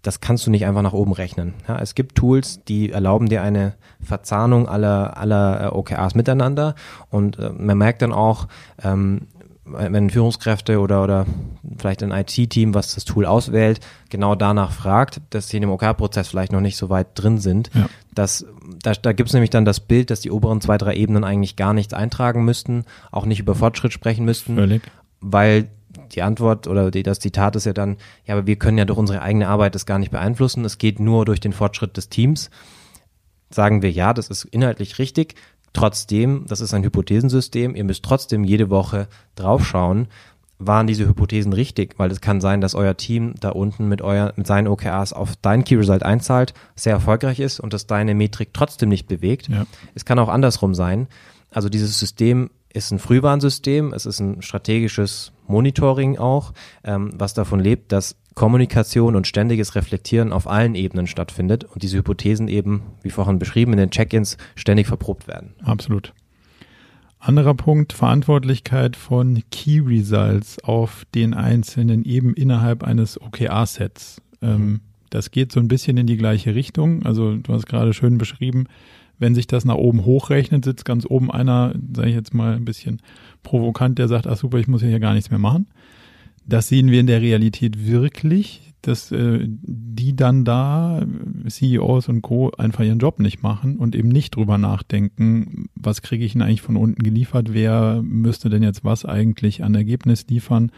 das 0.00 0.20
kannst 0.20 0.46
du 0.46 0.50
nicht 0.50 0.64
einfach 0.64 0.80
nach 0.80 0.94
oben 0.94 1.12
rechnen. 1.12 1.52
Ja, 1.68 1.78
es 1.78 1.94
gibt 1.94 2.14
Tools, 2.14 2.64
die 2.64 2.90
erlauben 2.90 3.28
dir 3.28 3.42
eine 3.42 3.74
Verzahnung 4.02 4.66
aller, 4.66 5.18
aller 5.18 5.64
äh, 5.64 5.66
OKRs 5.66 6.14
miteinander 6.14 6.74
und 7.10 7.38
äh, 7.38 7.50
man 7.50 7.76
merkt 7.76 8.00
dann 8.00 8.14
auch, 8.14 8.48
ähm, 8.82 9.26
wenn 9.72 10.10
Führungskräfte 10.10 10.80
oder, 10.80 11.02
oder 11.04 11.26
vielleicht 11.78 12.02
ein 12.02 12.12
IT-Team, 12.12 12.74
was 12.74 12.94
das 12.94 13.04
Tool 13.04 13.26
auswählt, 13.26 13.80
genau 14.08 14.34
danach 14.34 14.72
fragt, 14.72 15.20
dass 15.30 15.48
sie 15.48 15.58
in 15.58 15.62
dem 15.62 15.70
OKR-Prozess 15.70 16.28
vielleicht 16.28 16.52
noch 16.52 16.60
nicht 16.60 16.76
so 16.76 16.90
weit 16.90 17.08
drin 17.14 17.38
sind. 17.38 17.70
Ja. 17.74 17.86
Das, 18.12 18.44
da 18.82 18.92
da 18.92 19.12
gibt 19.12 19.28
es 19.28 19.34
nämlich 19.34 19.50
dann 19.50 19.64
das 19.64 19.80
Bild, 19.80 20.10
dass 20.10 20.20
die 20.20 20.30
oberen 20.30 20.60
zwei, 20.60 20.78
drei 20.78 20.94
Ebenen 20.94 21.24
eigentlich 21.24 21.56
gar 21.56 21.74
nichts 21.74 21.94
eintragen 21.94 22.44
müssten, 22.44 22.84
auch 23.10 23.26
nicht 23.26 23.40
über 23.40 23.54
Fortschritt 23.54 23.92
sprechen 23.92 24.24
müssten 24.24 24.56
Völlig. 24.56 24.82
weil 25.20 25.68
die 26.12 26.22
Antwort 26.22 26.66
oder 26.66 26.90
die, 26.90 27.02
das 27.02 27.20
Zitat 27.20 27.56
ist 27.56 27.66
ja 27.66 27.72
dann, 27.72 27.96
ja, 28.26 28.34
aber 28.34 28.46
wir 28.46 28.56
können 28.56 28.78
ja 28.78 28.84
durch 28.84 28.98
unsere 28.98 29.22
eigene 29.22 29.48
Arbeit 29.48 29.74
das 29.74 29.86
gar 29.86 29.98
nicht 29.98 30.10
beeinflussen. 30.10 30.64
Es 30.64 30.78
geht 30.78 31.00
nur 31.00 31.24
durch 31.24 31.40
den 31.40 31.52
Fortschritt 31.52 31.96
des 31.96 32.08
Teams. 32.08 32.50
Sagen 33.50 33.82
wir 33.82 33.90
ja, 33.90 34.14
das 34.14 34.28
ist 34.28 34.44
inhaltlich 34.44 34.98
richtig. 34.98 35.34
Trotzdem, 35.72 36.46
das 36.48 36.60
ist 36.60 36.74
ein 36.74 36.82
Hypothesensystem. 36.82 37.76
Ihr 37.76 37.84
müsst 37.84 38.04
trotzdem 38.04 38.44
jede 38.44 38.70
Woche 38.70 39.08
draufschauen, 39.36 40.08
waren 40.60 40.86
diese 40.86 41.08
Hypothesen 41.08 41.52
richtig? 41.52 41.94
Weil 41.98 42.10
es 42.10 42.20
kann 42.20 42.40
sein, 42.40 42.60
dass 42.60 42.74
euer 42.74 42.96
Team 42.96 43.34
da 43.40 43.50
unten 43.50 43.88
mit, 43.88 44.02
euer, 44.02 44.32
mit 44.36 44.46
seinen 44.46 44.68
OKRs 44.68 45.12
auf 45.12 45.34
dein 45.40 45.64
Key 45.64 45.76
Result 45.76 46.02
einzahlt, 46.02 46.54
sehr 46.76 46.92
erfolgreich 46.92 47.40
ist 47.40 47.58
und 47.58 47.72
dass 47.72 47.86
deine 47.86 48.14
Metrik 48.14 48.50
trotzdem 48.52 48.90
nicht 48.90 49.08
bewegt. 49.08 49.48
Ja. 49.48 49.66
Es 49.94 50.04
kann 50.04 50.18
auch 50.18 50.28
andersrum 50.28 50.74
sein. 50.74 51.08
Also 51.50 51.68
dieses 51.68 51.98
System 51.98 52.50
ist 52.72 52.92
ein 52.92 53.00
Frühwarnsystem, 53.00 53.92
es 53.92 54.06
ist 54.06 54.20
ein 54.20 54.42
strategisches 54.42 55.32
Monitoring 55.48 56.18
auch, 56.18 56.52
ähm, 56.84 57.10
was 57.14 57.34
davon 57.34 57.58
lebt, 57.58 57.90
dass 57.90 58.16
Kommunikation 58.34 59.16
und 59.16 59.26
ständiges 59.26 59.74
Reflektieren 59.74 60.32
auf 60.32 60.46
allen 60.46 60.76
Ebenen 60.76 61.08
stattfindet 61.08 61.64
und 61.64 61.82
diese 61.82 61.98
Hypothesen 61.98 62.46
eben, 62.46 62.82
wie 63.02 63.10
vorhin 63.10 63.40
beschrieben, 63.40 63.72
in 63.72 63.78
den 63.78 63.90
Check-ins 63.90 64.36
ständig 64.54 64.86
verprobt 64.86 65.26
werden. 65.26 65.54
Absolut. 65.64 66.14
Anderer 67.20 67.52
Punkt, 67.52 67.92
Verantwortlichkeit 67.92 68.96
von 68.96 69.42
Key 69.50 69.80
Results 69.80 70.58
auf 70.64 71.04
den 71.14 71.34
einzelnen 71.34 72.02
eben 72.04 72.32
innerhalb 72.32 72.82
eines 72.82 73.20
OKR-Sets. 73.20 74.22
Ähm, 74.40 74.58
mhm. 74.58 74.80
das 75.10 75.30
geht 75.30 75.52
so 75.52 75.60
ein 75.60 75.68
bisschen 75.68 75.98
in 75.98 76.06
die 76.06 76.16
gleiche 76.16 76.54
Richtung. 76.54 77.04
Also 77.04 77.36
du 77.36 77.52
hast 77.52 77.66
gerade 77.66 77.92
schön 77.92 78.16
beschrieben, 78.16 78.68
wenn 79.18 79.34
sich 79.34 79.46
das 79.46 79.66
nach 79.66 79.74
oben 79.74 80.06
hochrechnet, 80.06 80.64
sitzt 80.64 80.86
ganz 80.86 81.04
oben 81.04 81.30
einer, 81.30 81.74
sage 81.94 82.08
ich 82.08 82.14
jetzt 82.14 82.32
mal 82.32 82.54
ein 82.54 82.64
bisschen 82.64 83.02
provokant, 83.42 83.98
der 83.98 84.08
sagt, 84.08 84.26
ach 84.26 84.38
super, 84.38 84.56
ich 84.56 84.66
muss 84.66 84.80
hier 84.80 84.98
gar 84.98 85.12
nichts 85.12 85.28
mehr 85.28 85.38
machen. 85.38 85.66
Das 86.50 86.66
sehen 86.66 86.90
wir 86.90 86.98
in 86.98 87.06
der 87.06 87.20
Realität 87.20 87.86
wirklich, 87.86 88.72
dass 88.82 89.12
äh, 89.12 89.46
die 89.46 90.16
dann 90.16 90.44
da, 90.44 91.06
CEOs 91.48 92.08
und 92.08 92.22
Co., 92.22 92.50
einfach 92.50 92.82
ihren 92.82 92.98
Job 92.98 93.20
nicht 93.20 93.40
machen 93.40 93.76
und 93.76 93.94
eben 93.94 94.08
nicht 94.08 94.34
drüber 94.34 94.58
nachdenken, 94.58 95.66
was 95.76 96.02
kriege 96.02 96.24
ich 96.24 96.32
denn 96.32 96.42
eigentlich 96.42 96.62
von 96.62 96.76
unten 96.76 97.04
geliefert, 97.04 97.52
wer 97.52 98.02
müsste 98.02 98.50
denn 98.50 98.64
jetzt 98.64 98.84
was 98.84 99.04
eigentlich 99.04 99.62
an 99.62 99.76
Ergebnis 99.76 100.26
liefern 100.28 100.72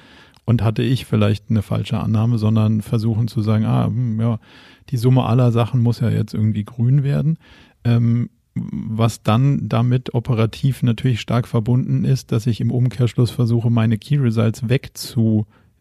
und 0.45 0.63
hatte 0.63 0.83
ich 0.83 1.07
vielleicht 1.07 1.49
eine 1.49 1.63
falsche 1.63 1.99
Annahme, 2.01 2.37
sondern 2.37 2.83
versuchen 2.83 3.27
zu 3.27 3.41
sagen, 3.41 3.65
ah, 3.65 3.87
hm, 3.87 4.21
ja, 4.21 4.41
die 4.91 4.99
Summe 4.99 5.25
aller 5.25 5.53
Sachen 5.53 5.81
muss 5.81 6.01
ja 6.01 6.11
jetzt 6.11 6.35
irgendwie 6.35 6.65
grün 6.65 7.03
werden. 7.03 7.39
Ähm, 7.85 8.29
was 8.55 9.23
dann 9.23 9.71
damit 9.71 10.13
operativ 10.13 10.83
natürlich 10.83 11.23
stark 11.23 11.49
verbunden 11.49 12.05
ist, 12.05 12.33
dass 12.33 12.47
ich 12.47 12.61
im 12.61 12.71
Umkehrschluss 12.71 13.31
versuche, 13.31 13.71
meine 13.71 13.97
Key 13.97 14.19
Results 14.19 14.69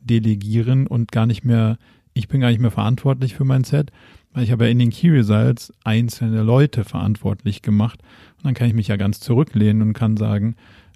wegzudelegieren 0.01 0.87
und 0.87 1.11
gar 1.11 1.25
nicht 1.25 1.43
mehr, 1.43 1.77
ich 2.13 2.27
bin 2.27 2.41
gar 2.41 2.49
nicht 2.49 2.59
mehr 2.61 2.71
verantwortlich 2.71 3.35
für 3.35 3.43
mein 3.43 3.63
Set, 3.63 3.91
weil 4.33 4.43
ich 4.43 4.51
habe 4.51 4.65
ja 4.65 4.71
in 4.71 4.79
den 4.79 4.89
Key 4.89 5.09
Results 5.09 5.73
einzelne 5.83 6.41
Leute 6.41 6.83
verantwortlich 6.83 7.61
gemacht 7.61 7.99
und 8.37 8.45
dann 8.45 8.53
kann 8.53 8.67
ich 8.67 8.73
mich 8.73 8.87
ja 8.87 8.95
ganz 8.95 9.19
zurücklehnen 9.19 9.81
und 9.81 9.93
kann 9.93 10.17
sagen, 10.17 10.55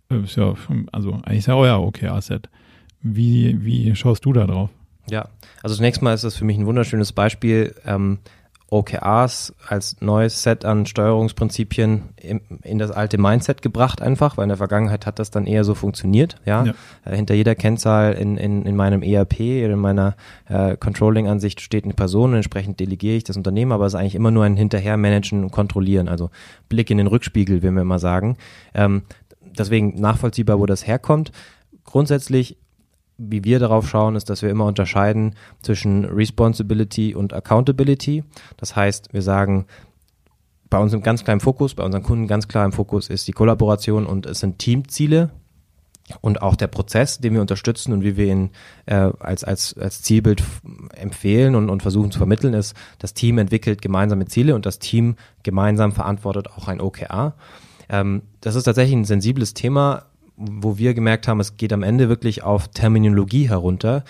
äh, 0.09 0.23
ist 0.23 0.37
ja, 0.37 0.53
also 0.91 1.13
eigentlich 1.13 1.39
ist 1.39 1.47
ja 1.47 1.55
euer 1.55 1.81
OKR-Set. 1.81 2.49
Wie, 3.01 3.63
wie 3.63 3.95
schaust 3.95 4.25
du 4.25 4.33
da 4.33 4.47
drauf? 4.47 4.69
Ja, 5.09 5.29
also 5.61 5.75
zunächst 5.75 6.01
mal 6.01 6.13
ist 6.13 6.23
das 6.23 6.35
für 6.35 6.45
mich 6.45 6.57
ein 6.57 6.65
wunderschönes 6.65 7.11
Beispiel. 7.11 7.75
Ähm, 7.85 8.19
OKRs 8.69 9.53
als 9.67 10.01
neues 10.01 10.41
Set 10.41 10.65
an 10.65 10.87
Steuerungsprinzipien 10.87 12.09
in, 12.17 12.41
in, 12.63 12.79
das 12.79 12.89
alte 12.89 13.19
Mindset 13.19 13.61
gebracht 13.61 14.01
einfach, 14.01 14.37
weil 14.37 14.43
in 14.43 14.49
der 14.49 14.57
Vergangenheit 14.57 15.05
hat 15.05 15.19
das 15.19 15.29
dann 15.29 15.45
eher 15.45 15.63
so 15.63 15.75
funktioniert, 15.75 16.37
ja. 16.45 16.65
ja. 16.65 16.73
Äh, 17.05 17.15
hinter 17.15 17.35
jeder 17.35 17.53
Kennzahl 17.53 18.13
in, 18.13 18.37
in, 18.37 18.65
in 18.65 18.75
meinem 18.75 19.03
ERP 19.03 19.39
oder 19.39 19.73
in 19.73 19.79
meiner 19.79 20.15
äh, 20.49 20.75
Controlling-Ansicht 20.77 21.61
steht 21.61 21.83
eine 21.83 21.93
Person, 21.93 22.33
entsprechend 22.33 22.79
delegiere 22.79 23.17
ich 23.17 23.23
das 23.23 23.37
Unternehmen, 23.37 23.71
aber 23.71 23.85
es 23.85 23.93
ist 23.93 23.99
eigentlich 23.99 24.15
immer 24.15 24.31
nur 24.31 24.43
ein 24.45 24.55
Hinterhermanagen 24.55 25.43
und 25.43 25.51
Kontrollieren, 25.51 26.09
also 26.09 26.31
Blick 26.67 26.89
in 26.89 26.97
den 26.97 27.07
Rückspiegel, 27.07 27.61
will 27.61 27.71
wir 27.71 27.83
mal 27.83 27.99
sagen. 27.99 28.37
Ähm, 28.73 29.03
deswegen 29.57 29.99
nachvollziehbar, 30.01 30.59
wo 30.59 30.65
das 30.65 30.87
herkommt. 30.87 31.31
Grundsätzlich 31.83 32.57
wie 33.17 33.43
wir 33.43 33.59
darauf 33.59 33.87
schauen, 33.87 34.15
ist, 34.15 34.29
dass 34.29 34.41
wir 34.41 34.49
immer 34.49 34.65
unterscheiden 34.65 35.35
zwischen 35.61 36.05
Responsibility 36.05 37.15
und 37.15 37.33
Accountability. 37.33 38.23
Das 38.57 38.75
heißt, 38.75 39.13
wir 39.13 39.21
sagen, 39.21 39.65
bei 40.69 40.79
uns 40.79 40.93
im 40.93 41.01
ganz 41.01 41.23
kleinen 41.23 41.39
Fokus, 41.39 41.75
bei 41.75 41.83
unseren 41.83 42.03
Kunden 42.03 42.27
ganz 42.27 42.47
klar 42.47 42.65
im 42.65 42.73
Fokus 42.73 43.09
ist 43.09 43.27
die 43.27 43.31
Kollaboration 43.31 44.05
und 44.05 44.25
es 44.25 44.39
sind 44.39 44.59
Teamziele 44.59 45.29
und 46.21 46.41
auch 46.41 46.55
der 46.55 46.67
Prozess, 46.67 47.19
den 47.19 47.33
wir 47.33 47.41
unterstützen 47.41 47.93
und 47.93 48.03
wie 48.03 48.17
wir 48.17 48.27
ihn 48.27 48.49
äh, 48.85 49.11
als, 49.19 49.43
als, 49.43 49.75
als 49.77 50.01
Zielbild 50.01 50.43
empfehlen 50.95 51.55
und, 51.55 51.69
und 51.69 51.81
versuchen 51.81 52.11
zu 52.11 52.17
vermitteln, 52.17 52.53
ist, 52.53 52.75
das 52.99 53.13
Team 53.13 53.37
entwickelt 53.37 53.81
gemeinsame 53.81 54.25
Ziele 54.25 54.55
und 54.55 54.65
das 54.65 54.79
Team 54.79 55.15
gemeinsam 55.43 55.91
verantwortet 55.93 56.49
auch 56.51 56.67
ein 56.67 56.81
OKR. 56.81 57.35
Ähm, 57.89 58.23
das 58.41 58.55
ist 58.55 58.65
tatsächlich 58.65 58.95
ein 58.95 59.05
sensibles 59.05 59.53
Thema, 59.53 60.05
wo 60.37 60.77
wir 60.77 60.93
gemerkt 60.93 61.27
haben, 61.27 61.39
es 61.39 61.57
geht 61.57 61.73
am 61.73 61.83
Ende 61.83 62.09
wirklich 62.09 62.43
auf 62.43 62.67
Terminologie 62.69 63.49
herunter. 63.49 64.03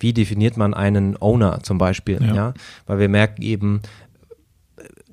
Wie 0.00 0.12
definiert 0.12 0.56
man 0.56 0.74
einen 0.74 1.16
Owner 1.20 1.60
zum 1.62 1.78
Beispiel? 1.78 2.20
Ja. 2.22 2.34
ja? 2.34 2.54
Weil 2.86 2.98
wir 2.98 3.08
merken 3.08 3.42
eben, 3.42 3.82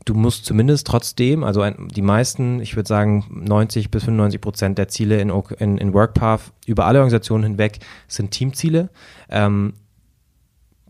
du 0.06 0.14
musst 0.14 0.46
zumindest 0.46 0.88
trotzdem, 0.88 1.44
also 1.44 1.62
ein, 1.62 1.88
die 1.90 2.04
meisten, 2.04 2.60
ich 2.62 2.76
würde 2.76 2.88
sagen 2.88 3.26
90 3.32 3.90
bis 3.90 4.04
95 4.04 4.40
Prozent 4.40 4.78
der 4.78 4.88
Ziele 4.88 5.20
in, 5.20 5.30
in, 5.60 5.78
in 5.78 5.94
WorkPath 5.94 6.54
über 6.66 6.86
alle 6.86 7.00
Organisationen 7.00 7.44
hinweg 7.44 7.80
sind 8.08 8.32
Teamziele. 8.32 8.90
Ähm, 9.30 9.74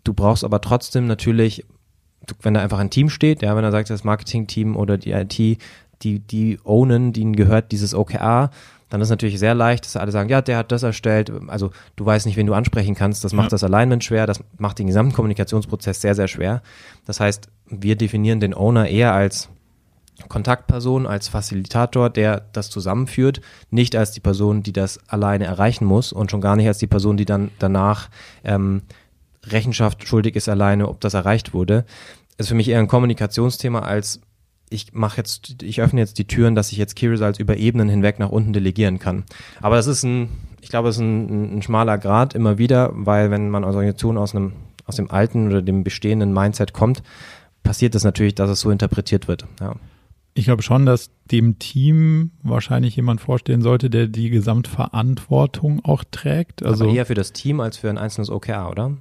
du 0.04 0.14
brauchst 0.14 0.44
aber 0.44 0.60
trotzdem 0.62 1.08
natürlich, 1.08 1.66
wenn 2.42 2.54
da 2.54 2.62
einfach 2.62 2.80
ein 2.80 2.90
Team 2.90 3.10
steht, 3.10 3.42
ja, 3.42 3.56
wenn 3.56 3.64
da 3.64 3.72
sagt 3.72 3.90
das 3.90 4.04
Marketing-Team 4.04 4.76
oder 4.76 4.98
die 4.98 5.12
IT, 5.12 5.38
die, 6.02 6.20
die 6.20 6.60
ownen, 6.66 7.14
denen 7.14 7.36
gehört 7.36 7.72
dieses 7.72 7.96
OKR, 7.96 8.50
dann 8.96 9.02
ist 9.02 9.08
es 9.08 9.12
natürlich 9.12 9.40
sehr 9.40 9.54
leicht, 9.54 9.84
dass 9.84 9.98
alle 9.98 10.14
sagen, 10.14 10.30
ja, 10.30 10.42
der 10.42 10.56
hat 10.56 10.72
das 10.72 10.82
erstellt. 10.82 11.30
Also 11.48 11.72
du 11.98 12.06
weißt 12.06 12.26
nicht, 12.26 12.38
wen 12.38 12.48
du 12.48 12.54
ansprechen 12.54 12.96
kannst. 12.96 13.26
Das 13.26 13.34
macht 13.34 13.48
ja. 13.48 13.50
das 13.50 13.66
Alignment 13.66 14.06
schwer, 14.06 14.26
das 14.26 14.40
macht 14.58 14.80
den 14.80 14.88
gesamten 14.88 15.14
Kommunikationsprozess 15.14 16.00
sehr, 16.00 16.16
sehr 16.16 16.30
schwer. 16.30 16.62
Das 17.06 17.20
heißt, 17.20 17.50
wir 17.68 17.98
definieren 17.98 18.40
den 18.40 18.54
Owner 18.54 18.88
eher 18.88 19.14
als 19.14 19.50
Kontaktperson, 20.30 21.08
als 21.08 21.28
Facilitator, 21.28 22.10
der 22.10 22.46
das 22.54 22.70
zusammenführt, 22.70 23.42
nicht 23.70 23.98
als 23.98 24.14
die 24.14 24.22
Person, 24.22 24.64
die 24.64 24.72
das 24.72 24.98
alleine 25.10 25.44
erreichen 25.44 25.84
muss 25.84 26.14
und 26.14 26.32
schon 26.32 26.40
gar 26.40 26.56
nicht 26.56 26.68
als 26.68 26.78
die 26.78 26.88
Person, 26.88 27.18
die 27.18 27.26
dann 27.26 27.52
danach 27.60 28.08
ähm, 28.46 28.84
Rechenschaft 29.44 30.08
schuldig 30.08 30.38
ist 30.38 30.48
alleine, 30.48 30.88
ob 30.88 31.02
das 31.02 31.16
erreicht 31.16 31.54
wurde. 31.54 31.84
Ist 32.38 32.48
für 32.48 32.56
mich 32.56 32.70
eher 32.70 32.80
ein 32.80 32.88
Kommunikationsthema 32.88 33.80
als 33.80 34.22
ich 34.76 34.94
mache 34.94 35.18
jetzt, 35.18 35.64
ich 35.64 35.82
öffne 35.82 36.02
jetzt 36.02 36.20
die 36.20 36.26
Türen, 36.26 36.54
dass 36.54 36.72
ich 36.72 36.78
jetzt 36.78 36.96
Key 36.96 37.08
Results 37.08 37.40
über 37.40 37.58
Ebenen 37.58 37.90
hinweg 37.90 38.20
nach 38.20 38.30
unten 38.30 38.54
delegieren 38.54 39.00
kann. 39.00 39.24
Aber 39.62 39.78
das 39.78 39.88
ist 39.88 40.04
ein, 40.04 40.30
ich 40.62 40.70
glaube, 40.70 40.90
es 40.90 40.98
ist 40.98 41.02
ein, 41.02 41.58
ein 41.58 41.62
schmaler 41.62 41.98
Grad 41.98 42.36
immer 42.36 42.58
wieder, 42.58 42.92
weil 42.94 43.32
wenn 43.32 43.50
man 43.50 43.64
als 43.64 43.76
Organisation 43.76 44.18
aus 44.18 44.36
einem, 44.36 44.54
aus 44.86 44.98
dem 44.98 45.10
alten 45.10 45.48
oder 45.48 45.62
dem 45.62 45.84
bestehenden 45.84 46.34
Mindset 46.34 46.74
kommt, 46.74 47.02
passiert 47.64 47.96
es 47.96 48.02
das 48.02 48.06
natürlich, 48.06 48.36
dass 48.36 48.50
es 48.50 48.60
so 48.60 48.70
interpretiert 48.70 49.28
wird. 49.28 49.46
Ja. 49.60 49.76
Ich 50.38 50.46
glaube 50.46 50.64
schon, 50.64 50.86
dass 50.86 51.12
dem 51.32 51.60
Team 51.60 52.32
wahrscheinlich 52.44 52.98
jemand 52.98 53.22
vorstehen 53.22 53.62
sollte, 53.62 53.90
der 53.90 54.08
die 54.08 54.30
Gesamtverantwortung 54.30 55.84
auch 55.86 56.04
trägt. 56.12 56.62
Also 56.62 56.84
Aber 56.84 56.94
eher 56.94 57.06
für 57.06 57.14
das 57.14 57.32
Team 57.32 57.62
als 57.62 57.78
für 57.78 57.90
ein 57.90 57.98
einzelnes 57.98 58.30
OKR, 58.30 58.70
oder? 58.70 58.92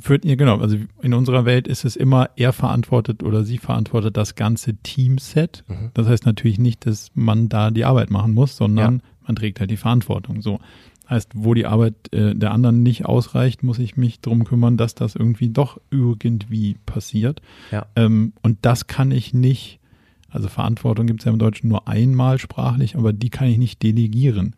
Führt 0.00 0.24
ihr, 0.24 0.36
genau, 0.36 0.58
also 0.58 0.76
in 1.02 1.14
unserer 1.14 1.44
Welt 1.44 1.66
ist 1.66 1.84
es 1.84 1.96
immer, 1.96 2.30
er 2.36 2.52
verantwortet 2.52 3.22
oder 3.22 3.44
sie 3.44 3.58
verantwortet 3.58 4.16
das 4.16 4.34
ganze 4.34 4.74
Teamset. 4.76 5.64
Mhm. 5.68 5.90
Das 5.94 6.06
heißt 6.06 6.26
natürlich 6.26 6.58
nicht, 6.58 6.86
dass 6.86 7.10
man 7.14 7.48
da 7.48 7.70
die 7.70 7.84
Arbeit 7.84 8.10
machen 8.10 8.34
muss, 8.34 8.56
sondern 8.56 8.94
ja. 8.94 9.02
man 9.26 9.36
trägt 9.36 9.60
halt 9.60 9.70
die 9.70 9.76
Verantwortung. 9.76 10.42
So. 10.42 10.60
Heißt, 11.08 11.32
wo 11.34 11.54
die 11.54 11.66
Arbeit 11.66 11.94
äh, 12.12 12.34
der 12.34 12.52
anderen 12.52 12.82
nicht 12.82 13.06
ausreicht, 13.06 13.62
muss 13.62 13.78
ich 13.78 13.96
mich 13.96 14.20
drum 14.20 14.44
kümmern, 14.44 14.76
dass 14.76 14.94
das 14.94 15.16
irgendwie 15.16 15.48
doch 15.48 15.80
irgendwie 15.90 16.76
passiert. 16.86 17.40
Ja. 17.72 17.86
Ähm, 17.96 18.32
und 18.42 18.58
das 18.62 18.86
kann 18.86 19.10
ich 19.10 19.34
nicht, 19.34 19.80
also 20.28 20.48
Verantwortung 20.48 21.06
gibt 21.06 21.20
es 21.20 21.24
ja 21.24 21.32
im 21.32 21.38
Deutschen 21.38 21.68
nur 21.68 21.88
einmal 21.88 22.38
sprachlich, 22.38 22.96
aber 22.96 23.12
die 23.12 23.30
kann 23.30 23.48
ich 23.48 23.58
nicht 23.58 23.82
delegieren 23.82 24.54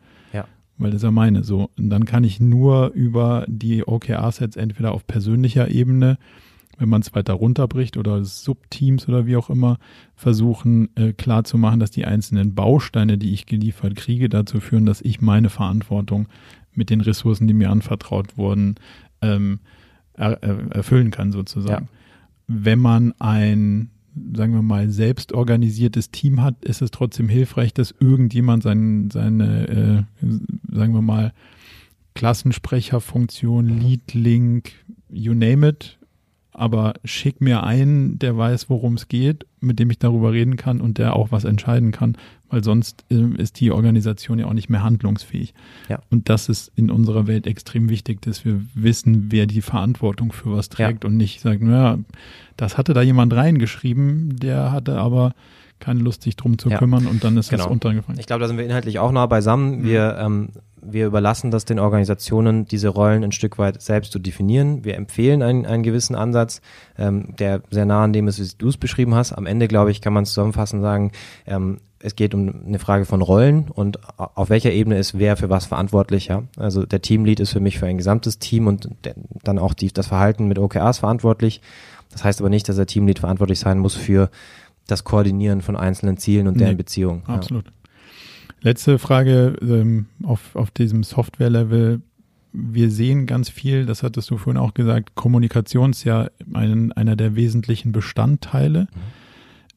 weil 0.83 0.91
das 0.91 0.99
ist 0.99 1.05
ja 1.05 1.11
meine 1.11 1.45
so. 1.45 1.71
Und 1.79 1.91
dann 1.91 2.05
kann 2.05 2.25
ich 2.25 2.41
nur 2.41 2.91
über 2.93 3.45
die 3.49 3.87
OKR-Sets 3.87 4.57
entweder 4.57 4.93
auf 4.93 5.07
persönlicher 5.07 5.71
Ebene, 5.71 6.19
wenn 6.79 6.89
man 6.89 7.03
es 7.03 7.15
weiter 7.15 7.35
runterbricht 7.35 7.97
oder 7.97 8.25
Subteams 8.25 9.09
oder 9.09 9.27
wie 9.27 9.37
auch 9.37 9.51
immer, 9.51 9.79
versuchen 10.17 10.89
äh, 10.97 11.13
klar 11.13 11.45
zu 11.45 11.59
machen, 11.59 11.81
dass 11.81 11.91
die 11.91 12.05
einzelnen 12.05 12.55
Bausteine, 12.55 13.19
die 13.19 13.33
ich 13.33 13.47
geliefert 13.47 13.95
kriege, 13.95 14.29
dazu 14.29 14.61
führen, 14.61 14.87
dass 14.87 15.01
ich 15.01 15.21
meine 15.21 15.51
Verantwortung 15.51 16.29
mit 16.75 16.91
den 16.91 17.01
Ressourcen, 17.01 17.47
die 17.47 17.55
mir 17.55 17.71
anvertraut 17.71 18.37
wurden, 18.37 18.77
ähm, 19.21 19.61
er, 20.15 20.43
erfüllen 20.43 21.11
kann 21.11 21.33
sozusagen. 21.33 21.85
Ja. 21.85 21.91
Wenn 22.49 22.79
man 22.79 23.15
ein 23.19 23.91
sagen 24.35 24.53
wir 24.55 24.63
mal, 24.63 24.91
selbst 24.91 25.33
organisiertes 25.33 26.11
Team 26.11 26.43
hat, 26.43 26.63
ist 26.65 26.83
es 26.83 26.91
trotzdem 26.91 27.29
hilfreich, 27.29 27.73
dass 27.73 27.95
irgendjemand 27.99 28.63
sein, 28.63 29.11
seine, 29.11 30.07
äh, 30.21 30.27
sagen 30.71 30.95
wir 30.95 31.03
mal, 31.03 31.33
Klassensprecherfunktion, 32.15 33.69
Lead 33.81 34.13
Link, 34.13 34.73
you 35.09 35.35
name 35.35 35.67
it, 35.67 35.99
aber 36.53 36.95
schick 37.05 37.41
mir 37.41 37.63
einen, 37.63 38.19
der 38.19 38.37
weiß, 38.37 38.69
worum 38.69 38.95
es 38.95 39.09
geht, 39.09 39.47
mit 39.61 39.79
dem 39.79 39.91
ich 39.91 39.99
darüber 39.99 40.33
reden 40.33 40.57
kann 40.57 40.81
und 40.81 40.99
der 40.99 41.17
auch 41.17 41.33
was 41.33 41.45
entscheiden 41.45 41.93
kann, 41.93 42.17
weil 42.51 42.63
sonst 42.63 43.05
äh, 43.11 43.41
ist 43.41 43.59
die 43.61 43.71
Organisation 43.71 44.39
ja 44.39 44.47
auch 44.47 44.53
nicht 44.53 44.69
mehr 44.69 44.83
handlungsfähig. 44.83 45.55
Ja. 45.89 46.01
Und 46.11 46.29
das 46.29 46.49
ist 46.49 46.71
in 46.77 46.91
unserer 46.91 47.27
Welt 47.27 47.47
extrem 47.47 47.89
wichtig, 47.89 48.21
dass 48.21 48.45
wir 48.45 48.61
wissen, 48.75 49.33
wer 49.33 49.47
die 49.47 49.63
Verantwortung 49.63 50.33
für 50.33 50.53
was 50.53 50.69
trägt 50.69 51.05
ja. 51.05 51.09
und 51.09 51.17
nicht 51.17 51.41
sagen, 51.41 51.71
naja, 51.71 51.99
das 52.57 52.77
hatte 52.77 52.93
da 52.93 53.01
jemand 53.01 53.33
reingeschrieben, 53.33 54.37
der 54.37 54.73
hatte 54.73 54.99
aber 54.99 55.35
keine 55.81 56.01
Lust, 56.01 56.23
sich 56.23 56.37
drum 56.37 56.59
zu 56.59 56.69
ja. 56.69 56.79
kümmern 56.79 57.07
und 57.07 57.25
dann 57.25 57.37
ist 57.37 57.51
genau. 57.51 57.65
es 57.65 57.71
untergefallen. 57.71 58.21
Ich 58.21 58.27
glaube, 58.27 58.41
da 58.41 58.49
sind 58.49 58.57
wir 58.57 58.65
inhaltlich 58.65 58.99
auch 58.99 59.11
nah 59.11 59.27
beisammen. 59.27 59.81
Mhm. 59.81 59.85
Wir, 59.85 60.17
ähm, 60.19 60.49
wir 60.85 61.07
überlassen 61.07 61.51
das 61.51 61.65
den 61.65 61.79
Organisationen, 61.79 62.67
diese 62.67 62.89
Rollen 62.89 63.25
ein 63.25 63.33
Stück 63.33 63.59
weit 63.59 63.81
selbst 63.81 64.13
zu 64.13 64.19
definieren. 64.19 64.85
Wir 64.85 64.97
empfehlen 64.97 65.43
einen, 65.43 65.65
einen 65.65 65.83
gewissen 65.83 66.15
Ansatz, 66.15 66.61
ähm, 66.99 67.35
der 67.39 67.63
sehr 67.71 67.87
nah 67.87 68.05
an 68.05 68.13
dem 68.13 68.29
ist, 68.29 68.41
wie 68.41 68.57
du 68.59 68.69
es 68.69 68.77
beschrieben 68.77 69.15
hast. 69.15 69.33
Am 69.33 69.47
Ende, 69.47 69.69
glaube 69.69 69.91
ich, 69.91 70.01
kann 70.01 70.13
man 70.13 70.27
zusammenfassend 70.27 70.83
sagen, 70.83 71.13
ähm, 71.47 71.79
es 72.01 72.17
geht 72.17 72.35
um 72.35 72.67
eine 72.67 72.81
Frage 72.81 73.05
von 73.05 73.23
Rollen 73.23 73.69
und 73.69 74.01
auf 74.19 74.51
welcher 74.51 74.73
Ebene 74.73 74.99
ist 74.99 75.19
wer 75.19 75.37
für 75.37 75.51
was 75.51 75.67
verantwortlich. 75.67 76.27
Ja? 76.27 76.43
Also 76.57 76.85
der 76.85 77.01
Teamlead 77.01 77.39
ist 77.39 77.53
für 77.53 77.61
mich 77.61 77.79
für 77.79 77.87
ein 77.87 77.97
gesamtes 77.97 78.41
Team 78.41 78.67
und 78.67 78.89
dann 79.45 79.59
auch 79.59 79.73
die, 79.73 79.93
das 79.93 80.09
Verhalten 80.09 80.49
mit 80.49 80.59
OKRs 80.59 80.99
verantwortlich. 80.99 81.61
Das 82.11 82.25
heißt 82.25 82.41
aber 82.41 82.51
nicht, 82.51 82.69
dass 82.69 82.77
der 82.77 82.87
Teamlead 82.87 83.21
verantwortlich 83.21 83.61
sein 83.61 83.79
muss 83.79 83.95
für 83.95 84.31
das 84.89 85.05
Koordinieren 85.05 85.63
von 85.63 85.77
einzelnen 85.77 86.17
Zielen 86.17 86.49
und 86.49 86.59
deren 86.59 86.73
nee, 86.73 86.77
Beziehungen. 86.77 87.23
Absolut. 87.27 87.67
Ja. 87.67 87.73
Letzte 88.63 88.99
Frage 88.99 89.57
ähm, 89.61 90.07
auf, 90.23 90.55
auf 90.55 90.71
diesem 90.71 91.03
Software-Level. 91.03 92.01
Wir 92.53 92.91
sehen 92.91 93.27
ganz 93.27 93.49
viel, 93.49 93.87
das 93.87 94.03
hattest 94.03 94.31
du 94.31 94.37
vorhin 94.37 94.61
auch 94.61 94.75
gesagt, 94.75 95.15
Kommunikation 95.15 95.91
ist 95.91 96.05
ja 96.05 96.29
ein, 96.55 96.93
einer 96.93 97.17
der 97.17 97.35
wesentlichen 97.35 97.93
Bestandteile. 97.93 98.83
Mhm. 98.83 99.23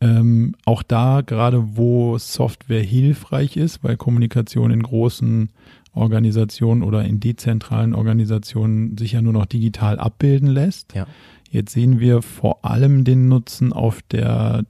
Ähm, 0.01 0.55
auch 0.65 0.83
da, 0.83 1.21
gerade 1.21 1.77
wo 1.77 2.17
Software 2.17 2.83
hilfreich 2.83 3.57
ist, 3.57 3.83
weil 3.83 3.97
Kommunikation 3.97 4.69
in 4.71 4.83
großen 4.83 5.49
Organisationen 5.93 6.83
oder 6.83 7.05
in 7.05 7.19
dezentralen 7.19 7.95
Organisationen 7.95 8.97
sich 8.97 9.13
ja 9.13 9.21
nur 9.21 9.33
noch 9.33 9.45
digital 9.45 9.97
abbilden 9.97 10.49
lässt. 10.49 10.93
Ja. 10.93 11.07
Jetzt 11.49 11.71
sehen 11.71 11.99
wir 11.99 12.21
vor 12.21 12.65
allem 12.65 13.05
den 13.05 13.29
Nutzen 13.29 13.71
auf 13.71 14.01
der 14.11 14.65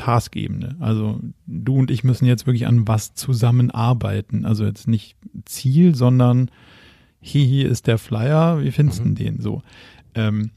Task-Ebene. 0.00 0.76
Also 0.80 1.20
du 1.46 1.76
und 1.76 1.90
ich 1.90 2.04
müssen 2.04 2.24
jetzt 2.24 2.46
wirklich 2.46 2.66
an 2.66 2.88
was 2.88 3.14
zusammenarbeiten. 3.14 4.46
Also 4.46 4.64
jetzt 4.64 4.88
nicht 4.88 5.16
Ziel, 5.44 5.94
sondern 5.94 6.50
hier, 7.20 7.44
hier 7.44 7.68
ist 7.68 7.86
der 7.86 7.98
Flyer, 7.98 8.62
wie 8.62 8.70
findest 8.70 9.00
du 9.00 9.08
mhm. 9.08 9.14
den 9.14 9.40
so? 9.40 9.62
Ähm, 10.14 10.52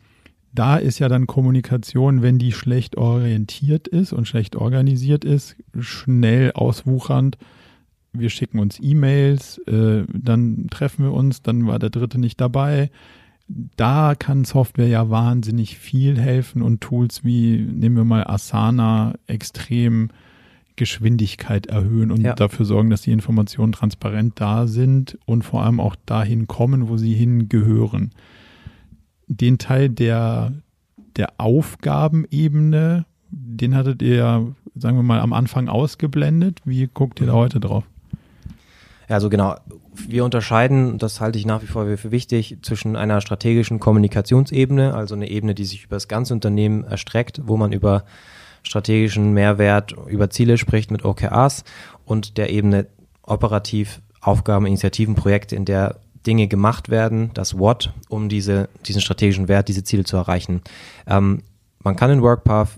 da 0.53 0.77
ist 0.77 0.99
ja 0.99 1.09
dann 1.09 1.27
Kommunikation, 1.27 2.21
wenn 2.21 2.39
die 2.39 2.53
schlecht 2.53 2.95
orientiert 2.95 3.87
ist 3.87 4.13
und 4.13 4.27
schlecht 4.27 4.55
organisiert 4.55 5.25
ist, 5.25 5.57
schnell 5.79 6.51
auswuchernd. 6.53 7.37
Wir 8.13 8.29
schicken 8.29 8.59
uns 8.59 8.79
E-Mails, 8.79 9.57
äh, 9.67 10.03
dann 10.13 10.67
treffen 10.69 11.03
wir 11.03 11.11
uns, 11.11 11.41
dann 11.41 11.67
war 11.67 11.79
der 11.79 11.89
dritte 11.89 12.19
nicht 12.19 12.39
dabei 12.39 12.91
da 13.47 14.15
kann 14.15 14.45
Software 14.45 14.87
ja 14.87 15.09
wahnsinnig 15.09 15.77
viel 15.77 16.19
helfen 16.19 16.61
und 16.61 16.81
Tools 16.81 17.23
wie, 17.23 17.57
nehmen 17.57 17.97
wir 17.97 18.05
mal 18.05 18.25
Asana, 18.25 19.15
extrem 19.27 20.09
Geschwindigkeit 20.75 21.67
erhöhen 21.67 22.11
und 22.11 22.21
ja. 22.21 22.33
dafür 22.33 22.65
sorgen, 22.65 22.89
dass 22.89 23.01
die 23.01 23.11
Informationen 23.11 23.73
transparent 23.73 24.39
da 24.39 24.65
sind 24.65 25.19
und 25.25 25.43
vor 25.43 25.63
allem 25.63 25.79
auch 25.79 25.95
dahin 26.05 26.47
kommen, 26.47 26.87
wo 26.87 26.97
sie 26.97 27.13
hingehören. 27.13 28.11
Den 29.27 29.59
Teil 29.59 29.89
der, 29.89 30.53
der 31.15 31.33
Aufgabenebene, 31.37 33.05
den 33.29 33.75
hattet 33.75 34.01
ihr 34.01 34.15
ja, 34.15 34.47
sagen 34.75 34.97
wir 34.97 35.03
mal, 35.03 35.19
am 35.19 35.33
Anfang 35.33 35.67
ausgeblendet. 35.67 36.59
Wie 36.65 36.89
guckt 36.91 37.21
ihr 37.21 37.27
da 37.27 37.33
heute 37.33 37.59
drauf? 37.59 37.83
Also 39.07 39.29
genau, 39.29 39.55
wir 39.95 40.25
unterscheiden, 40.25 40.97
das 40.97 41.21
halte 41.21 41.39
ich 41.39 41.45
nach 41.45 41.61
wie 41.61 41.67
vor 41.67 41.85
für 41.97 42.11
wichtig, 42.11 42.57
zwischen 42.61 42.95
einer 42.95 43.21
strategischen 43.21 43.79
Kommunikationsebene, 43.79 44.93
also 44.93 45.15
eine 45.15 45.29
Ebene, 45.29 45.55
die 45.55 45.65
sich 45.65 45.85
über 45.85 45.95
das 45.95 46.07
ganze 46.07 46.33
Unternehmen 46.33 46.83
erstreckt, 46.83 47.41
wo 47.45 47.57
man 47.57 47.71
über 47.71 48.03
strategischen 48.63 49.33
Mehrwert, 49.33 49.93
über 50.07 50.29
Ziele 50.29 50.57
spricht 50.57 50.91
mit 50.91 51.05
OKRs 51.05 51.63
und 52.05 52.37
der 52.37 52.49
Ebene 52.49 52.87
operativ 53.21 54.01
Aufgaben, 54.21 54.65
Initiativen, 54.65 55.15
Projekte, 55.15 55.55
in 55.55 55.65
der 55.65 55.99
Dinge 56.25 56.47
gemacht 56.47 56.89
werden, 56.89 57.31
das 57.33 57.57
What, 57.57 57.91
um 58.07 58.29
diese, 58.29 58.69
diesen 58.85 59.01
strategischen 59.01 59.49
Wert, 59.49 59.67
diese 59.67 59.83
Ziele 59.83 60.05
zu 60.05 60.15
erreichen. 60.15 60.61
Ähm, 61.05 61.43
man 61.83 61.97
kann 61.97 62.09
in 62.09 62.21
WorkPath 62.21 62.69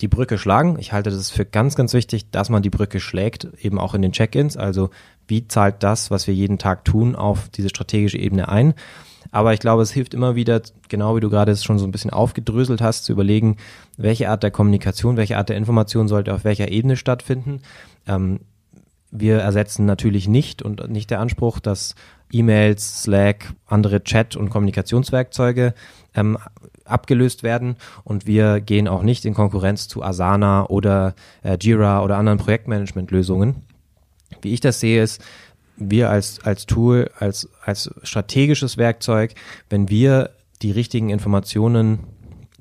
die 0.00 0.08
Brücke 0.08 0.38
schlagen. 0.38 0.78
Ich 0.78 0.92
halte 0.92 1.10
das 1.10 1.30
für 1.30 1.44
ganz, 1.44 1.76
ganz 1.76 1.92
wichtig, 1.92 2.30
dass 2.30 2.50
man 2.50 2.62
die 2.62 2.70
Brücke 2.70 2.98
schlägt, 2.98 3.48
eben 3.60 3.78
auch 3.78 3.94
in 3.94 4.02
den 4.02 4.12
Check-ins. 4.12 4.56
Also 4.56 4.90
wie 5.26 5.48
zahlt 5.48 5.82
das, 5.82 6.10
was 6.10 6.26
wir 6.26 6.34
jeden 6.34 6.58
Tag 6.58 6.84
tun, 6.84 7.16
auf 7.16 7.48
diese 7.48 7.68
strategische 7.68 8.18
Ebene 8.18 8.48
ein. 8.48 8.74
Aber 9.30 9.52
ich 9.52 9.60
glaube, 9.60 9.82
es 9.82 9.90
hilft 9.90 10.14
immer 10.14 10.36
wieder, 10.36 10.62
genau 10.88 11.16
wie 11.16 11.20
du 11.20 11.30
gerade 11.30 11.50
es 11.50 11.64
schon 11.64 11.78
so 11.78 11.86
ein 11.86 11.92
bisschen 11.92 12.12
aufgedröselt 12.12 12.80
hast, 12.80 13.04
zu 13.04 13.12
überlegen, 13.12 13.56
welche 13.96 14.28
Art 14.28 14.42
der 14.42 14.50
Kommunikation, 14.50 15.16
welche 15.16 15.36
Art 15.38 15.48
der 15.48 15.56
Information 15.56 16.08
sollte 16.08 16.34
auf 16.34 16.44
welcher 16.44 16.70
Ebene 16.70 16.96
stattfinden. 16.96 17.60
Ähm, 18.06 18.40
wir 19.10 19.38
ersetzen 19.38 19.86
natürlich 19.86 20.28
nicht 20.28 20.62
und 20.62 20.88
nicht 20.90 21.10
der 21.10 21.20
Anspruch, 21.20 21.60
dass 21.60 21.94
E-Mails, 22.32 23.02
Slack, 23.02 23.54
andere 23.66 24.02
Chat- 24.02 24.36
und 24.36 24.50
Kommunikationswerkzeuge 24.50 25.74
ähm, 26.14 26.36
abgelöst 26.84 27.42
werden 27.42 27.76
und 28.02 28.26
wir 28.26 28.60
gehen 28.60 28.88
auch 28.88 29.02
nicht 29.02 29.24
in 29.24 29.34
Konkurrenz 29.34 29.88
zu 29.88 30.02
Asana 30.02 30.66
oder 30.66 31.14
äh, 31.42 31.56
Jira 31.60 32.02
oder 32.02 32.18
anderen 32.18 32.38
Projektmanagement-Lösungen. 32.38 33.62
Wie 34.42 34.52
ich 34.52 34.60
das 34.60 34.80
sehe, 34.80 35.02
ist, 35.02 35.22
wir 35.76 36.10
als, 36.10 36.40
als 36.44 36.66
Tool, 36.66 37.10
als, 37.18 37.48
als 37.64 37.90
strategisches 38.02 38.78
Werkzeug, 38.78 39.34
wenn 39.70 39.88
wir 39.88 40.30
die 40.62 40.70
richtigen 40.70 41.10
Informationen 41.10 42.00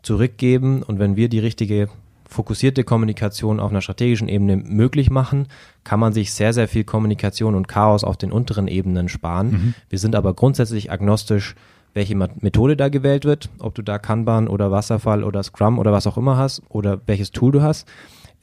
zurückgeben 0.01 0.83
und 0.83 0.99
wenn 0.99 1.15
wir 1.15 1.29
die 1.29 1.39
richtige 1.39 1.89
fokussierte 2.27 2.83
Kommunikation 2.83 3.59
auf 3.59 3.69
einer 3.69 3.81
strategischen 3.81 4.27
Ebene 4.27 4.57
möglich 4.57 5.09
machen, 5.09 5.47
kann 5.83 5.99
man 5.99 6.13
sich 6.13 6.33
sehr, 6.33 6.51
sehr 6.51 6.67
viel 6.67 6.83
Kommunikation 6.83 7.55
und 7.55 7.67
Chaos 7.67 8.03
auf 8.03 8.17
den 8.17 8.31
unteren 8.31 8.67
Ebenen 8.67 9.07
sparen. 9.07 9.51
Mhm. 9.51 9.73
Wir 9.89 9.99
sind 9.99 10.15
aber 10.15 10.33
grundsätzlich 10.33 10.91
agnostisch, 10.91 11.55
welche 11.93 12.15
Methode 12.15 12.75
da 12.75 12.89
gewählt 12.89 13.23
wird, 13.23 13.49
ob 13.59 13.75
du 13.75 13.83
da 13.83 13.99
Kanban 13.99 14.47
oder 14.47 14.71
Wasserfall 14.71 15.23
oder 15.23 15.43
Scrum 15.43 15.77
oder 15.77 15.91
was 15.91 16.07
auch 16.07 16.17
immer 16.17 16.37
hast 16.37 16.63
oder 16.69 17.01
welches 17.05 17.31
Tool 17.31 17.51
du 17.51 17.61
hast. 17.61 17.87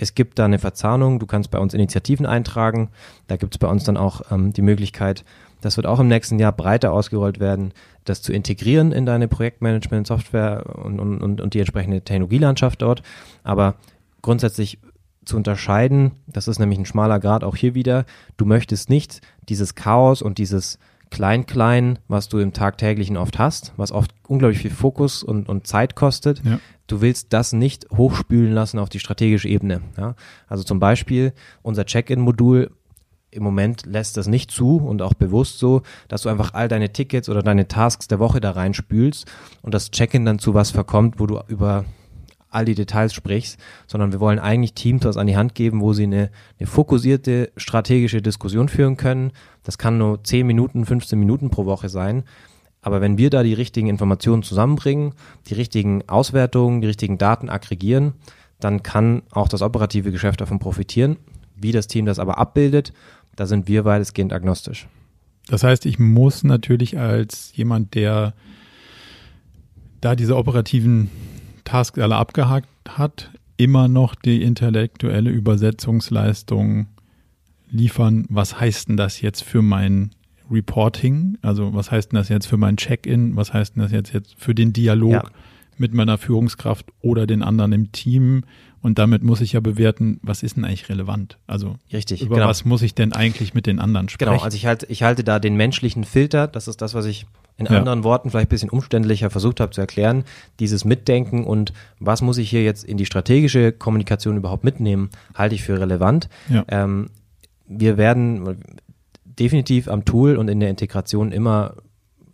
Es 0.01 0.15
gibt 0.15 0.39
da 0.39 0.47
eine 0.47 0.59
Verzahnung, 0.59 1.19
du 1.19 1.27
kannst 1.27 1.51
bei 1.51 1.59
uns 1.59 1.75
Initiativen 1.75 2.25
eintragen, 2.25 2.89
da 3.27 3.37
gibt 3.37 3.55
es 3.55 3.59
bei 3.59 3.69
uns 3.69 3.85
dann 3.85 3.99
auch 3.99 4.23
ähm, 4.31 4.53
die 4.55 4.63
Möglichkeit, 4.63 5.25
das 5.61 5.77
wird 5.77 5.87
auch 5.87 6.01
im 6.01 6.09
nächsten 6.09 6.39
Jahr 6.39 6.53
breiter 6.53 6.91
ausgerollt 6.91 7.39
werden, 7.39 7.73
das 8.05 8.23
zu 8.23 8.33
integrieren 8.33 8.93
in 8.93 9.05
deine 9.05 9.29
Projektmanagement-Software 9.29 10.65
und, 10.83 11.01
und, 11.01 11.41
und 11.41 11.55
die 11.55 11.59
entsprechende 11.59 12.01
Technologielandschaft 12.01 12.81
dort. 12.81 13.03
Aber 13.45 13.75
grundsätzlich 14.23 14.79
zu 15.27 15.37
unterscheiden, 15.37 16.13
das 16.27 16.49
ist 16.49 16.59
nämlich 16.59 16.79
ein 16.79 16.87
schmaler 16.87 17.21
Grad 17.21 17.45
auch 17.45 17.57
hier 17.57 17.75
wieder, 17.75 18.07
du 18.39 18.47
möchtest 18.47 18.89
nicht 18.89 19.21
dieses 19.51 19.75
Chaos 19.75 20.23
und 20.23 20.39
dieses 20.39 20.79
Klein-Klein, 21.11 21.99
was 22.09 22.29
du 22.29 22.39
im 22.39 22.53
Tagtäglichen 22.53 23.17
oft 23.17 23.39
hast, 23.39 23.75
was 23.77 23.93
oft 23.93 24.13
unglaublich 24.27 24.61
viel 24.61 24.71
Fokus 24.71 25.23
und, 25.23 25.49
und 25.49 25.67
Zeit 25.67 25.95
kostet. 25.95 26.43
Ja. 26.45 26.59
Du 26.91 27.01
willst 27.01 27.33
das 27.33 27.53
nicht 27.53 27.87
hochspülen 27.97 28.53
lassen 28.53 28.79
auf 28.79 28.89
die 28.89 28.99
strategische 28.99 29.49
Ebene. 29.49 29.81
Ja? 29.97 30.17
Also 30.49 30.65
zum 30.65 30.81
Beispiel 30.81 31.33
unser 31.63 31.87
Check-in-Modul 31.87 32.71
im 33.31 33.43
Moment 33.45 33.87
lässt 33.87 34.17
das 34.17 34.27
nicht 34.27 34.51
zu 34.51 34.79
und 34.79 35.03
auch 35.03 35.15
bewusst 35.15 35.59
so, 35.59 35.83
dass 36.09 36.23
du 36.23 36.29
einfach 36.29 36.55
all 36.55 36.67
deine 36.67 36.93
Tickets 36.93 37.29
oder 37.29 37.43
deine 37.43 37.69
Tasks 37.69 38.09
der 38.09 38.19
Woche 38.19 38.41
da 38.41 38.51
reinspülst 38.51 39.31
und 39.63 39.73
das 39.73 39.93
Check-in 39.93 40.25
dann 40.25 40.41
zu 40.41 40.55
was 40.55 40.73
verkommt, 40.73 41.21
wo 41.21 41.27
du 41.27 41.41
über 41.47 41.85
all 42.51 42.65
die 42.65 42.75
Details 42.75 43.15
sprichst, 43.15 43.59
sondern 43.87 44.11
wir 44.11 44.19
wollen 44.19 44.41
eigentlich 44.41 44.75
Teams 44.75 45.05
was 45.05 45.17
an 45.17 45.29
die 45.29 45.37
Hand 45.37 45.55
geben, 45.55 45.81
wo 45.81 45.93
sie 45.93 46.03
eine, 46.03 46.31
eine 46.59 46.67
fokussierte 46.67 47.53
strategische 47.57 48.21
Diskussion 48.21 48.69
führen 48.69 48.97
können. 48.97 49.31
Das 49.63 49.79
kann 49.79 49.99
nur 49.99 50.25
10 50.25 50.45
Minuten, 50.47 50.85
15 50.85 51.19
Minuten 51.19 51.51
pro 51.51 51.67
Woche 51.67 51.89
sein. 51.89 52.25
Aber 52.83 53.01
wenn 53.01 53.19
wir 53.19 53.31
da 53.31 53.43
die 53.43 53.55
richtigen 53.55 53.89
Informationen 53.89 54.43
zusammenbringen, 54.43 55.15
die 55.47 55.55
richtigen 55.55 56.09
Auswertungen, 56.09 56.81
die 56.81 56.87
richtigen 56.87 57.19
Daten 57.19 57.49
aggregieren, 57.49 58.15
dann 58.59 58.83
kann 58.83 59.23
auch 59.31 59.49
das 59.49 59.63
operative 59.63 60.13
Geschäft 60.13 60.41
davon 60.41 60.59
profitieren. 60.59 61.17
Wie 61.57 61.73
das 61.73 61.89
Team 61.89 62.07
das 62.07 62.19
aber 62.19 62.39
abbildet, 62.39 62.93
da 63.37 63.47
sind 63.47 63.69
wir 63.69 63.85
weitestgehend 63.85 64.33
agnostisch. 64.33 64.87
Das 65.49 65.63
heißt, 65.63 65.85
ich 65.85 65.99
muss 65.99 66.45
natürlich 66.45 66.99
als 66.99 67.53
jemand, 67.55 67.95
der 67.95 68.35
da 70.01 70.15
diese 70.15 70.37
operativen 70.37 71.11
Tasks 71.65 71.99
alle 71.99 72.17
abgehakt 72.17 72.69
hat, 72.89 73.31
immer 73.57 73.89
noch 73.89 74.15
die 74.15 74.43
intellektuelle 74.43 75.31
Übersetzungsleistung 75.31 76.87
liefern. 77.71 78.27
Was 78.31 78.59
heißt 78.59 78.89
denn 78.89 78.97
das 78.97 79.21
jetzt 79.21 79.43
für 79.43 79.61
mein 79.61 80.11
Reporting? 80.51 81.39
Also 81.43 81.75
was 81.75 81.91
heißt 81.91 82.13
denn 82.13 82.17
das 82.17 82.29
jetzt 82.29 82.47
für 82.47 82.57
mein 82.57 82.77
Check-in? 82.77 83.37
Was 83.37 83.53
heißt 83.53 83.77
denn 83.77 83.83
das 83.83 83.93
jetzt, 83.93 84.13
jetzt 84.13 84.35
für 84.39 84.55
den 84.55 84.73
Dialog 84.73 85.13
ja. 85.13 85.25
mit 85.79 85.95
meiner 85.95 86.19
Führungskraft 86.19 86.87
oder 87.01 87.27
den 87.27 87.43
anderen 87.43 87.73
im 87.73 87.93
Team. 87.93 88.43
Und 88.83 88.99
damit 88.99 89.23
muss 89.23 89.43
ich 89.43 89.53
ja 89.53 89.61
bewerten, 89.61 90.19
was 90.23 90.43
ist 90.43 90.57
denn 90.57 90.65
eigentlich 90.65 90.89
relevant? 90.89 91.37
Also 91.47 91.77
Richtig, 91.93 92.23
über 92.23 92.37
genau. 92.37 92.49
was 92.49 92.65
muss 92.65 92.81
ich 92.81 92.95
denn 92.95 93.13
eigentlich 93.13 93.53
mit 93.53 93.67
den 93.67 93.79
anderen 93.79 94.09
sprechen? 94.09 94.33
Genau, 94.33 94.43
also 94.43 94.57
ich 94.57 94.65
halte, 94.65 94.87
ich 94.87 95.03
halte 95.03 95.23
da 95.23 95.39
den 95.39 95.55
menschlichen 95.55 96.05
Filter, 96.05 96.47
das 96.47 96.67
ist 96.67 96.81
das, 96.81 96.95
was 96.95 97.05
ich 97.05 97.27
in 97.59 97.67
Ja. 97.67 97.77
anderen 97.77 98.05
Worten 98.05 98.31
vielleicht 98.31 98.47
ein 98.47 98.49
bisschen 98.49 98.71
umständlicher 98.71 99.29
versucht 99.29 99.61
habe 99.61 99.71
zu 99.73 99.83
erklären, 99.83 100.25
dieses 100.61 100.87
Mitdenken 100.87 101.45
und 101.45 101.75
was 101.99 102.23
muss 102.23 102.39
ich 102.39 102.49
hier 102.49 102.65
jetzt 102.65 102.85
in 102.85 102.97
die 102.97 103.05
strategische 103.05 103.71
Kommunikation 103.71 104.39
überhaupt 104.39 104.65
mitnehmen, 104.65 105.11
halte 105.35 105.55
ich 105.55 105.63
für 105.63 105.79
relevant. 105.79 106.31
Ja. 106.49 106.65
Ähm, 106.69 107.11
wir 107.69 107.99
werden 107.99 108.57
definitiv 109.41 109.89
am 109.89 110.05
Tool 110.05 110.37
und 110.37 110.49
in 110.49 110.61
der 110.61 110.71
Integration 110.71 111.33
immer 111.33 111.75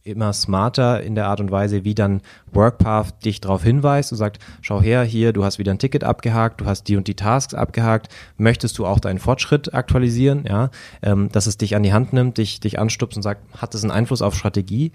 immer 0.07 0.33
smarter 0.33 1.03
in 1.03 1.15
der 1.15 1.27
Art 1.27 1.41
und 1.41 1.51
Weise, 1.51 1.85
wie 1.85 1.95
dann 1.95 2.23
WorkPath 2.53 3.25
dich 3.25 3.41
darauf 3.41 3.65
hinweist 3.65 4.13
und 4.13 4.19
sagt, 4.19 4.39
schau 4.63 4.81
her, 4.81 5.03
hier, 5.03 5.33
du 5.33 5.45
hast 5.45 5.59
wieder 5.59 5.73
ein 5.73 5.81
Ticket 5.81 6.05
abgehakt, 6.05 6.61
du 6.61 6.67
hast 6.67 6.85
die 6.85 6.97
und 6.97 7.09
die 7.09 7.17
Tasks 7.17 7.55
abgehakt, 7.55 8.09
möchtest 8.37 8.79
du 8.79 8.87
auch 8.87 9.01
deinen 9.01 9.19
Fortschritt 9.19 9.75
aktualisieren, 9.75 10.45
ja, 10.49 10.71
ähm, 11.03 11.29
dass 11.33 11.47
es 11.47 11.59
dich 11.59 11.75
an 11.75 11.83
die 11.83 11.93
Hand 11.93 12.13
nimmt, 12.13 12.39
dich, 12.39 12.61
dich 12.61 12.79
anstupst 12.79 13.17
und 13.17 13.23
sagt, 13.23 13.43
hat 13.61 13.75
es 13.75 13.83
einen 13.83 13.91
Einfluss 13.91 14.23
auf 14.23 14.37
Strategie? 14.37 14.93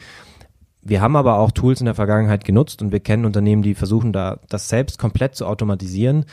Wir 0.82 1.02
haben 1.02 1.16
aber 1.16 1.38
auch 1.38 1.52
Tools 1.52 1.82
in 1.82 1.86
der 1.86 1.96
Vergangenheit 1.96 2.46
genutzt 2.46 2.82
und 2.82 2.92
wir 2.92 3.02
kennen 3.02 3.26
Unternehmen, 3.26 3.62
die 3.62 3.76
versuchen 3.76 4.14
da 4.14 4.40
das 4.48 4.70
selbst 4.70 4.98
komplett 4.98 5.36
zu 5.36 5.46
automatisieren 5.46 6.26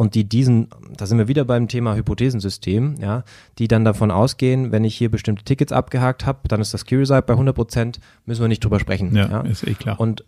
und 0.00 0.14
die 0.14 0.24
diesen, 0.24 0.68
da 0.96 1.04
sind 1.04 1.18
wir 1.18 1.28
wieder 1.28 1.44
beim 1.44 1.68
Thema 1.68 1.94
Hypothesensystem, 1.94 2.94
ja, 3.02 3.22
die 3.58 3.68
dann 3.68 3.84
davon 3.84 4.10
ausgehen, 4.10 4.72
wenn 4.72 4.82
ich 4.82 4.96
hier 4.96 5.10
bestimmte 5.10 5.44
Tickets 5.44 5.72
abgehakt 5.72 6.24
habe, 6.24 6.48
dann 6.48 6.62
ist 6.62 6.72
das 6.72 6.86
Curiosite 6.86 7.20
bei 7.20 7.34
100 7.34 7.54
Prozent, 7.54 8.00
müssen 8.24 8.40
wir 8.40 8.48
nicht 8.48 8.64
drüber 8.64 8.80
sprechen. 8.80 9.14
ja, 9.30 9.42
ist 9.42 9.62
eh 9.68 9.74
klar. 9.74 10.00
Und 10.00 10.24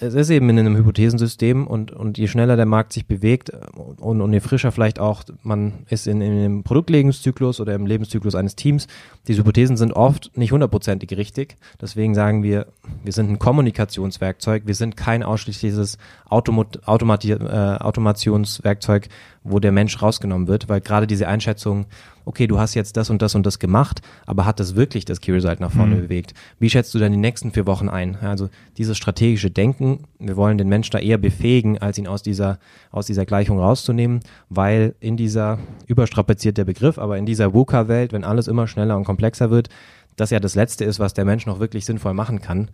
es 0.00 0.14
ist 0.14 0.28
eben 0.30 0.48
in 0.50 0.58
einem 0.58 0.76
Hypothesensystem 0.76 1.68
und, 1.68 1.92
und 1.92 2.18
je 2.18 2.26
schneller 2.26 2.56
der 2.56 2.66
Markt 2.66 2.92
sich 2.92 3.06
bewegt 3.06 3.52
und, 4.00 4.20
und 4.20 4.32
je 4.32 4.40
frischer 4.40 4.72
vielleicht 4.72 4.98
auch 4.98 5.22
man 5.44 5.84
ist 5.88 6.08
in, 6.08 6.20
in 6.20 6.42
dem 6.42 6.64
Produktlebenszyklus 6.64 7.60
oder 7.60 7.76
im 7.76 7.86
Lebenszyklus 7.86 8.34
eines 8.34 8.56
Teams, 8.56 8.88
diese 9.28 9.42
Hypothesen 9.42 9.76
sind 9.76 9.92
oft 9.92 10.36
nicht 10.36 10.50
hundertprozentig 10.50 11.16
richtig. 11.16 11.56
Deswegen 11.80 12.16
sagen 12.16 12.42
wir, 12.42 12.66
wir 13.04 13.12
sind 13.12 13.30
ein 13.30 13.38
Kommunikationswerkzeug, 13.38 14.64
wir 14.66 14.74
sind 14.74 14.96
kein 14.96 15.22
ausschließliches 15.22 15.96
Automat 16.28 17.24
äh, 17.24 17.36
Automationswerkzeug, 17.36 19.08
wo 19.44 19.58
der 19.58 19.72
Mensch 19.72 20.00
rausgenommen 20.00 20.46
wird, 20.46 20.68
weil 20.68 20.80
gerade 20.80 21.06
diese 21.06 21.26
Einschätzung, 21.26 21.86
okay, 22.24 22.46
du 22.46 22.60
hast 22.60 22.74
jetzt 22.74 22.96
das 22.96 23.10
und 23.10 23.22
das 23.22 23.34
und 23.34 23.44
das 23.44 23.58
gemacht, 23.58 24.00
aber 24.24 24.46
hat 24.46 24.60
das 24.60 24.76
wirklich 24.76 25.04
das 25.04 25.20
Keyresult 25.20 25.58
nach 25.58 25.72
vorne 25.72 25.96
Mhm. 25.96 26.00
bewegt? 26.02 26.34
Wie 26.60 26.70
schätzt 26.70 26.94
du 26.94 27.00
dann 27.00 27.10
die 27.10 27.18
nächsten 27.18 27.50
vier 27.50 27.66
Wochen 27.66 27.88
ein? 27.88 28.16
Also 28.22 28.48
dieses 28.78 28.96
strategische 28.96 29.50
Denken, 29.50 30.04
wir 30.20 30.36
wollen 30.36 30.58
den 30.58 30.68
Mensch 30.68 30.90
da 30.90 30.98
eher 30.98 31.18
befähigen, 31.18 31.78
als 31.78 31.98
ihn 31.98 32.06
aus 32.06 32.22
dieser, 32.22 32.58
aus 32.92 33.06
dieser 33.06 33.26
Gleichung 33.26 33.58
rauszunehmen, 33.58 34.20
weil 34.48 34.94
in 35.00 35.16
dieser, 35.16 35.58
überstrapaziert 35.88 36.56
der 36.56 36.64
Begriff, 36.64 36.98
aber 36.98 37.18
in 37.18 37.26
dieser 37.26 37.52
VUCA-Welt, 37.52 38.12
wenn 38.12 38.22
alles 38.22 38.46
immer 38.46 38.68
schneller 38.68 38.96
und 38.96 39.04
komplexer 39.04 39.50
wird, 39.50 39.68
das 40.16 40.30
ja 40.30 40.40
das 40.40 40.54
Letzte 40.54 40.84
ist, 40.84 40.98
was 40.98 41.14
der 41.14 41.24
Mensch 41.24 41.46
noch 41.46 41.58
wirklich 41.60 41.84
sinnvoll 41.84 42.14
machen 42.14 42.40
kann. 42.40 42.68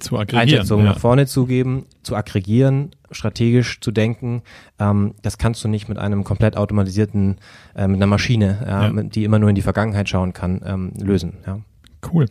zu 0.00 0.16
aggregieren. 0.18 0.40
Einschätzungen 0.42 0.84
ja. 0.86 0.92
nach 0.92 0.98
vorne 0.98 1.26
zu 1.26 1.46
geben, 1.46 1.86
zu 2.02 2.14
aggregieren, 2.16 2.90
strategisch 3.10 3.80
zu 3.80 3.90
denken. 3.90 4.42
Ähm, 4.78 5.14
das 5.22 5.38
kannst 5.38 5.62
du 5.64 5.68
nicht 5.68 5.88
mit 5.88 5.98
einem 5.98 6.24
komplett 6.24 6.56
automatisierten, 6.56 7.36
äh, 7.74 7.86
mit 7.88 7.96
einer 7.96 8.06
Maschine, 8.06 8.58
ja, 8.66 8.82
Ja. 8.86 8.92
mit- 8.92 9.14
die 9.14 9.24
immer 9.24 9.38
nur 9.38 9.48
in 9.48 9.54
die 9.54 9.62
Vergangenheit 9.62 10.08
schauen 10.08 10.32
kann, 10.32 10.60
ähm, 10.64 10.92
lösen. 11.00 11.34
Ja. 11.46 11.60
Cool. 12.12 12.26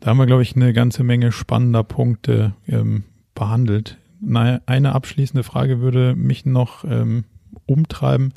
Da 0.00 0.10
haben 0.10 0.18
wir, 0.18 0.26
glaube 0.26 0.42
ich, 0.42 0.54
eine 0.56 0.72
ganze 0.72 1.02
Menge 1.04 1.32
spannender 1.32 1.82
Punkte 1.84 2.52
ähm, 2.68 3.04
behandelt. 3.34 3.98
Na, 4.20 4.60
eine 4.66 4.94
abschließende 4.94 5.42
Frage 5.44 5.80
würde 5.80 6.14
mich 6.14 6.44
noch 6.46 6.84
ähm, 6.84 7.24
umtreiben, 7.66 8.32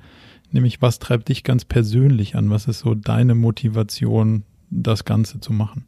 nämlich 0.52 0.82
was 0.82 1.00
treibt 1.00 1.30
dich 1.30 1.44
ganz 1.44 1.66
persönlich 1.66 2.36
an? 2.36 2.50
Was 2.50 2.68
ist 2.68 2.80
so 2.80 2.94
deine 2.96 3.36
Motivation, 3.36 4.44
das 4.70 5.06
Ganze 5.06 5.40
zu 5.40 5.54
machen? 5.54 5.86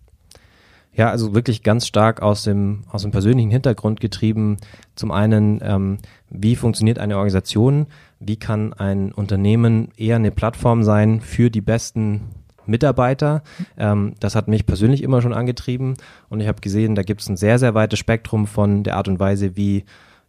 Ja, 0.93 1.09
also 1.09 1.33
wirklich 1.33 1.63
ganz 1.63 1.87
stark 1.87 2.21
aus 2.21 2.43
dem, 2.43 2.81
aus 2.89 3.03
dem 3.03 3.11
persönlichen 3.11 3.51
Hintergrund 3.51 3.99
getrieben. 4.01 4.57
Zum 4.95 5.11
einen, 5.11 5.59
ähm, 5.63 5.99
wie 6.29 6.55
funktioniert 6.55 6.99
eine 6.99 7.15
Organisation? 7.15 7.87
Wie 8.19 8.37
kann 8.37 8.73
ein 8.73 9.11
Unternehmen 9.11 9.89
eher 9.95 10.17
eine 10.17 10.31
Plattform 10.31 10.83
sein 10.83 11.21
für 11.21 11.49
die 11.49 11.61
besten 11.61 12.21
Mitarbeiter? 12.65 13.43
Ähm, 13.77 14.15
das 14.19 14.35
hat 14.35 14.47
mich 14.47 14.65
persönlich 14.65 15.03
immer 15.03 15.21
schon 15.21 15.33
angetrieben 15.33 15.93
und 16.27 16.41
ich 16.41 16.47
habe 16.47 16.59
gesehen, 16.59 16.95
da 16.95 17.03
gibt 17.03 17.21
es 17.21 17.29
ein 17.29 17.37
sehr, 17.37 17.59
sehr 17.59 17.73
weites 17.75 17.99
Spektrum 17.99 18.47
von 18.47 18.83
der 18.83 18.97
Art 18.97 19.07
und 19.07 19.19
Weise, 19.19 19.55
wie 19.55 19.85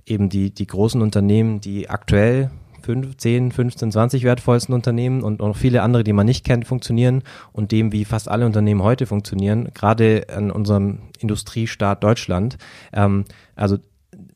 eben 0.07 0.29
die, 0.29 0.53
die 0.53 0.67
großen 0.67 1.03
Unternehmen, 1.03 1.61
die 1.61 1.91
aktuell 1.91 2.51
5, 2.81 3.17
10, 3.17 3.53
15, 3.53 3.93
20 3.93 4.25
wertvollsten 4.25 4.75
Unternehmen 4.75 5.23
und 5.23 5.41
noch 5.41 5.57
viele 5.57 5.83
andere, 5.83 6.05
die 6.05 6.13
man 6.13 6.27
nicht 6.27 6.45
kennt, 6.45 6.67
funktionieren 6.67 7.23
und 7.53 7.73
dem, 7.73 7.93
wie 7.93 8.05
fast 8.05 8.29
alle 8.29 8.47
Unternehmen 8.47 8.83
heute 8.83 9.07
funktionieren, 9.07 9.69
gerade 9.75 10.19
in 10.37 10.51
unserem 10.51 11.01
Industriestaat 11.19 12.03
Deutschland. 12.03 12.59
Ähm, 12.93 13.25
also 13.55 13.79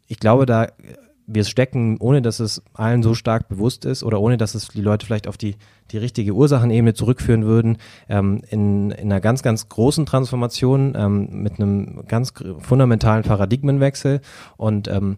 ich 0.06 0.18
glaube, 0.18 0.46
da 0.46 0.68
wir 1.26 1.44
stecken, 1.44 1.96
ohne 1.98 2.22
dass 2.22 2.40
es 2.40 2.62
allen 2.74 3.02
so 3.02 3.14
stark 3.14 3.48
bewusst 3.48 3.84
ist 3.84 4.02
oder 4.02 4.20
ohne 4.20 4.36
dass 4.36 4.54
es 4.54 4.68
die 4.68 4.80
Leute 4.80 5.06
vielleicht 5.06 5.26
auf 5.26 5.36
die, 5.36 5.56
die 5.90 5.98
richtige 5.98 6.34
Ursachenebene 6.34 6.94
zurückführen 6.94 7.44
würden, 7.44 7.78
ähm, 8.08 8.42
in, 8.50 8.90
in 8.90 9.10
einer 9.10 9.20
ganz, 9.20 9.42
ganz 9.42 9.68
großen 9.68 10.06
Transformation 10.06 10.94
ähm, 10.96 11.28
mit 11.30 11.58
einem 11.58 12.04
ganz 12.06 12.32
fundamentalen 12.58 13.24
Paradigmenwechsel. 13.24 14.20
Und 14.56 14.88
ähm, 14.88 15.16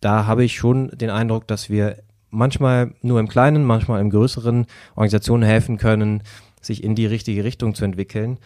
da 0.00 0.26
habe 0.26 0.44
ich 0.44 0.56
schon 0.56 0.88
den 0.88 1.10
Eindruck, 1.10 1.46
dass 1.46 1.70
wir 1.70 1.96
manchmal 2.36 2.92
nur 3.02 3.18
im 3.18 3.28
Kleinen, 3.28 3.64
manchmal 3.64 4.00
im 4.00 4.10
Größeren 4.10 4.66
Organisationen 4.94 5.42
helfen 5.42 5.78
können, 5.78 6.22
sich 6.60 6.84
in 6.84 6.94
die 6.94 7.06
richtige 7.06 7.44
Richtung 7.44 7.74
zu 7.74 7.84
entwickeln. 7.84 8.38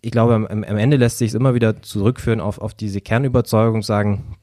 Ich 0.00 0.12
glaube, 0.12 0.34
am, 0.34 0.46
am 0.46 0.62
Ende 0.62 0.96
lässt 0.96 1.18
sich 1.18 1.28
es 1.28 1.34
immer 1.34 1.54
wieder 1.54 1.82
zurückführen 1.82 2.40
auf, 2.40 2.58
auf 2.58 2.74
diese 2.74 3.00
Kernüberzeugung, 3.00 3.82
sagen, 3.82 4.36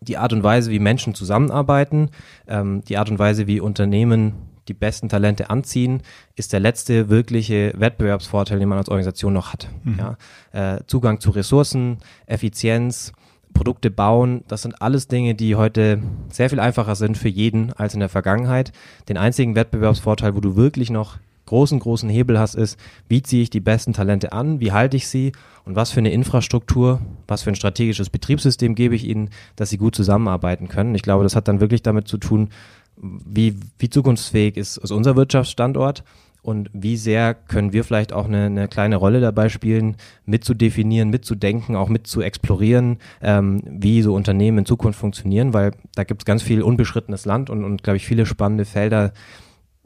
die 0.00 0.16
Art 0.16 0.32
und 0.32 0.42
Weise, 0.42 0.70
wie 0.70 0.78
Menschen 0.78 1.14
zusammenarbeiten, 1.14 2.10
ähm, 2.48 2.82
die 2.84 2.96
Art 2.96 3.10
und 3.10 3.18
Weise, 3.18 3.46
wie 3.46 3.60
Unternehmen 3.60 4.34
die 4.68 4.74
besten 4.74 5.10
Talente 5.10 5.50
anziehen, 5.50 6.02
ist 6.36 6.52
der 6.52 6.60
letzte 6.60 7.10
wirkliche 7.10 7.72
Wettbewerbsvorteil, 7.76 8.58
den 8.58 8.68
man 8.68 8.78
als 8.78 8.88
Organisation 8.88 9.34
noch 9.34 9.52
hat. 9.52 9.68
Mhm. 9.84 9.98
Ja? 9.98 10.76
Äh, 10.76 10.80
Zugang 10.86 11.20
zu 11.20 11.30
Ressourcen, 11.30 11.98
Effizienz, 12.26 13.12
Produkte 13.54 13.90
bauen, 13.90 14.44
das 14.48 14.62
sind 14.62 14.82
alles 14.82 15.08
Dinge, 15.08 15.34
die 15.34 15.56
heute 15.56 16.02
sehr 16.28 16.50
viel 16.50 16.60
einfacher 16.60 16.96
sind 16.96 17.16
für 17.16 17.28
jeden 17.28 17.72
als 17.72 17.94
in 17.94 18.00
der 18.00 18.08
Vergangenheit. 18.10 18.72
Den 19.08 19.16
einzigen 19.16 19.54
Wettbewerbsvorteil, 19.54 20.36
wo 20.36 20.40
du 20.40 20.56
wirklich 20.56 20.90
noch 20.90 21.16
großen, 21.46 21.78
großen 21.78 22.08
Hebel 22.08 22.38
hast, 22.38 22.54
ist, 22.54 22.78
wie 23.08 23.22
ziehe 23.22 23.42
ich 23.42 23.50
die 23.50 23.60
besten 23.60 23.92
Talente 23.92 24.32
an, 24.32 24.60
wie 24.60 24.72
halte 24.72 24.96
ich 24.96 25.08
sie 25.08 25.32
und 25.64 25.76
was 25.76 25.90
für 25.90 26.00
eine 26.00 26.12
Infrastruktur, 26.12 27.00
was 27.26 27.42
für 27.42 27.50
ein 27.50 27.56
strategisches 27.56 28.10
Betriebssystem 28.10 28.74
gebe 28.74 28.94
ich 28.94 29.04
ihnen, 29.04 29.30
dass 29.56 29.70
sie 29.70 29.78
gut 29.78 29.94
zusammenarbeiten 29.94 30.68
können. 30.68 30.94
Ich 30.94 31.02
glaube, 31.02 31.22
das 31.22 31.36
hat 31.36 31.48
dann 31.48 31.60
wirklich 31.60 31.82
damit 31.82 32.08
zu 32.08 32.18
tun, 32.18 32.50
wie, 32.96 33.56
wie 33.78 33.90
zukunftsfähig 33.90 34.56
ist, 34.56 34.76
ist 34.76 34.92
unser 34.92 35.16
Wirtschaftsstandort 35.16 36.04
und 36.44 36.68
wie 36.74 36.98
sehr 36.98 37.32
können 37.32 37.72
wir 37.72 37.84
vielleicht 37.84 38.12
auch 38.12 38.26
eine, 38.26 38.44
eine 38.44 38.68
kleine 38.68 38.96
Rolle 38.96 39.20
dabei 39.20 39.48
spielen, 39.48 39.96
mitzudefinieren, 40.26 41.08
mitzudenken, 41.08 41.74
auch 41.74 41.88
mit 41.88 42.06
zu 42.06 42.20
explorieren, 42.20 42.98
ähm, 43.22 43.62
wie 43.64 44.02
so 44.02 44.14
Unternehmen 44.14 44.58
in 44.58 44.66
Zukunft 44.66 44.98
funktionieren, 44.98 45.54
weil 45.54 45.70
da 45.94 46.04
gibt 46.04 46.20
es 46.20 46.26
ganz 46.26 46.42
viel 46.42 46.60
unbeschrittenes 46.60 47.24
Land 47.24 47.48
und, 47.48 47.64
und 47.64 47.82
glaube 47.82 47.96
ich, 47.96 48.04
viele 48.04 48.26
spannende 48.26 48.66
Felder. 48.66 49.12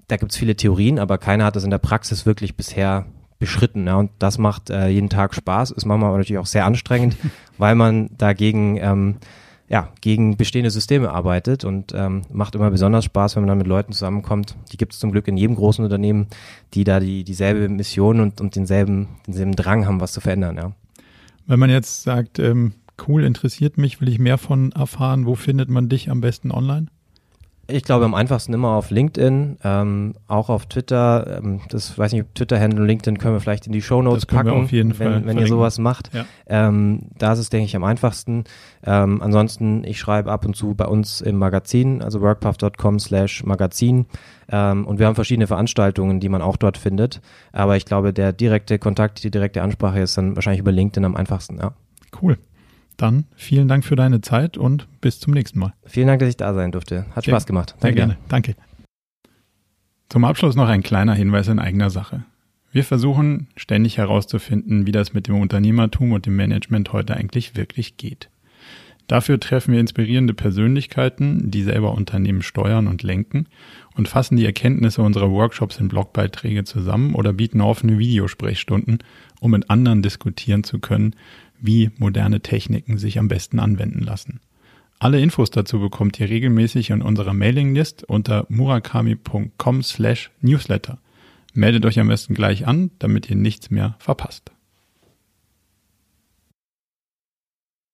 Da 0.09 0.17
gibt 0.17 0.33
es 0.33 0.39
viele 0.39 0.57
Theorien, 0.57 0.99
aber 0.99 1.17
keiner 1.19 1.45
hat 1.45 1.55
das 1.55 1.63
in 1.63 1.71
der 1.71 1.79
Praxis 1.79 2.27
wirklich 2.27 2.57
bisher 2.57 3.07
beschritten. 3.39 3.87
Ja, 3.87 3.95
und 3.95 4.11
das 4.19 4.39
macht 4.39 4.69
äh, 4.69 4.89
jeden 4.89 5.11
Tag 5.11 5.35
Spaß, 5.35 5.71
ist 5.71 5.87
manchmal 5.87 6.09
aber 6.09 6.19
natürlich 6.19 6.41
auch 6.41 6.47
sehr 6.47 6.67
anstrengend, 6.67 7.17
weil 7.59 7.77
man 7.77 8.11
dagegen 8.19 8.79
ähm, 8.79 9.17
ja, 9.69 9.89
gegen 10.01 10.36
bestehende 10.36 10.70
Systeme 10.70 11.11
arbeitet 11.11 11.65
und 11.65 11.93
ähm, 11.95 12.23
macht 12.32 12.55
immer 12.55 12.70
besonders 12.70 13.05
Spaß, 13.05 13.36
wenn 13.36 13.43
man 13.43 13.49
dann 13.49 13.59
mit 13.59 13.66
Leuten 13.66 13.93
zusammenkommt. 13.93 14.57
Die 14.73 14.78
gibt 14.78 14.95
es 14.95 14.99
zum 14.99 15.12
Glück 15.12 15.28
in 15.28 15.36
jedem 15.36 15.57
großen 15.57 15.85
Unternehmen, 15.85 16.28
die 16.74 16.85
da 16.85 17.01
die 17.01 17.23
dieselbe 17.23 17.69
Mission 17.69 18.20
und, 18.20 18.40
und 18.40 18.57
denselben, 18.57 19.09
denselben 19.27 19.57
Drang 19.57 19.86
haben, 19.86 20.01
was 20.01 20.12
zu 20.12 20.20
verändern. 20.20 20.57
Ja. 20.57 20.73
Wenn 21.47 21.59
man 21.59 21.70
jetzt 21.70 22.03
sagt, 22.03 22.39
ähm, 22.39 22.73
cool, 23.07 23.24
interessiert 23.24 23.77
mich, 23.77 24.01
will 24.01 24.09
ich 24.09 24.19
mehr 24.19 24.39
von 24.39 24.73
erfahren, 24.73 25.27
wo 25.27 25.35
findet 25.35 25.69
man 25.69 25.89
dich 25.89 26.11
am 26.11 26.20
besten 26.20 26.51
online? 26.51 26.86
Ich 27.70 27.82
glaube 27.82 28.07
am 28.07 28.15
einfachsten 28.15 28.55
immer 28.55 28.70
auf 28.70 28.90
LinkedIn, 28.90 29.59
ähm, 29.62 30.15
auch 30.27 30.49
auf 30.49 30.65
Twitter. 30.66 31.39
Ähm, 31.39 31.61
das 31.69 31.99
weiß 31.99 32.12
nicht, 32.12 32.35
Twitter-Handle 32.35 32.81
und 32.81 32.86
LinkedIn 32.86 33.19
können 33.19 33.35
wir 33.35 33.40
vielleicht 33.40 33.66
in 33.66 33.73
die 33.73 33.82
können 34.27 34.47
wir 34.47 34.53
packen, 34.53 34.65
auf 34.65 34.73
jeden 34.73 34.90
wenn, 34.90 34.97
Fall 34.97 35.07
wenn 35.07 35.16
ihr 35.16 35.23
verlinken. 35.24 35.49
sowas 35.49 35.78
macht. 35.78 36.11
Ja. 36.15 36.24
Ähm, 36.47 37.11
da 37.19 37.35
ist 37.35 37.40
es, 37.40 37.51
denke 37.51 37.66
ich, 37.66 37.77
am 37.77 37.85
einfachsten. 37.85 38.45
Ähm, 38.86 39.20
ansonsten, 39.20 39.85
ich 39.85 40.01
schreibe 40.01 40.32
ab 40.32 40.47
und 40.47 40.57
zu 40.57 40.74
bei 40.74 40.86
uns 40.86 41.20
im 41.20 41.36
Magazin, 41.36 42.01
also 42.01 42.23
workpath.com 42.23 42.99
slash 43.01 43.45
Magazin. 43.45 44.07
Ähm, 44.51 44.86
und 44.86 44.99
wir 44.99 45.07
haben 45.07 45.15
verschiedene 45.15 45.47
Veranstaltungen, 45.47 46.20
die 46.20 46.31
man 46.31 46.40
auch 46.40 46.57
dort 46.57 46.78
findet. 46.78 47.20
Aber 47.53 47.77
ich 47.77 47.85
glaube, 47.85 48.15
der 48.15 48.32
direkte 48.32 48.78
Kontakt, 48.78 49.23
die 49.24 49.31
direkte 49.31 49.61
Ansprache 49.61 50.01
ist 50.01 50.16
dann 50.16 50.36
wahrscheinlich 50.36 50.61
über 50.61 50.73
LinkedIn 50.73 51.05
am 51.05 51.16
einfachsten, 51.16 51.59
ja. 51.59 51.73
Cool. 52.23 52.39
Dann 52.99 53.27
vielen 53.37 53.69
Dank 53.69 53.85
für 53.85 53.97
deine 53.97 54.20
Zeit 54.20 54.59
und 54.59 54.89
bis 55.01 55.20
zum 55.20 55.33
nächsten 55.33 55.61
Mal. 55.61 55.73
Vielen 55.87 56.09
Dank, 56.09 56.19
dass 56.20 56.29
ich 56.29 56.37
da 56.37 56.53
sein 56.53 56.73
durfte. 56.73 57.07
Hat 57.15 57.25
Sehr- 57.25 57.33
Spaß 57.33 57.47
gemacht. 57.47 57.75
Sehr 57.81 57.93
gerne. 57.93 58.19
Danke. 58.29 58.55
Zum 60.09 60.25
Abschluss 60.25 60.57
noch 60.57 60.69
ein 60.69 60.83
kleiner 60.83 61.15
Hinweis 61.15 61.49
in 61.49 61.61
eigener 61.61 61.91
Sache. 61.91 62.25
Wir 62.73 62.85
versuchen 62.85 63.49
ständig 63.57 63.99
herauszufinden, 63.99 64.87
wie 64.87 64.93
das 64.93 65.15
mit 65.15 65.29
dem 65.29 65.41
Unternehmertum 65.41 66.12
und 66.12 66.27
dem 66.27 66.37
Management 66.37 66.93
heute 66.93 67.16
eigentlich 67.16 67.57
wirklich 67.57 67.97
geht. 67.97 68.31
Dafür 69.07 69.41
treffen 69.41 69.73
wir 69.73 69.81
inspirierende 69.81 70.35
Persönlichkeiten, 70.35 71.51
die 71.51 71.62
selber 71.62 71.93
Unternehmen 71.93 72.43
steuern 72.43 72.89
und 72.89 73.03
lenken 73.03 73.47
und 73.97 74.07
fassen 74.07 74.37
die 74.37 74.45
Erkenntnisse 74.45 75.01
unserer 75.01 75.31
Workshops 75.31 75.79
in 75.79 75.89
Blogbeiträge 75.89 76.65
zusammen 76.65 77.15
oder 77.15 77.33
bieten 77.33 77.62
offene 77.62 77.99
Videosprechstunden, 77.99 78.99
um 79.41 79.53
mit 79.53 79.70
anderen 79.70 80.03
diskutieren 80.03 80.62
zu 80.62 80.79
können, 80.79 81.15
wie 81.61 81.91
moderne 81.99 82.41
Techniken 82.41 82.99
sich 82.99 83.19
am 83.19 83.29
besten 83.29 83.59
anwenden 83.59 84.01
lassen. 84.01 84.41
Alle 84.99 85.21
Infos 85.21 85.51
dazu 85.51 85.79
bekommt 85.79 86.19
ihr 86.19 86.29
regelmäßig 86.29 86.91
in 86.91 87.03
unserer 87.03 87.33
Mailinglist 87.33 88.05
unter 88.05 88.47
murakami.com 88.49 89.83
slash 89.83 90.31
newsletter. 90.41 90.99
Meldet 91.55 91.87
euch 91.87 92.01
am 92.01 92.09
besten 92.09 92.35
gleich 92.35 92.67
an, 92.67 92.91
damit 92.99 93.31
ihr 93.31 93.37
nichts 93.37 93.71
mehr 93.71 93.97
verpasst. 94.01 94.51